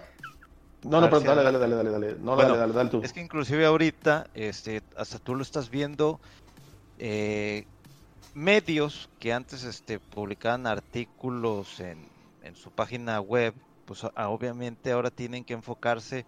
No, 0.83 0.89
no, 0.91 1.01
ver, 1.01 1.09
pero 1.11 1.21
sí, 1.21 1.27
dale, 1.27 1.43
dale, 1.43 1.59
dale, 1.59 1.75
dale, 1.75 1.89
dale. 1.91 2.15
No, 2.19 2.35
Bueno, 2.35 2.49
dale, 2.49 2.57
dale, 2.59 2.73
dale 2.73 2.89
tú. 2.89 3.01
Es 3.03 3.13
que 3.13 3.21
inclusive 3.21 3.65
ahorita, 3.65 4.27
este, 4.33 4.81
hasta 4.97 5.19
tú 5.19 5.35
lo 5.35 5.43
estás 5.43 5.69
viendo, 5.69 6.19
eh, 6.97 7.65
medios 8.33 9.09
que 9.19 9.33
antes 9.33 9.63
este, 9.63 9.99
publicaban 9.99 10.65
artículos 10.67 11.79
en, 11.79 12.07
en 12.43 12.55
su 12.55 12.71
página 12.71 13.19
web, 13.21 13.53
pues 13.85 14.03
a- 14.03 14.29
obviamente 14.29 14.91
ahora 14.91 15.11
tienen 15.11 15.43
que 15.43 15.53
enfocarse, 15.53 16.25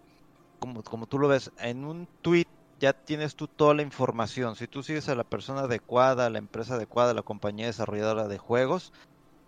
como, 0.60 0.82
como 0.82 1.06
tú 1.06 1.18
lo 1.18 1.28
ves, 1.28 1.50
en 1.58 1.84
un 1.84 2.06
tweet 2.22 2.46
ya 2.84 2.92
tienes 2.92 3.34
tú 3.34 3.48
toda 3.48 3.72
la 3.72 3.80
información. 3.80 4.56
Si 4.56 4.68
tú 4.68 4.82
sigues 4.82 5.08
a 5.08 5.14
la 5.14 5.24
persona 5.24 5.60
adecuada, 5.60 6.26
a 6.26 6.30
la 6.30 6.36
empresa 6.36 6.74
adecuada, 6.74 7.12
a 7.12 7.14
la 7.14 7.22
compañía 7.22 7.64
desarrolladora 7.64 8.28
de 8.28 8.36
juegos, 8.36 8.92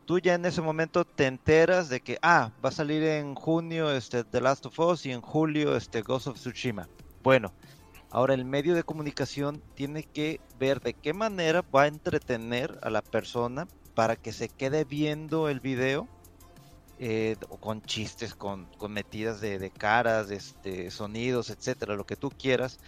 tú 0.07 0.18
ya 0.18 0.32
en 0.34 0.47
ese 0.47 0.62
momento 0.62 1.05
te 1.05 1.26
enteras 1.26 1.91
de 1.91 2.01
que, 2.01 2.18
ah, 2.22 2.53
va 2.64 2.70
a 2.70 2.72
salir 2.72 3.03
en 3.03 3.34
junio 3.34 3.91
este, 3.91 4.24
The 4.24 4.41
Last 4.41 4.64
of 4.64 4.78
Us 4.80 5.05
y 5.05 5.12
en 5.12 5.20
julio 5.20 5.76
este, 5.76 6.01
Ghost 6.01 6.28
of 6.28 6.37
Tsushima. 6.37 6.89
Bueno, 7.22 7.53
ahora 8.11 8.32
el 8.32 8.47
medio 8.47 8.74
de 8.74 8.84
comunicación 8.84 9.62
tiene 9.74 10.05
que 10.05 10.41
ver 10.59 10.80
de 10.80 10.95
qué 10.95 11.12
manera 11.12 11.62
va 11.74 11.82
a 11.82 11.89
entretener 11.89 12.78
a 12.82 12.89
la 12.89 13.03
persona 13.03 13.68
para 13.95 14.16
que 14.16 14.32
se 14.32 14.49
quede 14.49 14.84
viendo 14.84 15.51
el 15.51 15.61
video 15.61 16.09
eh, 16.99 17.37
con 17.61 17.82
chistes, 17.82 18.34
con, 18.34 18.64
con 18.78 18.93
metidas 18.93 19.43
de, 19.43 19.59
de 19.59 19.70
caras, 19.70 20.30
este, 20.30 20.91
sonidos, 20.91 21.51
etcétera, 21.51 21.97
lo 21.97 22.07
que 22.07 22.16
tú 22.16 22.30
quieras, 22.30 22.78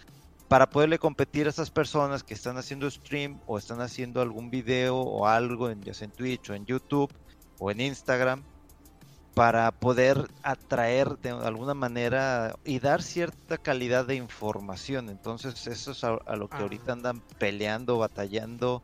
para 0.49 0.67
poderle 0.67 0.97
competir 0.97 1.45
a 1.45 1.51
esas 1.51 1.69
personas 1.69 2.23
que 2.23 2.33
están 2.33 2.57
haciendo 2.57 2.89
stream 2.89 3.39
o 3.45 3.57
están 3.59 3.81
haciendo 3.81 4.19
algún 4.19 4.49
video 4.49 4.97
o 4.97 5.27
algo, 5.27 5.69
en, 5.69 5.81
ya 5.83 5.93
sea 5.93 6.05
en 6.05 6.11
Twitch 6.11 6.49
o 6.49 6.55
en 6.55 6.65
YouTube 6.65 7.13
o 7.59 7.69
en 7.69 7.79
Instagram, 7.79 8.43
para 9.35 9.71
poder 9.71 10.25
atraer 10.41 11.19
de 11.19 11.29
alguna 11.29 11.75
manera 11.75 12.55
y 12.65 12.79
dar 12.79 13.03
cierta 13.03 13.57
calidad 13.59 14.05
de 14.07 14.15
información. 14.15 15.09
Entonces 15.09 15.67
eso 15.67 15.91
es 15.91 16.03
a, 16.03 16.17
a 16.25 16.35
lo 16.35 16.47
que 16.47 16.57
Ah. 16.57 16.61
ahorita 16.63 16.93
andan 16.93 17.21
peleando, 17.37 17.99
batallando, 17.99 18.81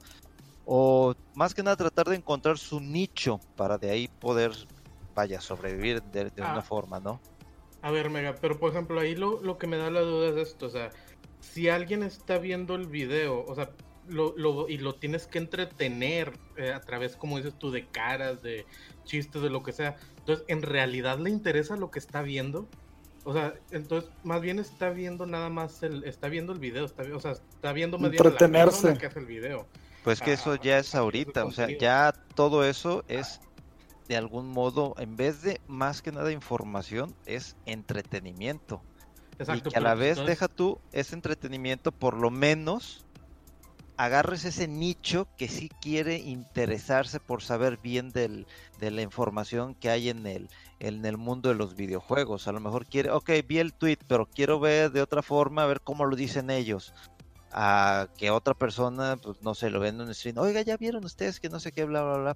o 0.65 1.15
más 1.33 1.55
que 1.55 1.63
nada 1.63 1.75
tratar 1.75 2.07
de 2.07 2.15
encontrar 2.15 2.59
su 2.59 2.79
nicho 2.79 3.39
para 3.55 3.79
de 3.79 3.89
ahí 3.89 4.07
poder, 4.19 4.51
vaya, 5.15 5.41
sobrevivir 5.41 6.03
de, 6.03 6.29
de 6.29 6.41
una 6.43 6.59
Ah. 6.59 6.61
forma, 6.61 6.99
¿no? 6.99 7.19
A 7.81 7.91
ver, 7.91 8.09
Mega, 8.09 8.35
pero 8.41 8.59
por 8.59 8.71
ejemplo, 8.71 8.99
ahí 8.99 9.15
lo, 9.15 9.41
lo 9.41 9.57
que 9.57 9.67
me 9.67 9.77
da 9.77 9.91
la 9.91 10.01
duda 10.01 10.29
es 10.29 10.49
esto, 10.49 10.65
o 10.65 10.69
sea, 10.69 10.91
si 11.53 11.69
alguien 11.69 12.03
está 12.03 12.37
viendo 12.37 12.75
el 12.75 12.87
video, 12.87 13.45
o 13.45 13.55
sea, 13.55 13.69
lo, 14.07 14.35
lo- 14.37 14.67
y 14.69 14.77
lo 14.77 14.95
tienes 14.95 15.27
que 15.27 15.37
entretener 15.39 16.33
eh, 16.57 16.71
a 16.73 16.81
través, 16.81 17.15
como 17.15 17.37
dices 17.37 17.57
tú, 17.57 17.71
de 17.71 17.87
caras, 17.87 18.41
de 18.41 18.65
chistes, 19.03 19.41
de 19.41 19.49
lo 19.49 19.63
que 19.63 19.71
sea, 19.71 19.95
entonces, 20.19 20.45
¿en 20.47 20.61
realidad 20.61 21.19
le 21.19 21.29
interesa 21.29 21.75
lo 21.75 21.89
que 21.91 21.99
está 21.99 22.21
viendo? 22.21 22.67
O 23.23 23.33
sea, 23.33 23.55
entonces, 23.71 24.11
más 24.23 24.41
bien 24.41 24.59
está 24.59 24.89
viendo 24.91 25.25
nada 25.25 25.49
más 25.49 25.81
el, 25.81 26.03
está 26.03 26.29
viendo 26.29 26.53
el 26.53 26.59
video, 26.59 26.85
está, 26.85 27.03
o 27.15 27.19
sea, 27.19 27.31
está 27.31 27.73
viendo 27.73 27.97
más 27.97 28.11
la 28.11 28.17
Entretenerse. 28.17 28.75
persona 28.75 28.99
que 28.99 29.05
hace 29.07 29.19
el 29.19 29.25
video. 29.25 29.67
Pues 30.03 30.21
que 30.21 30.33
eso 30.33 30.51
Ah, 30.53 30.59
ya 30.61 30.77
es 30.77 30.87
ese 30.89 30.97
ahorita, 30.97 31.43
o 31.45 31.51
sea, 31.51 31.67
ya 31.79 32.13
todo 32.35 32.63
eso 32.63 33.03
es 33.07 33.39
de 34.07 34.15
algún 34.17 34.49
modo, 34.49 34.93
en 34.99 35.15
vez 35.15 35.41
de 35.41 35.59
más 35.67 36.03
que 36.03 36.11
nada 36.11 36.31
información, 36.31 37.15
es 37.25 37.55
entretenimiento. 37.65 38.83
Exacto, 39.37 39.69
y 39.69 39.73
que 39.73 39.77
a 39.77 39.81
la 39.81 39.95
vez, 39.95 40.23
deja 40.23 40.47
tú 40.47 40.81
ese 40.91 41.15
entretenimiento, 41.15 41.91
por 41.91 42.17
lo 42.17 42.31
menos 42.31 43.05
agarres 43.97 44.43
ese 44.45 44.67
nicho 44.67 45.29
que 45.37 45.47
sí 45.47 45.69
quiere 45.79 46.17
interesarse 46.17 47.19
por 47.19 47.41
saber 47.43 47.77
bien 47.77 48.11
del, 48.11 48.45
de 48.75 48.91
la 48.91 49.01
información 49.01 49.75
que 49.75 49.89
hay 49.89 50.09
en 50.09 50.25
el, 50.27 50.49
en 50.79 51.05
el 51.05 51.17
mundo 51.17 51.49
de 51.49 51.55
los 51.55 51.75
videojuegos. 51.75 52.47
A 52.47 52.51
lo 52.51 52.59
mejor 52.59 52.87
quiere, 52.87 53.11
ok, 53.11 53.29
vi 53.47 53.59
el 53.59 53.73
tweet, 53.75 53.97
pero 54.07 54.27
quiero 54.27 54.59
ver 54.59 54.91
de 54.91 55.01
otra 55.01 55.21
forma, 55.23 55.63
a 55.63 55.67
ver 55.67 55.81
cómo 55.81 56.05
lo 56.05 56.15
dicen 56.17 56.49
ellos. 56.49 56.93
A 57.51 58.07
que 58.17 58.31
otra 58.31 58.53
persona, 58.55 59.17
pues 59.21 59.37
no 59.41 59.55
sé, 59.55 59.69
lo 59.69 59.79
ven 59.79 59.95
en 59.95 60.01
un 60.07 60.15
stream, 60.15 60.37
oiga, 60.39 60.61
ya 60.63 60.77
vieron 60.77 61.05
ustedes 61.05 61.39
que 61.39 61.49
no 61.49 61.59
sé 61.59 61.71
qué, 61.71 61.85
bla, 61.85 62.03
bla, 62.03 62.17
bla. 62.17 62.35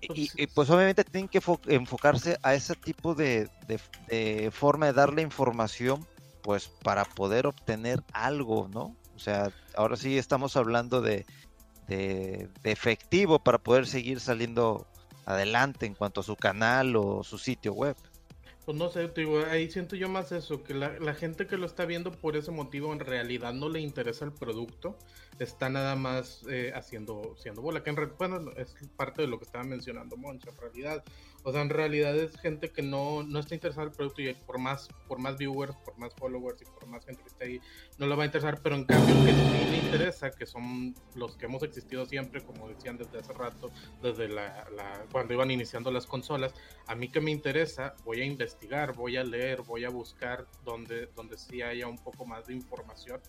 Y, 0.00 0.08
Pues, 0.08 0.32
y, 0.36 0.46
pues 0.48 0.70
obviamente 0.70 1.04
tienen 1.04 1.28
que 1.28 1.40
fo- 1.42 1.60
enfocarse 1.66 2.36
a 2.42 2.54
ese 2.54 2.74
tipo 2.76 3.14
de, 3.14 3.48
de- 3.60 3.80
de 3.98 4.50
forma 4.52 4.86
de 4.86 4.92
darle 4.94 5.22
información, 5.22 6.06
pues 6.42 6.68
para 6.68 7.04
poder 7.04 7.46
obtener 7.46 8.02
algo, 8.12 8.68
¿no? 8.68 8.96
O 9.14 9.18
sea, 9.18 9.52
ahora 9.74 9.96
sí 9.96 10.16
estamos 10.16 10.56
hablando 10.56 11.02
de, 11.02 11.26
efectivo 12.64 13.38
para 13.38 13.58
poder 13.58 13.86
seguir 13.86 14.20
saliendo 14.20 14.86
adelante 15.26 15.86
en 15.86 15.94
cuanto 15.94 16.20
a 16.20 16.24
su 16.24 16.36
canal 16.36 16.96
o 16.96 17.22
su 17.24 17.38
sitio 17.38 17.72
web. 17.72 17.96
Pues 18.64 18.76
no 18.76 18.88
sé, 18.88 19.08
te 19.08 19.22
digo, 19.22 19.42
ahí 19.50 19.70
siento 19.70 19.96
yo 19.96 20.08
más 20.08 20.32
eso, 20.32 20.62
que 20.62 20.74
la, 20.74 20.98
la 21.00 21.14
gente 21.14 21.46
que 21.46 21.56
lo 21.56 21.66
está 21.66 21.86
viendo 21.86 22.12
por 22.12 22.36
ese 22.36 22.50
motivo 22.50 22.92
en 22.92 23.00
realidad 23.00 23.52
no 23.52 23.68
le 23.68 23.80
interesa 23.80 24.24
el 24.24 24.32
producto, 24.32 24.96
está 25.38 25.68
nada 25.70 25.96
más 25.96 26.42
eh, 26.48 26.70
haciendo, 26.74 27.34
haciendo 27.36 27.62
bola, 27.62 27.82
que 27.82 27.90
en 27.90 27.96
re- 27.96 28.12
bueno, 28.18 28.52
es 28.56 28.76
parte 28.96 29.22
de 29.22 29.28
lo 29.28 29.38
que 29.38 29.46
estaba 29.46 29.64
mencionando 29.64 30.16
Moncho, 30.16 30.50
en 30.50 30.56
realidad. 30.56 31.02
O 31.42 31.52
sea, 31.52 31.62
en 31.62 31.70
realidad 31.70 32.16
es 32.16 32.38
gente 32.38 32.70
que 32.72 32.82
no, 32.82 33.22
no 33.22 33.38
está 33.40 33.54
interesada 33.54 33.84
en 33.84 33.90
el 33.90 33.94
producto 33.96 34.22
y 34.22 34.34
por 34.34 34.58
más, 34.58 34.88
por 35.06 35.18
más 35.20 35.36
viewers, 35.38 35.76
por 35.84 35.96
más 35.98 36.14
followers 36.14 36.60
y 36.62 36.66
por 36.66 36.86
más 36.86 37.04
gente 37.04 37.22
que 37.22 37.28
esté 37.28 37.44
ahí, 37.44 37.60
no 37.96 38.06
le 38.06 38.16
va 38.16 38.22
a 38.24 38.26
interesar, 38.26 38.60
pero 38.62 38.76
en 38.76 38.84
cambio 38.86 39.22
que 39.22 39.34
sí 39.34 39.66
le 39.66 39.76
interesa, 39.76 40.34
que 40.34 40.46
son 40.46 40.94
los 41.14 41.36
que 41.36 41.46
hemos 41.46 41.62
existido 41.62 42.04
siempre, 42.06 42.42
como 42.44 42.68
decían 42.68 42.96
desde 42.98 43.18
hace 43.18 43.32
rato, 43.32 43.72
desde 44.00 44.28
la, 44.28 44.66
la- 44.70 45.06
cuando 45.10 45.34
iban 45.34 45.50
iniciando 45.50 45.90
las 45.90 46.06
consolas, 46.06 46.54
a 46.86 46.94
mí 46.94 47.10
que 47.10 47.20
me 47.20 47.30
interesa, 47.30 47.94
voy 48.04 48.20
a 48.20 48.24
investigar, 48.24 48.94
voy 48.94 49.16
a 49.16 49.24
leer, 49.24 49.62
voy 49.62 49.84
a 49.84 49.90
buscar 49.90 50.48
donde, 50.60 51.06
donde 51.14 51.36
sí 51.38 51.62
haya 51.62 51.86
un 51.88 52.02
poco 52.02 52.26
más 52.26 52.46
de 52.46 52.54
información. 52.54 53.22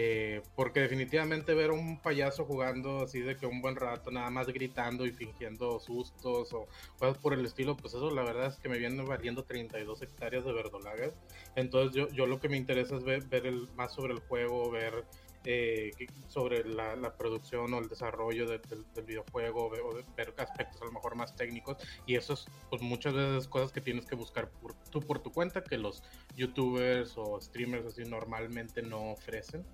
Eh, 0.00 0.42
porque 0.54 0.78
definitivamente 0.78 1.54
ver 1.54 1.70
a 1.70 1.72
un 1.72 2.00
payaso 2.00 2.44
jugando 2.44 3.02
así 3.02 3.18
de 3.18 3.36
que 3.36 3.46
un 3.46 3.60
buen 3.60 3.74
rato, 3.74 4.12
nada 4.12 4.30
más 4.30 4.46
gritando 4.46 5.04
y 5.04 5.10
fingiendo 5.10 5.80
sustos 5.80 6.52
o 6.52 6.68
cosas 7.00 7.18
por 7.18 7.34
el 7.34 7.44
estilo, 7.44 7.76
pues 7.76 7.94
eso 7.94 8.08
la 8.12 8.22
verdad 8.22 8.46
es 8.46 8.58
que 8.58 8.68
me 8.68 8.78
viene 8.78 9.02
valiendo 9.02 9.42
32 9.42 10.00
hectáreas 10.02 10.44
de 10.44 10.52
verdolagas. 10.52 11.14
Entonces 11.56 11.96
yo, 11.96 12.08
yo 12.10 12.26
lo 12.26 12.38
que 12.38 12.48
me 12.48 12.56
interesa 12.56 12.94
es 12.94 13.02
ver, 13.02 13.24
ver 13.24 13.46
el, 13.46 13.68
más 13.74 13.92
sobre 13.92 14.12
el 14.14 14.20
juego, 14.20 14.70
ver 14.70 15.04
eh, 15.44 15.90
sobre 16.28 16.62
la, 16.64 16.94
la, 16.94 17.16
producción 17.16 17.74
o 17.74 17.78
el 17.78 17.88
desarrollo 17.88 18.46
de, 18.46 18.58
de, 18.58 18.84
del 18.94 19.04
videojuego, 19.04 19.68
ver, 19.68 19.82
ver, 20.16 20.34
aspectos 20.38 20.80
a 20.80 20.84
lo 20.84 20.92
mejor 20.92 21.16
más 21.16 21.34
técnicos. 21.34 21.76
Y 22.06 22.14
eso 22.14 22.34
es 22.34 22.46
pues 22.70 22.82
muchas 22.82 23.14
veces 23.14 23.48
cosas 23.48 23.72
que 23.72 23.80
tienes 23.80 24.06
que 24.06 24.14
buscar 24.14 24.48
por, 24.48 24.74
tú 24.90 25.00
por 25.00 25.18
tu 25.18 25.32
cuenta, 25.32 25.64
que 25.64 25.76
los 25.76 26.04
youtubers 26.36 27.14
o 27.16 27.40
streamers 27.40 27.86
así 27.86 28.04
normalmente 28.04 28.80
no 28.82 29.10
ofrecen. 29.10 29.64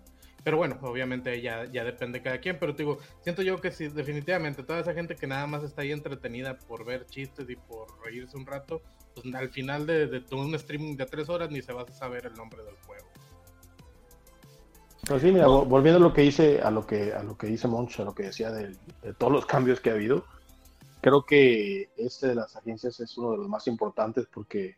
Pero 0.44 0.58
bueno, 0.58 0.78
obviamente 0.82 1.40
ya, 1.40 1.64
ya 1.64 1.84
depende 1.84 2.18
de 2.18 2.22
cada 2.22 2.38
quien, 2.38 2.58
pero 2.60 2.74
te 2.74 2.82
digo, 2.82 2.98
siento 3.22 3.40
yo 3.40 3.58
que 3.60 3.72
sí, 3.72 3.88
definitivamente 3.88 4.62
toda 4.62 4.80
esa 4.80 4.92
gente 4.92 5.16
que 5.16 5.26
nada 5.26 5.46
más 5.46 5.62
está 5.62 5.82
ahí 5.82 5.90
entretenida 5.90 6.58
por 6.58 6.84
ver 6.84 7.06
chistes 7.06 7.48
y 7.48 7.56
por 7.56 7.86
reírse 8.04 8.36
un 8.36 8.44
rato, 8.44 8.82
pues 9.14 9.34
al 9.34 9.48
final 9.48 9.86
de, 9.86 10.06
de, 10.06 10.20
de 10.20 10.34
un 10.36 10.54
streaming 10.54 10.96
de 10.96 11.06
tres 11.06 11.30
horas 11.30 11.50
ni 11.50 11.62
se 11.62 11.72
va 11.72 11.82
a 11.82 11.90
saber 11.90 12.26
el 12.26 12.34
nombre 12.34 12.62
del 12.62 12.76
juego. 12.86 13.06
Pues 15.06 15.22
sí, 15.22 15.32
mira, 15.32 15.46
volviendo 15.46 15.98
a 15.98 16.02
lo 16.08 16.12
que 16.12 16.22
dice, 16.22 16.60
a 16.62 16.70
lo 16.70 16.86
que, 16.86 17.12
a 17.12 17.22
lo 17.22 17.36
que 17.36 17.46
dice 17.46 17.66
Monch, 17.66 18.00
a 18.00 18.04
lo 18.04 18.14
que 18.14 18.24
decía 18.24 18.50
de, 18.50 18.76
de, 19.02 19.14
todos 19.14 19.32
los 19.32 19.46
cambios 19.46 19.80
que 19.80 19.90
ha 19.90 19.94
habido, 19.94 20.24
creo 21.00 21.24
que 21.24 21.90
este 21.96 22.28
de 22.28 22.34
las 22.34 22.54
agencias 22.56 23.00
es 23.00 23.16
uno 23.18 23.32
de 23.32 23.38
los 23.38 23.48
más 23.48 23.66
importantes 23.66 24.26
porque 24.32 24.76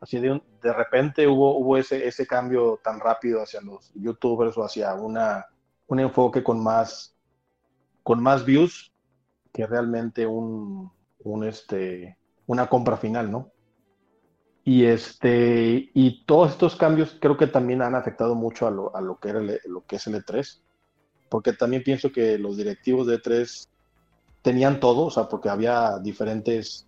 así 0.00 0.18
de, 0.18 0.32
un, 0.32 0.42
de 0.62 0.72
repente 0.72 1.26
hubo, 1.26 1.58
hubo 1.58 1.76
ese, 1.76 2.06
ese 2.06 2.26
cambio 2.26 2.80
tan 2.82 3.00
rápido 3.00 3.42
hacia 3.42 3.60
los 3.60 3.92
youtubers 3.94 4.56
o 4.56 4.64
hacia 4.64 4.94
una, 4.94 5.46
un 5.86 6.00
enfoque 6.00 6.42
con 6.42 6.62
más, 6.62 7.14
con 8.02 8.22
más 8.22 8.44
views 8.44 8.92
que 9.52 9.66
realmente 9.66 10.26
un, 10.26 10.90
un 11.24 11.44
este, 11.44 12.16
una 12.46 12.68
compra 12.68 12.96
final, 12.96 13.30
¿no? 13.30 13.50
Y, 14.64 14.84
este, 14.84 15.90
y 15.94 16.24
todos 16.24 16.50
estos 16.50 16.76
cambios 16.76 17.16
creo 17.20 17.36
que 17.36 17.46
también 17.46 17.82
han 17.82 17.94
afectado 17.94 18.34
mucho 18.34 18.66
a 18.66 18.70
lo, 18.70 18.94
a 18.94 19.00
lo, 19.00 19.18
que, 19.18 19.30
era 19.30 19.40
el, 19.40 19.60
lo 19.66 19.84
que 19.86 19.96
es 19.96 20.06
el 20.06 20.14
E3, 20.14 20.60
porque 21.28 21.52
también 21.52 21.82
pienso 21.82 22.12
que 22.12 22.38
los 22.38 22.56
directivos 22.56 23.06
de 23.06 23.20
E3 23.20 23.68
tenían 24.42 24.80
todo, 24.80 25.06
o 25.06 25.10
sea, 25.10 25.28
porque 25.28 25.48
había 25.48 25.98
diferentes 25.98 26.86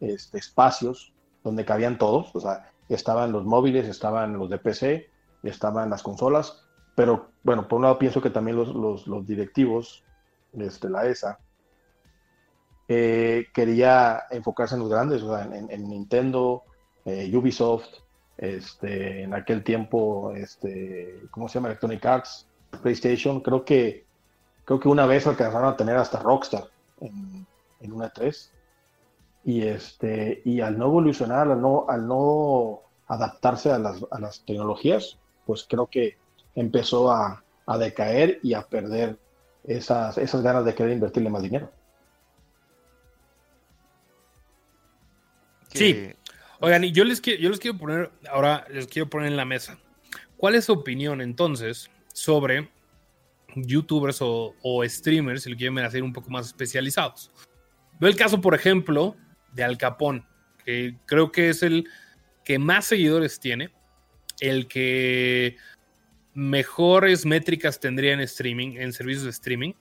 este, 0.00 0.38
espacios 0.38 1.12
donde 1.42 1.64
cabían 1.64 1.98
todos, 1.98 2.34
o 2.34 2.40
sea, 2.40 2.70
estaban 2.88 3.32
los 3.32 3.44
móviles, 3.44 3.88
estaban 3.88 4.38
los 4.38 4.50
de 4.50 4.58
PC, 4.58 5.10
estaban 5.42 5.90
las 5.90 6.02
consolas, 6.02 6.64
pero 6.94 7.30
bueno, 7.42 7.68
por 7.68 7.76
un 7.76 7.82
lado 7.82 7.98
pienso 7.98 8.20
que 8.20 8.30
también 8.30 8.56
los, 8.56 8.74
los, 9.06 9.26
directivos 9.26 10.04
de 10.52 10.66
este, 10.66 10.90
la 10.90 11.06
ESA 11.06 11.38
eh, 12.88 13.46
quería 13.54 14.24
enfocarse 14.30 14.74
en 14.74 14.80
los 14.80 14.90
grandes, 14.90 15.22
o 15.22 15.34
sea, 15.34 15.44
en, 15.44 15.70
en 15.70 15.88
Nintendo, 15.88 16.64
eh, 17.04 17.30
Ubisoft, 17.34 17.86
este, 18.36 19.22
en 19.22 19.34
aquel 19.34 19.62
tiempo, 19.62 20.32
este, 20.34 21.22
¿cómo 21.30 21.48
se 21.48 21.54
llama? 21.54 21.68
Electronic 21.68 22.04
Arts, 22.04 22.48
PlayStation, 22.82 23.40
creo 23.40 23.64
que, 23.64 24.06
creo 24.64 24.80
que 24.80 24.88
una 24.88 25.06
vez 25.06 25.26
alcanzaron 25.26 25.68
a 25.68 25.76
tener 25.76 25.96
hasta 25.96 26.18
Rockstar 26.18 26.64
en, 27.00 27.46
en 27.80 27.92
una 27.92 28.08
3. 28.10 28.52
Y, 29.44 29.62
este, 29.62 30.42
y 30.44 30.60
al 30.60 30.78
no 30.78 30.86
evolucionar, 30.86 31.50
al 31.50 31.60
no, 31.60 31.86
al 31.88 32.06
no 32.06 32.82
adaptarse 33.06 33.70
a 33.70 33.78
las, 33.78 34.04
a 34.10 34.20
las 34.20 34.44
tecnologías, 34.44 35.18
pues 35.46 35.66
creo 35.68 35.86
que 35.86 36.18
empezó 36.54 37.10
a, 37.10 37.42
a 37.66 37.78
decaer 37.78 38.38
y 38.42 38.54
a 38.54 38.62
perder 38.62 39.18
esas, 39.64 40.18
esas 40.18 40.42
ganas 40.42 40.64
de 40.64 40.74
querer 40.74 40.92
invertirle 40.92 41.30
más 41.30 41.42
dinero. 41.42 41.70
Sí, 45.72 46.12
Oigan, 46.62 46.84
y 46.84 46.92
yo 46.92 47.04
les, 47.04 47.22
quiero, 47.22 47.40
yo 47.40 47.48
les 47.48 47.58
quiero 47.58 47.78
poner, 47.78 48.10
ahora 48.30 48.66
les 48.70 48.86
quiero 48.86 49.08
poner 49.08 49.28
en 49.28 49.36
la 49.36 49.46
mesa. 49.46 49.78
¿Cuál 50.36 50.54
es 50.54 50.66
su 50.66 50.72
opinión 50.72 51.22
entonces 51.22 51.90
sobre 52.12 52.68
youtubers 53.54 54.20
o, 54.20 54.54
o 54.62 54.84
streamers, 54.86 55.44
si 55.44 55.50
lo 55.50 55.56
quieren 55.56 55.78
hacer 55.78 56.02
un 56.02 56.12
poco 56.12 56.30
más 56.30 56.48
especializados? 56.48 57.30
Veo 57.98 58.10
el 58.10 58.16
caso, 58.16 58.42
por 58.42 58.54
ejemplo, 58.54 59.16
de 59.52 59.64
Al 59.64 59.78
Capón, 59.78 60.26
que 60.64 60.96
creo 61.06 61.32
que 61.32 61.48
es 61.50 61.62
el 61.62 61.88
que 62.44 62.58
más 62.58 62.86
seguidores 62.86 63.40
tiene, 63.40 63.70
el 64.40 64.66
que 64.66 65.56
mejores 66.34 67.26
métricas 67.26 67.80
tendría 67.80 68.12
en 68.12 68.20
streaming, 68.20 68.76
en 68.76 68.92
servicios 68.92 69.24
de 69.24 69.30
streaming, 69.30 69.72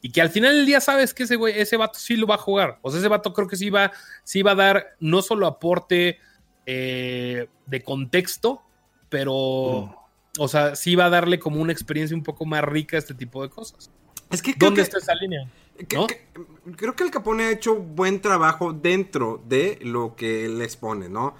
y 0.00 0.10
que 0.10 0.20
al 0.20 0.30
final 0.30 0.54
del 0.54 0.66
día 0.66 0.80
sabes 0.80 1.14
que 1.14 1.22
ese 1.22 1.36
güey, 1.36 1.58
ese 1.58 1.76
vato 1.76 1.98
sí 1.98 2.16
lo 2.16 2.26
va 2.26 2.34
a 2.34 2.38
jugar. 2.38 2.78
O 2.82 2.90
sea, 2.90 2.98
ese 2.98 3.08
vato 3.08 3.32
creo 3.32 3.46
que 3.46 3.56
sí 3.56 3.70
va, 3.70 3.92
sí 4.24 4.42
va 4.42 4.50
a 4.50 4.56
dar 4.56 4.96
no 4.98 5.22
solo 5.22 5.46
aporte 5.46 6.18
eh, 6.66 7.46
de 7.66 7.82
contexto, 7.82 8.62
pero, 9.08 9.94
mm. 10.36 10.40
o 10.40 10.48
sea, 10.48 10.74
sí 10.74 10.96
va 10.96 11.06
a 11.06 11.10
darle 11.10 11.38
como 11.38 11.60
una 11.60 11.72
experiencia 11.72 12.16
un 12.16 12.24
poco 12.24 12.44
más 12.44 12.64
rica 12.64 12.96
a 12.96 12.98
este 12.98 13.14
tipo 13.14 13.42
de 13.42 13.48
cosas. 13.48 13.92
Es 14.30 14.42
que 14.42 14.54
¿Dónde 14.56 14.76
que, 14.76 14.82
está 14.82 14.98
esa 14.98 15.14
línea? 15.14 15.48
Que, 15.88 15.96
¿no? 15.96 16.06
que, 16.06 16.20
creo 16.76 16.94
que 16.94 17.04
el 17.04 17.10
Capone 17.10 17.44
ha 17.44 17.50
hecho 17.50 17.76
buen 17.76 18.20
trabajo 18.20 18.72
dentro 18.72 19.42
de 19.46 19.78
lo 19.82 20.16
que 20.16 20.46
él 20.46 20.60
expone, 20.62 21.08
¿no? 21.08 21.34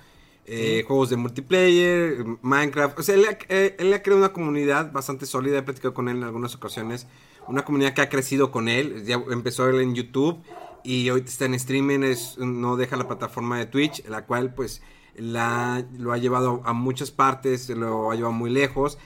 Eh, 0.44 0.78
sí. 0.80 0.86
Juegos 0.86 1.10
de 1.10 1.16
multiplayer, 1.16 2.24
Minecraft. 2.42 2.98
O 2.98 3.02
sea, 3.02 3.14
él, 3.14 3.24
eh, 3.48 3.76
él 3.78 3.92
ha 3.92 4.02
creado 4.02 4.20
una 4.20 4.32
comunidad 4.32 4.92
bastante 4.92 5.26
sólida. 5.26 5.58
He 5.58 5.62
platicado 5.62 5.94
con 5.94 6.08
él 6.08 6.16
en 6.16 6.24
algunas 6.24 6.54
ocasiones 6.54 7.06
una 7.46 7.64
comunidad 7.64 7.94
que 7.94 8.02
ha 8.02 8.08
crecido 8.08 8.50
con 8.50 8.68
él. 8.68 9.04
Ya 9.04 9.22
empezó 9.30 9.68
él 9.68 9.80
en 9.80 9.94
YouTube 9.94 10.42
y 10.84 11.10
hoy 11.10 11.22
está 11.24 11.44
en 11.44 11.54
streaming, 11.54 12.00
es, 12.00 12.38
no 12.38 12.76
deja 12.76 12.96
la 12.96 13.06
plataforma 13.06 13.58
de 13.58 13.66
Twitch, 13.66 14.04
la 14.08 14.26
cual 14.26 14.54
pues 14.54 14.82
la, 15.14 15.84
lo 15.98 16.12
ha 16.12 16.18
llevado 16.18 16.62
a 16.64 16.72
muchas 16.72 17.10
partes, 17.10 17.68
lo 17.70 18.10
ha 18.10 18.14
llevado 18.14 18.32
muy 18.32 18.50
lejos. 18.50 18.98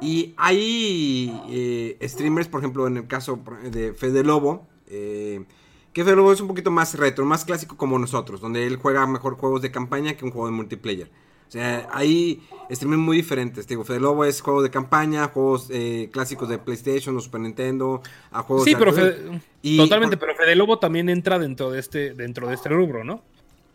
Y 0.00 0.34
hay 0.36 1.40
eh, 1.48 2.08
streamers, 2.08 2.48
por 2.48 2.60
ejemplo, 2.60 2.86
en 2.86 2.96
el 2.96 3.06
caso 3.06 3.38
de 3.70 3.94
Fede 3.94 4.24
Lobo, 4.24 4.66
eh, 4.92 5.44
que 5.92 6.04
Fede 6.04 6.16
Lobo 6.16 6.32
es 6.32 6.40
un 6.40 6.48
poquito 6.48 6.70
más 6.70 6.94
retro, 6.94 7.24
más 7.24 7.44
clásico 7.44 7.76
como 7.76 7.98
nosotros, 7.98 8.40
donde 8.40 8.66
él 8.66 8.76
juega 8.76 9.06
mejor 9.06 9.36
juegos 9.36 9.62
de 9.62 9.70
campaña 9.70 10.14
que 10.14 10.24
un 10.24 10.30
juego 10.30 10.46
de 10.46 10.52
multiplayer. 10.52 11.10
O 11.48 11.52
sea, 11.52 11.86
hay 11.92 12.42
streaming 12.70 12.98
muy 12.98 13.18
diferentes. 13.18 13.66
Te 13.66 13.74
digo, 13.74 13.84
Fede 13.84 14.00
Lobo 14.00 14.24
es 14.24 14.40
juego 14.40 14.62
de 14.62 14.70
campaña, 14.70 15.28
juegos 15.28 15.68
eh, 15.70 16.08
clásicos 16.10 16.48
de 16.48 16.58
PlayStation 16.58 17.14
o 17.14 17.20
Super 17.20 17.42
Nintendo, 17.42 18.00
a 18.30 18.42
juegos 18.42 18.64
Sí, 18.64 18.72
de 18.72 18.78
pero 18.78 18.92
Fede, 18.94 19.40
y 19.60 19.76
totalmente, 19.76 20.16
por... 20.16 20.28
pero 20.28 20.38
Fede 20.38 20.56
Lobo 20.56 20.78
también 20.78 21.10
entra 21.10 21.38
dentro 21.38 21.70
de 21.70 21.78
este, 21.78 22.14
dentro 22.14 22.48
de 22.48 22.54
este 22.54 22.70
rubro, 22.70 23.04
¿no? 23.04 23.22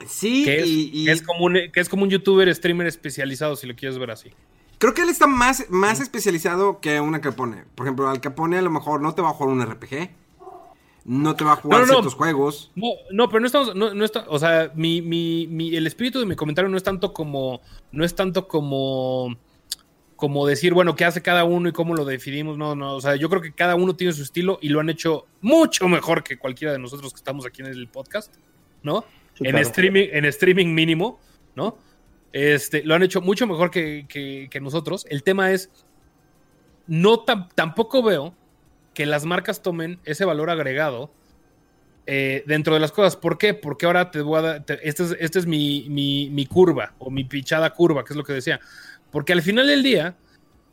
Sí, 0.07 0.43
que 0.43 0.61
es, 0.61 0.67
y, 0.67 0.89
y... 0.91 1.05
Que 1.05 1.11
es, 1.11 1.21
como 1.21 1.45
un, 1.45 1.53
que 1.71 1.79
es 1.79 1.89
como 1.89 2.03
un 2.03 2.09
youtuber 2.09 2.53
streamer 2.53 2.87
especializado, 2.87 3.55
si 3.55 3.67
lo 3.67 3.75
quieres 3.75 3.99
ver 3.99 4.09
así. 4.09 4.31
Creo 4.79 4.95
que 4.95 5.01
él 5.03 5.09
está 5.09 5.27
más, 5.27 5.69
más 5.69 5.99
especializado 5.99 6.79
que 6.79 6.99
una 6.99 7.21
Capone. 7.21 7.63
Por 7.75 7.85
ejemplo, 7.85 8.09
al 8.09 8.21
Capone 8.21 8.57
a 8.57 8.61
lo 8.61 8.71
mejor 8.71 9.01
no 9.01 9.13
te 9.13 9.21
va 9.21 9.29
a 9.29 9.33
jugar 9.33 9.53
un 9.53 9.63
RPG 9.63 10.09
no 11.07 11.37
te 11.37 11.45
va 11.45 11.53
a 11.53 11.55
jugar 11.55 11.79
no, 11.79 11.85
no, 11.85 11.93
ciertos 11.93 12.13
no. 12.13 12.17
juegos. 12.17 12.71
No, 12.75 12.89
no, 13.11 13.29
pero 13.29 13.39
no 13.39 13.45
estamos, 13.45 13.73
no, 13.73 13.93
no 13.93 14.03
está, 14.03 14.25
o 14.27 14.37
sea, 14.37 14.73
mi, 14.75 15.01
mi, 15.01 15.47
mi, 15.47 15.73
el 15.73 15.87
espíritu 15.87 16.19
de 16.19 16.25
mi 16.25 16.35
comentario 16.35 16.69
no 16.69 16.75
es 16.75 16.83
tanto 16.83 17.13
como, 17.13 17.61
no 17.93 18.03
es 18.03 18.13
tanto 18.13 18.49
como, 18.49 19.37
como 20.17 20.45
decir, 20.45 20.73
bueno, 20.73 20.97
qué 20.97 21.05
hace 21.05 21.21
cada 21.21 21.45
uno 21.45 21.69
y 21.69 21.71
cómo 21.71 21.95
lo 21.95 22.03
definimos, 22.03 22.57
no, 22.57 22.75
no, 22.75 22.95
o 22.95 23.01
sea, 23.01 23.15
yo 23.15 23.29
creo 23.29 23.41
que 23.41 23.53
cada 23.53 23.75
uno 23.75 23.95
tiene 23.95 24.11
su 24.11 24.21
estilo 24.21 24.59
y 24.61 24.67
lo 24.67 24.81
han 24.81 24.89
hecho 24.89 25.25
mucho 25.39 25.87
mejor 25.87 26.25
que 26.25 26.37
cualquiera 26.37 26.73
de 26.73 26.79
nosotros 26.79 27.13
que 27.13 27.17
estamos 27.17 27.45
aquí 27.45 27.61
en 27.61 27.67
el 27.69 27.87
podcast, 27.87 28.35
¿no? 28.83 29.05
Sí, 29.35 29.45
en 29.45 29.51
claro. 29.51 29.65
streaming, 29.65 30.09
en 30.11 30.25
streaming 30.25 30.67
mínimo, 30.73 31.21
¿no? 31.55 31.77
Este, 32.33 32.83
lo 32.83 32.95
han 32.95 33.03
hecho 33.03 33.21
mucho 33.21 33.47
mejor 33.47 33.71
que, 33.71 34.05
que, 34.09 34.49
que 34.51 34.59
nosotros. 34.59 35.05
El 35.09 35.23
tema 35.23 35.51
es, 35.51 35.71
no 36.85 37.19
tampoco 37.19 38.03
veo 38.03 38.35
que 38.97 39.05
las 39.05 39.25
marcas 39.25 39.61
tomen 39.61 39.99
ese 40.05 40.25
valor 40.25 40.49
agregado 40.49 41.11
eh, 42.07 42.43
dentro 42.47 42.73
de 42.73 42.79
las 42.79 42.91
cosas. 42.91 43.15
¿Por 43.15 43.37
qué? 43.37 43.53
Porque 43.53 43.85
ahora 43.85 44.09
te 44.09 44.21
voy 44.21 44.39
a 44.39 44.41
dar, 44.41 44.65
esta 44.81 45.03
es, 45.03 45.15
este 45.19 45.37
es 45.37 45.45
mi, 45.45 46.47
curva 46.49 46.95
o 46.97 47.11
mi 47.11 47.23
pichada 47.23 47.69
curva, 47.75 48.03
que 48.03 48.13
es 48.13 48.17
lo 48.17 48.23
que 48.23 48.33
decía. 48.33 48.59
Porque 49.11 49.33
al 49.33 49.43
final 49.43 49.67
del 49.67 49.83
día 49.83 50.17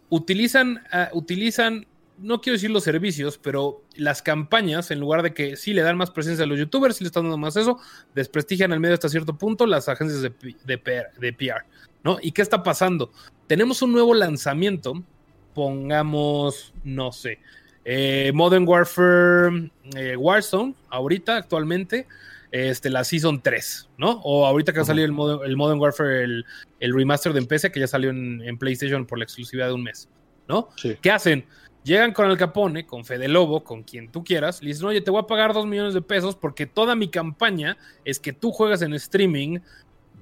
utilizan, 0.08 0.82
uh, 0.90 1.14
utilizan, 1.14 1.86
no 2.16 2.40
quiero 2.40 2.54
decir 2.54 2.70
los 2.70 2.82
servicios, 2.82 3.36
pero 3.36 3.82
las 3.94 4.22
campañas, 4.22 4.90
en 4.90 5.00
lugar 5.00 5.22
de 5.22 5.34
que 5.34 5.56
sí 5.56 5.74
le 5.74 5.82
dan 5.82 5.98
más 5.98 6.10
presencia 6.10 6.46
a 6.46 6.48
los 6.48 6.58
youtubers, 6.58 6.96
sí 6.96 7.04
le 7.04 7.08
están 7.08 7.24
dando 7.24 7.36
más 7.36 7.56
eso, 7.56 7.78
desprestigian 8.14 8.72
al 8.72 8.80
medio 8.80 8.94
hasta 8.94 9.10
cierto 9.10 9.36
punto 9.36 9.66
las 9.66 9.90
agencias 9.90 10.22
de, 10.22 10.32
de, 10.64 10.78
PR, 10.78 11.12
de 11.20 11.32
PR, 11.34 11.66
¿no? 12.02 12.16
¿Y 12.22 12.32
qué 12.32 12.40
está 12.40 12.62
pasando? 12.62 13.12
Tenemos 13.48 13.82
un 13.82 13.92
nuevo 13.92 14.14
lanzamiento, 14.14 15.04
pongamos, 15.52 16.72
no 16.84 17.12
sé, 17.12 17.38
eh, 17.84 18.32
Modern 18.34 18.66
Warfare 18.66 19.70
eh, 19.96 20.16
Warzone, 20.16 20.74
ahorita, 20.88 21.36
actualmente, 21.36 22.06
este, 22.50 22.88
la 22.88 23.04
Season 23.04 23.42
3, 23.42 23.88
¿no? 23.98 24.20
O 24.22 24.46
ahorita 24.46 24.72
que 24.72 24.78
va 24.78 24.82
a 24.82 24.86
salir 24.86 25.04
el 25.04 25.12
Modern, 25.12 25.44
el 25.44 25.56
Modern 25.56 25.80
Warfare, 25.80 26.22
el, 26.22 26.44
el, 26.80 26.94
remaster 26.94 27.32
de 27.32 27.42
PC, 27.42 27.72
que 27.72 27.80
ya 27.80 27.86
salió 27.86 28.10
en, 28.10 28.40
en, 28.42 28.58
PlayStation 28.58 29.06
por 29.06 29.18
la 29.18 29.24
exclusividad 29.24 29.66
de 29.68 29.74
un 29.74 29.82
mes, 29.82 30.08
¿no? 30.48 30.68
Sí. 30.76 30.96
¿Qué 31.02 31.10
hacen? 31.10 31.44
Llegan 31.84 32.12
con 32.12 32.30
el 32.30 32.38
Capone, 32.38 32.86
con 32.86 33.04
Fede 33.04 33.28
Lobo, 33.28 33.62
con 33.62 33.82
quien 33.82 34.10
tú 34.10 34.24
quieras, 34.24 34.62
le 34.62 34.68
dicen, 34.68 34.86
oye, 34.86 35.02
te 35.02 35.10
voy 35.10 35.20
a 35.20 35.26
pagar 35.26 35.52
dos 35.52 35.66
millones 35.66 35.92
de 35.92 36.00
pesos 36.00 36.34
porque 36.34 36.64
toda 36.64 36.94
mi 36.94 37.08
campaña 37.08 37.76
es 38.06 38.18
que 38.18 38.32
tú 38.32 38.52
juegas 38.52 38.80
en 38.80 38.94
streaming 38.94 39.58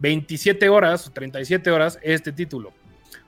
27 0.01 0.69
horas 0.69 1.07
o 1.07 1.13
37 1.13 1.71
horas 1.71 2.01
este 2.03 2.33
título. 2.33 2.73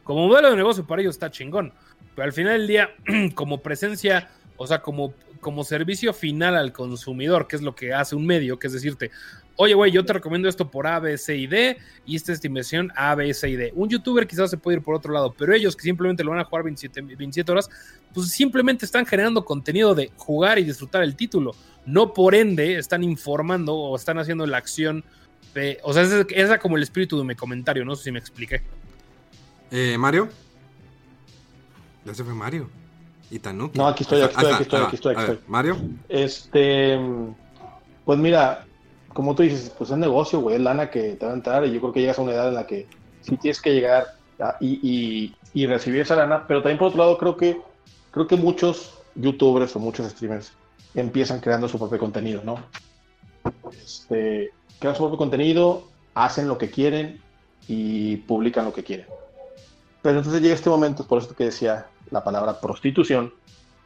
Como 0.02 0.26
modelo 0.26 0.50
de 0.50 0.56
negocio 0.56 0.84
para 0.84 1.02
ellos 1.02 1.14
está 1.14 1.30
chingón, 1.30 1.72
pero 2.14 2.26
al 2.26 2.32
final 2.32 2.58
del 2.58 2.66
día, 2.66 2.90
como 3.34 3.62
presencia, 3.62 4.28
o 4.56 4.66
sea, 4.66 4.82
como, 4.82 5.14
como 5.40 5.64
servicio 5.64 6.12
final 6.12 6.56
al 6.56 6.72
consumidor, 6.72 7.46
que 7.46 7.56
es 7.56 7.62
lo 7.62 7.74
que 7.74 7.92
hace 7.92 8.14
un 8.14 8.26
medio, 8.26 8.58
que 8.58 8.68
es 8.68 8.72
decirte, 8.72 9.10
oye, 9.56 9.74
güey, 9.74 9.92
yo 9.92 10.04
te 10.04 10.12
recomiendo 10.12 10.48
esto 10.48 10.70
por 10.70 10.86
A, 10.86 10.98
B, 10.98 11.16
C 11.18 11.36
y 11.36 11.46
D, 11.46 11.76
y 12.06 12.16
esta 12.16 12.32
es 12.32 12.40
tu 12.40 12.46
inversión 12.46 12.92
A, 12.96 13.14
B, 13.14 13.32
C 13.34 13.48
y 13.48 13.56
D. 13.56 13.72
Un 13.74 13.88
youtuber 13.88 14.26
quizás 14.26 14.50
se 14.50 14.56
puede 14.56 14.78
ir 14.78 14.82
por 14.82 14.94
otro 14.94 15.12
lado, 15.12 15.34
pero 15.36 15.54
ellos 15.54 15.76
que 15.76 15.82
simplemente 15.82 16.24
lo 16.24 16.30
van 16.30 16.40
a 16.40 16.44
jugar 16.44 16.64
27, 16.64 17.02
27 17.02 17.52
horas, 17.52 17.70
pues 18.12 18.28
simplemente 18.28 18.84
están 18.84 19.06
generando 19.06 19.44
contenido 19.44 19.94
de 19.94 20.10
jugar 20.16 20.58
y 20.58 20.64
disfrutar 20.64 21.02
el 21.02 21.16
título. 21.16 21.52
No 21.86 22.14
por 22.14 22.34
ende 22.34 22.78
están 22.78 23.04
informando 23.04 23.74
o 23.74 23.96
están 23.96 24.18
haciendo 24.18 24.46
la 24.46 24.58
acción. 24.58 25.04
O 25.82 25.92
sea, 25.92 26.02
ese 26.02 26.20
es 26.20 26.26
esa 26.30 26.58
como 26.58 26.76
el 26.76 26.82
espíritu 26.82 27.18
de 27.18 27.24
mi 27.24 27.34
comentario, 27.34 27.84
no 27.84 27.94
sé 27.94 28.04
si 28.04 28.12
me 28.12 28.18
expliqué. 28.18 28.62
Eh, 29.70 29.96
Mario. 29.98 30.28
Ya 32.04 32.14
se 32.14 32.24
fue 32.24 32.34
Mario. 32.34 32.68
Y 33.30 33.38
Tanuki. 33.38 33.78
No, 33.78 33.88
aquí 33.88 34.02
estoy, 34.02 34.20
aquí 34.22 34.34
estoy, 34.34 34.52
aquí 34.52 34.62
estoy, 34.62 34.80
aquí 34.82 34.94
estoy, 34.96 35.14
aquí. 35.16 35.38
Mario. 35.48 35.76
Este, 36.08 36.98
pues 38.04 38.18
mira, 38.18 38.66
como 39.12 39.34
tú 39.34 39.42
dices, 39.42 39.72
pues 39.76 39.90
es 39.90 39.96
negocio, 39.96 40.40
güey, 40.40 40.56
es 40.56 40.62
lana 40.62 40.90
que 40.90 41.14
te 41.14 41.24
va 41.26 41.32
a 41.32 41.34
entrar 41.34 41.64
y 41.66 41.72
yo 41.72 41.80
creo 41.80 41.92
que 41.92 42.00
llegas 42.00 42.18
a 42.18 42.22
una 42.22 42.32
edad 42.32 42.48
en 42.48 42.54
la 42.54 42.66
que 42.66 42.86
sí 43.22 43.36
tienes 43.38 43.60
que 43.60 43.72
llegar 43.72 44.06
a- 44.40 44.56
y, 44.60 44.78
y- 44.82 45.36
y 45.54 45.66
recibir 45.66 46.02
esa 46.02 46.16
lana, 46.16 46.46
pero 46.46 46.60
también 46.62 46.78
por 46.78 46.88
otro 46.88 46.98
lado 46.98 47.16
creo 47.18 47.36
que 47.36 47.60
creo 48.10 48.26
que 48.26 48.36
muchos 48.36 48.98
youtubers 49.14 49.74
o 49.74 49.78
muchos 49.78 50.08
streamers 50.10 50.52
empiezan 50.94 51.40
creando 51.40 51.68
su 51.68 51.78
propio 51.78 51.98
contenido, 51.98 52.42
¿no? 52.44 52.58
Este, 53.72 54.50
crean 54.78 54.94
su 54.94 55.02
propio 55.02 55.18
contenido, 55.18 55.88
hacen 56.14 56.46
lo 56.48 56.58
que 56.58 56.70
quieren 56.70 57.20
y 57.66 58.16
publican 58.18 58.64
lo 58.66 58.72
que 58.72 58.84
quieren. 58.84 59.06
Pero 60.02 60.18
entonces 60.18 60.42
llega 60.42 60.54
este 60.54 60.70
momento, 60.70 61.06
por 61.06 61.18
eso 61.22 61.34
que 61.34 61.44
decía 61.44 61.86
la 62.10 62.22
palabra 62.24 62.60
prostitución, 62.60 63.32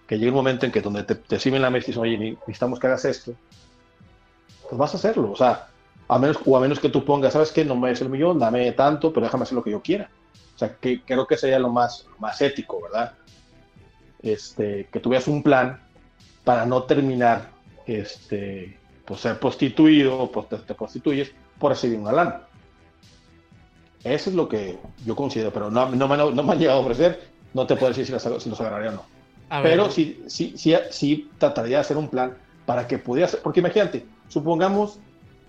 que 0.07 0.19
llega 0.19 0.31
un 0.33 0.37
momento 0.37 0.67
en 0.67 0.73
que 0.73 0.81
donde 0.81 1.03
te, 1.05 1.15
te 1.15 1.39
sirven 1.39 1.63
la 1.63 1.71
mesa 1.71 1.87
y 1.87 1.89
dicen, 1.89 2.03
oye, 2.03 2.19
ne- 2.19 2.31
necesitamos 2.47 2.79
que 2.79 2.87
hagas 2.87 3.05
esto, 3.05 3.35
pues 4.69 4.79
vas 4.79 4.95
a 4.95 4.97
hacerlo. 4.97 5.33
O 5.33 5.37
sea, 5.37 5.69
a 6.09 6.19
menos, 6.19 6.39
o 6.47 6.57
a 6.57 6.61
menos 6.61 6.81
que 6.81 6.89
tú 6.89 7.05
pongas, 7.05 7.33
¿sabes 7.35 7.53
qué? 7.53 7.65
No 7.65 7.77
me 7.77 7.91
des 7.91 8.01
el 8.01 8.09
millón, 8.09 8.39
dame 8.39 8.73
tanto, 8.73 9.13
pero 9.13 9.25
déjame 9.27 9.43
hacer 9.45 9.55
lo 9.57 9.63
que 9.63 9.71
yo 9.71 9.83
quiera. 9.83 10.11
O 10.55 10.59
sea, 10.59 10.75
que 10.77 11.03
creo 11.03 11.27
que 11.27 11.37
sería 11.37 11.59
lo 11.59 11.69
más, 11.71 12.07
más 12.19 12.41
ético, 12.41 12.81
¿verdad? 12.83 13.15
Este, 14.23 14.89
que 14.93 14.99
tuvieras 15.01 15.29
un 15.29 15.43
plan 15.43 15.81
para 16.45 16.67
no 16.67 16.83
terminar, 16.85 17.51
este, 17.87 18.79
pues 19.05 19.21
ser 19.21 19.39
prostituido 19.39 20.31
pues, 20.33 20.49
te, 20.49 20.57
te 20.59 20.75
prostituyes 20.75 21.33
por 21.59 21.73
recibir 21.73 21.99
una 21.99 22.13
lana. 22.13 22.41
Eso 24.05 24.31
es 24.31 24.37
lo 24.37 24.49
que 24.49 24.79
yo 25.05 25.15
considero, 25.15 25.53
pero 25.53 25.71
no, 25.71 25.91
no, 25.91 26.09
me, 26.09 26.17
no 26.17 26.43
me 26.43 26.53
han 26.53 26.59
llegado 26.59 26.79
a 26.79 26.83
ofrecer, 26.83 27.29
no 27.59 27.67
te 27.67 27.77
puedo 27.77 27.89
decir 27.89 28.07
si 28.07 28.13
los, 28.13 28.43
si 28.43 28.51
los 28.51 28.61
agarraría 28.61 28.91
o 28.91 28.95
no. 28.95 29.05
A 29.51 29.63
Pero 29.63 29.91
sí, 29.91 30.23
sí, 30.27 30.55
sí, 30.57 30.75
sí 30.91 31.31
trataría 31.39 31.79
de 31.79 31.81
hacer 31.81 31.97
un 31.97 32.09
plan 32.09 32.35
para 32.67 32.87
que 32.87 32.99
pudiera 32.99 33.29
ser, 33.29 33.41
porque 33.41 33.61
imagínate, 33.61 34.07
supongamos 34.29 34.99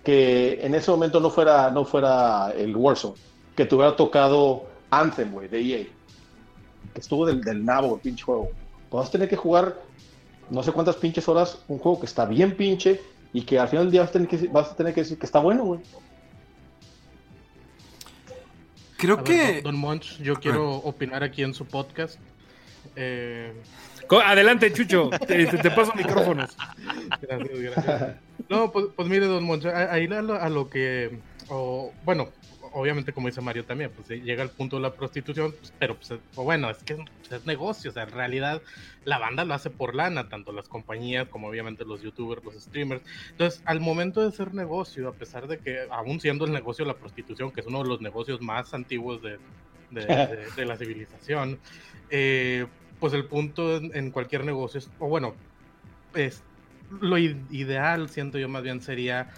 que 0.04 0.58
en 0.62 0.74
ese 0.74 0.90
momento 0.90 1.20
no 1.20 1.30
fuera, 1.30 1.70
no 1.70 1.84
fuera 1.84 2.52
el 2.56 2.74
Warzone, 2.74 3.14
que 3.54 3.66
te 3.66 3.74
hubiera 3.74 3.94
tocado 3.94 4.64
Anthem, 4.90 5.32
güey, 5.32 5.48
de 5.48 5.60
EA, 5.60 5.86
que 6.94 7.00
estuvo 7.00 7.26
del, 7.26 7.42
del 7.42 7.64
nabo 7.64 7.96
el 7.96 8.00
pinche 8.00 8.24
juego. 8.24 8.50
Vas 8.90 9.08
a 9.08 9.12
tener 9.12 9.28
que 9.28 9.36
jugar 9.36 9.76
no 10.50 10.62
sé 10.62 10.72
cuántas 10.72 10.96
pinches 10.96 11.28
horas 11.28 11.58
un 11.68 11.78
juego 11.78 12.00
que 12.00 12.06
está 12.06 12.24
bien 12.24 12.56
pinche 12.56 13.00
y 13.32 13.42
que 13.42 13.58
al 13.58 13.68
final 13.68 13.84
del 13.84 13.92
día 13.92 14.00
vas 14.00 14.10
a 14.10 14.12
tener 14.12 14.28
que, 14.28 14.48
vas 14.48 14.70
a 14.70 14.76
tener 14.76 14.94
que 14.94 15.02
decir 15.02 15.18
que 15.18 15.26
está 15.26 15.38
bueno, 15.38 15.64
güey. 15.64 15.80
Creo 19.00 19.16
ver, 19.16 19.24
que. 19.24 19.52
don, 19.62 19.62
don 19.72 19.76
Monch, 19.78 20.18
yo 20.20 20.34
quiero 20.36 20.70
opinar 20.76 21.22
aquí 21.22 21.42
en 21.42 21.54
su 21.54 21.64
podcast. 21.66 22.18
Eh, 22.96 23.52
Adelante, 24.24 24.72
Chucho, 24.72 25.10
te, 25.26 25.46
te- 25.46 25.58
te 25.58 25.70
paso 25.70 25.92
micrófonos. 25.94 26.56
Gracias, 27.22 27.60
gracias. 27.60 28.16
No, 28.48 28.72
pues, 28.72 28.86
pues 28.96 29.08
mire, 29.08 29.26
don 29.26 29.44
Moncho, 29.44 29.68
a- 29.68 29.92
ahí 29.92 30.06
a 30.06 30.22
lo, 30.22 30.34
a 30.34 30.48
lo 30.48 30.68
que, 30.68 31.18
o, 31.48 31.92
bueno, 32.04 32.28
obviamente 32.72 33.12
como 33.12 33.28
dice 33.28 33.40
Mario 33.40 33.64
también, 33.64 33.92
pues 33.94 34.08
llega 34.08 34.42
el 34.42 34.50
punto 34.50 34.76
de 34.76 34.82
la 34.82 34.94
prostitución, 34.96 35.52
pues, 35.58 35.74
pero 35.78 35.96
pues, 35.96 36.08
pues, 36.08 36.44
bueno, 36.44 36.70
es 36.70 36.82
que 36.84 36.94
es, 36.94 37.00
es 37.30 37.44
negocio, 37.46 37.90
o 37.90 37.92
sea, 37.94 38.04
en 38.04 38.10
realidad 38.10 38.62
la 39.04 39.18
banda 39.18 39.44
lo 39.44 39.54
hace 39.54 39.70
por 39.70 39.94
lana, 39.94 40.28
tanto 40.28 40.52
las 40.52 40.68
compañías 40.68 41.28
como 41.28 41.48
obviamente 41.48 41.84
los 41.84 42.02
youtubers, 42.02 42.44
los 42.44 42.54
streamers. 42.62 43.02
Entonces, 43.30 43.62
al 43.64 43.80
momento 43.80 44.20
de 44.22 44.32
ser 44.32 44.54
negocio, 44.54 45.08
a 45.08 45.16
pesar 45.16 45.46
de 45.48 45.60
que 45.60 45.86
aún 45.90 46.20
siendo 46.20 46.44
el 46.44 46.52
negocio 46.52 46.84
de 46.84 46.92
la 46.92 46.98
prostitución, 46.98 47.52
que 47.52 47.60
es 47.60 47.66
uno 47.66 47.82
de 47.82 47.88
los 47.88 48.00
negocios 48.00 48.40
más 48.40 48.74
antiguos 48.74 49.22
de, 49.22 49.40
de- 49.88 50.06
de- 50.06 50.50
de 50.56 50.64
la 50.66 50.76
civilización, 50.76 51.60
eh, 52.08 52.66
pues 52.98 53.12
el 53.14 53.28
punto 53.28 53.76
en, 53.76 53.90
en 53.96 54.10
cualquier 54.10 54.44
negocio 54.44 54.78
es, 54.78 54.90
o 54.98 55.08
bueno, 55.08 55.36
es 56.14 56.44
lo 56.88 57.18
ideal, 57.18 58.08
siento 58.08 58.38
yo 58.38 58.48
más 58.48 58.62
bien, 58.62 58.80
sería 58.80 59.28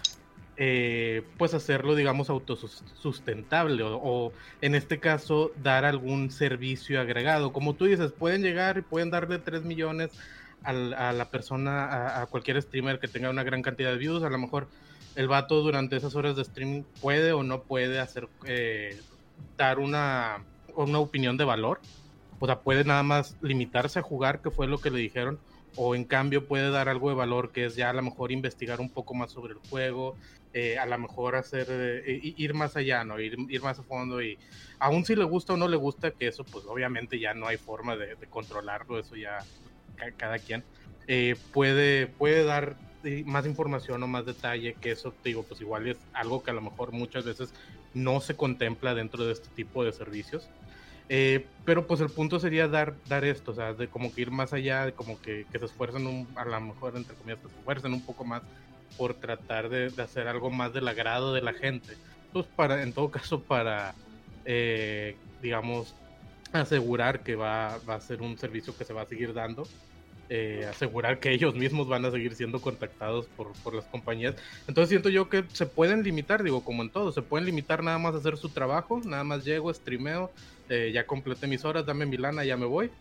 eh, 0.57 1.23
pues 1.37 1.53
hacerlo, 1.53 1.95
digamos, 1.95 2.29
autosustentable 2.29 3.83
o, 3.83 3.97
o, 3.97 4.33
en 4.61 4.75
este 4.75 4.99
caso 4.99 5.51
dar 5.61 5.85
algún 5.85 6.31
servicio 6.31 6.99
agregado. 7.01 7.53
Como 7.53 7.73
tú 7.73 7.85
dices, 7.85 8.11
pueden 8.11 8.43
llegar 8.43 8.77
y 8.77 8.81
pueden 8.81 9.09
darle 9.09 9.39
3 9.39 9.63
millones 9.63 10.11
a 10.63 11.11
la 11.11 11.29
persona, 11.29 11.85
a, 11.85 12.21
a 12.21 12.25
cualquier 12.27 12.61
streamer 12.61 12.97
que 12.97 13.09
tenga 13.09 13.29
una 13.29 13.43
gran 13.43 13.61
cantidad 13.61 13.91
de 13.91 13.97
views, 13.97 14.23
a 14.23 14.29
lo 14.29 14.37
mejor 14.37 14.67
el 15.15 15.27
vato 15.27 15.61
durante 15.61 15.95
esas 15.95 16.15
horas 16.15 16.35
de 16.35 16.41
streaming 16.41 16.83
puede 17.01 17.33
o 17.33 17.43
no 17.43 17.61
puede 17.63 17.99
hacer, 17.99 18.27
eh, 18.45 18.99
dar 19.57 19.79
una, 19.79 20.43
una 20.75 20.99
opinión 20.99 21.37
de 21.37 21.43
valor. 21.43 21.79
O 22.39 22.45
sea, 22.45 22.59
puede 22.59 22.83
nada 22.83 23.03
más 23.03 23.37
limitarse 23.41 23.99
a 23.99 24.01
jugar, 24.01 24.41
que 24.41 24.51
fue 24.51 24.67
lo 24.67 24.79
que 24.79 24.89
le 24.89 24.99
dijeron, 24.99 25.39
o 25.75 25.95
en 25.95 26.03
cambio 26.03 26.47
puede 26.47 26.71
dar 26.71 26.89
algo 26.89 27.09
de 27.09 27.15
valor, 27.15 27.51
que 27.51 27.65
es 27.65 27.75
ya 27.75 27.89
a 27.89 27.93
lo 27.93 28.01
mejor 28.01 28.31
investigar 28.31 28.81
un 28.81 28.89
poco 28.89 29.13
más 29.13 29.31
sobre 29.31 29.53
el 29.53 29.59
juego, 29.69 30.15
eh, 30.53 30.77
a 30.77 30.85
lo 30.85 30.97
mejor 30.99 31.35
hacer, 31.35 31.67
eh, 31.71 32.03
ir 32.23 32.53
más 32.53 32.75
allá, 32.77 33.03
¿no? 33.03 33.19
Ir, 33.19 33.35
ir 33.49 33.61
más 33.61 33.79
a 33.79 33.83
fondo 33.83 34.21
y 34.21 34.39
aún 34.79 35.05
si 35.05 35.15
le 35.15 35.23
gusta 35.25 35.53
o 35.53 35.57
no 35.57 35.67
le 35.67 35.77
gusta, 35.77 36.11
que 36.11 36.27
eso 36.27 36.47
pues 36.49 36.65
obviamente 36.67 37.19
ya 37.19 37.33
no 37.33 37.47
hay 37.47 37.57
forma 37.57 37.95
de, 37.97 38.15
de 38.15 38.27
controlarlo, 38.27 38.99
eso 38.99 39.15
ya 39.15 39.47
ca- 39.95 40.13
cada 40.15 40.39
quien, 40.39 40.67
eh, 41.07 41.35
puede, 41.51 42.07
puede 42.07 42.43
dar 42.45 42.77
más 43.25 43.45
información 43.45 44.01
o 44.03 44.07
más 44.07 44.25
detalle, 44.25 44.77
que 44.79 44.91
eso 44.91 45.13
te 45.21 45.29
digo, 45.29 45.45
pues 45.45 45.59
igual 45.61 45.87
es 45.87 46.07
algo 46.13 46.41
que 46.41 46.51
a 46.51 46.53
lo 46.53 46.61
mejor 46.61 46.93
muchas 46.93 47.25
veces 47.25 47.51
no 47.91 48.21
se 48.21 48.37
contempla 48.37 48.95
dentro 48.95 49.25
de 49.25 49.33
este 49.33 49.49
tipo 49.51 49.83
de 49.83 49.91
servicios. 49.91 50.53
Eh, 51.09 51.51
pero 51.65 51.85
pues 51.85 51.99
el 52.01 52.13
punto 52.13 52.39
sería 52.39 52.67
dar, 52.69 53.01
dar 53.03 53.25
esto, 53.25 53.51
o 53.51 53.53
sea, 53.53 53.73
de 53.73 53.89
como 53.89 54.13
que 54.13 54.21
ir 54.21 54.31
más 54.31 54.53
allá, 54.53 54.85
de 54.85 54.95
como 54.95 55.19
que, 55.21 55.47
que 55.49 55.59
se 55.59 55.65
esfuercen, 55.65 56.29
a 56.35 56.45
lo 56.45 56.61
mejor 56.61 56.95
entre 56.95 57.17
comillas, 57.17 57.41
se 57.41 57.47
esfuercen 57.49 57.93
un 57.93 58.05
poco 58.05 58.23
más 58.25 58.43
por 58.95 59.19
tratar 59.19 59.69
de, 59.69 59.91
de 59.91 60.03
hacer 60.03 60.27
algo 60.27 60.51
más 60.51 60.73
del 60.73 60.87
agrado 60.87 61.33
de 61.33 61.41
la 61.41 61.53
gente. 61.53 61.97
Pues 62.31 62.47
para, 62.55 62.83
en 62.83 62.93
todo 62.93 63.11
caso, 63.11 63.45
para, 63.45 63.97
eh, 64.45 65.19
digamos, 65.39 65.97
asegurar 66.51 67.23
que 67.23 67.35
va, 67.35 67.79
va 67.79 67.95
a 67.95 67.99
ser 68.01 68.21
un 68.21 68.37
servicio 68.37 68.75
que 68.75 68.85
se 68.85 68.93
va 68.93 69.03
a 69.03 69.05
seguir 69.07 69.33
dando. 69.33 69.71
eh, 70.29 70.65
asegurar 70.65 71.19
que 71.19 71.31
ellos 71.33 71.55
mismos 71.55 71.87
van 71.87 72.05
a 72.05 72.11
seguir 72.11 72.35
siendo 72.35 72.61
contactados 72.61 73.29
por, 73.35 73.59
por 73.61 73.75
las 73.75 73.87
compañías. 73.87 74.35
Entonces 74.67 74.89
siento 74.89 75.09
yo 75.09 75.29
que 75.29 75.47
se 75.53 75.65
pueden 75.67 76.03
limitar, 76.03 76.43
digo, 76.43 76.63
como 76.63 76.81
en 76.83 76.91
todo, 76.91 77.11
se 77.11 77.21
pueden 77.23 77.45
limitar 77.45 77.83
nada 77.83 77.99
más 77.99 78.15
a 78.15 78.17
hacer 78.19 78.37
su 78.37 78.51
trabajo, 78.53 79.01
nada 79.05 79.23
más 79.23 79.43
llego, 79.43 79.73
streameo, 79.73 80.33
eh, 80.69 80.91
ya 80.93 81.05
completé 81.07 81.47
mis 81.47 81.65
horas, 81.65 81.85
dame 81.85 82.05
mi 82.05 82.17
lana, 82.17 82.45
ya 82.45 82.57
me 82.57 82.65
voy. 82.65 82.91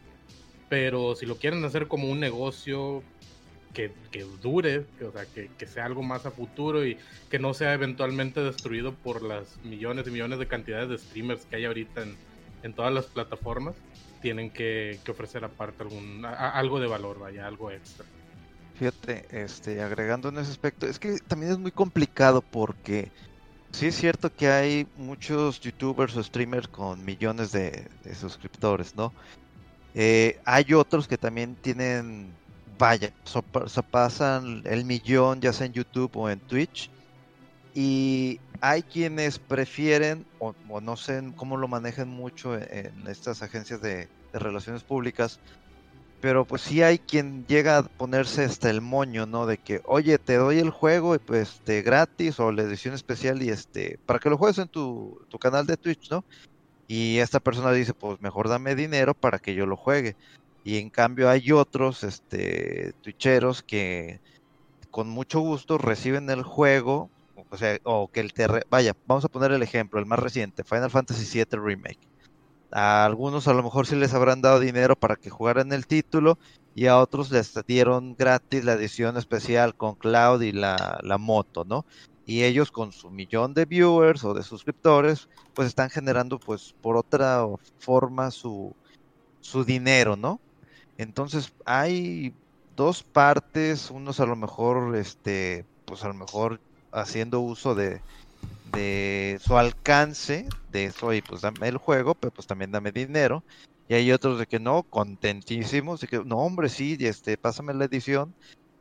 Pero 0.68 1.14
si 1.16 1.26
lo 1.26 1.38
quieren 1.38 1.64
hacer 1.64 1.88
como 1.88 2.10
un 2.10 2.20
negocio 2.20 3.06
que, 3.74 3.92
que 4.10 4.24
dure, 4.42 4.84
que, 4.98 5.04
o 5.04 5.12
sea, 5.12 5.24
que, 5.26 5.50
que 5.58 5.66
sea 5.66 5.86
algo 5.86 6.02
más 6.02 6.26
a 6.26 6.30
futuro 6.30 6.84
y 6.84 6.98
que 7.30 7.38
no 7.38 7.54
sea 7.54 7.72
eventualmente 7.74 8.40
destruido 8.40 8.92
por 8.92 9.22
las 9.22 9.56
millones 9.64 10.06
y 10.06 10.10
millones 10.10 10.38
de 10.38 10.46
cantidades 10.46 10.88
de 10.88 10.98
streamers 10.98 11.44
que 11.46 11.56
hay 11.56 11.64
ahorita 11.64 12.02
en, 12.02 12.16
en 12.62 12.72
todas 12.74 12.92
las 12.92 13.06
plataformas, 13.06 13.74
tienen 14.20 14.50
que, 14.50 14.98
que 15.04 15.10
ofrecer 15.10 15.44
aparte 15.44 15.82
algún, 15.82 16.24
algo 16.24 16.80
de 16.80 16.86
valor, 16.86 17.18
vaya, 17.18 17.46
algo 17.46 17.70
extra. 17.70 18.04
Fíjate, 18.78 19.26
este, 19.30 19.82
agregando 19.82 20.28
en 20.28 20.38
ese 20.38 20.50
aspecto, 20.50 20.86
es 20.86 20.98
que 20.98 21.18
también 21.26 21.52
es 21.52 21.58
muy 21.58 21.70
complicado 21.70 22.42
porque 22.42 23.10
sí 23.72 23.86
es 23.86 23.96
cierto 23.96 24.34
que 24.34 24.48
hay 24.48 24.86
muchos 24.96 25.60
youtubers 25.60 26.16
o 26.16 26.22
streamers 26.22 26.68
con 26.68 27.04
millones 27.04 27.52
de, 27.52 27.86
de 28.04 28.14
suscriptores, 28.14 28.94
¿no? 28.96 29.12
Eh, 29.94 30.38
hay 30.44 30.72
otros 30.72 31.06
que 31.06 31.18
también 31.18 31.54
tienen, 31.56 32.32
vaya, 32.82 33.10
sopa- 33.24 33.68
sopasan 33.68 34.62
el 34.66 34.84
millón, 34.84 35.40
ya 35.40 35.52
sea 35.52 35.66
en 35.66 35.72
YouTube 35.74 36.16
o 36.16 36.30
en 36.30 36.40
Twitch. 36.42 36.90
Y 37.74 38.42
hay 38.60 38.82
quienes 38.84 39.38
prefieren, 39.40 40.26
o, 40.38 40.54
o 40.68 40.80
no 40.80 40.96
sé 40.96 41.22
cómo 41.36 41.56
lo 41.58 41.68
manejan 41.68 42.08
mucho 42.08 42.56
en, 42.56 42.66
en 42.72 43.06
estas 43.08 43.42
agencias 43.42 43.80
de, 43.82 44.10
de 44.32 44.38
relaciones 44.38 44.84
públicas, 44.84 45.40
pero 46.20 46.46
pues 46.46 46.62
sí 46.62 46.82
hay 46.82 46.98
quien 47.00 47.46
llega 47.46 47.78
a 47.78 47.84
ponerse 47.96 48.44
hasta 48.44 48.70
el 48.70 48.80
moño, 48.82 49.26
¿no? 49.26 49.46
De 49.46 49.58
que, 49.58 49.80
oye, 49.84 50.18
te 50.18 50.36
doy 50.36 50.58
el 50.60 50.70
juego 50.70 51.16
pues, 51.24 51.50
este, 51.56 51.82
gratis 51.82 52.40
o 52.40 52.52
la 52.52 52.62
edición 52.62 52.94
especial 52.94 53.42
y 53.42 53.50
este, 53.50 53.98
para 54.06 54.18
que 54.20 54.30
lo 54.30 54.38
juegues 54.38 54.58
en 54.58 54.68
tu, 54.68 55.18
tu 55.28 55.38
canal 55.38 55.66
de 55.66 55.76
Twitch, 55.78 56.10
¿no? 56.10 56.24
Y 56.86 57.18
esta 57.18 57.40
persona 57.40 57.72
dice, 57.72 57.94
pues 57.94 58.18
mejor 58.20 58.48
dame 58.48 58.74
dinero 58.76 59.14
para 59.14 59.38
que 59.40 59.54
yo 59.54 59.66
lo 59.66 59.76
juegue. 59.76 60.16
Y 60.64 60.78
en 60.78 60.90
cambio 60.90 61.28
hay 61.28 61.52
otros, 61.52 62.04
este, 62.04 62.92
twitcheros 63.02 63.62
que 63.62 64.20
con 64.90 65.08
mucho 65.08 65.40
gusto 65.40 65.78
reciben 65.78 66.30
el 66.30 66.42
juego, 66.42 67.10
o 67.50 67.56
sea, 67.56 67.78
o 67.82 68.08
que 68.08 68.20
el 68.20 68.32
terreno, 68.32 68.64
vaya, 68.70 68.94
vamos 69.06 69.24
a 69.24 69.28
poner 69.28 69.50
el 69.52 69.62
ejemplo, 69.62 69.98
el 69.98 70.06
más 70.06 70.18
reciente, 70.18 70.64
Final 70.64 70.90
Fantasy 70.90 71.24
VII 71.38 71.58
Remake. 71.58 72.08
A 72.70 73.04
algunos 73.04 73.48
a 73.48 73.54
lo 73.54 73.62
mejor 73.62 73.86
sí 73.86 73.96
les 73.96 74.14
habrán 74.14 74.40
dado 74.40 74.60
dinero 74.60 74.96
para 74.96 75.16
que 75.16 75.30
jugaran 75.30 75.72
el 75.72 75.86
título 75.86 76.38
y 76.74 76.86
a 76.86 76.98
otros 76.98 77.30
les 77.30 77.52
dieron 77.66 78.14
gratis 78.16 78.64
la 78.64 78.74
edición 78.74 79.16
especial 79.16 79.74
con 79.74 79.94
Cloud 79.94 80.42
y 80.42 80.52
la, 80.52 80.98
la 81.02 81.18
moto, 81.18 81.64
¿no? 81.64 81.84
Y 82.24 82.44
ellos 82.44 82.70
con 82.70 82.92
su 82.92 83.10
millón 83.10 83.52
de 83.52 83.66
viewers 83.66 84.24
o 84.24 84.32
de 84.32 84.42
suscriptores, 84.42 85.28
pues 85.54 85.68
están 85.68 85.90
generando 85.90 86.38
pues 86.38 86.74
por 86.80 86.96
otra 86.96 87.44
forma 87.78 88.30
su, 88.30 88.74
su 89.40 89.64
dinero, 89.64 90.16
¿no? 90.16 90.40
Entonces 90.98 91.52
hay 91.64 92.34
dos 92.76 93.02
partes, 93.02 93.90
unos 93.90 94.20
a 94.20 94.26
lo 94.26 94.36
mejor, 94.36 94.96
este, 94.96 95.64
pues 95.84 96.04
a 96.04 96.08
lo 96.08 96.14
mejor 96.14 96.60
haciendo 96.90 97.40
uso 97.40 97.74
de, 97.74 98.00
su 99.40 99.56
alcance, 99.56 100.48
de 100.70 100.84
eso 100.86 101.12
y 101.12 101.20
pues 101.22 101.42
dame 101.42 101.68
el 101.68 101.76
juego, 101.76 102.14
pero 102.14 102.32
pues 102.32 102.46
también 102.46 102.72
dame 102.72 102.92
dinero. 102.92 103.42
Y 103.88 103.94
hay 103.94 104.12
otros 104.12 104.38
de 104.38 104.46
que 104.46 104.58
no, 104.58 104.84
contentísimos, 104.84 106.00
de 106.00 106.06
que 106.06 106.24
no, 106.24 106.38
hombre, 106.38 106.68
sí, 106.68 106.96
este, 107.00 107.36
pásame 107.36 107.74
la 107.74 107.84
edición. 107.84 108.34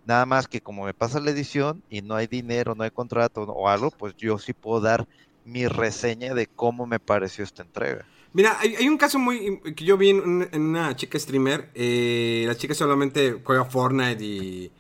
Nada 0.06 0.26
más 0.26 0.48
que 0.48 0.62
como 0.62 0.86
me 0.86 0.94
pasa 0.94 1.20
la 1.20 1.32
edición 1.32 1.84
y 1.90 2.02
no 2.02 2.16
hay 2.16 2.28
dinero, 2.28 2.76
no 2.76 2.84
hay 2.84 2.92
contrato 2.92 3.44
o 3.44 3.68
algo, 3.68 3.92
pues 3.92 4.16
yo 4.16 4.38
sí 4.40 4.54
puedo 4.54 4.82
dar 4.82 5.08
mi 5.44 5.68
reseña 5.68 6.34
de 6.34 6.48
cómo 6.48 6.86
me 6.86 7.00
pareció 7.00 7.44
esta 7.44 7.64
entrega. 7.64 8.06
Mira, 8.34 8.58
hay, 8.60 8.76
hay 8.76 8.88
un 8.88 8.98
caso 8.98 9.20
muy 9.20 9.60
que 9.76 9.84
yo 9.84 9.98
vi 9.98 10.10
en, 10.12 10.20
un- 10.22 10.48
en 10.52 10.62
una 10.62 10.96
chica 10.96 11.20
streamer. 11.20 11.70
eh, 11.76 12.46
la 12.48 12.56
chica 12.56 12.74
solamente 12.74 13.42
juega 13.44 13.66
Fortnite 13.66 14.24
y, 14.24 14.72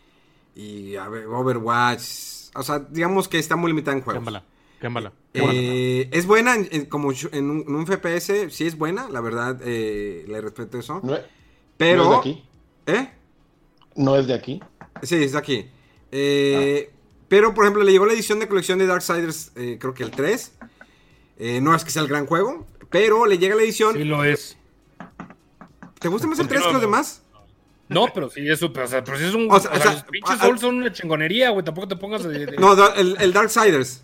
y 0.55 0.95
a 0.95 1.07
ver, 1.09 1.25
Overwatch. 1.27 2.01
O 2.55 2.63
sea, 2.63 2.79
digamos 2.79 3.27
que 3.27 3.39
está 3.39 3.55
muy 3.55 3.69
limitada 3.71 3.97
en 3.97 4.03
juegos. 4.03 4.19
Cámbala, 4.19 4.43
cámbala. 4.81 5.13
Eh, 5.33 6.09
es 6.11 6.25
buena 6.25 6.55
en, 6.55 6.67
en- 6.71 6.85
como 6.85 7.11
en 7.11 7.49
un, 7.49 7.61
en 7.67 7.75
un 7.75 7.85
FPS, 7.87 8.49
sí 8.51 8.65
es 8.67 8.77
buena, 8.77 9.09
la 9.09 9.21
verdad, 9.21 9.59
eh, 9.65 10.25
le 10.27 10.41
respeto 10.41 10.79
eso. 10.79 10.99
No, 11.03 11.15
es- 11.15 11.25
Pero, 11.77 12.03
no 12.03 12.03
es 12.03 12.09
de 12.11 12.17
aquí. 12.31 12.43
¿eh? 12.87 13.09
No 13.95 14.15
es 14.15 14.27
de 14.27 14.33
aquí. 14.33 14.61
Sí, 15.03 15.15
es 15.15 15.31
de 15.33 15.37
aquí. 15.37 15.69
Eh, 16.11 16.89
Pero, 17.27 17.53
por 17.53 17.63
ejemplo, 17.65 17.83
le 17.83 17.91
llegó 17.91 18.05
la 18.05 18.13
edición 18.13 18.39
de 18.39 18.47
colección 18.47 18.79
de 18.79 18.87
Darksiders, 18.87 19.51
eh, 19.55 19.77
creo 19.79 19.93
que 19.93 20.03
el 20.03 20.11
3. 20.11 20.53
Eh, 21.37 21.59
no 21.61 21.73
es 21.75 21.83
que 21.83 21.89
sea 21.91 22.01
el 22.01 22.07
gran 22.09 22.25
juego, 22.27 22.67
pero 22.91 23.25
le 23.25 23.37
llega 23.39 23.55
la 23.55 23.63
edición. 23.63 23.95
Sí 23.95 24.03
lo 24.03 24.23
es. 24.23 24.57
¿Te 25.99 26.07
gusta 26.07 26.27
más 26.27 26.39
el 26.39 26.47
3 26.47 26.61
que 26.61 26.71
los 26.73 26.81
demás? 26.81 27.23
No, 27.87 28.07
pero 28.13 28.29
sí, 28.29 28.47
eso, 28.49 28.71
pero, 28.71 28.85
o 28.85 28.87
sea, 28.89 29.03
pero 29.03 29.17
sí 29.17 29.25
es 29.25 29.33
un. 29.33 29.51
O 29.51 29.55
O 29.55 29.59
sea, 29.59 29.71
o 29.71 29.75
sea, 29.77 29.91
los 29.93 30.03
pinches 30.03 30.39
Souls 30.39 30.61
son 30.61 30.75
una 30.77 30.91
chingonería, 30.93 31.49
güey. 31.49 31.65
Tampoco 31.65 31.87
te 31.89 31.95
pongas 31.97 32.23
de. 32.23 32.45
de- 32.45 32.57
No, 32.57 32.73
el, 32.95 33.17
el 33.19 33.33
Darksiders. 33.33 34.03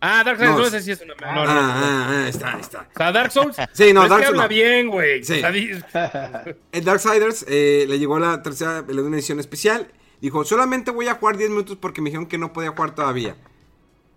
Ah, 0.00 0.22
Dark 0.24 0.38
Souls, 0.38 0.50
no, 0.52 0.58
no, 0.58 0.64
es- 0.66 0.74
ese 0.74 0.82
sí 0.82 0.90
es 0.92 1.00
una. 1.02 1.14
Ah, 1.22 1.34
No, 1.34 1.44
no, 1.44 1.54
no, 1.54 1.62
no. 1.62 1.72
ah, 1.72 2.06
ah, 2.24 2.28
está, 2.28 2.58
está. 2.58 2.88
O 2.92 2.96
sea, 2.98 3.12
Dark 3.12 3.30
Souls. 3.32 3.56
Sí, 3.72 3.92
no, 3.92 4.02
pero 4.02 4.04
es 4.04 4.10
Dark 4.10 4.24
Souls 4.24 4.28
habla 4.28 4.42
no. 4.42 4.48
bien, 4.48 4.88
güey. 4.88 5.22
Sí. 5.24 5.34
O 5.34 5.36
sea, 5.40 5.50
di- 5.52 5.70
El 6.72 6.84
Darksiders 6.84 7.44
eh, 7.48 7.86
le 7.88 7.98
llegó 8.00 8.18
la 8.18 8.42
tercera, 8.42 8.80
le 8.86 8.92
dio 8.94 9.04
una 9.06 9.16
edición 9.16 9.38
especial. 9.40 9.92
Dijo, 10.20 10.44
solamente 10.44 10.90
voy 10.90 11.06
a 11.06 11.14
jugar 11.14 11.36
10 11.36 11.50
minutos 11.50 11.78
porque 11.80 12.00
me 12.02 12.10
dijeron 12.10 12.26
que 12.26 12.38
no 12.38 12.52
podía 12.52 12.70
jugar 12.70 12.94
todavía. 12.96 13.36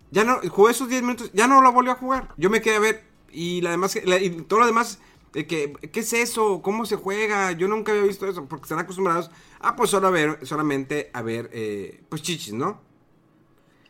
Ya 0.10 0.24
no, 0.24 0.40
jugué 0.49 0.72
esos 0.72 0.90
10 0.90 1.03
minutos, 1.03 1.30
ya 1.34 1.45
no 1.48 1.62
la 1.62 1.70
volvió 1.70 1.91
a 1.91 1.95
jugar. 1.95 2.30
Yo 2.38 2.49
me 2.49 2.62
quedé 2.62 2.76
a 2.78 2.80
ver. 2.80 3.03
Y 3.32 3.62
la 3.62 3.72
demás, 3.72 3.98
la- 4.06 4.20
y 4.20 4.30
todo 4.44 4.60
lo 4.62 4.66
demás, 4.66 4.99
de 5.34 5.48
que, 5.48 5.74
¿qué 5.91 6.02
es 6.02 6.14
eso? 6.14 6.62
¿Cómo 6.62 6.86
se 6.86 6.95
juega? 6.98 7.52
Yo 7.53 7.68
nunca 7.68 7.91
había 7.91 8.03
visto 8.03 8.28
eso, 8.28 8.48
porque 8.48 8.64
están 8.66 8.80
acostumbrados 8.80 9.32
a 9.60 9.76
pues 9.76 9.90
solo 9.90 10.08
a 10.08 10.12
ver, 10.12 10.40
solamente 10.45 11.10
a 11.14 11.22
ver, 11.22 11.49
eh, 11.53 12.03
pues 12.10 12.22
chichis, 12.22 12.53
¿no? 12.53 12.82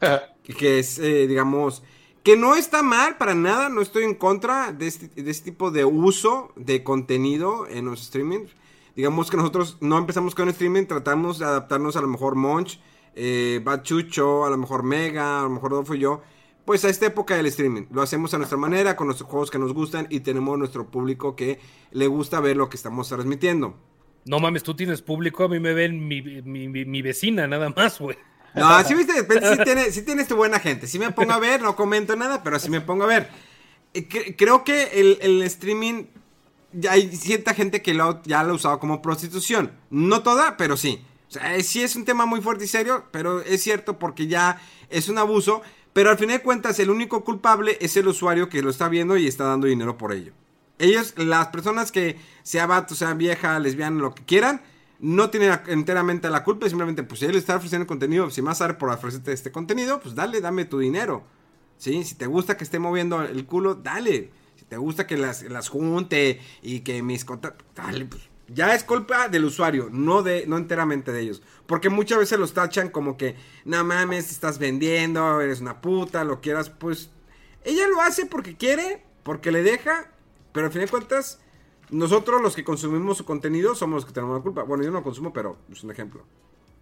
que, 0.44 0.56
que 0.56 0.80
es, 0.80 1.00
eh, 1.00 1.28
digamos, 1.28 1.84
que 2.24 2.38
no 2.38 2.56
está 2.56 2.84
mal 2.84 3.18
para 3.18 3.36
nada, 3.36 3.70
no 3.70 3.82
estoy 3.82 4.04
en 4.04 4.16
contra 4.16 4.72
de 4.74 4.88
este, 4.88 5.22
de 5.22 5.32
este 5.32 5.52
tipo 5.52 5.72
de 5.72 5.86
uso 5.86 6.52
de 6.56 6.84
contenido 6.84 7.68
en 7.68 7.86
los 7.86 8.04
streamings. 8.04 8.52
Digamos 8.96 9.30
que 9.32 9.38
nosotros 9.38 9.78
no 9.82 9.98
empezamos 9.98 10.36
con 10.36 10.44
el 10.48 10.52
streaming, 10.52 10.86
tratamos 10.86 11.40
de 11.40 11.46
adaptarnos 11.46 11.96
a 11.96 12.02
lo 12.02 12.08
mejor 12.08 12.36
Monch, 12.36 12.80
eh, 13.16 13.62
Bachucho, 13.64 14.46
a 14.46 14.50
lo 14.50 14.58
mejor 14.58 14.84
Mega, 14.84 15.40
a 15.40 15.44
lo 15.44 15.50
mejor 15.50 15.72
Rodolfo 15.72 15.96
y 15.96 16.00
yo, 16.00 16.22
pues 16.72 16.85
a 16.85 16.89
esta 16.89 17.06
época 17.06 17.35
del 17.35 17.48
streaming. 17.48 17.81
Lo 17.91 18.02
hacemos 18.02 18.34
a 18.34 18.38
nuestra 18.38 18.57
manera, 18.57 18.95
con 18.95 19.10
los 19.10 19.22
juegos 19.23 19.52
que 19.52 19.60
nos 19.60 19.73
gustan 19.73 20.07
y 20.10 20.22
tenemos 20.22 20.57
nuestro 20.57 20.89
público 20.89 21.35
que 21.35 21.60
le 21.91 22.07
gusta 22.07 22.39
ver 22.39 22.56
lo 22.56 22.69
que 22.69 22.77
estamos 22.77 23.10
transmitiendo. 23.10 23.76
no 24.23 24.39
mames, 24.39 24.64
tú 24.64 24.73
tienes 24.73 25.02
público. 25.02 25.43
A 25.43 25.49
mí 25.49 25.60
me 25.60 25.73
ven 25.73 26.07
mi, 26.07 26.22
mi, 26.22 26.69
mi- 26.69 26.85
mi 26.85 27.02
vecina, 27.02 27.45
nada 27.45 27.73
más, 27.76 27.99
güey. 27.99 28.18
No, 28.56 28.81
sí, 28.85 28.93
viste, 28.93 29.14
sí, 29.22 29.64
tiene, 29.65 29.91
sí 29.91 30.02
tienes 30.03 30.30
tu 30.30 30.38
buena 30.38 30.60
gente. 30.60 30.88
Sí 30.88 30.98
me 30.98 31.11
pongo 31.11 31.34
a 31.34 31.39
ver, 31.39 31.61
no 31.61 31.76
comento 31.76 32.15
nada, 32.15 32.41
pero 32.41 32.57
sí 32.57 32.69
me 32.69 32.80
pongo 32.80 33.03
a 33.03 33.07
ver. 33.07 33.27
Eh, 33.93 34.07
cre- 34.07 34.35
creo 34.38 34.64
que 34.64 34.84
el, 35.02 35.18
el 35.22 35.41
streaming, 35.41 36.06
ya 36.72 36.93
hay 36.93 37.14
cierta 37.14 37.53
gente 37.53 37.81
que 37.81 37.93
lo, 37.93 38.23
ya 38.23 38.43
lo 38.45 38.53
ha 38.53 38.56
usado 38.56 38.80
como 38.80 39.02
prostitución. 39.02 39.73
No 39.89 40.23
toda, 40.23 40.56
pero 40.56 40.77
sí. 40.77 41.02
O 41.27 41.31
sea, 41.34 41.53
eh, 41.57 41.64
sí 41.64 41.84
es 41.84 41.98
un 41.98 42.06
tema 42.06 42.26
muy 42.26 42.39
fuerte 42.39 42.64
y 42.64 42.68
serio, 42.69 43.07
pero 43.11 43.41
es 43.41 43.61
cierto 43.61 43.99
porque 43.99 44.27
ya 44.27 44.61
es 44.89 45.10
un 45.10 45.18
abuso. 45.18 45.61
Pero 45.94 46.10
al 46.10 46.18
final 46.18 46.38
de 46.38 46.44
cuentas, 46.44 46.80
el 46.80 46.90
único 46.90 47.24
culpable 47.24 47.78
es 47.82 47.98
el 47.98 48.08
usuario 48.08 48.50
que 48.50 48.62
lo 48.62 48.70
está 48.70 48.88
viendo 48.88 49.18
y 49.18 49.28
está 49.28 49.46
dando 49.46 49.68
dinero 49.68 49.98
por 49.98 50.14
ello. 50.14 50.34
Ellos, 50.80 51.14
las 51.18 51.48
personas 51.48 51.92
que 51.92 52.18
sea 52.44 52.66
vato, 52.66 52.96
sea 52.96 53.14
vieja, 53.14 53.60
lesbiana, 53.60 54.02
lo 54.02 54.16
que 54.16 54.24
quieran, 54.24 54.62
no 55.00 55.30
tienen 55.30 55.60
enteramente 55.68 56.30
la 56.30 56.44
culpa. 56.44 56.68
Simplemente, 56.70 57.04
pues 57.04 57.20
si 57.20 57.26
él 57.26 57.36
está 57.36 57.58
ofreciendo 57.58 57.86
contenido, 57.88 58.30
si 58.30 58.42
más 58.42 58.60
sabe 58.60 58.76
por 58.76 58.90
ofrecerte 58.90 59.34
este 59.34 59.52
contenido, 59.52 60.00
pues 60.00 60.16
dale, 60.16 60.40
dame 60.42 60.66
tu 60.66 60.80
dinero. 60.80 61.24
¿Sí? 61.78 62.04
Si 62.04 62.16
te 62.16 62.28
gusta 62.28 62.58
que 62.58 62.64
esté 62.64 62.80
moviendo 62.80 63.22
el 63.22 63.46
culo, 63.46 63.76
dale. 63.76 64.32
Si 64.56 64.66
te 64.66 64.78
gusta 64.78 65.08
que 65.08 65.18
las, 65.18 65.44
las 65.44 65.68
junte 65.68 66.40
y 66.62 66.82
que 66.82 67.04
mis 67.04 67.26
contactos, 67.26 67.68
dale. 67.76 68.06
pues. 68.06 68.31
Ya 68.53 68.76
es 68.76 68.84
culpa 68.84 69.30
del 69.30 69.45
usuario, 69.45 69.90
no 69.91 70.23
de 70.23 70.45
no 70.48 70.57
enteramente 70.57 71.11
de 71.11 71.22
ellos. 71.22 71.41
Porque 71.65 71.90
muchas 71.90 72.19
veces 72.19 72.38
los 72.40 72.53
tachan 72.53 72.90
como 72.90 73.18
que, 73.18 73.36
no 73.65 73.84
mames, 73.84 74.28
te 74.28 74.34
estás 74.34 74.60
vendiendo, 74.60 75.40
eres 75.41 75.61
una 75.61 75.80
puta, 75.82 76.23
lo 76.23 76.41
quieras. 76.41 76.69
Pues 76.69 77.11
ella 77.64 77.88
lo 77.88 78.02
hace 78.02 78.26
porque 78.26 78.57
quiere, 78.57 79.03
porque 79.23 79.52
le 79.52 79.64
deja, 79.64 80.11
pero 80.52 80.65
al 80.65 80.72
fin 80.72 80.82
de 80.82 80.88
cuentas, 80.88 81.40
nosotros 81.90 82.41
los 82.41 82.56
que 82.56 82.64
consumimos 82.64 83.18
su 83.18 83.26
contenido 83.26 83.76
somos 83.76 83.95
los 83.95 84.06
que 84.06 84.14
tenemos 84.14 84.38
la 84.38 84.44
culpa. 84.44 84.64
Bueno, 84.64 84.84
yo 84.84 84.91
no 84.91 84.99
lo 84.99 85.03
consumo, 85.03 85.32
pero 85.32 85.57
es 85.72 85.84
un 85.84 85.91
ejemplo. 85.91 86.26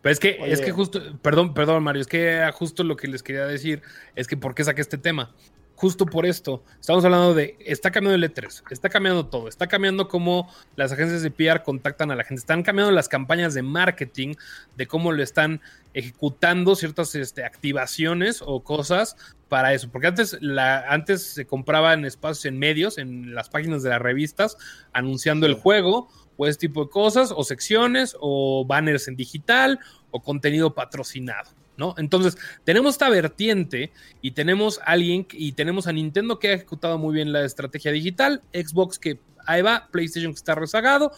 Pero 0.01 0.13
es 0.13 0.19
que, 0.19 0.37
Oye. 0.41 0.53
es 0.53 0.61
que 0.61 0.71
justo, 0.71 1.01
perdón, 1.21 1.53
perdón, 1.53 1.83
Mario, 1.83 2.01
es 2.01 2.07
que 2.07 2.49
justo 2.53 2.83
lo 2.83 2.95
que 2.95 3.07
les 3.07 3.21
quería 3.21 3.45
decir 3.45 3.81
es 4.15 4.27
que 4.27 4.37
por 4.37 4.55
qué 4.55 4.63
saqué 4.63 4.81
este 4.81 4.97
tema. 4.97 5.35
Justo 5.79 6.05
por 6.05 6.25
esto, 6.25 6.61
estamos 6.77 7.05
hablando 7.05 7.33
de, 7.33 7.55
está 7.61 7.89
cambiando 7.89 8.21
el 8.21 8.33
E3, 8.33 8.63
está 8.69 8.89
cambiando 8.89 9.27
todo, 9.27 9.47
está 9.47 9.67
cambiando 9.67 10.09
cómo 10.09 10.53
las 10.75 10.91
agencias 10.91 11.21
de 11.21 11.31
PR 11.31 11.63
contactan 11.63 12.11
a 12.11 12.17
la 12.17 12.25
gente, 12.25 12.41
están 12.41 12.63
cambiando 12.63 12.91
las 12.91 13.07
campañas 13.07 13.53
de 13.53 13.61
marketing, 13.61 14.33
de 14.75 14.87
cómo 14.87 15.13
lo 15.13 15.23
están 15.23 15.61
ejecutando 15.93 16.75
ciertas 16.75 17.15
este, 17.15 17.45
activaciones 17.45 18.43
o 18.45 18.61
cosas 18.61 19.15
para 19.47 19.73
eso. 19.73 19.89
Porque 19.89 20.07
antes, 20.07 20.37
la, 20.41 20.81
antes 20.89 21.23
se 21.23 21.45
compraban 21.45 22.03
espacios 22.03 22.43
en 22.43 22.59
medios, 22.59 22.97
en 22.97 23.33
las 23.33 23.47
páginas 23.47 23.81
de 23.81 23.91
las 23.91 24.01
revistas, 24.01 24.57
anunciando 24.91 25.45
el 25.45 25.53
juego 25.53 26.09
o 26.35 26.45
ese 26.45 26.59
tipo 26.59 26.83
de 26.83 26.89
cosas, 26.89 27.33
o 27.33 27.41
secciones, 27.45 28.17
o 28.19 28.65
banners 28.65 29.07
en 29.07 29.15
digital, 29.15 29.79
o 30.11 30.21
contenido 30.21 30.73
patrocinado, 30.73 31.51
¿no? 31.79 31.95
Entonces, 31.97 32.37
tenemos 32.63 32.95
esta 32.95 33.09
vertiente 33.09 33.91
y 34.21 34.31
tenemos 34.31 34.79
a 34.79 34.91
alguien 34.91 35.25
y 35.31 35.53
tenemos 35.53 35.87
a 35.87 35.93
Nintendo 35.93 36.37
que 36.37 36.49
ha 36.49 36.53
ejecutado 36.53 36.99
muy 36.99 37.15
bien 37.15 37.31
la 37.31 37.45
estrategia 37.45 37.91
digital, 37.91 38.43
Xbox 38.53 38.99
que 38.99 39.19
ahí 39.47 39.63
va, 39.63 39.87
PlayStation 39.89 40.33
que 40.33 40.37
está 40.37 40.53
rezagado 40.53 41.11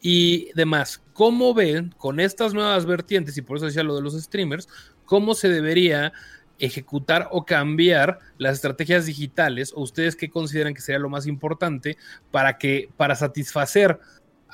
y 0.00 0.50
demás. 0.54 1.02
¿Cómo 1.12 1.52
ven 1.52 1.94
con 1.98 2.20
estas 2.20 2.54
nuevas 2.54 2.86
vertientes, 2.86 3.36
y 3.36 3.42
por 3.42 3.56
eso 3.56 3.66
decía 3.66 3.82
lo 3.82 3.96
de 3.96 4.02
los 4.02 4.14
streamers, 4.14 4.68
cómo 5.04 5.34
se 5.34 5.48
debería 5.48 6.12
ejecutar 6.60 7.28
o 7.32 7.44
cambiar 7.44 8.20
las 8.38 8.54
estrategias 8.54 9.06
digitales 9.06 9.72
o 9.74 9.82
ustedes 9.82 10.14
qué 10.14 10.30
consideran 10.30 10.72
que 10.72 10.80
sería 10.80 11.00
lo 11.00 11.10
más 11.10 11.26
importante 11.26 11.96
para 12.30 12.58
que 12.58 12.88
para 12.96 13.16
satisfacer 13.16 13.98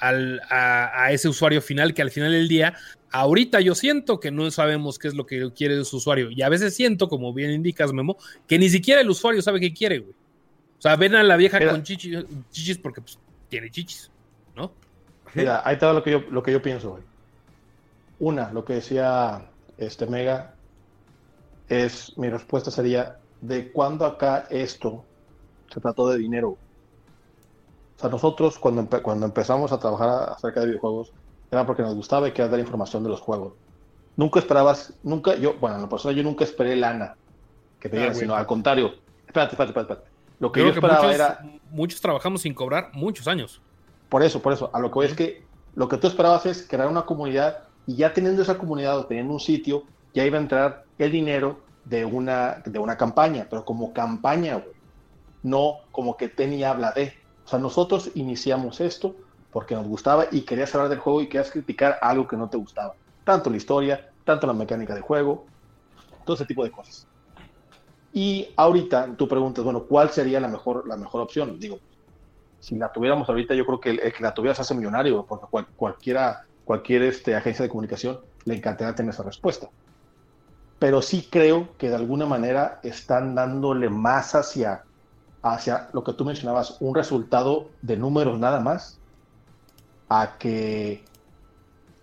al, 0.01 0.40
a, 0.51 1.05
a 1.05 1.12
ese 1.12 1.28
usuario 1.28 1.62
final 1.62 1.94
que 1.94 2.02
al 2.02 2.10
final 2.10 2.32
del 2.32 2.48
día 2.48 2.74
ahorita 3.10 3.60
yo 3.60 3.74
siento 3.74 4.20
que 4.20 4.31
no 4.31 4.51
sabemos 4.51 4.98
qué 4.98 5.09
es 5.09 5.14
lo 5.14 5.27
que 5.27 5.52
quiere 5.52 5.85
su 5.85 5.97
usuario 5.97 6.31
y 6.31 6.43
a 6.43 6.48
veces 6.48 6.74
siento 6.74 7.09
como 7.09 7.32
bien 7.32 7.51
indicas 7.51 7.93
Memo 7.93 8.16
que 8.47 8.59
ni 8.59 8.68
siquiera 8.68 9.01
el 9.01 9.10
usuario 9.10 9.43
sabe 9.43 9.60
qué 9.60 9.72
quiere 9.72 9.98
güey 9.98 10.12
o 10.12 10.82
sea 10.82 10.97
ven 10.97 11.14
a 11.14 11.22
la 11.22 11.36
vieja 11.36 11.59
Mira. 11.59 11.72
con 11.72 11.82
chichis, 11.82 12.24
chichis 12.51 12.78
porque 12.78 13.01
pues, 13.01 13.18
tiene 13.48 13.70
chichis 13.70 14.10
¿no? 14.56 14.72
Mira, 15.35 15.62
ahí 15.64 15.74
está 15.74 15.93
lo 15.93 16.02
que 16.02 16.10
yo, 16.10 16.24
lo 16.31 16.43
que 16.43 16.52
yo 16.52 16.62
pienso, 16.62 16.90
güey. 16.90 17.02
Una, 18.18 18.52
lo 18.52 18.64
que 18.64 18.74
decía 18.74 19.47
este 19.78 20.06
Mega, 20.06 20.55
es 21.68 22.16
mi 22.18 22.28
respuesta 22.28 22.70
sería, 22.70 23.18
¿de 23.40 23.70
cuándo 23.70 24.05
acá 24.05 24.47
esto 24.51 25.05
se 25.72 25.81
trató 25.81 26.09
de 26.10 26.18
dinero? 26.18 26.59
O 28.01 28.02
sea, 28.02 28.10
nosotros 28.10 28.59
cuando, 28.59 28.82
empe- 28.82 29.02
cuando 29.02 29.27
empezamos 29.27 29.72
a 29.72 29.78
trabajar 29.78 30.31
acerca 30.32 30.60
de 30.60 30.66
videojuegos, 30.68 31.12
era 31.51 31.66
porque 31.66 31.82
nos 31.82 31.94
gustaba 31.94 32.28
y 32.28 32.32
quería 32.32 32.48
dar 32.51 32.60
información 32.60 33.02
de 33.02 33.10
los 33.10 33.20
juegos. 33.20 33.59
Nunca 34.16 34.39
esperabas, 34.40 34.98
nunca, 35.02 35.36
yo, 35.36 35.59
bueno, 35.59 35.77
en 35.77 35.82
lo 35.82 35.89
personal 35.89 36.16
yo 36.16 36.22
nunca 36.22 36.44
esperé 36.44 36.77
lana 36.77 37.16
que 37.81 37.89
te 37.90 37.97
Ah, 37.97 37.98
dieran, 37.98 38.14
sino 38.14 38.35
al 38.35 38.47
contrario. 38.47 38.93
Espérate, 39.27 39.55
espérate, 39.55 39.70
espérate. 39.72 39.93
espérate. 39.94 40.10
Lo 40.39 40.52
que 40.52 40.60
Yo 40.60 40.64
yo, 40.64 40.72
creo 40.72 40.74
que 40.74 40.78
esperaba 40.78 41.02
muchos, 41.05 41.14
era, 41.14 41.40
muchos 41.64 42.01
trabajamos 42.01 42.43
sin 42.43 42.55
cobrar 42.55 42.90
muchos 42.93 43.28
años. 43.28 43.62
por 44.09 44.22
eso, 44.22 44.43
por 44.43 44.52
eso, 44.52 44.70
a 44.74 44.81
lo 44.81 44.89
que 44.90 44.94
voy 44.94 45.06
es 45.06 45.14
que 45.14 45.48
lo 45.74 45.89
que 45.89 45.97
tú 45.97 46.06
esperabas 46.06 46.47
es 46.47 46.66
crear 46.68 46.89
una 46.89 47.06
comunidad 47.06 47.59
y 47.86 47.97
ya 47.97 48.12
teniendo 48.12 48.43
esa 48.43 48.59
comunidad 48.59 48.98
o 48.98 49.06
teniendo 49.06 49.32
un 49.32 49.40
sitio, 49.40 49.85
ya 50.12 50.24
iba 50.24 50.39
a 50.39 50.40
entrar 50.40 50.85
el 50.98 51.12
dinero 51.12 51.68
de 51.85 52.05
una, 52.05 52.62
de 52.64 52.78
una 52.78 52.97
campaña, 52.97 53.47
pero 53.48 53.64
como 53.64 53.93
campaña, 53.93 54.56
güey. 54.56 54.74
No 55.43 55.77
como 55.93 56.16
que 56.16 56.28
tenía 56.28 56.70
habla 56.70 56.93
de. 56.93 57.14
Sea, 57.51 57.59
nosotros 57.59 58.10
iniciamos 58.14 58.81
esto 58.81 59.16
porque 59.51 59.74
nos 59.74 59.86
gustaba 59.86 60.27
y 60.31 60.44
querías 60.44 60.74
hablar 60.74 60.90
del 60.90 61.01
juego 61.01 61.20
y 61.22 61.28
querías 61.28 61.51
criticar 61.51 61.98
algo 62.02 62.27
que 62.27 62.36
no 62.36 62.48
te 62.48 62.56
gustaba. 62.56 62.94
Tanto 63.24 63.51
la 63.51 63.56
historia, 63.56 64.05
tanto 64.24 64.47
la 64.47 64.52
mecánica 64.55 64.94
de 64.94 65.01
juego, 65.01 65.51
todo 66.24 66.36
ese 66.36 66.47
tipo 66.47 66.64
de 66.64 66.72
cosas. 66.72 67.09
Y 68.12 68.52
ahorita 68.56 69.16
tú 69.16 69.28
preguntas, 69.28 69.64
bueno, 69.64 69.86
¿cuál 69.86 70.10
sería 70.10 70.40
la 70.40 70.48
mejor, 70.48 70.86
la 70.89 70.97
mejor 70.97 71.20
opción? 71.22 71.59
Digo, 71.59 71.78
si 72.59 72.77
la 72.77 72.93
tuviéramos 72.93 73.28
ahorita, 73.28 73.55
yo 73.55 73.66
creo 73.66 73.81
que 73.81 73.90
el, 73.90 74.01
el 74.01 74.12
que 74.14 74.22
la 74.24 74.35
tuviera 74.35 74.55
se 74.55 74.62
hace 74.62 74.74
millonario, 74.77 75.27
porque 75.27 75.47
cual- 75.51 75.68
cualquiera, 75.77 76.39
cualquier 76.64 77.02
este, 77.05 77.35
agencia 77.36 77.64
de 77.64 77.70
comunicación 77.70 78.20
le 78.47 78.56
encantaría 78.56 78.94
tener 78.94 79.10
esa 79.14 79.24
respuesta. 79.24 79.68
Pero 80.78 81.01
sí 81.02 81.28
creo 81.31 81.77
que 81.77 81.89
de 81.90 81.94
alguna 81.97 82.27
manera 82.27 82.81
están 82.82 83.35
dándole 83.35 83.89
más 83.90 84.35
hacia, 84.35 84.85
hacia 85.43 85.89
lo 85.93 86.05
que 86.05 86.12
tú 86.12 86.25
mencionabas, 86.25 86.77
un 86.81 86.95
resultado 86.95 87.69
de 87.83 87.97
números 87.97 88.39
nada 88.39 88.61
más, 88.61 88.99
a 90.09 90.37
que, 90.39 91.05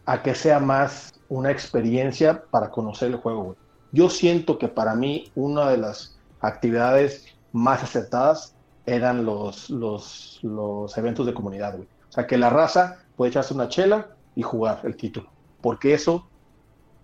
a 0.05 0.23
que 0.23 0.33
sea 0.33 0.59
más 0.59 1.13
una 1.29 1.51
experiencia 1.51 2.43
para 2.49 2.71
conocer 2.71 3.09
el 3.09 3.17
juego. 3.17 3.55
Yo 3.91 4.09
siento 4.09 4.57
que 4.57 4.67
para 4.67 4.95
mí 4.95 5.31
una 5.35 5.69
de 5.69 5.77
las 5.77 6.17
actividades 6.39 7.25
más 7.51 7.83
acertadas 7.83 8.55
eran 8.85 9.25
los, 9.25 9.69
los, 9.69 10.39
los 10.41 10.97
eventos 10.97 11.25
de 11.25 11.33
comunidad, 11.33 11.75
güey. 11.75 11.87
O 12.09 12.11
sea, 12.11 12.25
que 12.25 12.37
la 12.37 12.49
raza 12.49 12.99
puede 13.15 13.29
echarse 13.29 13.53
una 13.53 13.67
chela 13.67 14.07
y 14.35 14.41
jugar 14.41 14.81
el 14.83 14.95
título. 14.95 15.29
Porque 15.61 15.93
eso, 15.93 16.27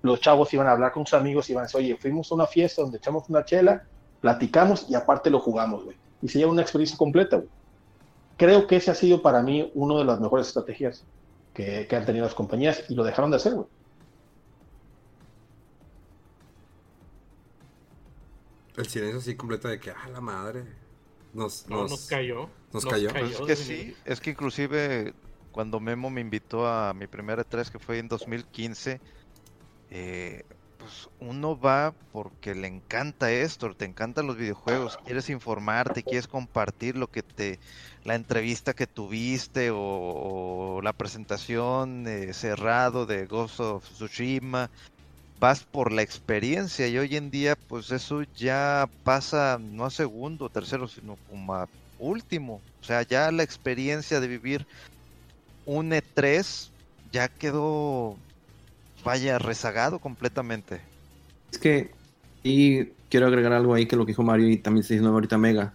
los 0.01 0.21
chavos 0.21 0.53
iban 0.53 0.67
a 0.67 0.71
hablar 0.71 0.93
con 0.93 1.05
sus 1.05 1.19
amigos 1.19 1.49
y 1.49 1.51
iban 1.51 1.63
a 1.63 1.65
decir, 1.65 1.79
oye, 1.79 1.97
fuimos 1.97 2.31
a 2.31 2.35
una 2.35 2.47
fiesta 2.47 2.81
donde 2.81 2.97
echamos 2.97 3.27
una 3.27 3.43
chela, 3.43 3.83
platicamos 4.21 4.89
y 4.89 4.95
aparte 4.95 5.29
lo 5.29 5.39
jugamos, 5.39 5.83
güey. 5.83 5.97
Y 6.23 6.29
se 6.29 6.39
lleva 6.39 6.51
una 6.51 6.63
experiencia 6.63 6.97
completa, 6.97 7.37
güey. 7.37 7.49
Creo 8.37 8.65
que 8.65 8.77
ese 8.77 8.89
ha 8.89 8.95
sido 8.95 9.21
para 9.21 9.43
mí 9.43 9.69
una 9.75 9.99
de 9.99 10.05
las 10.05 10.19
mejores 10.19 10.47
estrategias 10.47 11.03
que, 11.53 11.85
que 11.87 11.95
han 11.95 12.05
tenido 12.05 12.25
las 12.25 12.33
compañías 12.33 12.83
y 12.89 12.95
lo 12.95 13.03
dejaron 13.03 13.29
de 13.29 13.37
hacer, 13.37 13.53
güey. 13.53 13.67
El 18.75 18.87
silencio 18.87 19.19
así 19.19 19.35
completo 19.35 19.67
de 19.67 19.79
que, 19.79 19.91
ah, 19.91 20.09
la 20.11 20.21
madre. 20.21 20.65
Nos, 21.33 21.67
No, 21.67 21.81
nos, 21.81 21.91
nos 21.91 22.07
cayó. 22.07 22.49
nos 22.71 22.85
cayó. 22.85 23.09
Es 23.09 23.41
que 23.41 23.55
sí, 23.55 23.95
es 24.05 24.19
que 24.19 24.31
inclusive 24.31 25.13
cuando 25.51 25.79
Memo 25.79 26.09
me 26.09 26.21
invitó 26.21 26.67
a 26.67 26.93
mi 26.93 27.07
primera 27.07 27.45
E3 27.45 27.69
que 27.69 27.79
fue 27.79 27.99
en 27.99 28.07
2015, 28.07 28.99
eh, 29.91 30.43
pues 30.83 31.07
uno 31.17 31.57
va 31.57 31.95
porque 32.11 32.53
le 32.55 32.67
encanta 32.67 33.31
esto, 33.31 33.73
te 33.73 33.85
encantan 33.85 34.27
los 34.27 34.35
videojuegos, 34.35 34.97
quieres 34.97 35.29
informarte, 35.29 36.03
quieres 36.03 36.27
compartir 36.27 36.97
lo 36.97 37.07
que 37.07 37.23
te, 37.23 37.61
la 38.03 38.15
entrevista 38.15 38.73
que 38.73 38.85
tuviste 38.85 39.69
o, 39.73 40.81
la 40.83 40.91
presentación 40.91 42.05
eh, 42.05 42.33
cerrado 42.33 43.05
de 43.05 43.27
Ghost 43.27 43.61
of 43.61 43.89
Tsushima, 43.89 44.69
vas 45.39 45.65
por 45.71 45.93
la 45.93 46.01
experiencia 46.01 46.85
y 46.89 46.97
hoy 46.97 47.15
en 47.15 47.31
día 47.31 47.55
pues 47.67 47.89
eso 47.91 48.23
ya 48.35 48.89
pasa 49.03 49.57
no 49.61 49.85
a 49.85 49.89
segundo, 49.89 50.49
tercero, 50.49 50.89
sino 50.89 51.15
como 51.29 51.55
a 51.55 51.69
último. 51.97 52.55
O 52.81 52.85
sea, 52.85 53.03
ya 53.03 53.31
la 53.31 53.43
experiencia 53.43 54.19
de 54.19 54.27
vivir 54.27 54.65
un 55.65 55.93
E3 55.93 56.73
ya 57.09 57.29
quedó, 57.29 58.17
vaya, 59.03 59.39
rezagado 59.39 59.99
completamente. 59.99 60.81
Es 61.51 61.57
que, 61.57 61.91
y 62.43 62.85
quiero 63.09 63.27
agregar 63.27 63.53
algo 63.53 63.73
ahí 63.73 63.85
que 63.85 63.95
lo 63.95 64.05
que 64.05 64.11
dijo 64.11 64.23
Mario 64.23 64.49
y 64.49 64.57
también 64.57 64.81
está 64.81 64.93
diciendo 64.93 65.13
ahorita 65.13 65.37
Mega. 65.37 65.73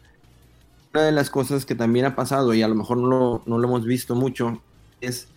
Una 0.92 1.04
de 1.04 1.12
las 1.12 1.30
cosas 1.30 1.66
que 1.66 1.74
también 1.74 2.06
ha 2.06 2.16
pasado 2.16 2.54
y 2.54 2.62
a 2.62 2.68
lo 2.68 2.74
mejor 2.74 2.98
no 2.98 3.06
lo, 3.06 3.42
no 3.46 3.58
lo 3.58 3.68
hemos 3.68 3.84
visto 3.84 4.14
mucho 4.14 4.60
es 5.00 5.28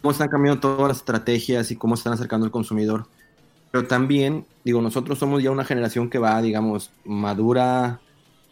cómo 0.00 0.12
están 0.12 0.28
cambiando 0.28 0.60
todas 0.60 0.88
las 0.88 0.96
estrategias 0.98 1.70
y 1.70 1.76
cómo 1.76 1.96
se 1.96 2.00
están 2.00 2.14
acercando 2.14 2.46
al 2.46 2.52
consumidor. 2.52 3.06
Pero 3.70 3.86
también, 3.86 4.46
digo, 4.64 4.82
nosotros 4.82 5.18
somos 5.18 5.42
ya 5.42 5.50
una 5.50 5.64
generación 5.64 6.10
que 6.10 6.18
va, 6.18 6.40
digamos, 6.42 6.90
madura, 7.04 8.00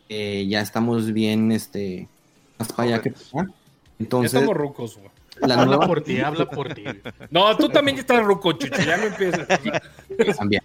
eh, 0.09 0.47
ya 0.49 0.61
estamos 0.61 1.13
bien, 1.13 1.53
este, 1.53 2.09
más 2.59 2.73
para 2.73 2.89
allá 2.89 3.03
que 3.03 3.11
para. 3.11 3.45
Ya 3.45 3.55
Entonces, 3.99 4.35
estamos 4.35 4.57
rucos, 4.57 4.97
güey. 4.97 5.11
La 5.39 5.55
Habla 5.55 5.65
nueva 5.67 5.87
por 5.87 6.01
ti, 6.03 6.21
habla 6.21 6.49
por 6.51 6.75
ti. 6.75 6.85
No, 7.31 7.57
tú 7.57 7.69
también 7.69 7.97
ya 7.97 8.01
estás 8.03 8.23
ruco, 8.23 8.53
chucho. 8.53 8.83
Ya 8.83 8.97
no 8.97 9.17
sea, 9.17 10.35
También. 10.37 10.63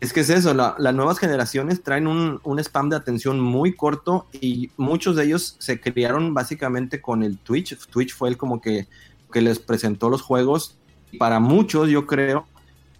Es 0.00 0.12
que 0.12 0.20
es 0.20 0.30
eso, 0.30 0.54
la- 0.54 0.76
las 0.78 0.94
nuevas 0.94 1.18
generaciones 1.18 1.82
traen 1.82 2.06
un, 2.06 2.40
un 2.44 2.58
spam 2.60 2.88
de 2.88 2.96
atención 2.96 3.40
muy 3.40 3.74
corto 3.74 4.26
y 4.32 4.70
muchos 4.76 5.16
de 5.16 5.24
ellos 5.24 5.56
se 5.58 5.80
criaron 5.80 6.34
básicamente 6.34 7.00
con 7.00 7.24
el 7.24 7.36
Twitch. 7.38 7.76
Twitch 7.88 8.14
fue 8.14 8.28
el 8.28 8.36
como 8.36 8.60
que, 8.60 8.86
que 9.32 9.40
les 9.42 9.58
presentó 9.58 10.08
los 10.08 10.22
juegos. 10.22 10.76
Para 11.18 11.40
muchos, 11.40 11.88
yo 11.88 12.06
creo, 12.06 12.46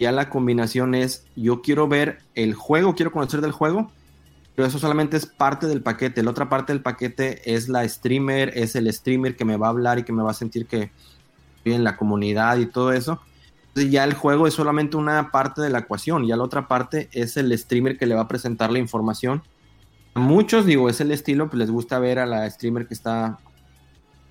ya 0.01 0.11
la 0.11 0.29
combinación 0.29 0.97
es, 0.97 1.25
yo 1.37 1.63
quiero 1.63 1.87
ver 1.87 2.19
el 2.35 2.55
juego, 2.55 2.97
quiero 2.97 3.13
conocer 3.13 3.41
del 3.43 3.53
juego, 3.53 3.93
pero 4.59 4.67
eso 4.67 4.81
solamente 4.81 5.17
es 5.17 5.25
parte 5.25 5.69
del 5.69 5.83
paquete. 5.83 6.21
La 6.21 6.33
otra 6.33 6.49
parte 6.49 6.73
del 6.73 6.83
paquete 6.83 7.55
es 7.55 7.69
la 7.69 7.89
streamer, 7.89 8.51
es 8.57 8.75
el 8.75 8.93
streamer 8.93 9.37
que 9.37 9.45
me 9.45 9.57
va 9.57 9.69
a 9.69 9.71
hablar 9.71 10.01
y 10.01 10.03
que 10.03 10.13
me 10.13 10.25
va 10.25 10.33
a 10.33 10.35
sentir 10.35 10.67
que 10.67 10.91
estoy 11.59 11.75
en 11.75 11.85
la 11.85 11.97
comunidad 11.97 12.57
y 12.57 12.67
todo 12.67 12.93
eso. 12.93 13.21
Entonces 13.69 13.93
ya 13.93 14.03
el 14.03 14.15
juego 14.15 14.49
es 14.49 14.55
solamente 14.55 14.97
una 14.97 15.31
parte 15.31 15.63
de 15.63 15.71
la 15.71 15.79
ecuación, 15.79 16.27
ya 16.27 16.37
la 16.37 16.43
otra 16.43 16.67
parte 16.67 17.09
es 17.13 17.37
el 17.37 17.57
streamer 17.57 17.97
que 17.99 18.07
le 18.07 18.17
va 18.17 18.23
a 18.23 18.27
presentar 18.27 18.73
la 18.73 18.81
información. 18.81 19.45
A 20.15 20.19
muchos, 20.19 20.67
digo, 20.67 20.89
es 20.89 21.01
el 21.01 21.13
estilo, 21.13 21.49
pues 21.49 21.61
les 21.61 21.71
gusta 21.71 22.01
ver 22.01 22.19
a 22.19 22.27
la 22.27 22.51
streamer 22.51 22.89
que 22.89 22.95
está 22.95 23.39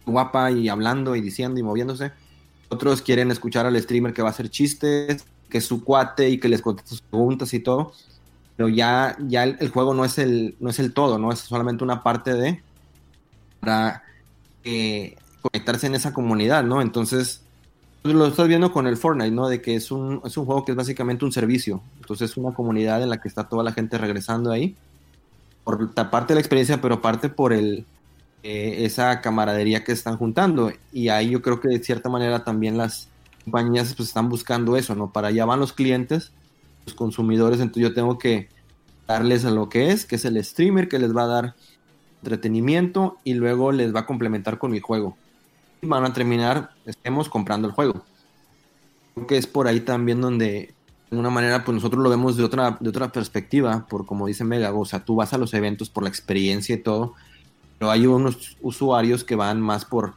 guapa 0.06 0.52
y 0.52 0.68
hablando 0.68 1.16
y 1.16 1.22
diciendo 1.22 1.58
y 1.58 1.64
moviéndose. 1.64 2.12
Otros 2.68 3.02
quieren 3.02 3.32
escuchar 3.32 3.66
al 3.66 3.82
streamer 3.82 4.14
que 4.14 4.24
va 4.24 4.28
a 4.28 4.32
hacer 4.32 4.50
chistes, 4.50 5.26
que 5.50 5.60
es 5.60 5.66
su 5.66 5.86
cuate 5.86 6.30
y 6.30 6.38
que 6.38 6.50
les 6.50 6.62
contesta 6.62 6.90
sus 6.90 7.02
preguntas 7.02 7.54
y 7.54 7.62
todo. 7.62 7.94
Pero 8.58 8.70
ya, 8.70 9.16
ya 9.20 9.44
el, 9.44 9.70
juego 9.70 9.94
no 9.94 10.04
es 10.04 10.18
el, 10.18 10.56
no 10.60 10.70
es 10.70 10.80
el 10.80 10.92
todo, 10.92 11.18
¿no? 11.20 11.32
Es 11.32 11.40
solamente 11.40 11.84
una 11.84 12.04
parte 12.04 12.34
de 12.34 12.62
para 13.60 14.04
eh, 14.64 15.16
conectarse 15.42 15.88
en 15.88 15.96
esa 15.96 16.12
comunidad, 16.14 16.64
¿no? 16.64 16.82
Entonces, 16.82 17.44
pues, 18.02 18.16
lo 18.16 18.26
estás 18.26 18.48
viendo 18.48 18.72
con 18.72 18.88
el 18.88 18.98
Fortnite, 18.98 19.32
¿no? 19.32 19.48
De 19.48 19.62
que 19.62 19.76
es 19.76 19.92
un, 19.92 20.22
es 20.26 20.36
un 20.38 20.46
juego 20.46 20.66
que 20.66 20.72
es 20.72 20.76
básicamente 20.76 21.24
un 21.24 21.32
servicio. 21.32 21.82
Entonces, 22.02 22.32
es 22.32 22.38
una 22.38 22.54
comunidad 22.54 23.02
en 23.04 23.10
la 23.10 23.22
que 23.22 23.28
está 23.28 23.48
toda 23.48 23.64
la 23.64 23.74
gente 23.74 23.98
regresando 23.98 24.52
ahí. 24.52 24.76
Por 25.64 25.94
parte 25.94 26.34
de 26.34 26.36
la 26.36 26.42
experiencia, 26.42 26.82
pero 26.82 27.02
parte 27.02 27.30
por 27.30 27.54
el, 27.54 27.86
eh, 28.44 28.86
esa 28.86 29.20
camaradería 29.22 29.84
que 29.84 29.92
están 29.92 30.18
juntando. 30.18 30.72
Y 30.92 31.10
ahí 31.10 31.30
yo 31.32 31.42
creo 31.42 31.60
que 31.60 31.68
de 31.70 31.84
cierta 31.84 32.10
manera 32.10 32.44
también 32.44 32.78
las 32.78 33.10
compañías 33.44 33.94
pues 33.96 34.10
están 34.10 34.30
buscando 34.30 34.78
eso, 34.78 34.96
¿no? 34.96 35.12
Para 35.12 35.28
allá 35.28 35.46
van 35.46 35.60
los 35.60 35.74
clientes, 35.74 36.32
consumidores, 36.94 37.60
entonces 37.60 37.84
yo 37.84 37.94
tengo 37.94 38.18
que 38.18 38.50
darles 39.08 39.46
a 39.46 39.52
lo 39.52 39.70
que 39.70 39.92
es, 39.92 40.06
que 40.06 40.16
es 40.16 40.26
el 40.26 40.44
streamer 40.44 40.90
que 40.90 41.00
les 41.00 41.16
va 41.16 41.24
a 41.24 41.28
dar 41.28 41.56
entretenimiento 42.22 43.18
y 43.24 43.34
luego 43.34 43.72
les 43.72 43.96
va 43.96 44.02
a 44.02 44.06
complementar 44.06 44.58
con 44.58 44.72
mi 44.72 44.80
juego. 44.80 45.18
Y 45.82 45.88
van 45.88 46.04
a 46.04 46.14
terminar, 46.14 46.72
estemos 46.86 47.30
comprando 47.30 47.68
el 47.68 47.74
juego. 47.74 48.04
Creo 49.16 49.28
que 49.28 49.38
es 49.38 49.48
por 49.48 49.68
ahí 49.68 49.80
también 49.80 50.22
donde, 50.22 50.74
de 51.10 51.18
una 51.18 51.30
manera, 51.30 51.64
pues 51.64 51.76
nosotros 51.76 52.04
lo 52.04 52.10
vemos 52.10 52.36
de 52.36 52.44
otra, 52.44 52.78
de 52.80 52.90
otra 52.90 53.12
perspectiva, 53.12 53.86
por 53.90 54.06
como 54.06 54.28
dice 54.28 54.44
Mega, 54.44 54.74
o 54.74 54.86
sea, 54.86 55.06
tú 55.06 55.16
vas 55.16 55.34
a 55.34 55.38
los 55.38 55.54
eventos 55.54 55.90
por 55.90 56.04
la 56.04 56.10
experiencia 56.10 56.76
y 56.76 56.80
todo, 56.80 57.14
pero 57.80 57.92
hay 57.92 58.08
unos 58.08 58.58
usuarios 58.62 59.24
que 59.24 59.36
van 59.36 59.62
más 59.62 59.86
por 59.86 60.16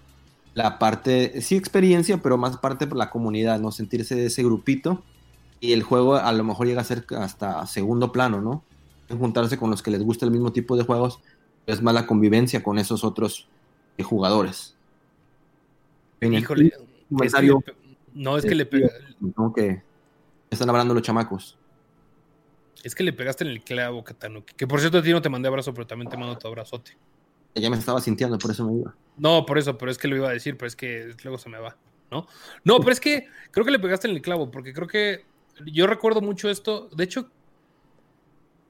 la 0.55 0.79
parte, 0.79 1.41
sí 1.43 1.57
experiencia, 1.57 2.19
pero 2.19 2.37
más 2.37 2.57
parte 2.57 2.87
por 2.87 2.99
la 2.99 3.11
comunidad, 3.11 3.61
¿no? 3.61 3.71
Sentirse 3.71 4.17
de 4.17 4.27
ese 4.27 4.43
grupito 4.43 5.03
y 5.61 5.73
el 5.73 5.83
juego 5.83 6.17
a 6.17 6.33
lo 6.33 6.43
mejor 6.45 6.67
llega 6.67 6.81
a 6.81 6.85
ser 6.85 7.05
hasta 7.19 7.67
segundo 7.67 8.13
plano, 8.13 8.41
¿no? 8.41 8.65
Juntarse 9.09 9.59
con 9.59 9.71
los 9.71 9.83
que 9.83 9.91
les 9.91 10.03
gusta 10.03 10.25
el 10.25 10.31
mismo 10.31 10.53
tipo 10.53 10.77
de 10.77 10.85
juegos, 10.85 11.21
es 11.67 11.83
más 11.83 11.95
la 11.95 12.07
convivencia 12.07 12.63
con 12.63 12.79
esos 12.79 13.05
otros 13.05 13.49
eh, 13.99 14.03
jugadores. 14.03 14.77
Híjole. 16.21 16.73
comentario. 17.09 17.59
Es 17.59 17.65
que 17.65 17.73
le 17.73 17.77
no, 18.15 18.37
es 18.37 18.45
que 18.45 18.55
le 18.55 18.67
pega- 18.69 18.91
Como 19.35 19.53
que 19.53 19.83
están 20.51 20.69
hablando 20.69 20.95
los 20.95 21.03
chamacos. 21.03 21.57
es 22.83 22.95
que 22.95 23.03
le 23.05 23.13
pegaste 23.13 23.45
en 23.45 23.51
el 23.51 23.63
clavo, 23.63 24.03
Katanuki. 24.05 24.55
Que 24.55 24.67
por 24.67 24.81
cierto 24.81 24.99
a 24.99 25.03
ti 25.03 25.11
no 25.13 25.23
te 25.23 25.29
mandé 25.29 25.49
abrazo, 25.49 25.73
pero 25.75 25.87
también 25.87 26.11
te 26.11 26.17
mando 26.17 26.37
tu 26.39 26.47
abrazote. 26.49 26.97
Ya 27.55 27.69
me 27.69 27.77
estaba 27.77 28.01
sintiendo, 28.01 28.39
por 28.39 28.51
eso 28.53 28.65
me 28.65 28.79
iba. 28.79 28.95
No, 29.17 29.45
por 29.45 29.59
eso, 29.59 29.77
pero 29.77 29.91
es 29.91 29.99
que 29.99 30.09
lo 30.09 30.17
iba 30.17 30.29
a 30.29 30.33
decir, 30.33 30.57
pero 30.57 30.69
es 30.69 30.77
que 30.77 31.15
luego 31.25 31.37
se 31.37 31.49
me 31.49 31.59
va, 31.59 31.77
¿no? 32.11 32.27
No, 32.65 32.79
pero 32.79 32.93
es 32.93 33.01
que 33.01 33.27
creo 33.51 33.65
que 33.67 33.73
le 33.73 33.79
pegaste 33.81 34.09
en 34.09 34.15
el 34.15 34.23
clavo, 34.23 34.51
porque 34.51 34.73
creo 34.73 34.87
que 34.87 35.25
yo 35.67 35.87
recuerdo 35.87 36.21
mucho 36.21 36.51
esto. 36.51 36.89
De 36.95 37.05
hecho, 37.05 37.31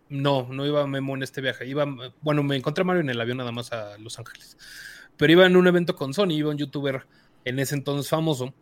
no, 0.08 0.48
no 0.50 0.66
iba 0.66 0.86
Memo 0.86 1.14
en 1.14 1.22
este 1.22 1.40
viaje. 1.40 1.66
Iba, 1.66 1.86
bueno, 2.20 2.42
me 2.42 2.56
encontré 2.56 2.82
a 2.82 2.84
Mario 2.84 3.00
en 3.00 3.10
el 3.10 3.20
avión 3.20 3.38
nada 3.38 3.52
más 3.52 3.72
a 3.72 3.96
Los 3.98 4.18
Ángeles. 4.18 4.58
Pero 5.16 5.32
iba 5.32 5.46
en 5.46 5.56
un 5.56 5.66
evento 5.66 5.94
con 5.94 6.12
Sony, 6.12 6.32
iba 6.32 6.50
un 6.50 6.58
youtuber 6.58 7.06
en 7.44 7.58
ese 7.58 7.74
entonces 7.74 8.08
famoso. 8.08 8.52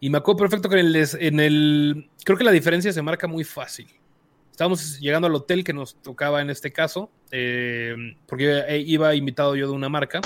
Y 0.00 0.10
me 0.10 0.18
acuerdo 0.18 0.40
perfecto 0.40 0.68
que 0.68 0.80
en 0.80 1.40
el. 1.40 2.10
Creo 2.24 2.36
que 2.36 2.44
la 2.44 2.50
diferencia 2.50 2.92
se 2.92 3.02
marca 3.02 3.26
muy 3.26 3.44
fácil. 3.44 3.86
Estábamos 4.50 4.98
llegando 4.98 5.28
al 5.28 5.34
hotel 5.36 5.62
que 5.62 5.72
nos 5.72 6.02
tocaba 6.02 6.42
en 6.42 6.50
este 6.50 6.72
caso, 6.72 7.12
eh, 7.30 7.94
porque 8.26 8.64
eh, 8.66 8.78
iba 8.80 9.14
invitado 9.14 9.54
yo 9.54 9.68
de 9.68 9.72
una 9.72 9.88
marca. 9.88 10.20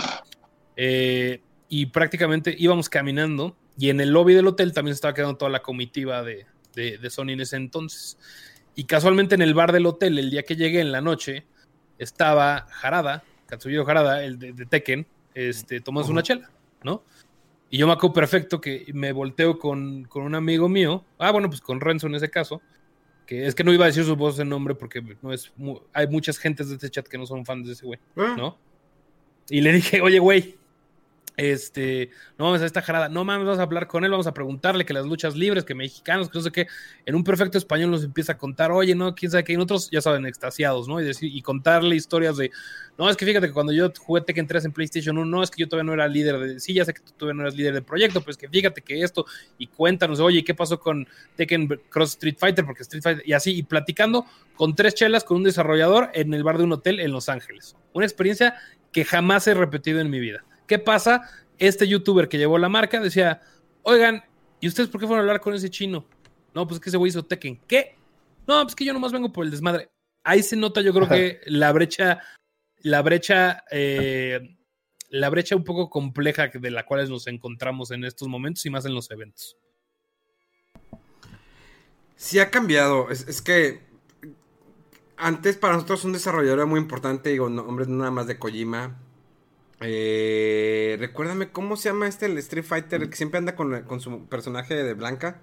eh, 0.76 1.42
y 1.68 1.86
prácticamente 1.86 2.54
íbamos 2.58 2.88
caminando. 2.88 3.56
Y 3.78 3.90
en 3.90 4.00
el 4.00 4.10
lobby 4.10 4.34
del 4.34 4.46
hotel 4.46 4.72
también 4.72 4.92
estaba 4.94 5.14
quedando 5.14 5.36
toda 5.36 5.50
la 5.50 5.62
comitiva 5.62 6.22
de, 6.22 6.46
de, 6.74 6.98
de 6.98 7.10
Sony 7.10 7.30
en 7.30 7.40
ese 7.40 7.56
entonces. 7.56 8.18
Y 8.74 8.84
casualmente 8.84 9.34
en 9.34 9.42
el 9.42 9.54
bar 9.54 9.72
del 9.72 9.86
hotel, 9.86 10.18
el 10.18 10.30
día 10.30 10.44
que 10.44 10.56
llegué 10.56 10.80
en 10.80 10.92
la 10.92 11.00
noche, 11.00 11.44
estaba 11.98 12.66
Harada, 12.82 13.22
Katsuhiro 13.46 13.88
Harada, 13.88 14.24
el 14.24 14.38
de, 14.38 14.52
de 14.52 14.66
Tekken, 14.66 15.06
este, 15.34 15.80
tomando 15.80 16.10
una 16.10 16.22
chela, 16.22 16.50
¿no? 16.82 17.02
Y 17.70 17.78
yo 17.78 17.86
me 17.86 17.92
acuerdo 17.94 18.14
perfecto 18.14 18.60
que 18.60 18.86
me 18.92 19.12
volteo 19.12 19.58
con, 19.58 20.04
con 20.04 20.24
un 20.24 20.34
amigo 20.34 20.68
mío, 20.68 21.04
ah, 21.18 21.30
bueno, 21.30 21.48
pues 21.48 21.60
con 21.60 21.80
Renzo 21.80 22.06
en 22.06 22.14
ese 22.14 22.30
caso, 22.30 22.60
que 23.26 23.46
es 23.46 23.54
que 23.54 23.64
no 23.64 23.72
iba 23.72 23.84
a 23.84 23.88
decir 23.88 24.04
sus 24.04 24.16
voces 24.16 24.40
en 24.40 24.48
nombre 24.50 24.74
porque 24.74 25.02
no 25.22 25.32
es 25.32 25.52
hay 25.92 26.06
muchas 26.08 26.36
gentes 26.38 26.68
de 26.68 26.74
este 26.74 26.90
chat 26.90 27.06
que 27.06 27.16
no 27.16 27.24
son 27.24 27.46
fans 27.46 27.66
de 27.66 27.72
ese 27.72 27.86
güey, 27.86 27.98
Ah. 28.16 28.34
¿no? 28.36 28.58
Y 29.48 29.60
le 29.60 29.72
dije, 29.72 30.00
oye, 30.00 30.18
güey, 30.18 30.56
este, 31.36 32.10
no 32.38 32.46
mames, 32.46 32.62
a 32.62 32.66
esta 32.66 32.82
jarada, 32.82 33.08
no 33.08 33.24
mames, 33.24 33.46
vamos 33.46 33.58
a 33.58 33.62
hablar 33.62 33.86
con 33.86 34.04
él, 34.04 34.10
vamos 34.10 34.26
a 34.26 34.34
preguntarle 34.34 34.84
que 34.84 34.92
las 34.92 35.06
luchas 35.06 35.34
libres, 35.34 35.64
que 35.64 35.74
mexicanos, 35.74 36.28
que 36.28 36.38
no 36.38 36.44
sé 36.44 36.52
qué, 36.52 36.66
en 37.06 37.14
un 37.14 37.24
perfecto 37.24 37.58
español 37.58 37.90
nos 37.90 38.04
empieza 38.04 38.32
a 38.32 38.38
contar, 38.38 38.70
oye, 38.70 38.94
no, 38.94 39.14
quién 39.14 39.30
sabe 39.30 39.44
qué, 39.44 39.54
y 39.54 39.56
nosotros, 39.56 39.90
ya 39.90 40.00
saben, 40.00 40.26
extasiados, 40.26 40.88
¿no? 40.88 41.00
Y, 41.00 41.04
decir, 41.04 41.34
y 41.34 41.40
contarle 41.42 41.96
historias 41.96 42.36
de, 42.36 42.50
no, 42.98 43.08
es 43.08 43.16
que 43.16 43.24
fíjate 43.24 43.46
que 43.46 43.52
cuando 43.52 43.72
yo 43.72 43.92
jugué 43.98 44.20
Tekken 44.20 44.46
3 44.46 44.66
en 44.66 44.72
PlayStation 44.72 45.18
1, 45.18 45.26
no, 45.26 45.42
es 45.42 45.50
que 45.50 45.62
yo 45.62 45.68
todavía 45.68 45.86
no 45.86 45.94
era 45.94 46.08
líder 46.08 46.38
de, 46.38 46.60
sí, 46.60 46.74
ya 46.74 46.84
sé 46.84 46.92
que 46.92 47.00
tú 47.00 47.12
todavía 47.16 47.36
no 47.36 47.42
eras 47.42 47.56
líder 47.56 47.74
del 47.74 47.84
proyecto, 47.84 48.20
pero 48.20 48.32
es 48.32 48.36
que 48.36 48.48
fíjate 48.48 48.82
que 48.82 49.02
esto, 49.02 49.24
y 49.58 49.66
cuéntanos, 49.68 50.20
oye, 50.20 50.40
¿y 50.40 50.42
¿qué 50.42 50.54
pasó 50.54 50.78
con 50.78 51.08
Tekken 51.36 51.68
Cross 51.88 52.10
Street 52.10 52.36
Fighter? 52.38 52.64
Porque 52.64 52.82
Street 52.82 53.02
Fighter, 53.02 53.22
y 53.26 53.32
así, 53.32 53.56
y 53.56 53.62
platicando 53.62 54.26
con 54.54 54.74
tres 54.74 54.94
chelas 54.94 55.24
con 55.24 55.38
un 55.38 55.44
desarrollador 55.44 56.10
en 56.14 56.34
el 56.34 56.44
bar 56.44 56.58
de 56.58 56.64
un 56.64 56.72
hotel 56.72 57.00
en 57.00 57.10
Los 57.10 57.28
Ángeles. 57.28 57.76
Una 57.94 58.04
experiencia 58.04 58.54
que 58.92 59.04
jamás 59.04 59.46
he 59.46 59.54
repetido 59.54 60.00
en 60.00 60.10
mi 60.10 60.20
vida. 60.20 60.44
¿Qué 60.66 60.78
pasa? 60.78 61.28
Este 61.58 61.86
youtuber 61.86 62.28
que 62.28 62.38
llevó 62.38 62.58
la 62.58 62.68
marca 62.68 63.00
decía, 63.00 63.40
oigan, 63.82 64.22
¿y 64.60 64.68
ustedes 64.68 64.88
por 64.88 65.00
qué 65.00 65.06
fueron 65.06 65.20
a 65.20 65.28
hablar 65.28 65.40
con 65.40 65.54
ese 65.54 65.70
chino? 65.70 66.04
No, 66.54 66.66
pues 66.66 66.80
que 66.80 66.90
ese 66.90 66.96
güey 66.96 67.10
hizo 67.10 67.24
Tekken. 67.24 67.60
¿Qué? 67.66 67.96
No, 68.46 68.62
pues 68.62 68.74
que 68.74 68.84
yo 68.84 68.92
nomás 68.92 69.12
vengo 69.12 69.32
por 69.32 69.44
el 69.44 69.50
desmadre. 69.50 69.90
Ahí 70.24 70.42
se 70.42 70.56
nota, 70.56 70.80
yo 70.80 70.92
creo 70.92 71.08
que 71.08 71.40
la 71.46 71.72
brecha, 71.72 72.20
la 72.78 73.02
brecha, 73.02 73.64
eh, 73.70 74.56
la 75.08 75.30
brecha 75.30 75.56
un 75.56 75.64
poco 75.64 75.90
compleja 75.90 76.48
de 76.48 76.70
la 76.70 76.84
cual 76.84 77.08
nos 77.08 77.26
encontramos 77.26 77.90
en 77.90 78.04
estos 78.04 78.28
momentos 78.28 78.64
y 78.66 78.70
más 78.70 78.84
en 78.84 78.94
los 78.94 79.10
eventos. 79.10 79.56
Sí 82.16 82.38
ha 82.38 82.50
cambiado. 82.50 83.10
Es, 83.10 83.26
es 83.26 83.42
que 83.42 83.80
antes 85.16 85.56
para 85.56 85.74
nosotros 85.74 86.04
un 86.04 86.12
desarrollador 86.12 86.60
era 86.60 86.66
muy 86.66 86.80
importante. 86.80 87.30
Digo, 87.30 87.48
no, 87.48 87.62
hombre, 87.62 87.86
nada 87.88 88.10
más 88.10 88.26
de 88.26 88.38
Kojima. 88.38 88.96
Eh, 89.84 90.96
recuérdame 90.98 91.50
cómo 91.50 91.76
se 91.76 91.88
llama 91.88 92.08
este 92.08 92.26
el 92.26 92.38
Street 92.38 92.64
Fighter 92.64 93.02
el 93.02 93.10
que 93.10 93.16
siempre 93.16 93.38
anda 93.38 93.54
con, 93.56 93.82
con 93.82 94.00
su 94.00 94.26
personaje 94.26 94.74
de 94.74 94.94
blanca. 94.94 95.40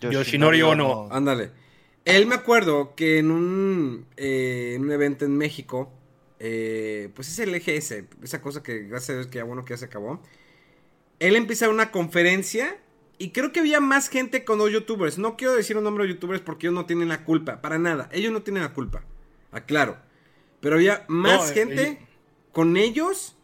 Yoshinori 0.00 0.62
Ono. 0.62 1.08
Ándale. 1.10 1.50
Él 2.04 2.26
me 2.26 2.34
acuerdo 2.34 2.94
que 2.94 3.18
en 3.18 3.30
un, 3.30 4.06
eh, 4.16 4.72
en 4.76 4.82
un 4.82 4.92
evento 4.92 5.24
en 5.24 5.36
México, 5.36 5.90
eh, 6.38 7.10
pues 7.14 7.28
es 7.28 7.38
el 7.38 7.54
EGS, 7.54 8.04
esa 8.22 8.42
cosa 8.42 8.62
que 8.62 8.80
gracias 8.80 9.10
a 9.10 9.14
Dios 9.14 9.26
que 9.28 9.38
ya 9.38 9.44
bueno 9.44 9.64
que 9.64 9.72
ya 9.72 9.78
se 9.78 9.86
acabó. 9.86 10.22
Él 11.18 11.36
empieza 11.36 11.68
una 11.68 11.90
conferencia 11.90 12.76
y 13.16 13.30
creo 13.30 13.52
que 13.52 13.60
había 13.60 13.80
más 13.80 14.08
gente 14.08 14.44
con 14.44 14.58
los 14.58 14.70
youtubers. 14.70 15.16
No 15.16 15.36
quiero 15.36 15.54
decir 15.54 15.78
un 15.78 15.84
nombre 15.84 16.04
de 16.04 16.12
youtubers 16.12 16.42
porque 16.42 16.66
ellos 16.66 16.74
no 16.74 16.84
tienen 16.84 17.08
la 17.08 17.24
culpa, 17.24 17.62
para 17.62 17.78
nada. 17.78 18.08
Ellos 18.12 18.32
no 18.32 18.42
tienen 18.42 18.62
la 18.62 18.74
culpa, 18.74 19.04
aclaro. 19.52 19.96
Pero 20.60 20.76
había 20.76 21.04
más 21.08 21.40
No, 21.40 21.48
eh, 21.48 21.54
gente 21.54 21.82
eh. 21.82 21.98
con 22.52 22.76
ellos 22.76 23.36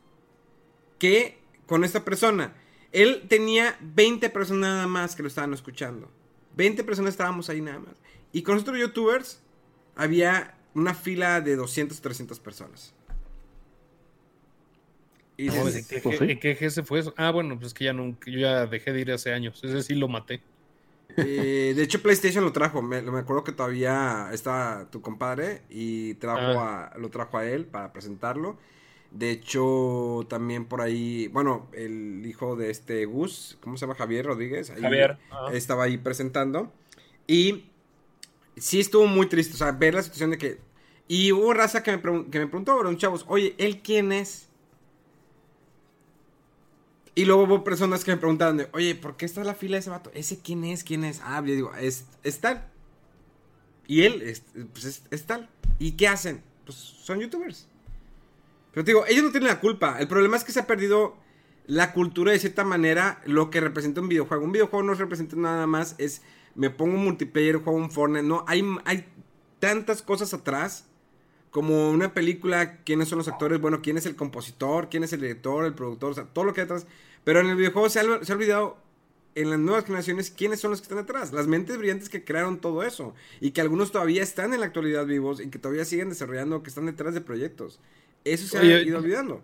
que 1.01 1.41
con 1.67 1.83
esta 1.83 2.05
persona. 2.05 2.55
Él 2.93 3.27
tenía 3.29 3.77
20 3.81 4.31
personas 4.31 4.61
nada 4.71 4.87
más 4.87 5.17
que 5.17 5.23
lo 5.23 5.29
estaban 5.29 5.53
escuchando. 5.55 6.11
20 6.57 6.85
personas 6.85 7.11
estábamos 7.15 7.49
ahí 7.49 7.61
nada 7.61 7.81
más. 7.81 7.95
Y 8.33 8.43
con 8.43 8.59
otros 8.59 8.79
youtubers 8.79 9.41
había 9.97 10.57
una 10.75 10.95
fila 10.95 11.41
de 11.41 11.57
200, 11.57 12.01
300 12.01 12.41
personas. 12.41 12.95
Y 15.37 15.51
No, 15.51 15.65
dices, 15.65 15.77
¿en 15.77 15.85
qué, 15.87 16.01
pues 16.01 16.19
sí. 16.19 16.25
en 16.29 16.39
qué 16.39 16.55
GS 16.55 16.83
fue 16.85 17.01
eso? 17.01 17.15
Ah, 17.17 17.31
bueno, 17.31 17.59
pues 17.59 17.73
que 17.75 17.85
ya 17.85 17.93
no, 17.93 18.19
que 18.21 18.31
yo 18.33 18.41
ya 18.41 18.67
dejé 18.67 18.93
de 18.93 19.01
ir 19.01 19.13
hace 19.13 19.33
años. 19.33 19.63
Ese 19.65 19.83
sí 19.83 19.95
lo 19.95 20.09
maté. 20.09 20.43
eh, 21.17 21.73
de 21.77 21.83
hecho, 21.83 22.03
PlayStation 22.03 22.45
lo 22.45 22.53
trajo. 22.53 22.83
Me, 22.83 23.03
me 23.03 23.19
acuerdo 23.21 23.45
que 23.45 23.53
todavía 23.53 24.29
estaba 24.33 24.91
tu 24.91 25.01
compadre 25.03 25.63
y 25.69 26.15
trajo 26.15 26.61
a, 26.61 26.93
lo 26.99 27.11
trajo 27.11 27.39
a 27.39 27.47
él 27.47 27.67
para 27.67 27.93
presentarlo. 27.93 28.59
De 29.11 29.31
hecho, 29.33 30.25
también 30.29 30.67
por 30.67 30.81
ahí, 30.81 31.27
bueno, 31.29 31.69
el 31.73 32.25
hijo 32.25 32.55
de 32.55 32.71
este 32.71 33.05
Gus, 33.07 33.59
¿cómo 33.61 33.77
se 33.77 33.81
llama? 33.83 33.97
Javier 33.97 34.27
Rodríguez. 34.27 34.71
ahí 34.71 34.81
Javier. 34.83 35.19
Estaba 35.53 35.85
ahí 35.85 35.99
presentando. 35.99 36.73
Y 37.27 37.65
sí 38.57 38.79
estuvo 38.81 39.07
muy 39.07 39.27
triste, 39.27 39.55
o 39.55 39.57
sea, 39.57 39.73
ver 39.73 39.95
la 39.95 40.03
situación 40.03 40.31
de 40.31 40.39
que... 40.39 40.61
Y 41.09 41.33
hubo 41.33 41.53
raza 41.53 41.83
que 41.83 41.91
me, 41.91 42.01
pregun- 42.01 42.31
que 42.31 42.39
me 42.39 42.47
preguntó, 42.47 42.77
bueno, 42.77 42.95
chavos, 42.95 43.25
oye, 43.27 43.57
¿él 43.59 43.81
quién 43.83 44.13
es? 44.13 44.49
Y 47.17 47.25
luego 47.25 47.43
hubo 47.43 47.65
personas 47.65 48.05
que 48.05 48.13
me 48.13 48.17
preguntaban, 48.17 48.59
de, 48.59 48.69
oye, 48.73 48.95
¿por 48.95 49.17
qué 49.17 49.27
está 49.27 49.41
en 49.41 49.49
la 49.49 49.55
fila 49.55 49.75
de 49.75 49.81
ese 49.81 49.91
vato? 49.91 50.13
¿Ese 50.15 50.39
quién 50.39 50.63
es? 50.65 50.85
¿Quién 50.85 51.03
es? 51.05 51.21
Ah, 51.25 51.41
yo 51.45 51.53
digo, 51.55 51.75
es, 51.75 52.05
es 52.23 52.41
tal. 52.41 52.65
Y 53.89 54.03
él, 54.03 54.23
es, 54.23 54.45
pues 54.73 54.85
es, 54.85 55.03
es 55.11 55.25
tal. 55.27 55.49
¿Y 55.81 55.93
qué 55.93 56.07
hacen? 56.07 56.43
Pues 56.65 56.77
son 56.77 57.19
youtubers. 57.19 57.67
Pero 58.73 58.85
te 58.85 58.93
digo, 58.93 59.05
ellos 59.07 59.25
no 59.25 59.31
tienen 59.31 59.49
la 59.49 59.61
culpa. 59.61 59.99
El 59.99 60.09
problema 60.09 60.37
es 60.37 60.45
que 60.45 60.53
se 60.53 60.61
ha 60.61 60.67
perdido 60.67 61.17
la 61.67 61.93
cultura 61.93 62.33
de 62.33 62.39
cierta 62.39 62.65
manera, 62.65 63.21
lo 63.27 63.51
que 63.51 63.61
representa 63.61 64.01
un 64.01 64.09
videojuego. 64.09 64.45
Un 64.45 64.53
videojuego 64.53 64.85
no 64.85 64.95
representa 64.95 65.37
nada 65.37 65.67
más, 65.67 65.95
es 65.99 66.23
me 66.55 66.71
pongo 66.71 66.95
un 66.95 67.05
multiplayer, 67.05 67.57
juego 67.57 67.79
un 67.79 67.91
Fortnite. 67.91 68.27
No, 68.27 68.45
hay, 68.47 68.65
hay 68.85 69.07
tantas 69.59 70.03
cosas 70.03 70.35
atrás. 70.35 70.87
Como 71.51 71.91
una 71.91 72.15
película, 72.15 72.77
quiénes 72.85 73.09
son 73.09 73.19
los 73.19 73.27
actores, 73.27 73.61
bueno, 73.61 73.83
quién 73.83 73.99
es 73.99 74.07
el 74.07 74.15
compositor, 74.15 74.89
quién 74.89 75.03
es 75.03 75.13
el 75.13 75.21
director, 75.21 75.65
el 75.65 75.75
productor, 75.75 76.13
o 76.13 76.15
sea, 76.15 76.25
todo 76.25 76.45
lo 76.45 76.55
que 76.55 76.61
hay 76.61 76.67
atrás. 76.67 76.87
Pero 77.25 77.41
en 77.41 77.49
el 77.49 77.57
videojuego 77.57 77.89
se 77.89 77.99
ha, 77.99 78.25
se 78.25 78.33
ha 78.33 78.37
olvidado 78.37 78.79
en 79.35 79.51
las 79.51 79.59
nuevas 79.59 79.85
generaciones 79.85 80.31
quiénes 80.31 80.61
son 80.61 80.71
los 80.71 80.81
que 80.81 80.85
están 80.85 80.99
atrás. 80.99 81.33
Las 81.33 81.49
mentes 81.49 81.77
brillantes 81.77 82.09
que 82.09 82.25
crearon 82.25 82.61
todo 82.61 82.85
eso. 82.85 83.15
Y 83.41 83.51
que 83.51 83.61
algunos 83.61 83.91
todavía 83.91 84.23
están 84.23 84.55
en 84.55 84.61
la 84.61 84.67
actualidad 84.67 85.07
vivos 85.07 85.41
y 85.41 85.51
que 85.51 85.59
todavía 85.59 85.85
siguen 85.85 86.09
desarrollando, 86.09 86.63
que 86.63 86.69
están 86.69 86.87
detrás 86.87 87.15
de 87.15 87.21
proyectos. 87.21 87.81
Eso 88.25 88.47
se 88.47 88.59
ha 88.59 88.61
Oye, 88.61 88.83
ido 88.83 88.99
olvidando. 88.99 89.43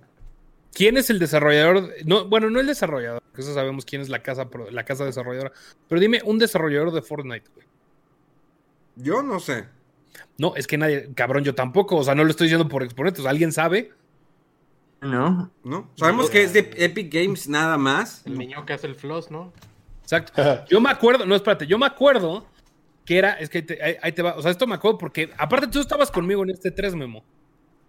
¿Quién 0.73 0.97
es 0.99 1.09
el 1.09 1.19
desarrollador? 1.19 1.91
No, 2.05 2.27
bueno, 2.27 2.51
no 2.51 2.61
el 2.61 2.67
desarrollador, 2.67 3.23
que 3.35 3.41
eso 3.41 3.55
sabemos 3.55 3.85
quién 3.87 4.03
es 4.03 4.09
la 4.11 4.23
casa, 4.23 4.47
la 4.71 4.85
casa 4.85 5.05
desarrolladora. 5.07 5.53
Pero 5.89 6.01
dime 6.01 6.21
un 6.25 6.39
desarrollador 6.39 6.93
de 6.93 7.01
Fortnite, 7.03 7.49
güey. 7.55 7.67
Yo 8.97 9.23
no 9.23 9.41
sé. 9.41 9.65
No, 10.39 10.55
es 10.57 10.67
que 10.67 10.77
nadie, 10.77 11.11
cabrón, 11.15 11.45
yo 11.45 11.55
tampoco. 11.55 11.97
O 11.97 12.05
sea, 12.05 12.15
no 12.15 12.25
lo 12.25 12.31
estoy 12.31 12.47
diciendo 12.47 12.69
por 12.69 12.83
exponentes. 12.83 13.25
¿Alguien 13.25 13.53
sabe? 13.53 13.93
¿No? 15.01 15.51
¿No? 15.65 15.91
Sabemos 15.97 16.31
que 16.31 16.43
es 16.43 16.53
de 16.53 16.71
Epic 16.77 17.13
Games 17.13 17.49
nada 17.49 17.77
más. 17.79 18.23
El 18.27 18.39
niño 18.39 18.65
que 18.67 18.73
hace 18.73 18.87
el 18.87 18.95
floss, 18.95 19.31
¿no? 19.31 19.53
Exacto. 20.03 20.65
Yo 20.69 20.81
me 20.81 20.91
acuerdo, 20.91 21.27
no, 21.27 21.35
espérate, 21.35 21.67
yo 21.67 21.79
me 21.79 21.87
acuerdo 21.87 22.47
que 23.05 23.19
era, 23.19 23.33
es 23.35 23.49
que 23.51 23.63
te- 23.63 23.83
ahí, 23.83 23.97
ahí 24.03 24.13
te 24.13 24.23
va, 24.23 24.35
o 24.37 24.43
sea, 24.43 24.51
esto 24.51 24.67
me 24.67 24.75
acuerdo 24.75 24.99
porque, 24.99 25.31
aparte 25.37 25.67
tú 25.69 25.81
estabas 25.81 26.11
conmigo 26.11 26.43
en 26.45 26.51
este 26.51 26.71
3 26.71 26.95
memo. 26.95 27.25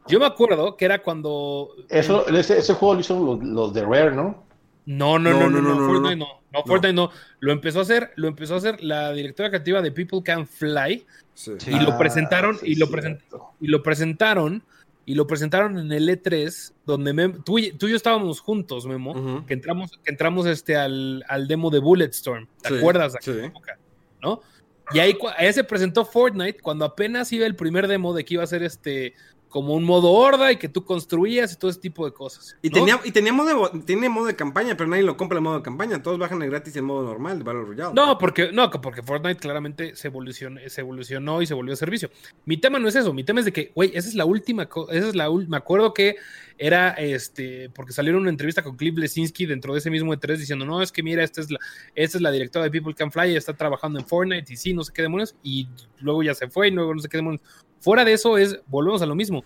Yo 0.10 0.20
me 0.20 0.26
acuerdo 0.26 0.76
que 0.78 0.86
era 0.86 1.02
cuando... 1.04 1.70
Eso, 1.90 2.28
ese, 2.28 2.58
ese 2.60 2.74
juego 2.74 2.96
lo 2.96 3.00
hicieron 3.02 3.26
los, 3.26 3.44
los 3.44 3.74
de 3.74 3.84
Rare, 3.84 4.16
¿no? 4.16 4.44
No, 4.86 5.20
no, 5.20 5.32
no, 5.32 5.50
no, 5.50 5.62
no, 5.62 5.62
no, 5.62 5.76
no, 5.80 5.86
Fortnite 5.88 6.16
no. 6.16 6.26
no. 6.26 6.38
No, 6.54 6.64
Fortnite 6.64 6.94
no. 6.94 7.12
Lo 7.40 7.52
empezó 7.52 7.80
a 7.80 7.82
hacer, 7.82 8.12
lo 8.16 8.28
empezó 8.30 8.54
a 8.54 8.58
hacer 8.58 8.82
la 8.84 9.12
directora 9.12 9.50
creativa 9.50 9.82
de 9.82 9.92
People 9.92 10.22
Can 10.24 10.48
Fly 10.48 11.06
Sí. 11.34 11.52
y 11.68 11.80
lo 11.80 11.92
Ah, 11.92 11.98
presentaron 11.98 12.58
sí, 12.58 12.68
y 12.72 12.76
lo 12.76 12.88
present- 12.88 13.20
y 13.60 13.68
lo 13.68 13.84
presentaron 13.84 14.64
y 15.06 15.14
lo 15.16 15.26
presentaron 15.28 15.78
en 15.78 15.92
el 15.92 16.10
E3, 16.10 16.74
donde 16.86 17.14
Mem- 17.14 17.42
tú, 17.46 17.60
y, 17.60 17.72
tú 17.72 17.88
y 17.88 17.92
yo 17.92 17.96
estábamos 17.96 18.42
juntos, 18.42 18.86
Memo, 18.86 19.46
que 19.46 19.54
entramos, 19.54 19.92
que 20.04 20.10
entramos 20.12 20.46
este, 20.48 20.76
al, 20.76 21.24
al 21.30 21.48
demo 21.48 21.70
de 21.70 21.80
Bulletstorm. 21.80 22.48
¿Te 22.62 22.70
Sí, 22.70 22.76
acuerdas? 22.78 23.14
de 23.14 23.20
sí. 23.22 23.30
aquella 23.32 23.48
época? 23.48 23.78
¿No? 24.22 24.42
Y 24.94 25.00
ahí, 25.00 25.18
ahí 25.38 25.54
se 25.54 25.64
presentó 25.64 26.04
Fortnite 26.06 26.60
cuando 26.62 26.84
apenas 26.86 27.32
iba 27.34 27.46
el 27.46 27.56
primer 27.56 27.88
demo 27.88 28.14
de 28.14 28.26
que 28.26 28.34
iba 28.34 28.44
a 28.44 28.48
ser 28.48 28.64
este 28.64 29.14
como 29.50 29.74
un 29.74 29.84
modo 29.84 30.12
horda 30.12 30.52
y 30.52 30.58
que 30.58 30.70
tú 30.70 30.84
construías 30.84 31.54
y 31.54 31.58
todo 31.58 31.72
ese 31.72 31.80
tipo 31.80 32.06
de 32.06 32.12
cosas. 32.12 32.58
Y 32.62 32.70
tenía, 32.70 33.00
y 33.04 33.12
tenía 33.12 33.34
modo, 33.34 33.72
de, 33.74 34.10
modo 34.10 34.26
de 34.26 34.36
campaña, 34.36 34.76
pero 34.76 34.90
nadie 34.90 35.04
lo 35.04 35.18
compra 35.18 35.38
el 35.38 35.44
modo 35.44 35.58
de 35.58 35.64
campaña. 35.64 36.02
Todos 36.02 36.18
bajan 36.18 36.42
el 36.42 36.50
gratis 36.50 36.76
en 36.76 36.86
modo 36.86 37.04
normal 37.04 37.40
de 37.40 37.44
Battle 37.44 37.64
Royale. 37.64 37.94
No, 37.94 38.18
porque, 38.18 38.52
no, 38.52 38.70
porque 38.70 39.02
Fortnite 39.02 39.40
claramente 39.40 39.96
se 39.96 40.08
evolucionó, 40.08 40.60
se 40.68 40.82
evolucionó 40.82 41.42
y 41.42 41.48
se 41.48 41.54
volvió 41.54 41.76
servicio. 41.76 42.10
Mi 42.46 42.58
tema 42.58 42.80
no 42.80 42.88
es 42.88 42.96
eso, 42.96 43.14
mi 43.14 43.24
tema 43.24 43.40
es 43.40 43.46
de 43.46 43.54
que, 43.54 43.72
güey, 43.74 43.92
esa 43.94 44.08
es 44.08 44.16
la 44.16 44.26
última, 44.26 44.68
esa 44.92 45.08
es 45.08 45.16
la 45.16 45.28
me 45.48 45.58
acuerdo 45.58 45.94
que 45.94 46.16
era, 46.58 46.90
este, 46.92 47.70
porque 47.70 47.94
salieron 47.94 48.22
una 48.22 48.32
entrevista 48.32 48.64
con 48.64 48.76
Cliff 48.76 48.98
Lesinski 48.98 49.46
dentro 49.46 49.74
de 49.74 49.80
ese 49.80 49.92
mismo 49.92 50.14
E3 50.14 50.38
diciendo, 50.38 50.66
no, 50.66 50.82
es 50.82 50.92
que 50.92 51.04
mira, 51.04 51.24
esta 51.24 51.42
es 51.42 51.52
la, 51.52 51.60
esta 51.96 52.18
es 52.18 52.22
la 52.22 52.32
directora 52.32 52.64
de 52.66 52.72
People 52.72 52.96
Can 52.96 53.12
Fly, 53.12 53.36
está 53.36 53.54
trabajando 53.54 54.00
en 54.00 54.08
Fortnite 54.08 54.52
y 54.52 54.58
sí, 54.58 54.74
no 54.74 54.84
sé 54.84 54.92
qué 54.94 55.04
demonios, 55.04 55.36
y 55.44 55.68
luego 56.00 56.24
ya 56.24 56.34
se 56.34 56.50
fue 56.50 56.70
y 56.70 56.72
luego 56.72 56.96
no 56.96 57.02
sé 57.02 57.10
qué 57.10 57.18
demonios. 57.18 57.42
Fuera 57.80 58.06
de 58.06 58.14
eso 58.14 58.38
es, 58.38 58.60
volvemos 58.68 59.02
a 59.02 59.06
lo 59.06 59.16
mismo. 59.16 59.44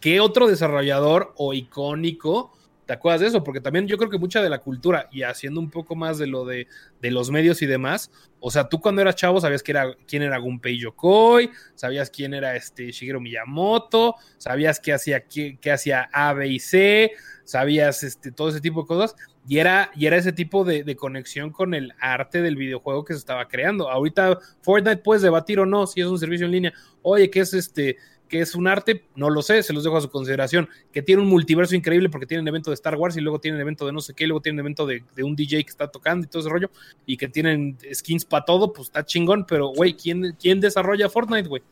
¿Qué 0.00 0.20
otro 0.20 0.48
desarrollador 0.48 1.32
o 1.36 1.54
icónico 1.54 2.52
te 2.86 2.92
acuerdas 2.92 3.20
de 3.20 3.28
eso? 3.28 3.44
Porque 3.44 3.60
también 3.60 3.86
yo 3.86 3.96
creo 3.96 4.10
que 4.10 4.18
mucha 4.18 4.42
de 4.42 4.50
la 4.50 4.58
cultura 4.58 5.08
y 5.12 5.22
haciendo 5.22 5.60
un 5.60 5.70
poco 5.70 5.94
más 5.94 6.18
de 6.18 6.26
lo 6.26 6.44
de, 6.44 6.66
de 7.00 7.10
los 7.10 7.30
medios 7.30 7.62
y 7.62 7.66
demás, 7.66 8.10
o 8.44 8.50
sea, 8.50 8.68
tú 8.68 8.80
cuando 8.80 9.00
eras 9.00 9.14
chavo 9.14 9.40
sabías 9.40 9.62
que 9.62 9.70
era, 9.70 9.94
quién 10.08 10.22
era 10.22 10.38
Gunpei 10.38 10.76
Yokoi, 10.76 11.50
sabías 11.76 12.10
quién 12.10 12.34
era 12.34 12.56
este 12.56 12.90
Shigeru 12.90 13.20
Miyamoto, 13.20 14.16
sabías 14.36 14.80
qué 14.80 14.92
hacía, 14.92 15.20
qué, 15.20 15.58
hacía 15.72 16.10
A, 16.12 16.32
B 16.32 16.48
y 16.48 16.58
C, 16.58 17.12
sabías 17.44 18.02
este, 18.02 18.32
todo 18.32 18.48
ese 18.48 18.60
tipo 18.60 18.82
de 18.82 18.88
cosas, 18.88 19.14
y 19.48 19.58
era, 19.58 19.90
y 19.96 20.06
era 20.06 20.16
ese 20.16 20.32
tipo 20.32 20.64
de, 20.64 20.84
de 20.84 20.96
conexión 20.96 21.50
con 21.50 21.74
el 21.74 21.92
arte 21.98 22.42
del 22.42 22.56
videojuego 22.56 23.04
que 23.04 23.14
se 23.14 23.18
estaba 23.18 23.48
creando. 23.48 23.90
Ahorita 23.90 24.38
Fortnite 24.62 24.98
puedes 24.98 25.22
debatir 25.22 25.58
o 25.60 25.66
no 25.66 25.86
si 25.86 26.00
es 26.00 26.06
un 26.06 26.18
servicio 26.18 26.46
en 26.46 26.52
línea. 26.52 26.72
Oye, 27.02 27.30
¿qué 27.30 27.40
es 27.40 27.54
este? 27.54 27.96
que 28.32 28.40
es 28.40 28.54
un 28.54 28.66
arte, 28.66 29.04
no 29.14 29.28
lo 29.28 29.42
sé, 29.42 29.62
se 29.62 29.74
los 29.74 29.84
dejo 29.84 29.98
a 29.98 30.00
su 30.00 30.08
consideración, 30.08 30.66
que 30.90 31.02
tiene 31.02 31.20
un 31.20 31.28
multiverso 31.28 31.76
increíble 31.76 32.08
porque 32.08 32.24
tienen 32.24 32.48
evento 32.48 32.70
de 32.70 32.74
Star 32.76 32.96
Wars 32.96 33.14
y 33.14 33.20
luego 33.20 33.38
tienen 33.38 33.60
evento 33.60 33.84
de 33.84 33.92
no 33.92 34.00
sé 34.00 34.14
qué, 34.14 34.24
y 34.24 34.26
luego 34.26 34.40
tienen 34.40 34.58
evento 34.60 34.86
de, 34.86 35.04
de 35.14 35.22
un 35.22 35.36
DJ 35.36 35.62
que 35.62 35.68
está 35.68 35.88
tocando 35.88 36.24
y 36.24 36.30
todo 36.30 36.40
ese 36.40 36.48
rollo, 36.48 36.70
y 37.04 37.18
que 37.18 37.28
tienen 37.28 37.76
skins 37.92 38.24
para 38.24 38.46
todo, 38.46 38.72
pues 38.72 38.88
está 38.88 39.04
chingón, 39.04 39.44
pero 39.46 39.68
güey, 39.68 39.92
¿quién, 39.92 40.34
¿quién 40.40 40.60
desarrolla 40.60 41.10
Fortnite, 41.10 41.46
güey? 41.46 41.62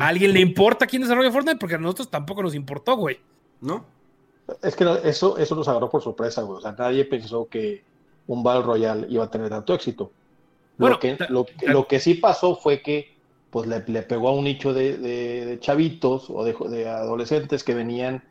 ¿A 0.00 0.08
alguien 0.08 0.32
le 0.32 0.40
importa 0.40 0.88
quién 0.88 1.02
desarrolla 1.02 1.30
Fortnite? 1.30 1.58
Porque 1.58 1.76
a 1.76 1.78
nosotros 1.78 2.10
tampoco 2.10 2.42
nos 2.42 2.56
importó, 2.56 2.96
güey. 2.96 3.20
¿No? 3.60 3.86
Es 4.62 4.76
que 4.76 4.84
no- 4.84 4.96
eso, 4.96 5.36
eso 5.38 5.54
nos 5.54 5.68
agarró 5.68 5.88
por 5.90 6.02
sorpresa, 6.02 6.42
güey. 6.42 6.58
O 6.58 6.60
sea, 6.60 6.72
nadie 6.72 7.04
pensó 7.04 7.48
que 7.48 7.82
un 8.26 8.42
Battle 8.42 8.62
Royale 8.64 9.06
iba 9.10 9.24
a 9.24 9.30
tener 9.30 9.48
tanto 9.50 9.74
éxito. 9.74 10.10
Bueno, 10.78 10.94
lo, 10.96 11.00
que, 11.00 11.16
lo, 11.28 11.46
lo 11.72 11.86
que 11.86 12.00
sí 12.00 12.14
pasó 12.14 12.56
fue 12.56 12.80
que 12.82 13.12
pues 13.50 13.66
le, 13.66 13.82
le 13.86 14.02
pegó 14.02 14.28
a 14.28 14.32
un 14.32 14.44
nicho 14.44 14.72
de, 14.72 14.96
de- 14.96 15.44
de 15.46 15.58
chavitos 15.60 16.30
o 16.30 16.44
de, 16.44 16.54
de 16.70 16.88
adolescentes 16.88 17.64
que 17.64 17.74
venían 17.74 18.22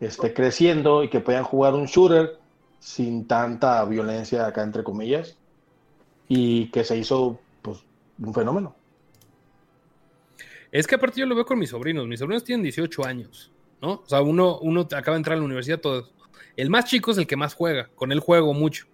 este, 0.00 0.34
creciendo 0.34 1.02
y 1.04 1.08
que 1.08 1.20
podían 1.20 1.44
jugar 1.44 1.74
un 1.74 1.86
shooter 1.86 2.38
sin 2.80 3.26
tanta 3.26 3.84
violencia 3.84 4.46
acá 4.46 4.62
entre 4.64 4.84
comillas 4.84 5.36
y 6.28 6.70
que 6.70 6.84
se 6.84 6.96
hizo 6.98 7.38
pues 7.62 7.78
un 8.22 8.34
fenómeno. 8.34 8.74
Es 10.70 10.86
que 10.86 10.96
aparte 10.96 11.20
yo 11.20 11.26
lo 11.26 11.34
veo 11.34 11.46
con 11.46 11.58
mis 11.58 11.70
sobrinos. 11.70 12.06
Mis 12.06 12.20
sobrinos 12.20 12.44
tienen 12.44 12.62
18 12.62 13.04
años, 13.06 13.50
¿no? 13.80 14.02
O 14.04 14.06
sea, 14.06 14.22
uno, 14.22 14.58
uno 14.58 14.82
acaba 14.82 15.14
de 15.14 15.18
entrar 15.18 15.36
a 15.36 15.40
la 15.40 15.46
universidad, 15.46 15.80
todo. 15.80 16.08
El 16.56 16.70
más 16.70 16.86
chico 16.86 17.10
es 17.10 17.18
el 17.18 17.26
que 17.26 17.36
más 17.36 17.54
juega. 17.54 17.88
Con 17.94 18.12
él 18.12 18.20
juego 18.20 18.52
mucho. 18.54 18.86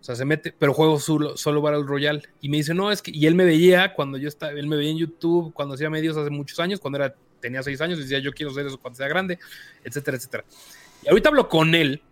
O 0.00 0.04
sea, 0.04 0.16
se 0.16 0.24
mete, 0.24 0.54
pero 0.58 0.74
juego 0.74 0.98
solo, 0.98 1.36
solo 1.36 1.62
Battle 1.62 1.84
Royale. 1.84 2.22
Y 2.40 2.48
me 2.48 2.58
dice, 2.58 2.74
no, 2.74 2.90
es 2.90 3.00
que. 3.00 3.10
Y 3.14 3.26
él 3.26 3.34
me 3.34 3.44
veía 3.44 3.94
cuando 3.94 4.18
yo 4.18 4.28
estaba, 4.28 4.52
él 4.52 4.66
me 4.66 4.76
veía 4.76 4.90
en 4.90 4.98
YouTube, 4.98 5.52
cuando 5.54 5.74
hacía 5.74 5.88
medios 5.88 6.16
hace 6.16 6.30
muchos 6.30 6.60
años, 6.60 6.80
cuando 6.80 6.98
era, 6.98 7.14
tenía 7.40 7.62
6 7.62 7.80
años, 7.80 7.98
y 7.98 8.02
decía, 8.02 8.18
yo 8.18 8.32
quiero 8.32 8.52
hacer 8.52 8.66
eso 8.66 8.78
cuando 8.78 8.96
sea 8.96 9.08
grande, 9.08 9.38
etcétera, 9.82 10.16
etcétera. 10.16 10.44
Y 11.02 11.08
ahorita 11.08 11.28
hablo 11.30 11.48
con 11.48 11.74
él 11.74 12.02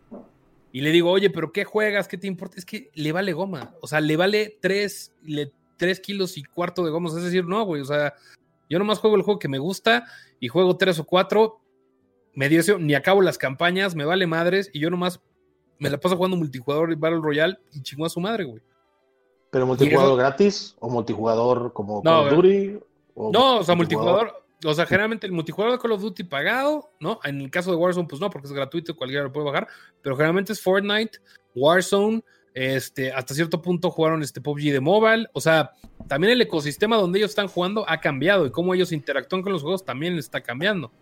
y 0.73 0.81
le 0.81 0.90
digo, 0.90 1.11
oye, 1.11 1.28
pero 1.28 1.53
¿qué 1.53 1.65
juegas? 1.65 2.09
¿Qué 2.09 2.16
te 2.16 2.27
importa? 2.27 2.57
Es 2.59 2.65
que 2.65 2.90
le 2.94 3.12
vale 3.12 3.35
goma. 3.35 3.74
O 3.82 3.86
sea, 3.86 4.01
le 4.01 4.16
vale 4.16 4.57
3, 4.61 5.12
le, 5.24 5.53
tres 5.77 6.01
kilos 6.01 6.39
y 6.39 6.44
cuarto 6.44 6.85
de 6.85 6.90
goma. 6.90 7.09
Es 7.09 7.16
decir, 7.16 7.44
no, 7.44 7.65
güey. 7.65 7.82
O 7.82 7.85
sea, 7.85 8.15
yo 8.70 8.78
nomás 8.78 9.01
juego 9.01 9.16
el 9.16 9.23
juego 9.23 9.39
que 9.39 9.49
me 9.49 9.59
gusta 9.59 10.07
y 10.40 10.49
juego 10.49 10.77
tres 10.77 10.99
o 10.99 11.05
cuatro. 11.05 11.61
Me 12.34 12.48
dio 12.48 12.60
eso, 12.60 12.78
ni 12.78 12.94
acabo 12.94 13.20
las 13.22 13.38
campañas, 13.38 13.94
me 13.94 14.04
vale 14.04 14.26
madres 14.26 14.70
y 14.72 14.80
yo 14.80 14.90
nomás 14.90 15.20
me 15.78 15.90
la 15.90 15.98
paso 15.98 16.16
jugando 16.16 16.36
multijugador 16.36 16.92
y 16.92 16.94
Battle 16.94 17.20
Royale 17.20 17.59
y 17.72 17.82
chingó 17.82 18.06
a 18.06 18.09
su 18.09 18.20
madre, 18.20 18.44
güey. 18.44 18.62
Pero 19.50 19.66
multijugador 19.66 20.10
eso- 20.12 20.16
gratis 20.16 20.76
o 20.80 20.88
multijugador 20.88 21.72
como 21.72 22.00
No, 22.04 22.22
Call 22.24 22.26
of 22.28 22.34
Duty. 22.36 22.78
o 23.14 23.32
No, 23.32 23.59
o 23.59 23.64
sea, 23.64 23.74
multijugador. 23.74 24.32
O 24.64 24.74
sea, 24.74 24.86
generalmente 24.86 25.26
el 25.26 25.32
multijugador 25.32 25.76
de 25.76 25.82
Call 25.82 25.92
of 25.92 26.00
Duty 26.00 26.24
pagado, 26.24 26.90
¿no? 27.00 27.18
En 27.24 27.40
el 27.40 27.50
caso 27.50 27.70
de 27.70 27.76
Warzone, 27.76 28.06
pues 28.09 28.20
no, 28.20 28.30
porque 28.30 28.46
es 28.46 28.52
gratuito, 28.52 28.94
cualquiera 28.96 29.24
lo 29.24 29.32
puede 29.32 29.46
bajar. 29.46 29.66
Pero 30.00 30.14
generalmente 30.16 30.52
es 30.52 30.62
Fortnite, 30.62 31.18
Warzone, 31.54 32.22
este, 32.54 33.12
hasta 33.12 33.34
cierto 33.34 33.60
punto 33.60 33.90
jugaron 33.90 34.22
este 34.22 34.40
PUBG 34.40 34.72
de 34.72 34.80
mobile. 34.80 35.26
O 35.32 35.40
sea, 35.40 35.72
también 36.06 36.32
el 36.32 36.40
ecosistema 36.42 36.96
donde 36.96 37.18
ellos 37.18 37.30
están 37.32 37.48
jugando 37.48 37.84
ha 37.88 38.00
cambiado 38.00 38.46
y 38.46 38.50
cómo 38.52 38.72
ellos 38.72 38.92
interactúan 38.92 39.42
con 39.42 39.52
los 39.52 39.62
juegos 39.62 39.84
también 39.84 40.16
está 40.16 40.40
cambiando. 40.40 40.92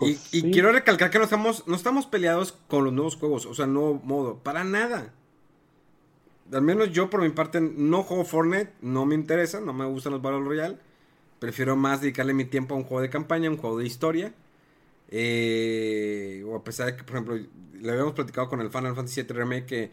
Y, 0.00 0.14
Pues 0.14 0.34
y 0.34 0.40
sí. 0.42 0.50
quiero 0.50 0.72
recalcar 0.72 1.10
que 1.10 1.18
no 1.18 1.24
estamos, 1.24 1.66
no 1.66 1.74
estamos 1.74 2.06
peleados 2.06 2.52
con 2.68 2.84
los 2.84 2.92
nuevos 2.92 3.16
juegos, 3.16 3.46
o 3.46 3.54
sea, 3.54 3.66
nuevo 3.66 3.94
modo, 4.04 4.38
para 4.38 4.62
nada. 4.64 5.12
Al 6.52 6.62
menos 6.62 6.92
yo 6.92 7.10
por 7.10 7.22
mi 7.22 7.30
parte 7.30 7.60
no 7.60 8.02
juego 8.02 8.24
Fortnite, 8.24 8.72
no 8.80 9.04
me 9.06 9.14
interesa, 9.14 9.60
no 9.60 9.72
me 9.72 9.84
gustan 9.86 10.12
los 10.12 10.22
Battle 10.22 10.40
Royale. 10.40 10.78
Prefiero 11.40 11.76
más 11.76 12.00
dedicarle 12.00 12.34
mi 12.34 12.44
tiempo 12.44 12.74
a 12.74 12.78
un 12.78 12.84
juego 12.84 13.02
de 13.02 13.10
campaña, 13.10 13.50
un 13.50 13.56
juego 13.56 13.78
de 13.78 13.86
historia. 13.86 14.32
Eh, 15.08 16.44
o 16.46 16.56
a 16.56 16.64
pesar 16.64 16.86
de 16.86 16.96
que, 16.96 17.04
por 17.04 17.16
ejemplo, 17.16 17.36
le 17.80 17.90
habíamos 17.90 18.12
platicado 18.14 18.48
con 18.48 18.60
el 18.60 18.70
Final 18.70 18.94
Fantasy 18.94 19.22
VII 19.22 19.32
Remake 19.36 19.66
que 19.66 19.90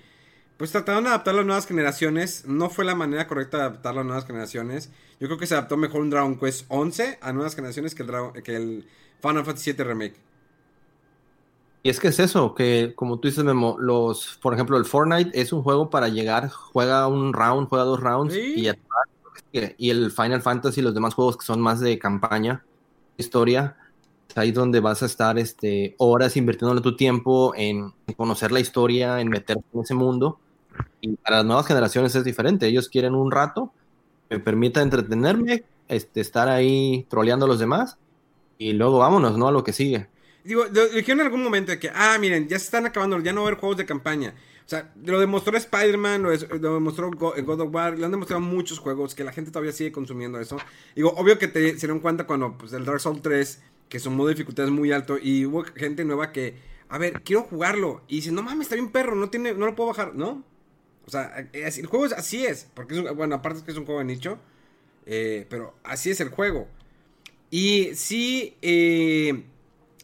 pues 0.58 0.72
trataron 0.72 1.04
de 1.04 1.10
adaptar 1.10 1.36
las 1.36 1.46
nuevas 1.46 1.68
generaciones. 1.68 2.46
No 2.48 2.70
fue 2.70 2.86
la 2.86 2.96
manera 2.96 3.28
correcta 3.28 3.58
de 3.58 3.64
adaptar 3.64 3.96
las 3.96 4.06
nuevas 4.06 4.26
generaciones. 4.26 4.92
Yo 5.20 5.28
creo 5.28 5.38
que 5.40 5.48
se 5.48 5.56
adaptó 5.56 5.78
mejor 5.78 6.02
un 6.02 6.10
Dragon 6.10 6.38
Quest 6.40 6.66
11 6.70 7.20
a 7.22 7.34
nuevas 7.34 7.56
generaciones 7.56 7.96
que 7.96 8.04
el, 8.04 8.10
Dragon- 8.10 8.34
que 8.44 8.56
el 8.56 8.88
Final 9.22 9.46
Fantasy 9.46 9.74
VII 9.74 9.84
Remake. 9.86 10.16
Y 11.84 11.90
es 11.90 12.00
que 12.00 12.08
es 12.08 12.20
eso, 12.20 12.56
que 12.56 12.94
como 12.96 13.20
tú 13.20 13.28
dices, 13.28 13.44
Memo, 13.44 13.76
los, 13.78 14.38
por 14.42 14.54
ejemplo, 14.54 14.78
el 14.78 14.86
Fortnite 14.86 15.32
es 15.40 15.52
un 15.52 15.64
juego 15.64 15.90
para 15.90 16.08
llegar, 16.08 16.50
juega 16.50 17.08
un 17.08 17.34
round, 17.34 17.68
juega 17.68 17.84
dos 17.84 18.00
rounds 18.00 18.34
Sí. 18.34 18.54
y 18.56 18.64
ya. 18.64 18.76
Y 19.78 19.90
el 19.90 20.12
Final 20.12 20.42
Fantasy 20.42 20.80
y 20.80 20.84
los 20.84 20.94
demás 20.94 21.14
juegos 21.14 21.38
que 21.38 21.46
son 21.46 21.62
más 21.62 21.80
de 21.80 22.00
campaña, 22.00 22.66
historia, 23.18 23.78
es 24.30 24.38
ahí 24.38 24.52
donde 24.52 24.80
vas 24.80 25.04
a 25.04 25.06
estar 25.08 25.38
este, 25.38 25.96
horas 26.00 26.38
invirtiéndole 26.38 26.82
tu 26.82 26.96
tiempo 26.96 27.54
en 27.56 27.94
conocer 28.18 28.52
la 28.52 28.60
historia, 28.62 29.20
en 29.22 29.30
meterte 29.30 29.64
en 29.74 29.82
ese 29.82 29.94
mundo. 29.94 30.40
Y 31.01 31.15
para 31.18 31.38
las 31.38 31.45
nuevas 31.45 31.68
generaciones 31.68 32.15
es 32.15 32.23
diferente. 32.23 32.68
Ellos 32.68 32.89
quieren 32.89 33.15
un 33.15 33.31
rato, 33.31 33.73
me 34.30 34.39
permita 34.39 34.81
entretenerme, 34.81 35.64
este, 35.88 36.22
estar 36.22 36.47
ahí 36.49 37.05
troleando 37.10 37.45
a 37.45 37.49
los 37.49 37.60
demás 37.60 37.97
y 38.57 38.73
luego 38.73 38.99
vámonos, 38.99 39.38
¿no? 39.38 39.47
A 39.47 39.51
lo 39.51 39.64
que 39.64 39.73
sigue. 39.73 40.07
Digo, 40.43 40.65
dijeron 40.68 41.22
en 41.22 41.26
algún 41.27 41.43
momento 41.43 41.72
de 41.72 41.80
que, 41.80 41.89
ah, 41.93 42.18
miren, 42.19 42.47
ya 42.49 42.60
se 42.60 42.65
están 42.65 42.85
acabando, 42.85 43.19
ya 43.22 43.31
no 43.31 43.41
va 43.41 43.47
a 43.47 43.49
haber 43.51 43.60
juegos 43.60 43.77
de 43.77 43.85
campaña. 43.85 44.35
O 44.65 44.69
sea, 44.69 44.93
lo 45.03 45.19
demostró 45.19 45.55
Spider-Man, 45.57 46.23
lo, 46.23 46.30
lo 46.31 46.73
demostró 46.76 47.11
Go- 47.11 47.34
God 47.45 47.61
of 47.61 47.73
War, 47.73 47.97
lo 47.97 48.05
han 48.05 48.11
demostrado 48.11 48.41
muchos 48.41 48.80
juegos 48.80 49.15
que 49.15 49.23
la 49.23 49.31
gente 49.34 49.51
todavía 49.51 49.72
sigue 49.72 49.91
consumiendo 49.91 50.39
eso. 50.39 50.57
Digo, 50.95 51.14
obvio 51.15 51.38
que 51.39 51.47
te, 51.47 51.72
se 51.73 51.77
dieron 51.88 51.99
cuenta 51.99 52.26
cuando 52.26 52.57
pues, 52.57 52.73
el 52.73 52.85
Dark 52.85 52.99
Souls 52.99 53.22
3, 53.22 53.61
que 53.89 53.99
su 53.99 54.11
modo 54.11 54.27
de 54.30 54.34
dificultad 54.35 54.65
es 54.65 54.72
muy 54.72 54.91
alto, 54.91 55.18
y 55.22 55.45
hubo 55.45 55.64
gente 55.64 56.03
nueva 56.05 56.31
que, 56.31 56.57
a 56.89 56.97
ver, 56.97 57.22
quiero 57.23 57.43
jugarlo. 57.43 58.01
Y 58.07 58.18
dice, 58.18 58.31
no 58.31 58.41
mames, 58.41 58.61
está 58.65 58.76
bien 58.76 58.91
perro, 58.91 59.15
no, 59.15 59.30
tiene, 59.30 59.53
no 59.53 59.65
lo 59.65 59.76
puedo 59.76 59.89
bajar, 59.89 60.14
¿no? 60.15 60.43
O 61.06 61.12
sea, 61.12 61.50
es- 61.54 61.78
el 61.78 61.86
juego 61.88 62.06
es, 62.06 62.14
así 62.14 62.46
es, 62.46 62.68
porque 62.74 62.96
es 62.96 63.00
un- 63.02 63.16
bueno, 63.18 63.36
aparte 63.36 63.60
es 63.60 63.66
que 63.66 63.72
es 63.72 63.78
un 63.78 63.86
juego 63.86 64.00
de 64.00 64.06
nicho, 64.06 64.40
eh, 65.06 65.46
pero 65.50 65.76
así 65.84 66.12
es 66.12 66.22
el 66.22 66.30
juego. 66.30 66.68
Y 67.52 67.92
sí, 67.96 68.58
eh, 68.62 69.44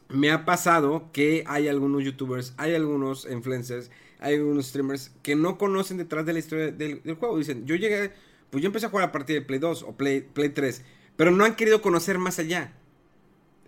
me 0.10 0.32
ha 0.32 0.46
pasado 0.46 1.10
que 1.14 1.44
hay 1.48 1.68
algunos 1.68 2.04
youtubers, 2.04 2.54
hay 2.58 2.76
algunos 2.76 3.28
influencers, 3.30 3.92
hay 4.20 4.36
algunos 4.36 4.68
streamers 4.68 5.12
que 5.24 5.36
no 5.36 5.58
conocen 5.58 5.98
detrás 5.98 6.26
de 6.26 6.34
la 6.34 6.40
historia 6.40 6.72
del, 6.72 7.02
del 7.04 7.16
juego. 7.16 7.38
Dicen, 7.38 7.66
yo 7.66 7.76
llegué, 7.76 8.12
pues 8.52 8.62
yo 8.64 8.68
empecé 8.68 8.88
a 8.88 8.90
jugar 8.90 9.06
a 9.10 9.12
partir 9.12 9.36
de 9.36 9.42
Play 9.46 9.60
2 9.60 9.84
o 9.84 9.94
Play, 9.98 10.22
Play 10.22 10.50
3, 10.50 10.84
pero 11.18 11.32
no 11.32 11.46
han 11.46 11.56
querido 11.56 11.82
conocer 11.82 12.18
más 12.20 12.40
allá. 12.40 12.74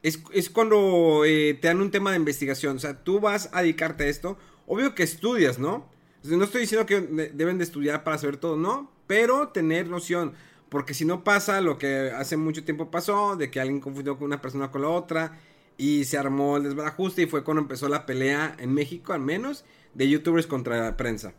Es, 0.04 0.22
es 0.34 0.50
cuando 0.50 1.24
eh, 1.26 1.54
te 1.62 1.68
dan 1.68 1.82
un 1.82 1.92
tema 1.92 2.12
de 2.12 2.18
investigación. 2.18 2.78
O 2.78 2.80
sea, 2.80 3.04
tú 3.04 3.20
vas 3.20 3.50
a 3.54 3.62
dedicarte 3.62 4.06
a 4.06 4.08
esto. 4.08 4.38
Obvio 4.68 4.96
que 4.96 5.04
estudias, 5.04 5.60
¿no? 5.60 5.88
No 6.24 6.44
estoy 6.44 6.62
diciendo 6.62 6.86
que 6.86 7.02
de- 7.02 7.30
deben 7.30 7.58
de 7.58 7.64
estudiar 7.64 8.04
para 8.04 8.18
saber 8.18 8.38
todo, 8.38 8.56
no. 8.58 8.92
Pero 9.08 9.50
tener 9.50 9.88
noción. 9.88 10.34
Porque 10.70 10.94
si 10.94 11.04
no 11.04 11.24
pasa 11.24 11.60
lo 11.62 11.78
que 11.78 12.12
hace 12.16 12.38
mucho 12.38 12.64
tiempo 12.64 12.90
pasó, 12.92 13.36
de 13.36 13.52
que 13.52 13.60
alguien 13.60 13.82
confundió 13.82 14.18
con 14.18 14.26
una 14.28 14.42
persona 14.42 14.72
con 14.72 14.82
la 14.82 14.90
otra. 14.90 15.38
y 15.78 16.04
se 16.06 16.16
armó 16.16 16.58
el 16.58 16.64
desbarajuste 16.64 17.24
y 17.24 17.26
fue 17.26 17.44
cuando 17.44 17.62
empezó 17.62 17.90
la 17.90 18.06
pelea 18.06 18.56
en 18.60 18.72
México, 18.72 19.14
al 19.14 19.22
menos, 19.22 19.66
de 19.96 20.08
youtubers 20.08 20.46
contra 20.46 20.78
la 20.80 20.96
prensa. 20.96 21.34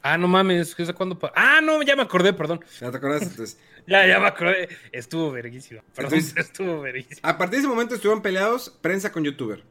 Ah, 0.00 0.16
no 0.16 0.28
mames, 0.28 0.74
¿qué 0.74 0.82
es 0.84 0.92
cuándo? 0.94 1.18
Ah, 1.34 1.60
no, 1.62 1.82
ya 1.82 1.94
me 1.94 2.00
acordé, 2.02 2.32
perdón. 2.32 2.64
¿Ya 2.80 2.90
te 2.90 2.96
acuerdas? 2.96 3.22
Entonces, 3.22 3.58
Ya, 3.86 4.06
ya 4.06 4.18
me 4.18 4.28
acordé. 4.28 4.68
Estuvo 4.92 5.30
verguísimo. 5.30 5.82
Perdón, 5.94 6.14
Entonces- 6.14 6.36
estuvo 6.46 6.80
verguísimo. 6.80 7.20
a 7.22 7.36
partir 7.36 7.56
de 7.58 7.66
ese 7.66 7.68
momento 7.68 7.94
estuvieron 7.96 8.22
peleados 8.22 8.70
prensa 8.80 9.12
con 9.12 9.24
youtuber. 9.24 9.62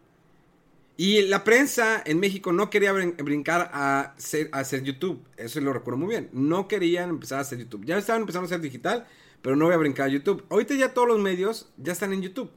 Y 0.97 1.23
la 1.23 1.43
prensa 1.43 2.01
en 2.05 2.19
México 2.19 2.53
no 2.53 2.69
quería 2.69 2.93
brin- 2.93 3.15
brincar 3.22 3.69
a, 3.73 4.13
ser, 4.17 4.49
a 4.53 4.59
hacer 4.59 4.81
YouTube. 4.84 5.22
Eso 5.35 5.59
lo 5.59 5.73
recuerdo 5.73 5.97
muy 5.97 6.07
bien. 6.09 6.30
No 6.31 6.67
querían 6.69 7.09
empezar 7.09 7.39
a 7.39 7.41
hacer 7.41 7.59
YouTube. 7.59 7.84
Ya 7.85 7.97
estaban 7.97 8.22
empezando 8.22 8.45
a 8.45 8.47
hacer 8.47 8.61
digital, 8.61 9.05
pero 9.41 9.55
no 9.57 9.65
voy 9.65 9.73
a 9.73 9.77
brincar 9.77 10.05
a 10.05 10.09
YouTube. 10.09 10.45
Ahorita 10.49 10.73
ya 10.76 10.93
todos 10.93 11.07
los 11.09 11.19
medios 11.19 11.69
ya 11.77 11.91
están 11.91 12.13
en 12.13 12.22
YouTube. 12.22 12.49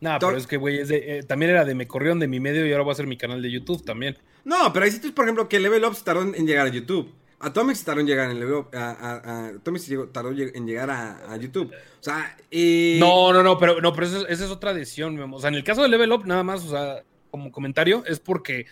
No, 0.00 0.16
pero 0.18 0.36
es 0.36 0.46
que, 0.46 0.56
güey, 0.56 0.80
eh, 0.80 1.22
también 1.28 1.50
era 1.50 1.64
de 1.64 1.74
me 1.74 1.86
corrieron 1.86 2.18
de 2.18 2.26
mi 2.26 2.40
medio 2.40 2.66
y 2.66 2.72
ahora 2.72 2.82
voy 2.84 2.90
a 2.90 2.94
hacer 2.94 3.06
mi 3.06 3.16
canal 3.16 3.40
de 3.42 3.50
YouTube 3.52 3.84
también. 3.84 4.18
No, 4.44 4.72
pero 4.72 4.84
hay 4.84 4.90
sitios, 4.90 5.12
por 5.12 5.24
ejemplo, 5.26 5.48
que 5.48 5.60
Level 5.60 5.84
Up 5.84 5.96
tardó 6.02 6.22
en 6.22 6.46
llegar 6.46 6.66
a 6.66 6.70
YouTube. 6.70 7.12
Atomics 7.38 7.84
tardó 7.84 8.00
en 8.00 8.06
llegar 8.06 8.30
en 8.30 8.40
Level 8.40 8.54
Up. 8.54 8.68
A, 8.72 8.90
a- 8.90 9.16
a- 9.18 9.46
Atomics 9.48 9.88
llegó- 9.88 10.08
tardó 10.08 10.30
en 10.30 10.66
llegar 10.66 10.90
a, 10.90 11.32
a 11.32 11.36
YouTube. 11.36 11.70
O 11.72 12.02
sea, 12.02 12.36
eh, 12.50 12.96
No, 12.98 13.32
no, 13.32 13.42
no, 13.42 13.58
pero, 13.58 13.80
no, 13.80 13.92
pero 13.92 14.06
eso- 14.06 14.26
esa 14.26 14.44
es 14.44 14.50
otra 14.50 14.72
decisión. 14.74 15.14
Memo. 15.16 15.36
O 15.36 15.40
sea, 15.40 15.48
en 15.48 15.54
el 15.56 15.64
caso 15.64 15.82
de 15.82 15.88
Level 15.88 16.10
Up, 16.12 16.26
nada 16.26 16.42
más, 16.42 16.64
o 16.64 16.70
sea, 16.70 17.02
como 17.32 17.50
comentario, 17.50 18.04
es 18.06 18.20
porque 18.20 18.66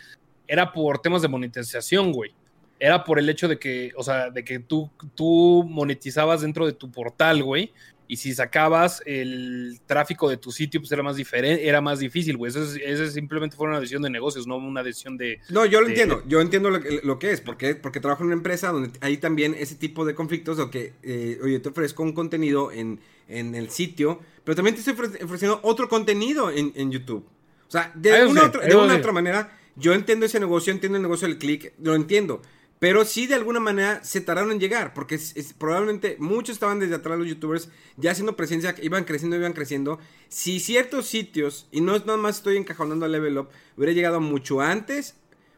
era 0.46 0.72
por 0.72 1.00
temas 1.00 1.22
de 1.22 1.28
monetización, 1.28 2.12
güey. 2.12 2.30
Era 2.78 3.02
por 3.04 3.18
el 3.18 3.28
hecho 3.28 3.48
de 3.48 3.58
que, 3.58 3.90
o 3.96 4.02
sea, 4.04 4.30
de 4.30 4.44
que 4.44 4.60
tú, 4.60 4.90
tú 5.16 5.64
monetizabas 5.68 6.42
dentro 6.42 6.64
de 6.66 6.72
tu 6.72 6.90
portal, 6.92 7.42
güey. 7.42 7.72
Y 8.08 8.16
si 8.16 8.34
sacabas 8.34 9.02
el 9.06 9.80
tráfico 9.86 10.28
de 10.28 10.36
tu 10.36 10.50
sitio, 10.50 10.80
pues 10.80 10.90
era 10.90 11.02
más 11.02 11.14
diferente, 11.14 11.68
era 11.68 11.80
más 11.80 12.00
difícil, 12.00 12.36
güey. 12.36 12.50
Eso, 12.50 12.60
es- 12.62 12.80
eso 12.84 13.04
es 13.04 13.12
simplemente 13.12 13.54
fue 13.56 13.68
una 13.68 13.78
decisión 13.78 14.02
de 14.02 14.10
negocios, 14.10 14.46
no 14.48 14.56
una 14.56 14.82
decisión 14.82 15.16
de. 15.16 15.38
No, 15.50 15.64
yo 15.64 15.80
lo 15.80 15.86
de- 15.86 15.92
entiendo. 15.92 16.22
Yo 16.26 16.40
entiendo 16.40 16.70
lo 16.70 16.80
que, 16.80 17.00
lo 17.04 17.18
que 17.20 17.30
es. 17.30 17.40
Porque, 17.40 17.76
porque 17.76 18.00
trabajo 18.00 18.22
en 18.24 18.28
una 18.28 18.34
empresa 18.36 18.72
donde 18.72 18.90
hay 19.00 19.18
también 19.18 19.54
ese 19.56 19.76
tipo 19.76 20.04
de 20.04 20.14
conflictos. 20.16 20.58
O 20.58 20.70
que, 20.70 20.94
eh, 21.04 21.38
oye, 21.42 21.60
te 21.60 21.68
ofrezco 21.68 22.02
un 22.02 22.12
contenido 22.12 22.72
en, 22.72 22.98
en 23.28 23.54
el 23.54 23.70
sitio. 23.70 24.18
Pero 24.42 24.56
también 24.56 24.74
te 24.74 24.80
estoy 24.80 24.94
ofre- 24.94 25.22
ofreciendo 25.24 25.60
otro 25.62 25.88
contenido 25.88 26.50
en, 26.50 26.72
en 26.74 26.90
YouTube. 26.90 27.24
O 27.70 27.72
sea, 27.72 27.92
de 27.94 28.10
Ah, 28.12 28.26
sí, 28.42 28.48
otra, 28.48 28.60
de 28.62 28.74
una 28.74 28.94
otra 28.98 29.12
manera, 29.12 29.56
yo 29.76 29.94
entiendo 29.94 30.26
ese 30.26 30.40
negocio, 30.40 30.72
entiendo 30.72 30.96
el 30.96 31.02
negocio 31.02 31.28
del 31.28 31.38
click, 31.38 31.72
lo 31.80 31.94
entiendo. 31.94 32.42
Pero 32.80 33.04
sí, 33.04 33.26
de 33.28 33.34
alguna 33.36 33.60
manera, 33.60 34.02
se 34.02 34.20
tardaron 34.20 34.50
en 34.52 34.58
llegar. 34.58 34.92
Porque 34.92 35.14
es- 35.14 35.36
es- 35.36 35.52
probablemente 35.52 36.16
muchos 36.18 36.54
estaban 36.54 36.80
desde 36.80 36.96
atrás 36.96 37.16
los 37.18 37.28
youtubers 37.28 37.68
ya 37.96 38.10
haciendo 38.10 38.34
presencia, 38.36 38.74
iban 38.82 39.04
creciendo, 39.04 39.36
iban 39.36 39.52
creciendo. 39.52 40.00
Si 40.28 40.58
ciertos 40.60 41.06
sitios, 41.06 41.68
y 41.70 41.80
no 41.80 41.94
es 41.94 42.06
nada 42.06 42.18
más 42.18 42.38
estoy 42.38 42.56
encajonando 42.56 43.04
a 43.06 43.08
Level 43.08 43.38
Up, 43.38 43.48
hubiera 43.76 43.92
llegado 43.92 44.20
mucho 44.20 44.60
antes, 44.62 45.14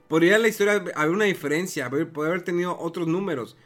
podría 0.08 0.36
la 0.38 0.48
historia 0.48 0.84
haber 0.94 1.14
una 1.14 1.24
diferencia, 1.24 1.86
haber, 1.86 2.10
poder 2.10 2.32
haber 2.32 2.42
tenido 2.42 2.76
otros 2.78 3.06
números. 3.08 3.56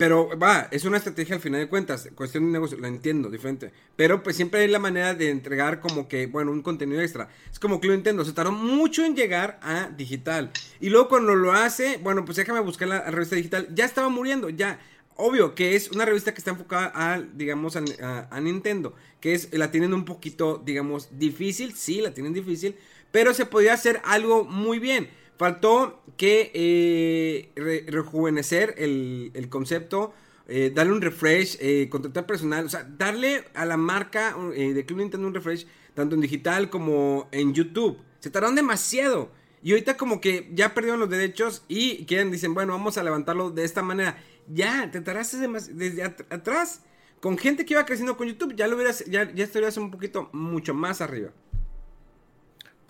Pero 0.00 0.30
va, 0.38 0.66
es 0.70 0.86
una 0.86 0.96
estrategia 0.96 1.34
al 1.34 1.42
final 1.42 1.60
de 1.60 1.68
cuentas, 1.68 2.08
cuestión 2.14 2.46
de 2.46 2.52
negocio, 2.52 2.78
la 2.78 2.88
entiendo, 2.88 3.28
diferente. 3.28 3.70
Pero 3.96 4.22
pues 4.22 4.34
siempre 4.34 4.60
hay 4.60 4.68
la 4.68 4.78
manera 4.78 5.12
de 5.12 5.28
entregar 5.28 5.80
como 5.80 6.08
que, 6.08 6.24
bueno, 6.26 6.52
un 6.52 6.62
contenido 6.62 7.02
extra. 7.02 7.28
Es 7.52 7.58
como 7.58 7.80
Club 7.80 7.92
Nintendo, 7.92 8.24
se 8.24 8.32
tardó 8.32 8.50
mucho 8.50 9.04
en 9.04 9.14
llegar 9.14 9.60
a 9.62 9.90
digital. 9.94 10.52
Y 10.80 10.88
luego 10.88 11.08
cuando 11.10 11.34
lo 11.34 11.52
hace, 11.52 11.98
bueno, 11.98 12.24
pues 12.24 12.36
déjame 12.38 12.60
buscar 12.60 12.88
la 12.88 13.10
revista 13.10 13.36
digital, 13.36 13.68
ya 13.74 13.84
estaba 13.84 14.08
muriendo, 14.08 14.48
ya. 14.48 14.80
Obvio 15.16 15.54
que 15.54 15.76
es 15.76 15.90
una 15.90 16.06
revista 16.06 16.32
que 16.32 16.38
está 16.38 16.52
enfocada 16.52 16.92
a, 16.94 17.20
digamos, 17.20 17.76
a, 17.76 17.82
a- 18.02 18.28
a 18.34 18.40
Nintendo. 18.40 18.94
Que 19.20 19.34
es, 19.34 19.52
la 19.52 19.70
tienen 19.70 19.92
un 19.92 20.06
poquito, 20.06 20.62
digamos, 20.64 21.10
difícil. 21.18 21.74
Sí, 21.76 22.00
la 22.00 22.14
tienen 22.14 22.32
difícil. 22.32 22.74
Pero 23.10 23.34
se 23.34 23.44
podía 23.44 23.74
hacer 23.74 24.00
algo 24.04 24.44
muy 24.44 24.78
bien. 24.78 25.10
Faltó 25.40 26.02
que 26.18 26.50
eh, 26.52 27.50
re- 27.56 27.86
rejuvenecer 27.88 28.74
el, 28.76 29.30
el 29.32 29.48
concepto, 29.48 30.12
eh, 30.46 30.70
darle 30.74 30.92
un 30.92 31.00
refresh, 31.00 31.56
eh, 31.60 31.88
contratar 31.88 32.26
personal, 32.26 32.66
o 32.66 32.68
sea, 32.68 32.84
darle 32.98 33.44
a 33.54 33.64
la 33.64 33.78
marca 33.78 34.36
eh, 34.54 34.74
de 34.74 34.84
Club 34.84 34.98
Nintendo 34.98 35.26
un 35.26 35.32
refresh, 35.32 35.66
tanto 35.94 36.14
en 36.14 36.20
digital 36.20 36.68
como 36.68 37.26
en 37.32 37.54
YouTube. 37.54 37.96
Se 38.18 38.28
tardaron 38.28 38.54
demasiado. 38.54 39.30
Y 39.62 39.70
ahorita 39.70 39.96
como 39.96 40.20
que 40.20 40.50
ya 40.52 40.74
perdieron 40.74 41.00
los 41.00 41.08
derechos 41.08 41.64
y 41.68 42.04
quieren, 42.04 42.30
dicen, 42.30 42.52
bueno, 42.52 42.74
vamos 42.74 42.98
a 42.98 43.02
levantarlo 43.02 43.50
de 43.50 43.64
esta 43.64 43.82
manera. 43.82 44.22
Ya, 44.46 44.90
te 44.90 45.00
tardaste 45.00 45.38
desde 45.72 46.02
at- 46.02 46.30
atrás. 46.30 46.82
Con 47.20 47.38
gente 47.38 47.64
que 47.64 47.72
iba 47.72 47.86
creciendo 47.86 48.18
con 48.18 48.28
YouTube, 48.28 48.54
ya 48.54 48.66
lo 48.66 48.76
hubieras, 48.76 49.06
ya 49.06 49.22
estarías 49.22 49.78
un 49.78 49.90
poquito 49.90 50.28
mucho 50.34 50.74
más 50.74 51.00
arriba. 51.00 51.30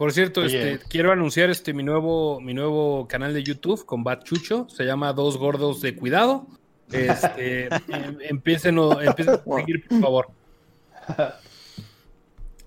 Por 0.00 0.12
cierto, 0.14 0.40
Oye. 0.40 0.72
este, 0.72 0.88
quiero 0.88 1.12
anunciar 1.12 1.50
este 1.50 1.74
mi 1.74 1.82
nuevo, 1.82 2.40
mi 2.40 2.54
nuevo 2.54 3.06
canal 3.06 3.34
de 3.34 3.42
YouTube 3.42 3.84
con 3.84 4.02
Bat 4.02 4.24
Chucho. 4.24 4.66
Se 4.70 4.84
llama 4.84 5.12
Dos 5.12 5.36
Gordos 5.36 5.82
de 5.82 5.94
Cuidado. 5.94 6.46
Este, 6.90 7.66
em- 7.88 8.16
empiecen, 8.22 8.78
o- 8.78 8.98
empiecen 8.98 9.34
a 9.34 9.56
seguir, 9.56 9.86
por 9.86 10.00
favor. 10.00 10.28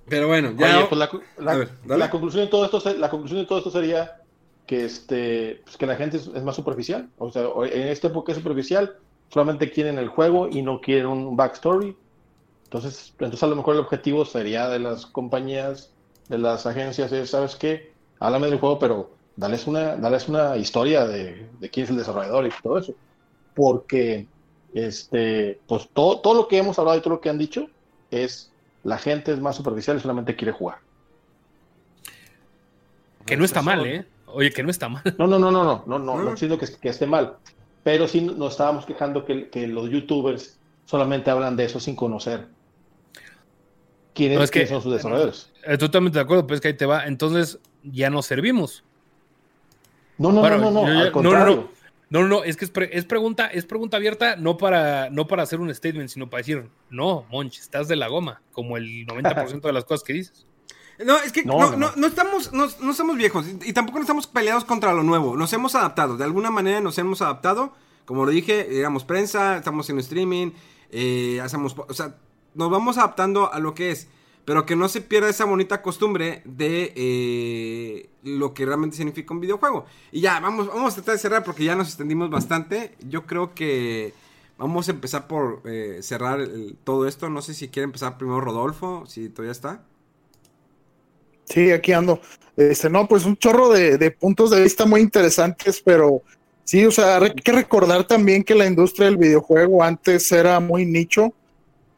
Pero 0.07 0.27
bueno, 0.27 0.53
ya. 0.57 0.77
Oye, 0.77 0.85
pues 0.89 0.99
la, 0.99 1.10
la- 1.43 1.51
A 1.53 1.57
ver, 1.57 1.69
dale. 1.85 1.99
la 2.01 2.10
conclusión 2.11 2.43
de 2.45 2.51
todo 2.51 2.65
esto, 2.65 2.93
la 2.99 3.10
conclusión 3.10 3.39
de 3.41 3.47
todo 3.47 3.57
esto 3.57 3.72
sería 3.72 4.22
que 4.68 4.85
este, 4.85 5.61
pues 5.64 5.76
que 5.76 5.88
la 5.88 5.95
gente 5.95 6.18
es, 6.18 6.27
es 6.27 6.43
más 6.43 6.55
superficial. 6.55 7.10
O 7.18 7.31
sea, 7.31 7.45
en 7.72 7.88
esta 7.88 8.10
época 8.10 8.31
es 8.34 8.38
superficial, 8.38 8.95
solamente 9.30 9.72
quieren 9.72 9.97
el 9.97 10.10
juego 10.10 10.49
y 10.49 10.61
no 10.61 10.81
quieren 10.81 11.07
un 11.07 11.35
backstory. 11.35 11.95
Entonces, 12.65 13.11
entonces 13.14 13.41
a 13.41 13.47
lo 13.47 13.55
mejor 13.55 13.73
el 13.73 13.81
objetivo 13.81 14.23
sería 14.23 14.69
de 14.69 14.77
las 14.77 15.07
compañías, 15.07 15.93
de 16.34 16.39
las 16.39 16.65
agencias, 16.65 17.11
es, 17.11 17.30
¿sabes 17.30 17.55
qué? 17.55 17.93
Háblame 18.19 18.47
del 18.47 18.60
juego, 18.60 18.80
pero 18.80 19.11
dales 19.35 19.68
una, 19.68 19.95
dales 19.95 20.27
una 20.27 20.57
historia 20.57 21.05
de, 21.05 21.47
de 21.60 21.69
quién 21.69 21.84
es 21.85 21.89
el 21.91 21.97
desarrollador 21.97 22.47
y 22.47 22.51
todo 22.61 22.77
eso. 22.80 22.93
Porque 23.53 24.26
este, 24.73 25.60
pues 25.68 25.88
todo, 25.93 26.19
todo 26.19 26.34
lo 26.34 26.47
que 26.47 26.57
hemos 26.57 26.77
hablado 26.80 26.97
y 26.97 27.01
todo 27.01 27.15
lo 27.15 27.22
que 27.22 27.30
han 27.30 27.38
dicho 27.38 27.68
es 28.10 28.51
la 28.84 28.97
gente 28.97 29.31
es 29.31 29.39
más 29.39 29.55
superficial 29.55 29.97
y 29.97 29.99
solamente 29.99 30.35
quiere 30.35 30.51
jugar. 30.53 30.80
Que 33.26 33.38
no 33.38 33.45
está 33.45 33.61
mal, 33.61 33.85
¿eh? 33.85 34.05
Oye, 34.27 34.51
que 34.51 34.64
no 34.64 34.69
está 34.72 34.89
mal. 34.89 35.03
No, 35.19 35.27
no, 35.27 35.38
no, 35.38 35.51
no, 35.51 35.64
no, 35.64 35.84
no, 35.85 35.99
no, 35.99 35.99
No. 35.99 36.23
no 36.23 36.34
estoy 36.34 36.49
diciendo 36.49 36.57
que, 36.57 36.68
que 36.81 36.89
esté 36.89 37.05
mal, 37.05 37.38
pero 37.84 38.07
sí 38.07 38.22
nos 38.22 38.53
estábamos 38.53 38.85
quejando 38.85 39.23
que, 39.26 39.49
que 39.49 39.68
los 39.68 39.89
youtubers 39.89 40.57
solamente 40.85 41.30
hablan 41.30 41.55
de 41.55 41.65
eso 41.65 41.80
sin 41.80 41.95
conocer 41.95 42.47
quiénes, 44.15 44.38
No, 44.39 44.43
es 44.43 44.49
que- 44.51 44.60
quiénes 44.61 44.69
son 44.72 44.81
sus 44.81 44.93
desarrolladores. 44.93 45.51
Eh, 45.65 45.77
Totalmente 45.77 46.18
de 46.18 46.23
acuerdo, 46.23 46.45
pues 46.48 46.60
que 46.61 46.69
ahí 46.69 46.73
te 46.73 46.85
va. 46.85 47.06
Entonces, 47.06 47.60
ya 47.84 48.10
no 48.10 48.22
servimos. 48.22 48.84
No, 50.18 50.31
no, 50.31 50.41
Bueno, 50.41 50.57
no, 50.57 50.72
no, 50.72 50.81
no, 50.81 50.88
yo 50.88 50.94
ya- 50.94 50.99
al 51.07 51.14
no, 51.14 51.22
no, 51.23 51.45
no. 51.45 51.73
No, 52.10 52.22
no, 52.22 52.27
no, 52.27 52.44
es 52.44 52.57
que 52.57 52.65
es, 52.65 52.69
pre- 52.72 52.95
es 52.95 53.06
pregunta, 53.06 53.48
es 53.48 53.65
pregunta 53.65 53.98
abierta, 53.98 54.35
no 54.35 54.56
para, 54.56 55.10
no 55.10 55.26
para 55.26 55.41
hacer 55.41 55.60
un 55.60 55.73
statement, 55.73 56.10
sino 56.10 56.30
para 56.30 56.40
decir, 56.41 56.69
no, 56.91 57.26
Monch, 57.31 57.57
estás 57.57 57.88
de 57.88 57.95
la 57.95 58.07
goma, 58.07 58.40
como 58.52 58.77
el 58.77 59.07
90% 59.07 59.61
de 59.61 59.73
las 59.73 59.84
cosas 59.85 60.03
que 60.03 60.14
dices. 60.14 60.45
No, 61.03 61.18
es 61.18 61.31
que 61.31 61.44
no, 61.44 61.53
No, 61.57 61.72
no, 61.72 61.77
no, 61.77 61.77
no. 61.88 61.91
no 61.95 62.07
estamos, 62.07 62.53
no, 62.53 62.68
no 62.81 62.94
somos 62.94 63.18
viejos 63.18 63.48
y, 63.48 63.69
y 63.69 63.73
tampoco 63.73 63.98
no 63.98 64.03
estamos 64.03 64.27
peleados 64.27 64.64
contra 64.64 64.94
lo 64.94 65.02
nuevo. 65.02 65.35
Nos 65.35 65.52
hemos 65.53 65.73
adaptado, 65.73 66.15
de 66.15 66.23
alguna 66.23 66.52
manera 66.52 66.81
nos 66.81 66.99
hemos 66.99 67.23
adaptado. 67.23 67.73
Como 68.06 68.26
lo 68.26 68.31
dije, 68.31 68.65
digamos 68.65 69.06
prensa, 69.06 69.57
estamos 69.57 69.90
en 69.90 69.98
streaming, 69.98 70.52
eh, 70.91 71.41
hacemos, 71.41 71.76
o 71.76 71.94
sea, 71.95 72.15
nos 72.53 72.69
vamos 72.69 72.99
adaptando 72.99 73.52
a 73.52 73.57
lo 73.60 73.73
que 73.73 73.90
es. 73.90 74.07
Pero 74.45 74.65
que 74.65 74.76
no 74.76 74.90
se 74.90 75.02
pierda 75.02 75.30
esa 75.30 75.45
bonita 75.45 75.82
costumbre 75.82 76.41
de 76.45 76.91
eh, 76.98 78.10
lo 78.24 78.53
que 78.53 78.65
realmente 78.65 78.98
significa 78.98 79.34
un 79.34 79.40
videojuego. 79.40 79.86
Y 80.11 80.20
ya, 80.22 80.40
vamos, 80.41 80.68
vamos 80.68 80.91
a 80.94 80.95
tratar 80.98 81.15
de 81.15 81.20
cerrar 81.20 81.44
porque 81.45 81.64
ya 81.64 81.76
nos 81.76 81.88
extendimos 81.88 82.30
bastante. 82.30 82.95
Yo 83.07 83.26
creo 83.26 83.53
que 83.56 84.14
vamos 84.57 84.88
a 84.90 84.91
empezar 84.91 85.28
por 85.28 85.61
eh, 85.65 85.99
cerrar 86.02 86.41
el- 86.41 86.76
todo 86.84 87.07
esto. 87.07 87.30
No 87.30 87.41
sé 87.41 87.53
si 87.53 87.70
quiere 87.70 87.86
empezar 87.86 88.18
primero 88.18 88.41
Rodolfo, 88.41 89.06
si 89.07 89.30
todavía 89.30 89.53
está. 89.53 89.84
Sí, 91.45 91.72
aquí 91.72 91.91
ando. 91.94 92.22
Este, 92.56 92.90
no, 92.90 93.07
pues 93.07 93.26
un 93.26 93.38
chorro 93.38 93.70
de, 93.70 93.98
de 93.98 94.11
puntos 94.11 94.52
de 94.52 94.61
vista 94.64 94.86
muy 94.86 95.02
interesantes, 95.02 95.82
pero 95.84 96.22
sí, 96.64 96.86
o 96.86 96.91
sea, 96.91 97.18
hay 97.18 97.34
que 97.34 97.52
recordar 97.52 98.06
también 98.07 98.44
que 98.44 98.56
la 98.56 98.65
industria 98.65 99.07
del 99.07 99.18
videojuego 99.18 99.84
antes 99.84 100.32
era 100.32 100.60
muy 100.60 100.86
nicho 100.86 101.34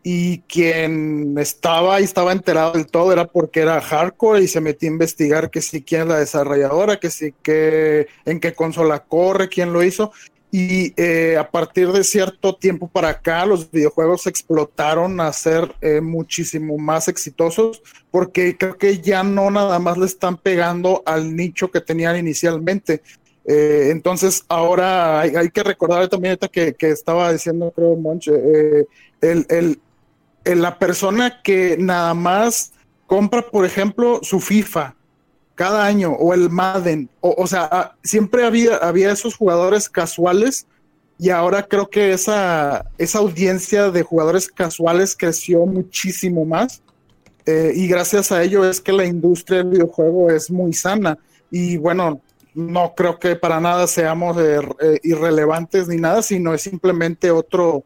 y 0.08 0.42
quien 0.42 1.36
estaba 1.40 2.00
y 2.00 2.04
estaba 2.04 2.32
enterado 2.32 2.74
del 2.74 2.86
todo 2.86 3.12
era 3.12 3.26
porque 3.26 3.62
era 3.62 3.82
hardcore 3.82 4.44
y 4.44 4.48
se 4.48 4.62
metía 4.62 4.88
a 4.88 4.94
investigar 4.94 5.50
que 5.50 5.64
sí, 5.64 5.82
quién 5.82 6.04
es 6.04 6.08
la 6.10 6.20
desarrolladora, 6.20 7.00
que 7.00 7.10
sí, 7.10 7.34
que 7.42 8.06
en 8.24 8.40
qué 8.40 8.54
consola 8.54 9.00
corre, 9.00 9.50
quién 9.50 9.74
lo 9.74 9.82
hizo. 9.82 10.12
Y 10.52 10.94
eh, 10.96 11.38
a 11.38 11.50
partir 11.50 11.92
de 11.92 12.04
cierto 12.04 12.56
tiempo 12.56 12.88
para 12.88 13.10
acá, 13.10 13.48
los 13.48 13.72
videojuegos 13.72 14.28
explotaron 14.28 15.20
a 15.20 15.34
ser 15.34 15.74
eh, 15.82 16.02
muchísimo 16.02 16.78
más 16.78 17.08
exitosos 17.08 17.82
porque 18.12 18.56
creo 18.58 18.78
que 18.78 19.00
ya 19.00 19.24
no 19.24 19.50
nada 19.50 19.80
más 19.80 19.98
le 19.98 20.06
están 20.06 20.38
pegando 20.38 21.02
al 21.08 21.36
nicho 21.36 21.72
que 21.72 21.82
tenían 21.82 22.16
inicialmente. 22.16 23.02
Eh, 23.44 23.90
entonces, 23.92 24.44
ahora 24.50 25.22
hay, 25.22 25.50
que 25.50 25.64
recordar 25.64 26.08
también 26.10 26.32
ahorita 26.34 26.48
que, 26.48 26.76
que 26.76 26.90
estaba 26.92 27.34
diciendo, 27.34 27.72
creo, 27.76 27.96
Monch, 27.96 28.28
eh, 28.28 28.86
el- 29.22 29.46
el- 29.50 29.80
la 30.46 30.78
persona 30.78 31.42
que 31.42 31.76
nada 31.80 32.14
más 32.14 32.74
compra, 33.08 33.42
por 33.42 33.66
ejemplo, 33.66 34.20
su 34.22 34.40
FIFA 34.40 34.96
cada 35.56 35.86
año 35.86 36.12
o 36.12 36.34
el 36.34 36.50
Madden. 36.50 37.10
O, 37.22 37.34
o 37.38 37.48
sea, 37.48 37.68
ah, 37.72 37.96
siempre 38.04 38.46
había, 38.46 38.76
había 38.78 39.12
esos 39.12 39.36
jugadores 39.36 39.90
casuales 39.90 40.68
y 41.18 41.30
ahora 41.30 41.64
creo 41.64 41.90
que 41.90 42.12
esa, 42.12 42.86
esa 42.98 43.20
audiencia 43.20 43.90
de 43.90 44.04
jugadores 44.04 44.50
casuales 44.50 45.16
creció 45.18 45.66
muchísimo 45.66 46.46
más. 46.46 46.82
Eh, 47.46 47.74
y 47.76 47.88
gracias 47.88 48.32
a 48.32 48.44
ello 48.44 48.68
es 48.70 48.82
que 48.82 48.92
la 48.92 49.06
industria 49.06 49.60
del 49.60 49.70
videojuego 49.70 50.30
es 50.30 50.52
muy 50.52 50.74
sana. 50.74 51.18
Y 51.50 51.78
bueno, 51.78 52.22
no 52.54 52.94
creo 52.96 53.18
que 53.18 53.36
para 53.36 53.60
nada 53.62 53.88
seamos 53.88 54.38
eh, 54.38 54.60
eh, 54.82 55.00
irrelevantes 55.04 55.88
ni 55.88 55.98
nada, 55.98 56.22
sino 56.22 56.54
es 56.54 56.62
simplemente 56.62 57.32
otro, 57.32 57.84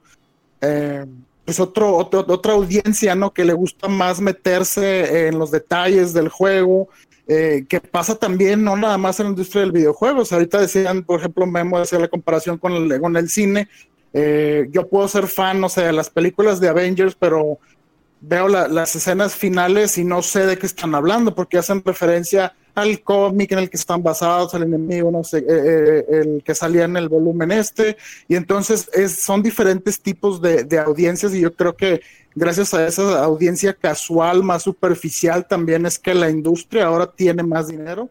pues 1.50 1.60
otro, 1.60 1.96
otro, 1.96 2.24
otra 2.28 2.54
audiencia, 2.54 3.16
¿no? 3.16 3.34
Que 3.34 3.44
le 3.44 3.54
gusta 3.54 3.88
más 3.88 4.22
meterse 4.22 5.30
en 5.30 5.40
los 5.40 5.50
detalles 5.50 6.14
del 6.14 6.30
juego, 6.30 6.90
eh, 7.28 7.66
que 7.68 7.82
pasa 7.82 8.14
también 8.14 8.64
no 8.64 8.78
nada 8.78 9.00
más 9.00 9.20
en 9.20 9.26
la 9.26 9.30
industria 9.32 9.62
del 9.62 9.72
videojuego. 9.72 10.22
Ahorita 10.30 10.60
decían, 10.60 11.02
por 11.04 11.20
ejemplo, 11.20 11.48
Memo 11.48 11.80
decía 11.80 11.98
la 11.98 12.08
comparación 12.08 12.60
con 12.60 12.74
el, 12.74 13.02
con 13.02 13.18
el 13.18 13.30
cine. 13.30 13.68
Eh, 14.14 14.68
yo 14.70 14.88
puedo 14.88 15.08
ser 15.08 15.26
fan, 15.26 15.60
no 15.60 15.70
sé, 15.70 15.82
de 15.86 15.92
las 15.92 16.12
películas 16.12 16.60
de 16.60 16.70
Avengers, 16.70 17.16
pero 17.16 17.58
veo 18.22 18.48
la- 18.48 18.68
las 18.68 18.96
escenas 18.96 19.34
finales 19.34 19.98
y 19.98 20.04
no 20.04 20.22
sé 20.22 20.46
de 20.46 20.60
qué 20.60 20.68
están 20.68 20.94
hablando, 20.94 21.34
porque 21.34 21.58
hacen 21.58 21.82
referencia 21.84 22.54
al 22.80 23.02
cómic 23.02 23.52
en 23.52 23.60
el 23.60 23.70
que 23.70 23.78
están 23.78 24.02
basados, 24.02 24.54
al 24.54 24.64
enemigo, 24.64 25.12
no 25.12 25.24
sé, 25.24 25.40
eh, 25.40 25.46
eh, 25.48 26.06
el 26.10 26.44
que 26.44 26.56
salía 26.56 26.86
en 26.86 26.98
el 26.98 27.10
volumen 27.10 27.52
este, 27.52 27.98
y 28.28 28.36
entonces 28.36 28.90
es, 28.94 29.22
son 29.22 29.44
diferentes 29.44 30.00
tipos 30.00 30.42
de, 30.42 30.64
de 30.64 30.80
audiencias 30.80 31.34
y 31.34 31.42
yo 31.42 31.54
creo 31.54 31.76
que 31.76 32.02
gracias 32.36 32.74
a 32.74 32.88
esa 32.88 33.24
audiencia 33.24 33.74
casual, 33.74 34.44
más 34.44 34.64
superficial, 34.64 35.48
también 35.48 35.86
es 35.86 36.00
que 36.00 36.14
la 36.14 36.30
industria 36.30 36.86
ahora 36.86 37.08
tiene 37.12 37.44
más 37.44 37.68
dinero 37.68 38.10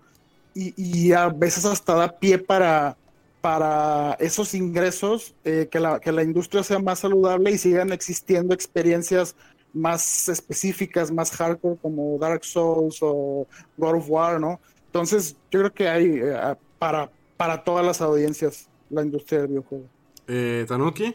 y, 0.55 0.75
y 0.77 1.13
a 1.13 1.29
veces 1.29 1.65
hasta 1.65 1.95
da 1.95 2.19
pie 2.19 2.39
para, 2.39 2.97
para 3.41 4.15
esos 4.19 4.55
ingresos, 4.55 5.35
eh, 5.45 5.69
que, 5.71 5.81
la, 5.81 6.01
que 6.01 6.13
la 6.13 6.23
industria 6.23 6.63
sea 6.63 6.79
más 6.79 7.01
saludable 7.01 7.51
y 7.51 7.59
sigan 7.59 7.93
existiendo 7.93 8.55
experiencias 8.55 9.37
más 9.73 10.29
específicas, 10.29 11.11
más 11.11 11.31
hardcore 11.31 11.77
como 11.81 12.19
Dark 12.19 12.45
Souls 12.45 12.99
o 13.03 13.47
God 13.77 13.97
of 13.97 14.07
War, 14.11 14.41
¿no? 14.41 14.61
Entonces, 14.87 15.37
yo 15.51 15.61
creo 15.61 15.73
que 15.73 15.89
hay 15.89 16.07
eh, 16.23 16.57
para, 16.79 17.11
para 17.37 17.63
todas 17.63 17.85
las 17.85 18.01
audiencias 18.01 18.69
la 18.91 19.03
industria 19.03 19.41
del 19.41 19.49
videojuego. 19.49 19.85
Eh, 20.27 20.65
Tanuki. 20.67 21.15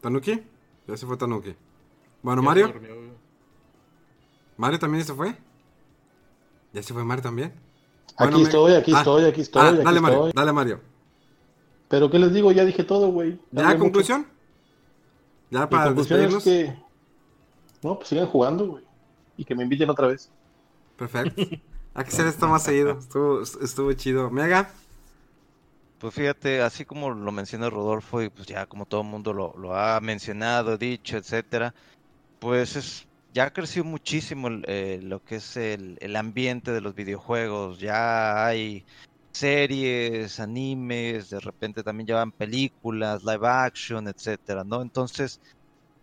Tanuki. 0.00 0.42
Ya 0.86 0.96
se 0.96 1.06
fue 1.06 1.16
Tanuki. 1.16 1.54
Bueno, 2.22 2.42
Ya 2.42 2.46
Mario. 2.46 2.74
Mario 4.56 4.78
también 4.78 5.04
se 5.04 5.12
fue. 5.14 5.36
Ya 6.72 6.82
se 6.82 6.92
fue 6.94 7.04
Mario 7.04 7.22
también. 7.22 7.52
Aquí 8.08 8.14
Bueno, 8.18 8.38
me- 8.38 8.44
estoy, 8.44 8.72
aquí 8.74 8.92
Ah, 8.94 8.98
estoy, 8.98 9.24
aquí 9.24 9.40
estoy. 9.42 9.62
ah, 9.62 9.68
aquí 9.68 9.84
dale, 9.84 10.00
Mario. 10.00 10.16
estoy. 10.18 10.32
Dale, 10.34 10.52
Mario. 10.52 10.80
Pero 11.88 12.10
¿qué 12.10 12.18
les 12.18 12.32
digo? 12.32 12.50
Ya 12.52 12.64
dije 12.64 12.82
todo, 12.84 13.10
güey. 13.12 13.38
¿Ya 13.52 13.76
conclusión? 13.78 14.20
Mucho. 14.22 14.30
Mi 15.50 15.58
para 15.66 15.84
conclusión 15.86 16.20
es 16.20 16.32
despedirnos. 16.32 16.44
que... 16.44 16.86
No, 17.82 17.96
pues 17.96 18.08
sigan 18.08 18.26
jugando, 18.26 18.66
güey. 18.66 18.84
Y 19.36 19.44
que 19.44 19.54
me 19.54 19.62
inviten 19.62 19.90
otra 19.90 20.08
vez. 20.08 20.30
Perfecto. 20.96 21.42
Hay 21.94 22.04
que 22.04 22.10
hacer 22.10 22.26
esto 22.26 22.48
más 22.48 22.62
seguido. 22.62 22.98
Estuvo, 22.98 23.42
estuvo 23.42 23.92
chido. 23.92 24.30
Mega. 24.30 24.70
Pues 25.98 26.12
fíjate, 26.12 26.60
así 26.60 26.84
como 26.84 27.10
lo 27.10 27.32
menciona 27.32 27.70
Rodolfo 27.70 28.22
y 28.22 28.28
pues 28.28 28.46
ya 28.46 28.66
como 28.66 28.84
todo 28.84 29.00
el 29.00 29.06
mundo 29.06 29.32
lo, 29.32 29.54
lo 29.56 29.74
ha 29.74 29.98
mencionado, 30.00 30.76
dicho, 30.76 31.16
etcétera, 31.16 31.74
pues 32.38 32.76
es, 32.76 33.06
ya 33.32 33.50
creció 33.50 33.82
muchísimo 33.82 34.48
el, 34.48 34.62
eh, 34.68 35.00
lo 35.02 35.24
que 35.24 35.36
es 35.36 35.56
el, 35.56 35.96
el 36.02 36.16
ambiente 36.16 36.70
de 36.70 36.82
los 36.82 36.94
videojuegos, 36.94 37.80
ya 37.80 38.44
hay 38.44 38.84
series, 39.36 40.40
animes, 40.40 41.30
de 41.30 41.40
repente 41.40 41.82
también 41.82 42.06
llevan 42.06 42.32
películas, 42.32 43.22
live 43.24 43.46
action, 43.48 44.08
etcétera, 44.08 44.64
¿no? 44.64 44.82
Entonces, 44.82 45.40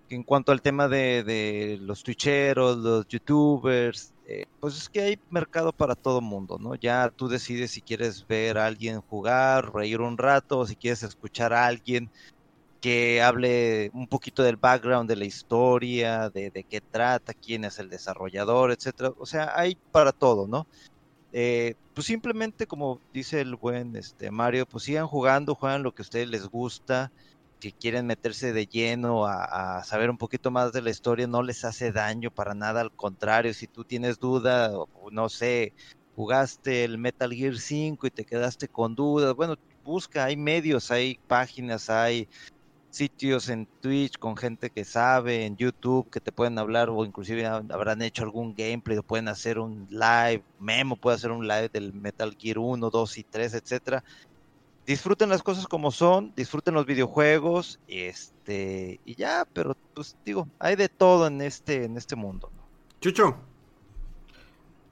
en 0.10 0.24
cuanto 0.24 0.52
al 0.52 0.62
tema 0.62 0.88
de, 0.88 1.24
de 1.24 1.78
los 1.82 2.04
twitcheros, 2.04 2.78
los 2.78 3.08
youtubers, 3.08 4.14
eh, 4.28 4.46
pues 4.60 4.78
es 4.78 4.90
que 4.90 5.02
hay 5.02 5.20
mercado 5.30 5.74
para 5.74 5.96
todo 5.96 6.22
mundo, 6.22 6.58
¿no? 6.60 6.76
Ya 6.76 7.10
tú 7.10 7.28
decides 7.28 7.72
si 7.72 7.82
quieres 7.82 8.26
ver 8.28 8.58
a 8.58 8.68
alguien 8.68 9.02
jugar, 9.02 9.74
reír 9.74 10.02
un 10.02 10.18
rato, 10.18 10.60
o 10.60 10.68
si 10.68 10.76
quieres 10.76 11.04
escuchar 11.04 11.54
a 11.54 11.66
alguien 11.68 12.12
que 12.82 13.22
hable 13.22 13.90
un 13.94 14.08
poquito 14.08 14.44
del 14.44 14.58
background 14.58 15.10
de 15.10 15.16
la 15.16 15.26
historia, 15.26 16.30
de, 16.30 16.52
de 16.52 16.66
qué 16.66 16.82
trata, 16.82 17.34
quién 17.34 17.66
es 17.66 17.80
el 17.80 17.90
desarrollador, 17.90 18.72
etcétera. 18.72 19.12
O 19.18 19.26
sea, 19.26 19.54
hay 19.56 19.78
para 19.92 20.12
todo, 20.12 20.48
¿no? 20.48 20.68
Eh, 21.36 21.74
pues 21.94 22.06
simplemente 22.08 22.68
como 22.68 23.02
dice 23.12 23.42
el 23.42 23.56
buen 23.56 23.96
este 23.96 24.30
Mario, 24.32 24.66
pues 24.68 24.84
sigan 24.86 25.08
jugando, 25.08 25.56
juegan 25.56 25.82
lo 25.84 25.92
que 25.92 26.04
a 26.04 26.06
ustedes 26.06 26.28
les 26.30 26.46
gusta, 26.48 27.10
si 27.62 27.74
quieren 27.74 28.06
meterse 28.08 28.54
de 28.54 28.68
lleno 28.68 29.26
a, 29.26 29.80
a 29.80 29.84
saber 29.84 30.10
un 30.12 30.18
poquito 30.18 30.52
más 30.52 30.72
de 30.74 30.82
la 30.84 30.92
historia, 30.92 31.26
no 31.28 31.42
les 31.44 31.64
hace 31.64 31.92
daño 31.92 32.30
para 32.32 32.54
nada, 32.56 32.82
al 32.82 32.92
contrario, 32.96 33.54
si 33.56 33.68
tú 33.68 33.84
tienes 33.86 34.20
duda, 34.20 34.72
o 34.74 35.10
no 35.12 35.30
sé, 35.30 35.74
jugaste 36.16 36.84
el 36.86 36.98
Metal 37.00 37.32
Gear 37.34 37.58
5 37.58 38.06
y 38.08 38.12
te 38.12 38.26
quedaste 38.26 38.68
con 38.70 38.94
dudas, 38.96 39.34
bueno, 39.36 39.56
busca, 39.84 40.26
hay 40.26 40.38
medios, 40.38 40.92
hay 40.92 41.18
páginas, 41.28 41.90
hay 41.90 42.28
sitios 42.94 43.50
en 43.50 43.68
Twitch 43.82 44.18
con 44.20 44.38
gente 44.38 44.70
que 44.70 44.86
sabe, 44.86 45.46
en 45.46 45.58
YouTube 45.58 46.10
que 46.12 46.22
te 46.22 46.32
pueden 46.32 46.60
hablar 46.60 46.90
o 46.90 47.04
inclusive 47.06 47.46
ha- 47.48 47.64
habrán 47.70 48.02
hecho 48.04 48.24
algún 48.24 48.54
gameplay 48.54 48.98
o 49.00 49.04
pueden 49.04 49.28
hacer 49.28 49.58
un 49.58 49.88
live, 49.90 50.44
Memo 50.60 50.96
puede 50.96 51.16
hacer 51.16 51.32
un 51.32 51.48
live 51.48 51.70
del 51.70 51.92
Metal 51.94 52.36
Gear 52.40 52.60
1, 52.60 52.90
2 52.90 53.18
y 53.18 53.24
3, 53.24 53.54
etcétera. 53.56 54.04
Disfruten 54.86 55.30
las 55.30 55.42
cosas 55.42 55.66
como 55.66 55.92
son, 55.92 56.34
disfruten 56.36 56.74
los 56.74 56.86
videojuegos, 56.86 57.80
este, 57.88 59.00
y 59.06 59.16
ya, 59.16 59.48
pero 59.54 59.76
pues 59.94 60.16
digo, 60.24 60.48
hay 60.60 60.76
de 60.76 60.90
todo 60.90 61.26
en 61.28 61.42
este, 61.42 61.86
en 61.86 61.98
este 61.98 62.16
mundo. 62.16 62.52
Chucho. 63.02 63.38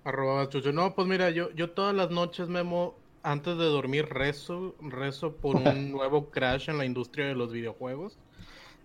Arroba 0.03 0.49
Chucho. 0.49 0.71
No, 0.71 0.95
pues 0.95 1.07
mira, 1.07 1.29
yo, 1.29 1.51
yo 1.51 1.71
todas 1.71 1.93
las 1.93 2.09
noches, 2.09 2.47
Memo, 2.47 2.95
antes 3.23 3.57
de 3.57 3.65
dormir, 3.65 4.05
rezo, 4.07 4.75
rezo 4.79 5.39
por 5.39 5.55
un 5.57 5.91
nuevo 5.91 6.31
crash 6.31 6.69
en 6.69 6.77
la 6.77 6.85
industria 6.85 7.27
de 7.27 7.35
los 7.35 7.51
videojuegos. 7.53 8.19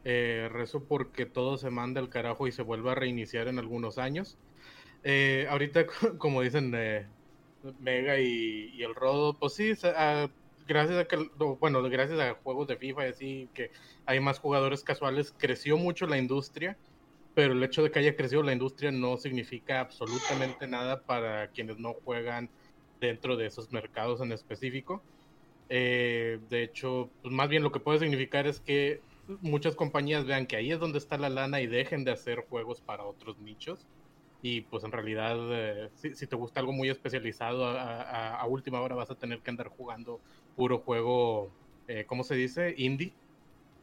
Eh, 0.04 0.48
rezo 0.52 0.86
porque 0.88 1.26
todo 1.26 1.58
se 1.58 1.70
manda 1.70 2.00
al 2.00 2.10
carajo 2.10 2.46
y 2.48 2.52
se 2.52 2.62
vuelva 2.62 2.92
a 2.92 2.94
reiniciar 2.96 3.48
en 3.48 3.58
algunos 3.58 3.98
años. 3.98 4.40
Eh, 5.02 5.46
ahorita, 5.50 5.86
como 6.18 6.42
dicen 6.42 6.72
eh, 6.76 7.12
Mega 7.62 8.18
y, 8.20 8.70
y 8.74 8.82
el 8.82 8.94
Rodo, 8.94 9.38
pues 9.38 9.54
sí, 9.54 9.74
se- 9.76 9.92
ah, 9.96 10.28
gracias 10.66 10.98
a 10.98 11.06
que, 11.06 11.16
no, 11.38 11.56
bueno, 11.58 11.82
gracias 11.84 12.20
a 12.20 12.34
juegos 12.34 12.66
de 12.68 12.76
FIFA 12.78 13.06
y 13.06 13.10
así, 13.10 13.50
que 13.54 13.70
hay 14.06 14.20
más 14.20 14.38
jugadores 14.40 14.84
casuales, 14.84 15.34
creció 15.36 15.76
mucho 15.78 16.06
la 16.06 16.18
industria 16.18 16.78
pero 17.34 17.52
el 17.52 17.62
hecho 17.62 17.82
de 17.82 17.90
que 17.90 17.98
haya 17.98 18.16
crecido 18.16 18.42
la 18.42 18.52
industria 18.52 18.90
no 18.90 19.16
significa 19.18 19.80
absolutamente 19.80 20.66
nada 20.66 21.04
para 21.04 21.48
quienes 21.50 21.78
no 21.78 21.94
juegan 21.94 22.50
dentro 23.06 23.36
de 23.36 23.46
esos 23.46 23.72
mercados 23.72 24.20
en 24.20 24.32
específico. 24.32 25.02
Eh, 25.68 26.38
de 26.48 26.62
hecho, 26.62 27.10
pues 27.22 27.34
más 27.34 27.48
bien 27.48 27.62
lo 27.62 27.72
que 27.72 27.80
puede 27.80 27.98
significar 27.98 28.46
es 28.46 28.60
que 28.60 29.00
muchas 29.40 29.74
compañías 29.74 30.24
vean 30.24 30.46
que 30.46 30.56
ahí 30.56 30.70
es 30.70 30.78
donde 30.78 30.98
está 30.98 31.18
la 31.18 31.28
lana 31.28 31.60
y 31.60 31.66
dejen 31.66 32.04
de 32.04 32.12
hacer 32.12 32.44
juegos 32.48 32.80
para 32.80 33.04
otros 33.04 33.38
nichos. 33.38 33.86
Y 34.42 34.60
pues 34.62 34.84
en 34.84 34.92
realidad, 34.92 35.36
eh, 35.50 35.88
si, 35.94 36.26
te 36.26 36.36
gusta 36.36 36.60
algo 36.60 36.72
muy 36.72 36.88
especializado, 36.88 37.66
a 37.66 38.46
última 38.46 38.80
hora 38.80 38.94
vas 38.94 39.10
a 39.10 39.16
tener 39.16 39.40
que 39.40 39.50
andar 39.50 39.68
jugando 39.68 40.20
puro 40.54 40.78
juego, 40.78 41.50
eh, 41.86 42.04
¿cómo 42.06 42.24
se 42.24 42.34
dice? 42.34 42.74
Indie. 42.76 43.12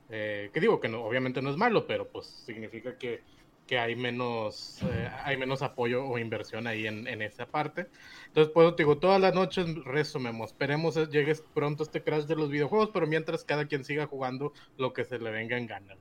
Eh, 0.09 0.49
que 0.53 0.59
digo 0.59 0.79
que 0.79 0.89
no, 0.89 1.03
obviamente 1.03 1.41
no 1.41 1.49
es 1.49 1.57
malo, 1.57 1.87
pero 1.87 2.07
pues 2.07 2.25
significa 2.27 2.97
que, 2.97 3.21
que 3.67 3.79
hay 3.79 3.95
menos 3.95 4.79
eh, 4.83 5.09
hay 5.23 5.37
menos 5.37 5.61
apoyo 5.61 6.05
o 6.05 6.17
inversión 6.17 6.67
ahí 6.67 6.87
en, 6.87 7.07
en 7.07 7.21
esa 7.21 7.45
parte. 7.45 7.87
Entonces, 8.27 8.51
pues 8.53 8.75
te 8.75 8.83
digo, 8.83 8.97
todas 8.97 9.21
las 9.21 9.33
noches 9.33 9.65
rezo, 9.85 10.19
Memo. 10.19 10.45
Esperemos 10.45 10.97
eh, 10.97 11.07
llegue 11.09 11.35
pronto 11.53 11.83
este 11.83 12.03
crash 12.03 12.25
de 12.25 12.35
los 12.35 12.49
videojuegos, 12.49 12.89
pero 12.93 13.07
mientras 13.07 13.43
cada 13.43 13.65
quien 13.65 13.83
siga 13.83 14.07
jugando 14.07 14.53
lo 14.77 14.93
que 14.93 15.05
se 15.05 15.19
le 15.19 15.31
venga 15.31 15.57
en 15.57 15.67
gana. 15.67 15.95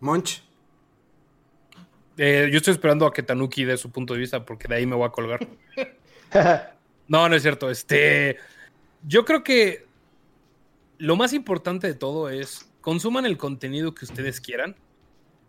Monch. 0.00 0.42
Eh, 2.16 2.48
yo 2.50 2.58
estoy 2.58 2.72
esperando 2.72 3.06
a 3.06 3.12
que 3.12 3.22
Tanuki 3.22 3.64
dé 3.64 3.76
su 3.76 3.90
punto 3.90 4.14
de 4.14 4.20
vista 4.20 4.44
porque 4.44 4.68
de 4.68 4.74
ahí 4.74 4.86
me 4.86 4.96
voy 4.96 5.06
a 5.06 5.10
colgar. 5.10 5.40
No, 7.08 7.28
no 7.28 7.34
es 7.34 7.42
cierto. 7.42 7.68
Este, 7.70 8.36
yo 9.02 9.24
creo 9.24 9.42
que 9.42 9.84
lo 10.98 11.16
más 11.16 11.32
importante 11.32 11.88
de 11.88 11.94
todo 11.94 12.30
es 12.30 12.70
consuman 12.80 13.26
el 13.26 13.36
contenido 13.36 13.94
que 13.94 14.04
ustedes 14.04 14.40
quieran. 14.40 14.76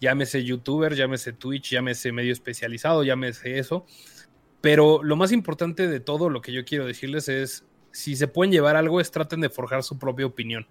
Llámese 0.02 0.44
youtuber, 0.44 0.96
llámese 0.96 1.32
Twitch, 1.32 1.72
llámese 1.72 2.12
medio 2.12 2.34
especializado, 2.34 3.04
llámese 3.04 3.60
eso. 3.60 3.86
Pero 4.60 5.02
lo 5.04 5.16
más 5.16 5.32
importante 5.32 5.88
de 5.88 6.00
todo 6.02 6.30
lo 6.30 6.42
que 6.42 6.52
yo 6.52 6.66
quiero 6.66 6.86
decirles 6.86 7.30
es, 7.30 7.66
si 7.92 8.16
se 8.16 8.28
pueden 8.28 8.52
llevar 8.52 8.76
algo, 8.76 9.00
es 9.00 9.12
traten 9.12 9.42
de 9.42 9.50
forjar 9.50 9.84
su 9.84 9.98
propia 9.98 10.26
opinión. 10.26 10.68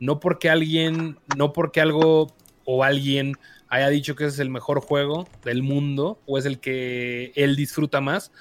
No 0.00 0.20
porque 0.20 0.48
alguien, 0.48 1.18
no 1.36 1.52
porque 1.52 1.80
algo 1.80 2.34
o 2.64 2.84
alguien 2.84 3.34
haya 3.68 3.88
dicho 3.88 4.14
que 4.14 4.24
ese 4.24 4.34
es 4.34 4.40
el 4.40 4.50
mejor 4.50 4.80
juego 4.80 5.26
del 5.44 5.62
mundo 5.62 6.20
o 6.26 6.38
es 6.38 6.46
el 6.46 6.60
que 6.60 7.32
él 7.34 7.56
disfruta 7.56 8.00
más, 8.00 8.32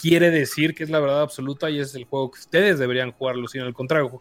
quiere 0.00 0.30
decir 0.30 0.74
que 0.74 0.84
es 0.84 0.90
la 0.90 1.00
verdad 1.00 1.22
absoluta 1.22 1.70
y 1.70 1.80
es 1.80 1.94
el 1.94 2.04
juego 2.04 2.30
que 2.30 2.40
ustedes 2.40 2.78
deberían 2.78 3.12
jugarlo, 3.12 3.48
sino 3.48 3.64
al 3.64 3.74
contrario. 3.74 4.20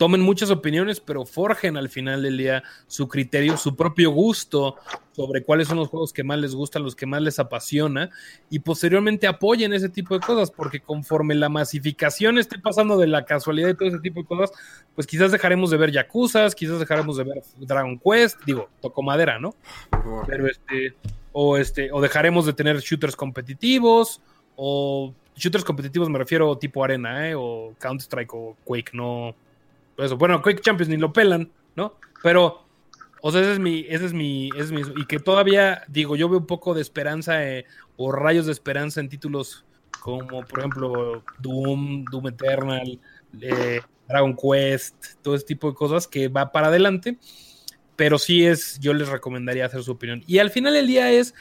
Tomen 0.00 0.22
muchas 0.22 0.50
opiniones, 0.50 0.98
pero 0.98 1.26
forjen 1.26 1.76
al 1.76 1.90
final 1.90 2.22
del 2.22 2.38
día 2.38 2.62
su 2.86 3.06
criterio, 3.06 3.58
su 3.58 3.76
propio 3.76 4.10
gusto 4.10 4.76
sobre 5.12 5.44
cuáles 5.44 5.68
son 5.68 5.76
los 5.76 5.88
juegos 5.88 6.14
que 6.14 6.24
más 6.24 6.38
les 6.38 6.54
gustan, 6.54 6.84
los 6.84 6.96
que 6.96 7.04
más 7.04 7.20
les 7.20 7.38
apasiona, 7.38 8.08
y 8.48 8.60
posteriormente 8.60 9.26
apoyen 9.26 9.74
ese 9.74 9.90
tipo 9.90 10.14
de 10.14 10.20
cosas, 10.20 10.50
porque 10.50 10.80
conforme 10.80 11.34
la 11.34 11.50
masificación 11.50 12.38
esté 12.38 12.58
pasando 12.58 12.96
de 12.96 13.08
la 13.08 13.26
casualidad 13.26 13.68
y 13.68 13.74
todo 13.74 13.90
ese 13.90 13.98
tipo 13.98 14.20
de 14.20 14.26
cosas, 14.26 14.52
pues 14.94 15.06
quizás 15.06 15.32
dejaremos 15.32 15.70
de 15.70 15.76
ver 15.76 15.90
Yakuza, 15.90 16.48
quizás 16.48 16.80
dejaremos 16.80 17.18
de 17.18 17.24
ver 17.24 17.42
Dragon 17.58 17.98
Quest, 17.98 18.42
digo, 18.46 18.70
toco 18.80 19.02
madera, 19.02 19.38
¿no? 19.38 19.54
Pero 20.26 20.46
este, 20.46 20.94
o 21.32 21.58
este, 21.58 21.92
o 21.92 22.00
dejaremos 22.00 22.46
de 22.46 22.54
tener 22.54 22.78
shooters 22.78 23.16
competitivos, 23.16 24.22
o 24.56 25.12
shooters 25.36 25.62
competitivos 25.62 26.08
me 26.08 26.18
refiero 26.18 26.56
tipo 26.56 26.82
arena, 26.82 27.28
¿eh? 27.28 27.34
o 27.36 27.74
Counter 27.78 28.00
Strike 28.02 28.32
o 28.32 28.56
Quake, 28.64 28.92
no. 28.94 29.34
Eso. 30.00 30.16
Bueno, 30.16 30.42
Quake 30.42 30.60
Champions 30.60 30.88
ni 30.88 30.96
lo 30.96 31.12
pelan, 31.12 31.50
¿no? 31.76 31.96
Pero, 32.22 32.66
o 33.22 33.30
sea, 33.30 33.40
ese 33.40 33.52
es 33.52 33.58
mi, 33.58 33.86
ese 33.88 34.06
es 34.06 34.12
mi, 34.12 34.50
es 34.56 34.72
mi, 34.72 34.82
y 34.96 35.06
que 35.06 35.18
todavía, 35.18 35.82
digo, 35.88 36.16
yo 36.16 36.28
veo 36.28 36.38
un 36.38 36.46
poco 36.46 36.74
de 36.74 36.80
esperanza 36.80 37.46
eh, 37.46 37.66
o 37.96 38.12
rayos 38.12 38.46
de 38.46 38.52
esperanza 38.52 39.00
en 39.00 39.08
títulos 39.08 39.64
como, 40.00 40.44
por 40.44 40.58
ejemplo, 40.58 41.24
Doom, 41.38 42.04
Doom 42.10 42.28
Eternal, 42.28 42.98
eh, 43.40 43.80
Dragon 44.08 44.34
Quest, 44.34 45.22
todo 45.22 45.34
ese 45.34 45.44
tipo 45.44 45.68
de 45.68 45.74
cosas 45.74 46.06
que 46.08 46.28
va 46.28 46.50
para 46.52 46.68
adelante. 46.68 47.18
Pero 47.96 48.18
sí 48.18 48.46
es, 48.46 48.80
yo 48.80 48.94
les 48.94 49.08
recomendaría 49.08 49.66
hacer 49.66 49.82
su 49.82 49.92
opinión. 49.92 50.24
Y 50.26 50.38
al 50.38 50.50
final 50.50 50.72
del 50.72 50.86
día 50.86 51.10
es, 51.12 51.34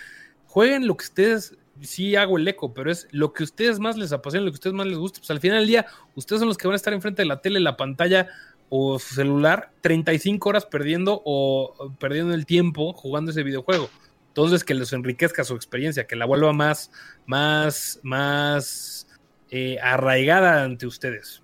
jueguen 0.45 0.87
lo 0.87 0.97
que 0.97 1.05
ustedes 1.05 1.55
sí 1.81 2.15
hago 2.15 2.37
el 2.37 2.47
eco, 2.47 2.73
pero 2.73 2.91
es 2.91 3.07
lo 3.11 3.33
que 3.33 3.43
a 3.43 3.45
ustedes 3.45 3.79
más 3.79 3.97
les 3.97 4.11
apasiona, 4.11 4.45
lo 4.45 4.51
que 4.51 4.55
a 4.55 4.59
ustedes 4.59 4.75
más 4.75 4.87
les 4.87 4.97
gusta. 4.97 5.19
Pues 5.19 5.31
al 5.31 5.39
final 5.39 5.59
del 5.59 5.67
día, 5.67 5.85
ustedes 6.15 6.39
son 6.39 6.47
los 6.47 6.57
que 6.57 6.67
van 6.67 6.73
a 6.73 6.77
estar 6.77 6.93
enfrente 6.93 7.21
de 7.21 7.27
la 7.27 7.41
tele, 7.41 7.59
la 7.59 7.77
pantalla 7.77 8.27
o 8.69 8.99
su 8.99 9.15
celular 9.15 9.71
35 9.81 10.49
horas 10.49 10.65
perdiendo 10.65 11.21
o 11.25 11.93
perdiendo 11.99 12.33
el 12.33 12.45
tiempo 12.45 12.93
jugando 12.93 13.31
ese 13.31 13.43
videojuego. 13.43 13.89
Entonces, 14.29 14.63
que 14.63 14.75
les 14.75 14.93
enriquezca 14.93 15.43
su 15.43 15.55
experiencia, 15.55 16.05
que 16.05 16.15
la 16.15 16.25
vuelva 16.25 16.53
más, 16.53 16.91
más, 17.25 17.99
más 18.03 19.07
eh, 19.49 19.77
arraigada 19.81 20.63
ante 20.63 20.85
ustedes. 20.85 21.41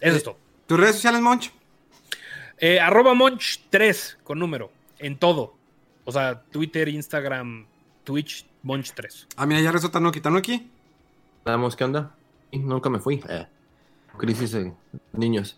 Eso 0.00 0.16
es 0.16 0.22
todo. 0.22 0.38
¿Tus 0.66 0.78
redes 0.78 0.94
sociales, 0.96 1.20
Monch? 1.20 1.50
Eh, 2.58 2.80
arroba 2.80 3.12
Monch 3.14 3.66
3 3.70 4.18
con 4.22 4.38
número, 4.38 4.70
en 4.98 5.18
todo. 5.18 5.56
O 6.04 6.12
sea, 6.12 6.40
Twitter, 6.40 6.88
Instagram, 6.88 7.66
Twitch, 8.04 8.46
Monch 8.66 8.90
3. 8.94 9.28
Ah, 9.36 9.46
mira, 9.46 9.60
ya 9.60 9.70
rezó 9.70 9.90
Tanuki. 9.92 10.20
Tanuki. 10.20 10.68
Vamos, 11.44 11.76
¿qué 11.76 11.84
onda? 11.84 12.16
Nunca 12.52 12.90
me 12.90 12.98
fui. 12.98 13.22
Eh, 13.28 13.46
crisis 14.18 14.50
de 14.52 14.72
niños. 15.12 15.56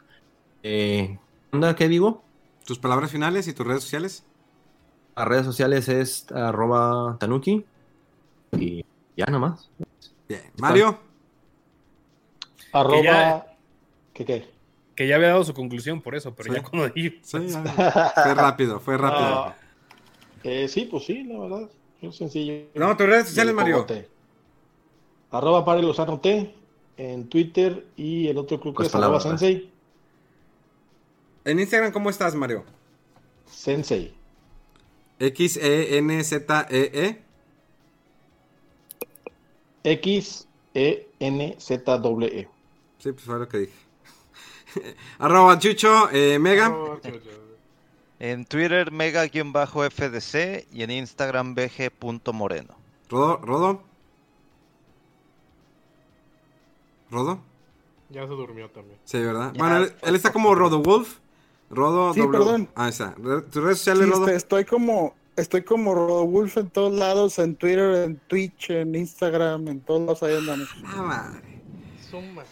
Eh, 0.63 1.19
¿qué 1.51 1.57
onda? 1.57 1.75
¿Qué 1.75 1.89
digo? 1.89 2.23
Tus 2.67 2.79
palabras 2.79 3.11
finales 3.11 3.49
y 3.49 3.55
tus 3.55 3.67
redes 3.67 3.83
sociales. 3.83 4.25
Las 5.17 5.27
redes 5.27 5.47
sociales 5.47 5.89
es 5.89 6.31
arroba 6.33 7.17
tanuki. 7.19 7.65
Y 8.53 8.85
ya 9.17 9.25
nomás. 9.27 9.71
Bien. 10.29 10.43
Mario. 10.59 10.99
Arroba. 12.73 13.03
ya- 13.03 13.47
¿Qué 14.13 14.25
qué? 14.27 14.51
Que 14.95 15.07
ya 15.07 15.15
había 15.17 15.29
dado 15.29 15.45
su 15.45 15.55
conclusión 15.55 16.03
por 16.03 16.15
eso, 16.15 16.35
pero 16.35 16.53
Sí. 16.53 16.61
ya 16.61 16.63
cuando 16.69 16.89
dije. 16.91 17.21
Sí, 17.23 17.39
fue 17.49 18.35
rápido, 18.35 18.81
fue 18.81 18.99
rápido. 18.99 19.29
Ah, 19.47 19.57
eh, 20.43 20.69
sí, 20.69 20.85
pues 20.91 21.05
sí, 21.07 21.25
la 21.25 21.39
verdad. 21.39 21.71
Es 22.01 22.17
sencillo. 22.17 22.69
No, 22.75 22.97
tus 22.97 23.07
redes 23.07 23.29
sociales, 23.29 23.55
Mario. 23.55 23.87
Arroba 25.31 25.65
Pare 25.65 25.83
Lozano 25.83 26.21
T 26.21 26.55
en 26.97 27.29
Twitter 27.29 27.87
y 27.97 28.29
el 28.29 28.39
otro 28.39 28.61
club 28.61 28.75
que 28.75 28.79
Pues 28.79 28.89
es 28.89 28.95
arroba. 28.95 29.21
Sensei. 29.21 29.71
En 31.45 31.59
Instagram, 31.61 31.93
¿cómo 31.93 32.11
estás, 32.11 32.35
Mario? 32.35 32.65
Sensei. 33.47 34.13
X-E-N-Z-E-E. 35.19 37.23
X 39.85 40.49
E 40.75 41.09
N 41.19 41.57
Z 41.59 41.99
W 41.99 42.27
E. 42.41 42.49
Sí, 42.99 43.13
pues 43.13 43.25
fue 43.25 43.39
lo 43.39 43.49
que 43.49 43.59
dije. 43.59 43.73
Arroba 45.19 45.59
Chucho, 45.59 46.11
eh, 46.13 46.39
Mega. 46.39 46.69
En 48.21 48.45
Twitter, 48.47 48.91
mega-fdc 48.91 50.67
y 50.73 50.83
en 50.83 50.91
Instagram, 50.91 51.55
bg.moreno. 51.55 52.75
Rodo, 53.09 53.37
Rodo. 53.39 53.83
Rodo. 57.11 57.41
Ya 58.11 58.23
se 58.23 58.29
durmió 58.29 58.69
también. 58.71 58.99
Sí, 59.05 59.19
¿verdad? 59.21 59.53
Bueno, 59.57 59.77
él, 59.79 59.93
él 60.03 60.15
está 60.15 60.33
como 60.33 60.55
Rodo 60.55 60.83
Wolf. 60.83 61.19
Rodo 61.71 62.13
Sí, 62.15 62.21
W- 62.21 62.39
perdón. 62.39 62.69
Ah, 62.75 62.89
está. 62.89 63.15
¿Tus 63.15 63.63
redes 63.63 63.79
sociales, 63.79 64.05
Sí, 64.07 64.11
Rodo? 64.11 64.25
este, 64.25 64.37
estoy 64.37 64.65
como 64.65 65.15
estoy 65.37 65.63
como 65.63 65.95
Rodowulf 65.95 66.57
en 66.57 66.69
todos 66.71 66.93
lados, 66.93 67.39
en 67.39 67.55
Twitter, 67.55 67.95
en 68.05 68.17
Twitch, 68.27 68.71
en 68.71 68.95
Instagram, 68.97 69.69
en 69.69 69.81
todos 69.81 70.01
lados 70.01 70.23
ahí 70.25 70.37
andamos. 70.37 70.69
Ah, 70.85 71.03
madre. 71.03 71.63
Suma. 72.11 72.43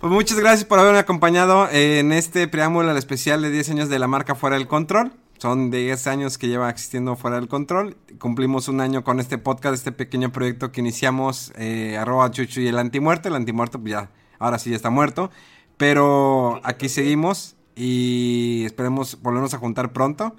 Pues 0.00 0.10
muchas 0.10 0.40
gracias 0.40 0.64
por 0.64 0.78
haberme 0.78 0.98
acompañado 0.98 1.68
en 1.70 2.12
este 2.12 2.48
preámbulo 2.48 2.88
al 2.88 2.96
especial 2.96 3.42
de 3.42 3.50
10 3.50 3.68
años 3.68 3.88
de 3.90 3.98
la 3.98 4.08
marca 4.08 4.34
Fuera 4.34 4.56
del 4.56 4.66
Control. 4.66 5.12
Son 5.36 5.70
10 5.70 6.06
años 6.06 6.38
que 6.38 6.48
lleva 6.48 6.70
existiendo 6.70 7.16
Fuera 7.16 7.36
del 7.36 7.48
Control. 7.48 7.98
Cumplimos 8.18 8.68
un 8.68 8.80
año 8.80 9.04
con 9.04 9.20
este 9.20 9.36
podcast, 9.36 9.74
este 9.74 9.92
pequeño 9.92 10.32
proyecto 10.32 10.72
que 10.72 10.80
iniciamos, 10.80 11.52
eh, 11.58 11.98
arroba 11.98 12.30
chuchu 12.30 12.62
y 12.62 12.68
el 12.68 12.78
antimuerto. 12.78 13.28
El 13.28 13.34
antimuerto, 13.34 13.78
pues 13.78 13.92
ya, 13.92 14.10
ahora 14.38 14.58
sí 14.58 14.70
ya 14.70 14.76
está 14.76 14.88
muerto. 14.88 15.30
Pero 15.76 16.62
aquí 16.64 16.88
seguimos 16.88 17.56
y 17.76 18.62
esperemos 18.64 19.20
volvernos 19.20 19.52
a 19.52 19.58
juntar 19.58 19.92
pronto. 19.92 20.34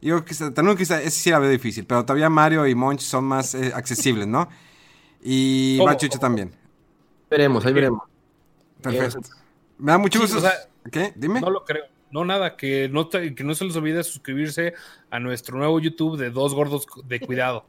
Yo 0.00 0.24
que 0.24 0.34
también 0.34 0.78
quizá, 0.78 1.02
ese 1.02 1.20
sí 1.20 1.30
la 1.30 1.38
veo 1.38 1.50
difícil, 1.50 1.84
pero 1.84 2.06
todavía 2.06 2.30
Mario 2.30 2.66
y 2.66 2.74
Monch 2.74 3.00
son 3.00 3.24
más 3.24 3.54
eh, 3.54 3.72
accesibles, 3.74 4.26
¿no? 4.26 4.48
Y 5.22 5.76
¿Cómo? 5.76 5.88
va 5.88 5.98
Chucho 5.98 6.18
también. 6.18 6.50
Veremos, 7.28 7.66
ahí 7.66 7.74
veremos. 7.74 8.11
Perfecto. 8.82 9.20
Me 9.78 9.92
da 9.92 9.98
mucho 9.98 10.18
Sí, 10.18 10.24
gusto. 10.24 10.38
o 10.38 10.40
sea, 10.40 10.52
¿Qué? 10.90 11.12
Dime. 11.16 11.40
No 11.40 11.50
lo 11.50 11.64
creo. 11.64 11.84
No, 12.10 12.24
nada, 12.24 12.56
que 12.56 12.88
no, 12.90 13.08
te- 13.08 13.34
que 13.34 13.42
no 13.44 13.54
se 13.54 13.64
les 13.64 13.74
olvide 13.76 14.02
suscribirse 14.04 14.74
a 15.10 15.18
nuestro 15.18 15.56
nuevo 15.56 15.80
YouTube 15.80 16.18
de 16.18 16.30
Dos 16.30 16.54
Gordos 16.54 16.86
de 17.06 17.20
Cuidado. 17.20 17.64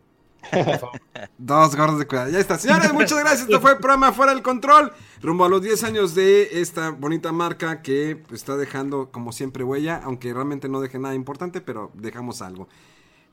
Por 0.51 0.65
favor. 0.79 1.01
Dos 1.37 1.73
gordos 1.77 1.99
de 1.99 2.05
cuidado. 2.05 2.29
Ya 2.29 2.39
está. 2.39 2.57
Señores, 2.57 2.91
muchas 2.91 3.17
gracias. 3.17 3.43
Esto 3.43 3.61
fue 3.61 3.71
el 3.71 3.77
programa 3.77 4.11
Fuera 4.11 4.33
del 4.33 4.43
Control. 4.43 4.91
Rumbo 5.21 5.45
a 5.45 5.49
los 5.49 5.61
10 5.61 5.81
años 5.85 6.13
de 6.15 6.59
esta 6.61 6.89
bonita 6.89 7.31
marca 7.31 7.81
que 7.81 8.21
está 8.33 8.57
dejando, 8.57 9.09
como 9.09 9.31
siempre, 9.31 9.63
huella. 9.63 10.01
Aunque 10.03 10.33
realmente 10.33 10.67
no 10.67 10.81
deje 10.81 10.99
nada 10.99 11.15
importante, 11.15 11.61
pero 11.61 11.91
dejamos 11.93 12.41
algo. 12.41 12.67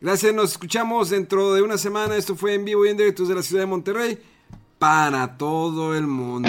Gracias. 0.00 0.32
Nos 0.32 0.52
escuchamos 0.52 1.10
dentro 1.10 1.52
de 1.54 1.62
una 1.62 1.78
semana. 1.78 2.14
Esto 2.14 2.36
fue 2.36 2.54
en 2.54 2.64
vivo 2.64 2.86
y 2.86 2.90
en 2.90 2.96
directo 2.96 3.24
desde 3.24 3.34
la 3.34 3.42
ciudad 3.42 3.62
de 3.62 3.66
Monterrey. 3.66 4.18
Para 4.78 5.36
todo 5.36 5.96
el 5.96 6.06
mundo. 6.06 6.48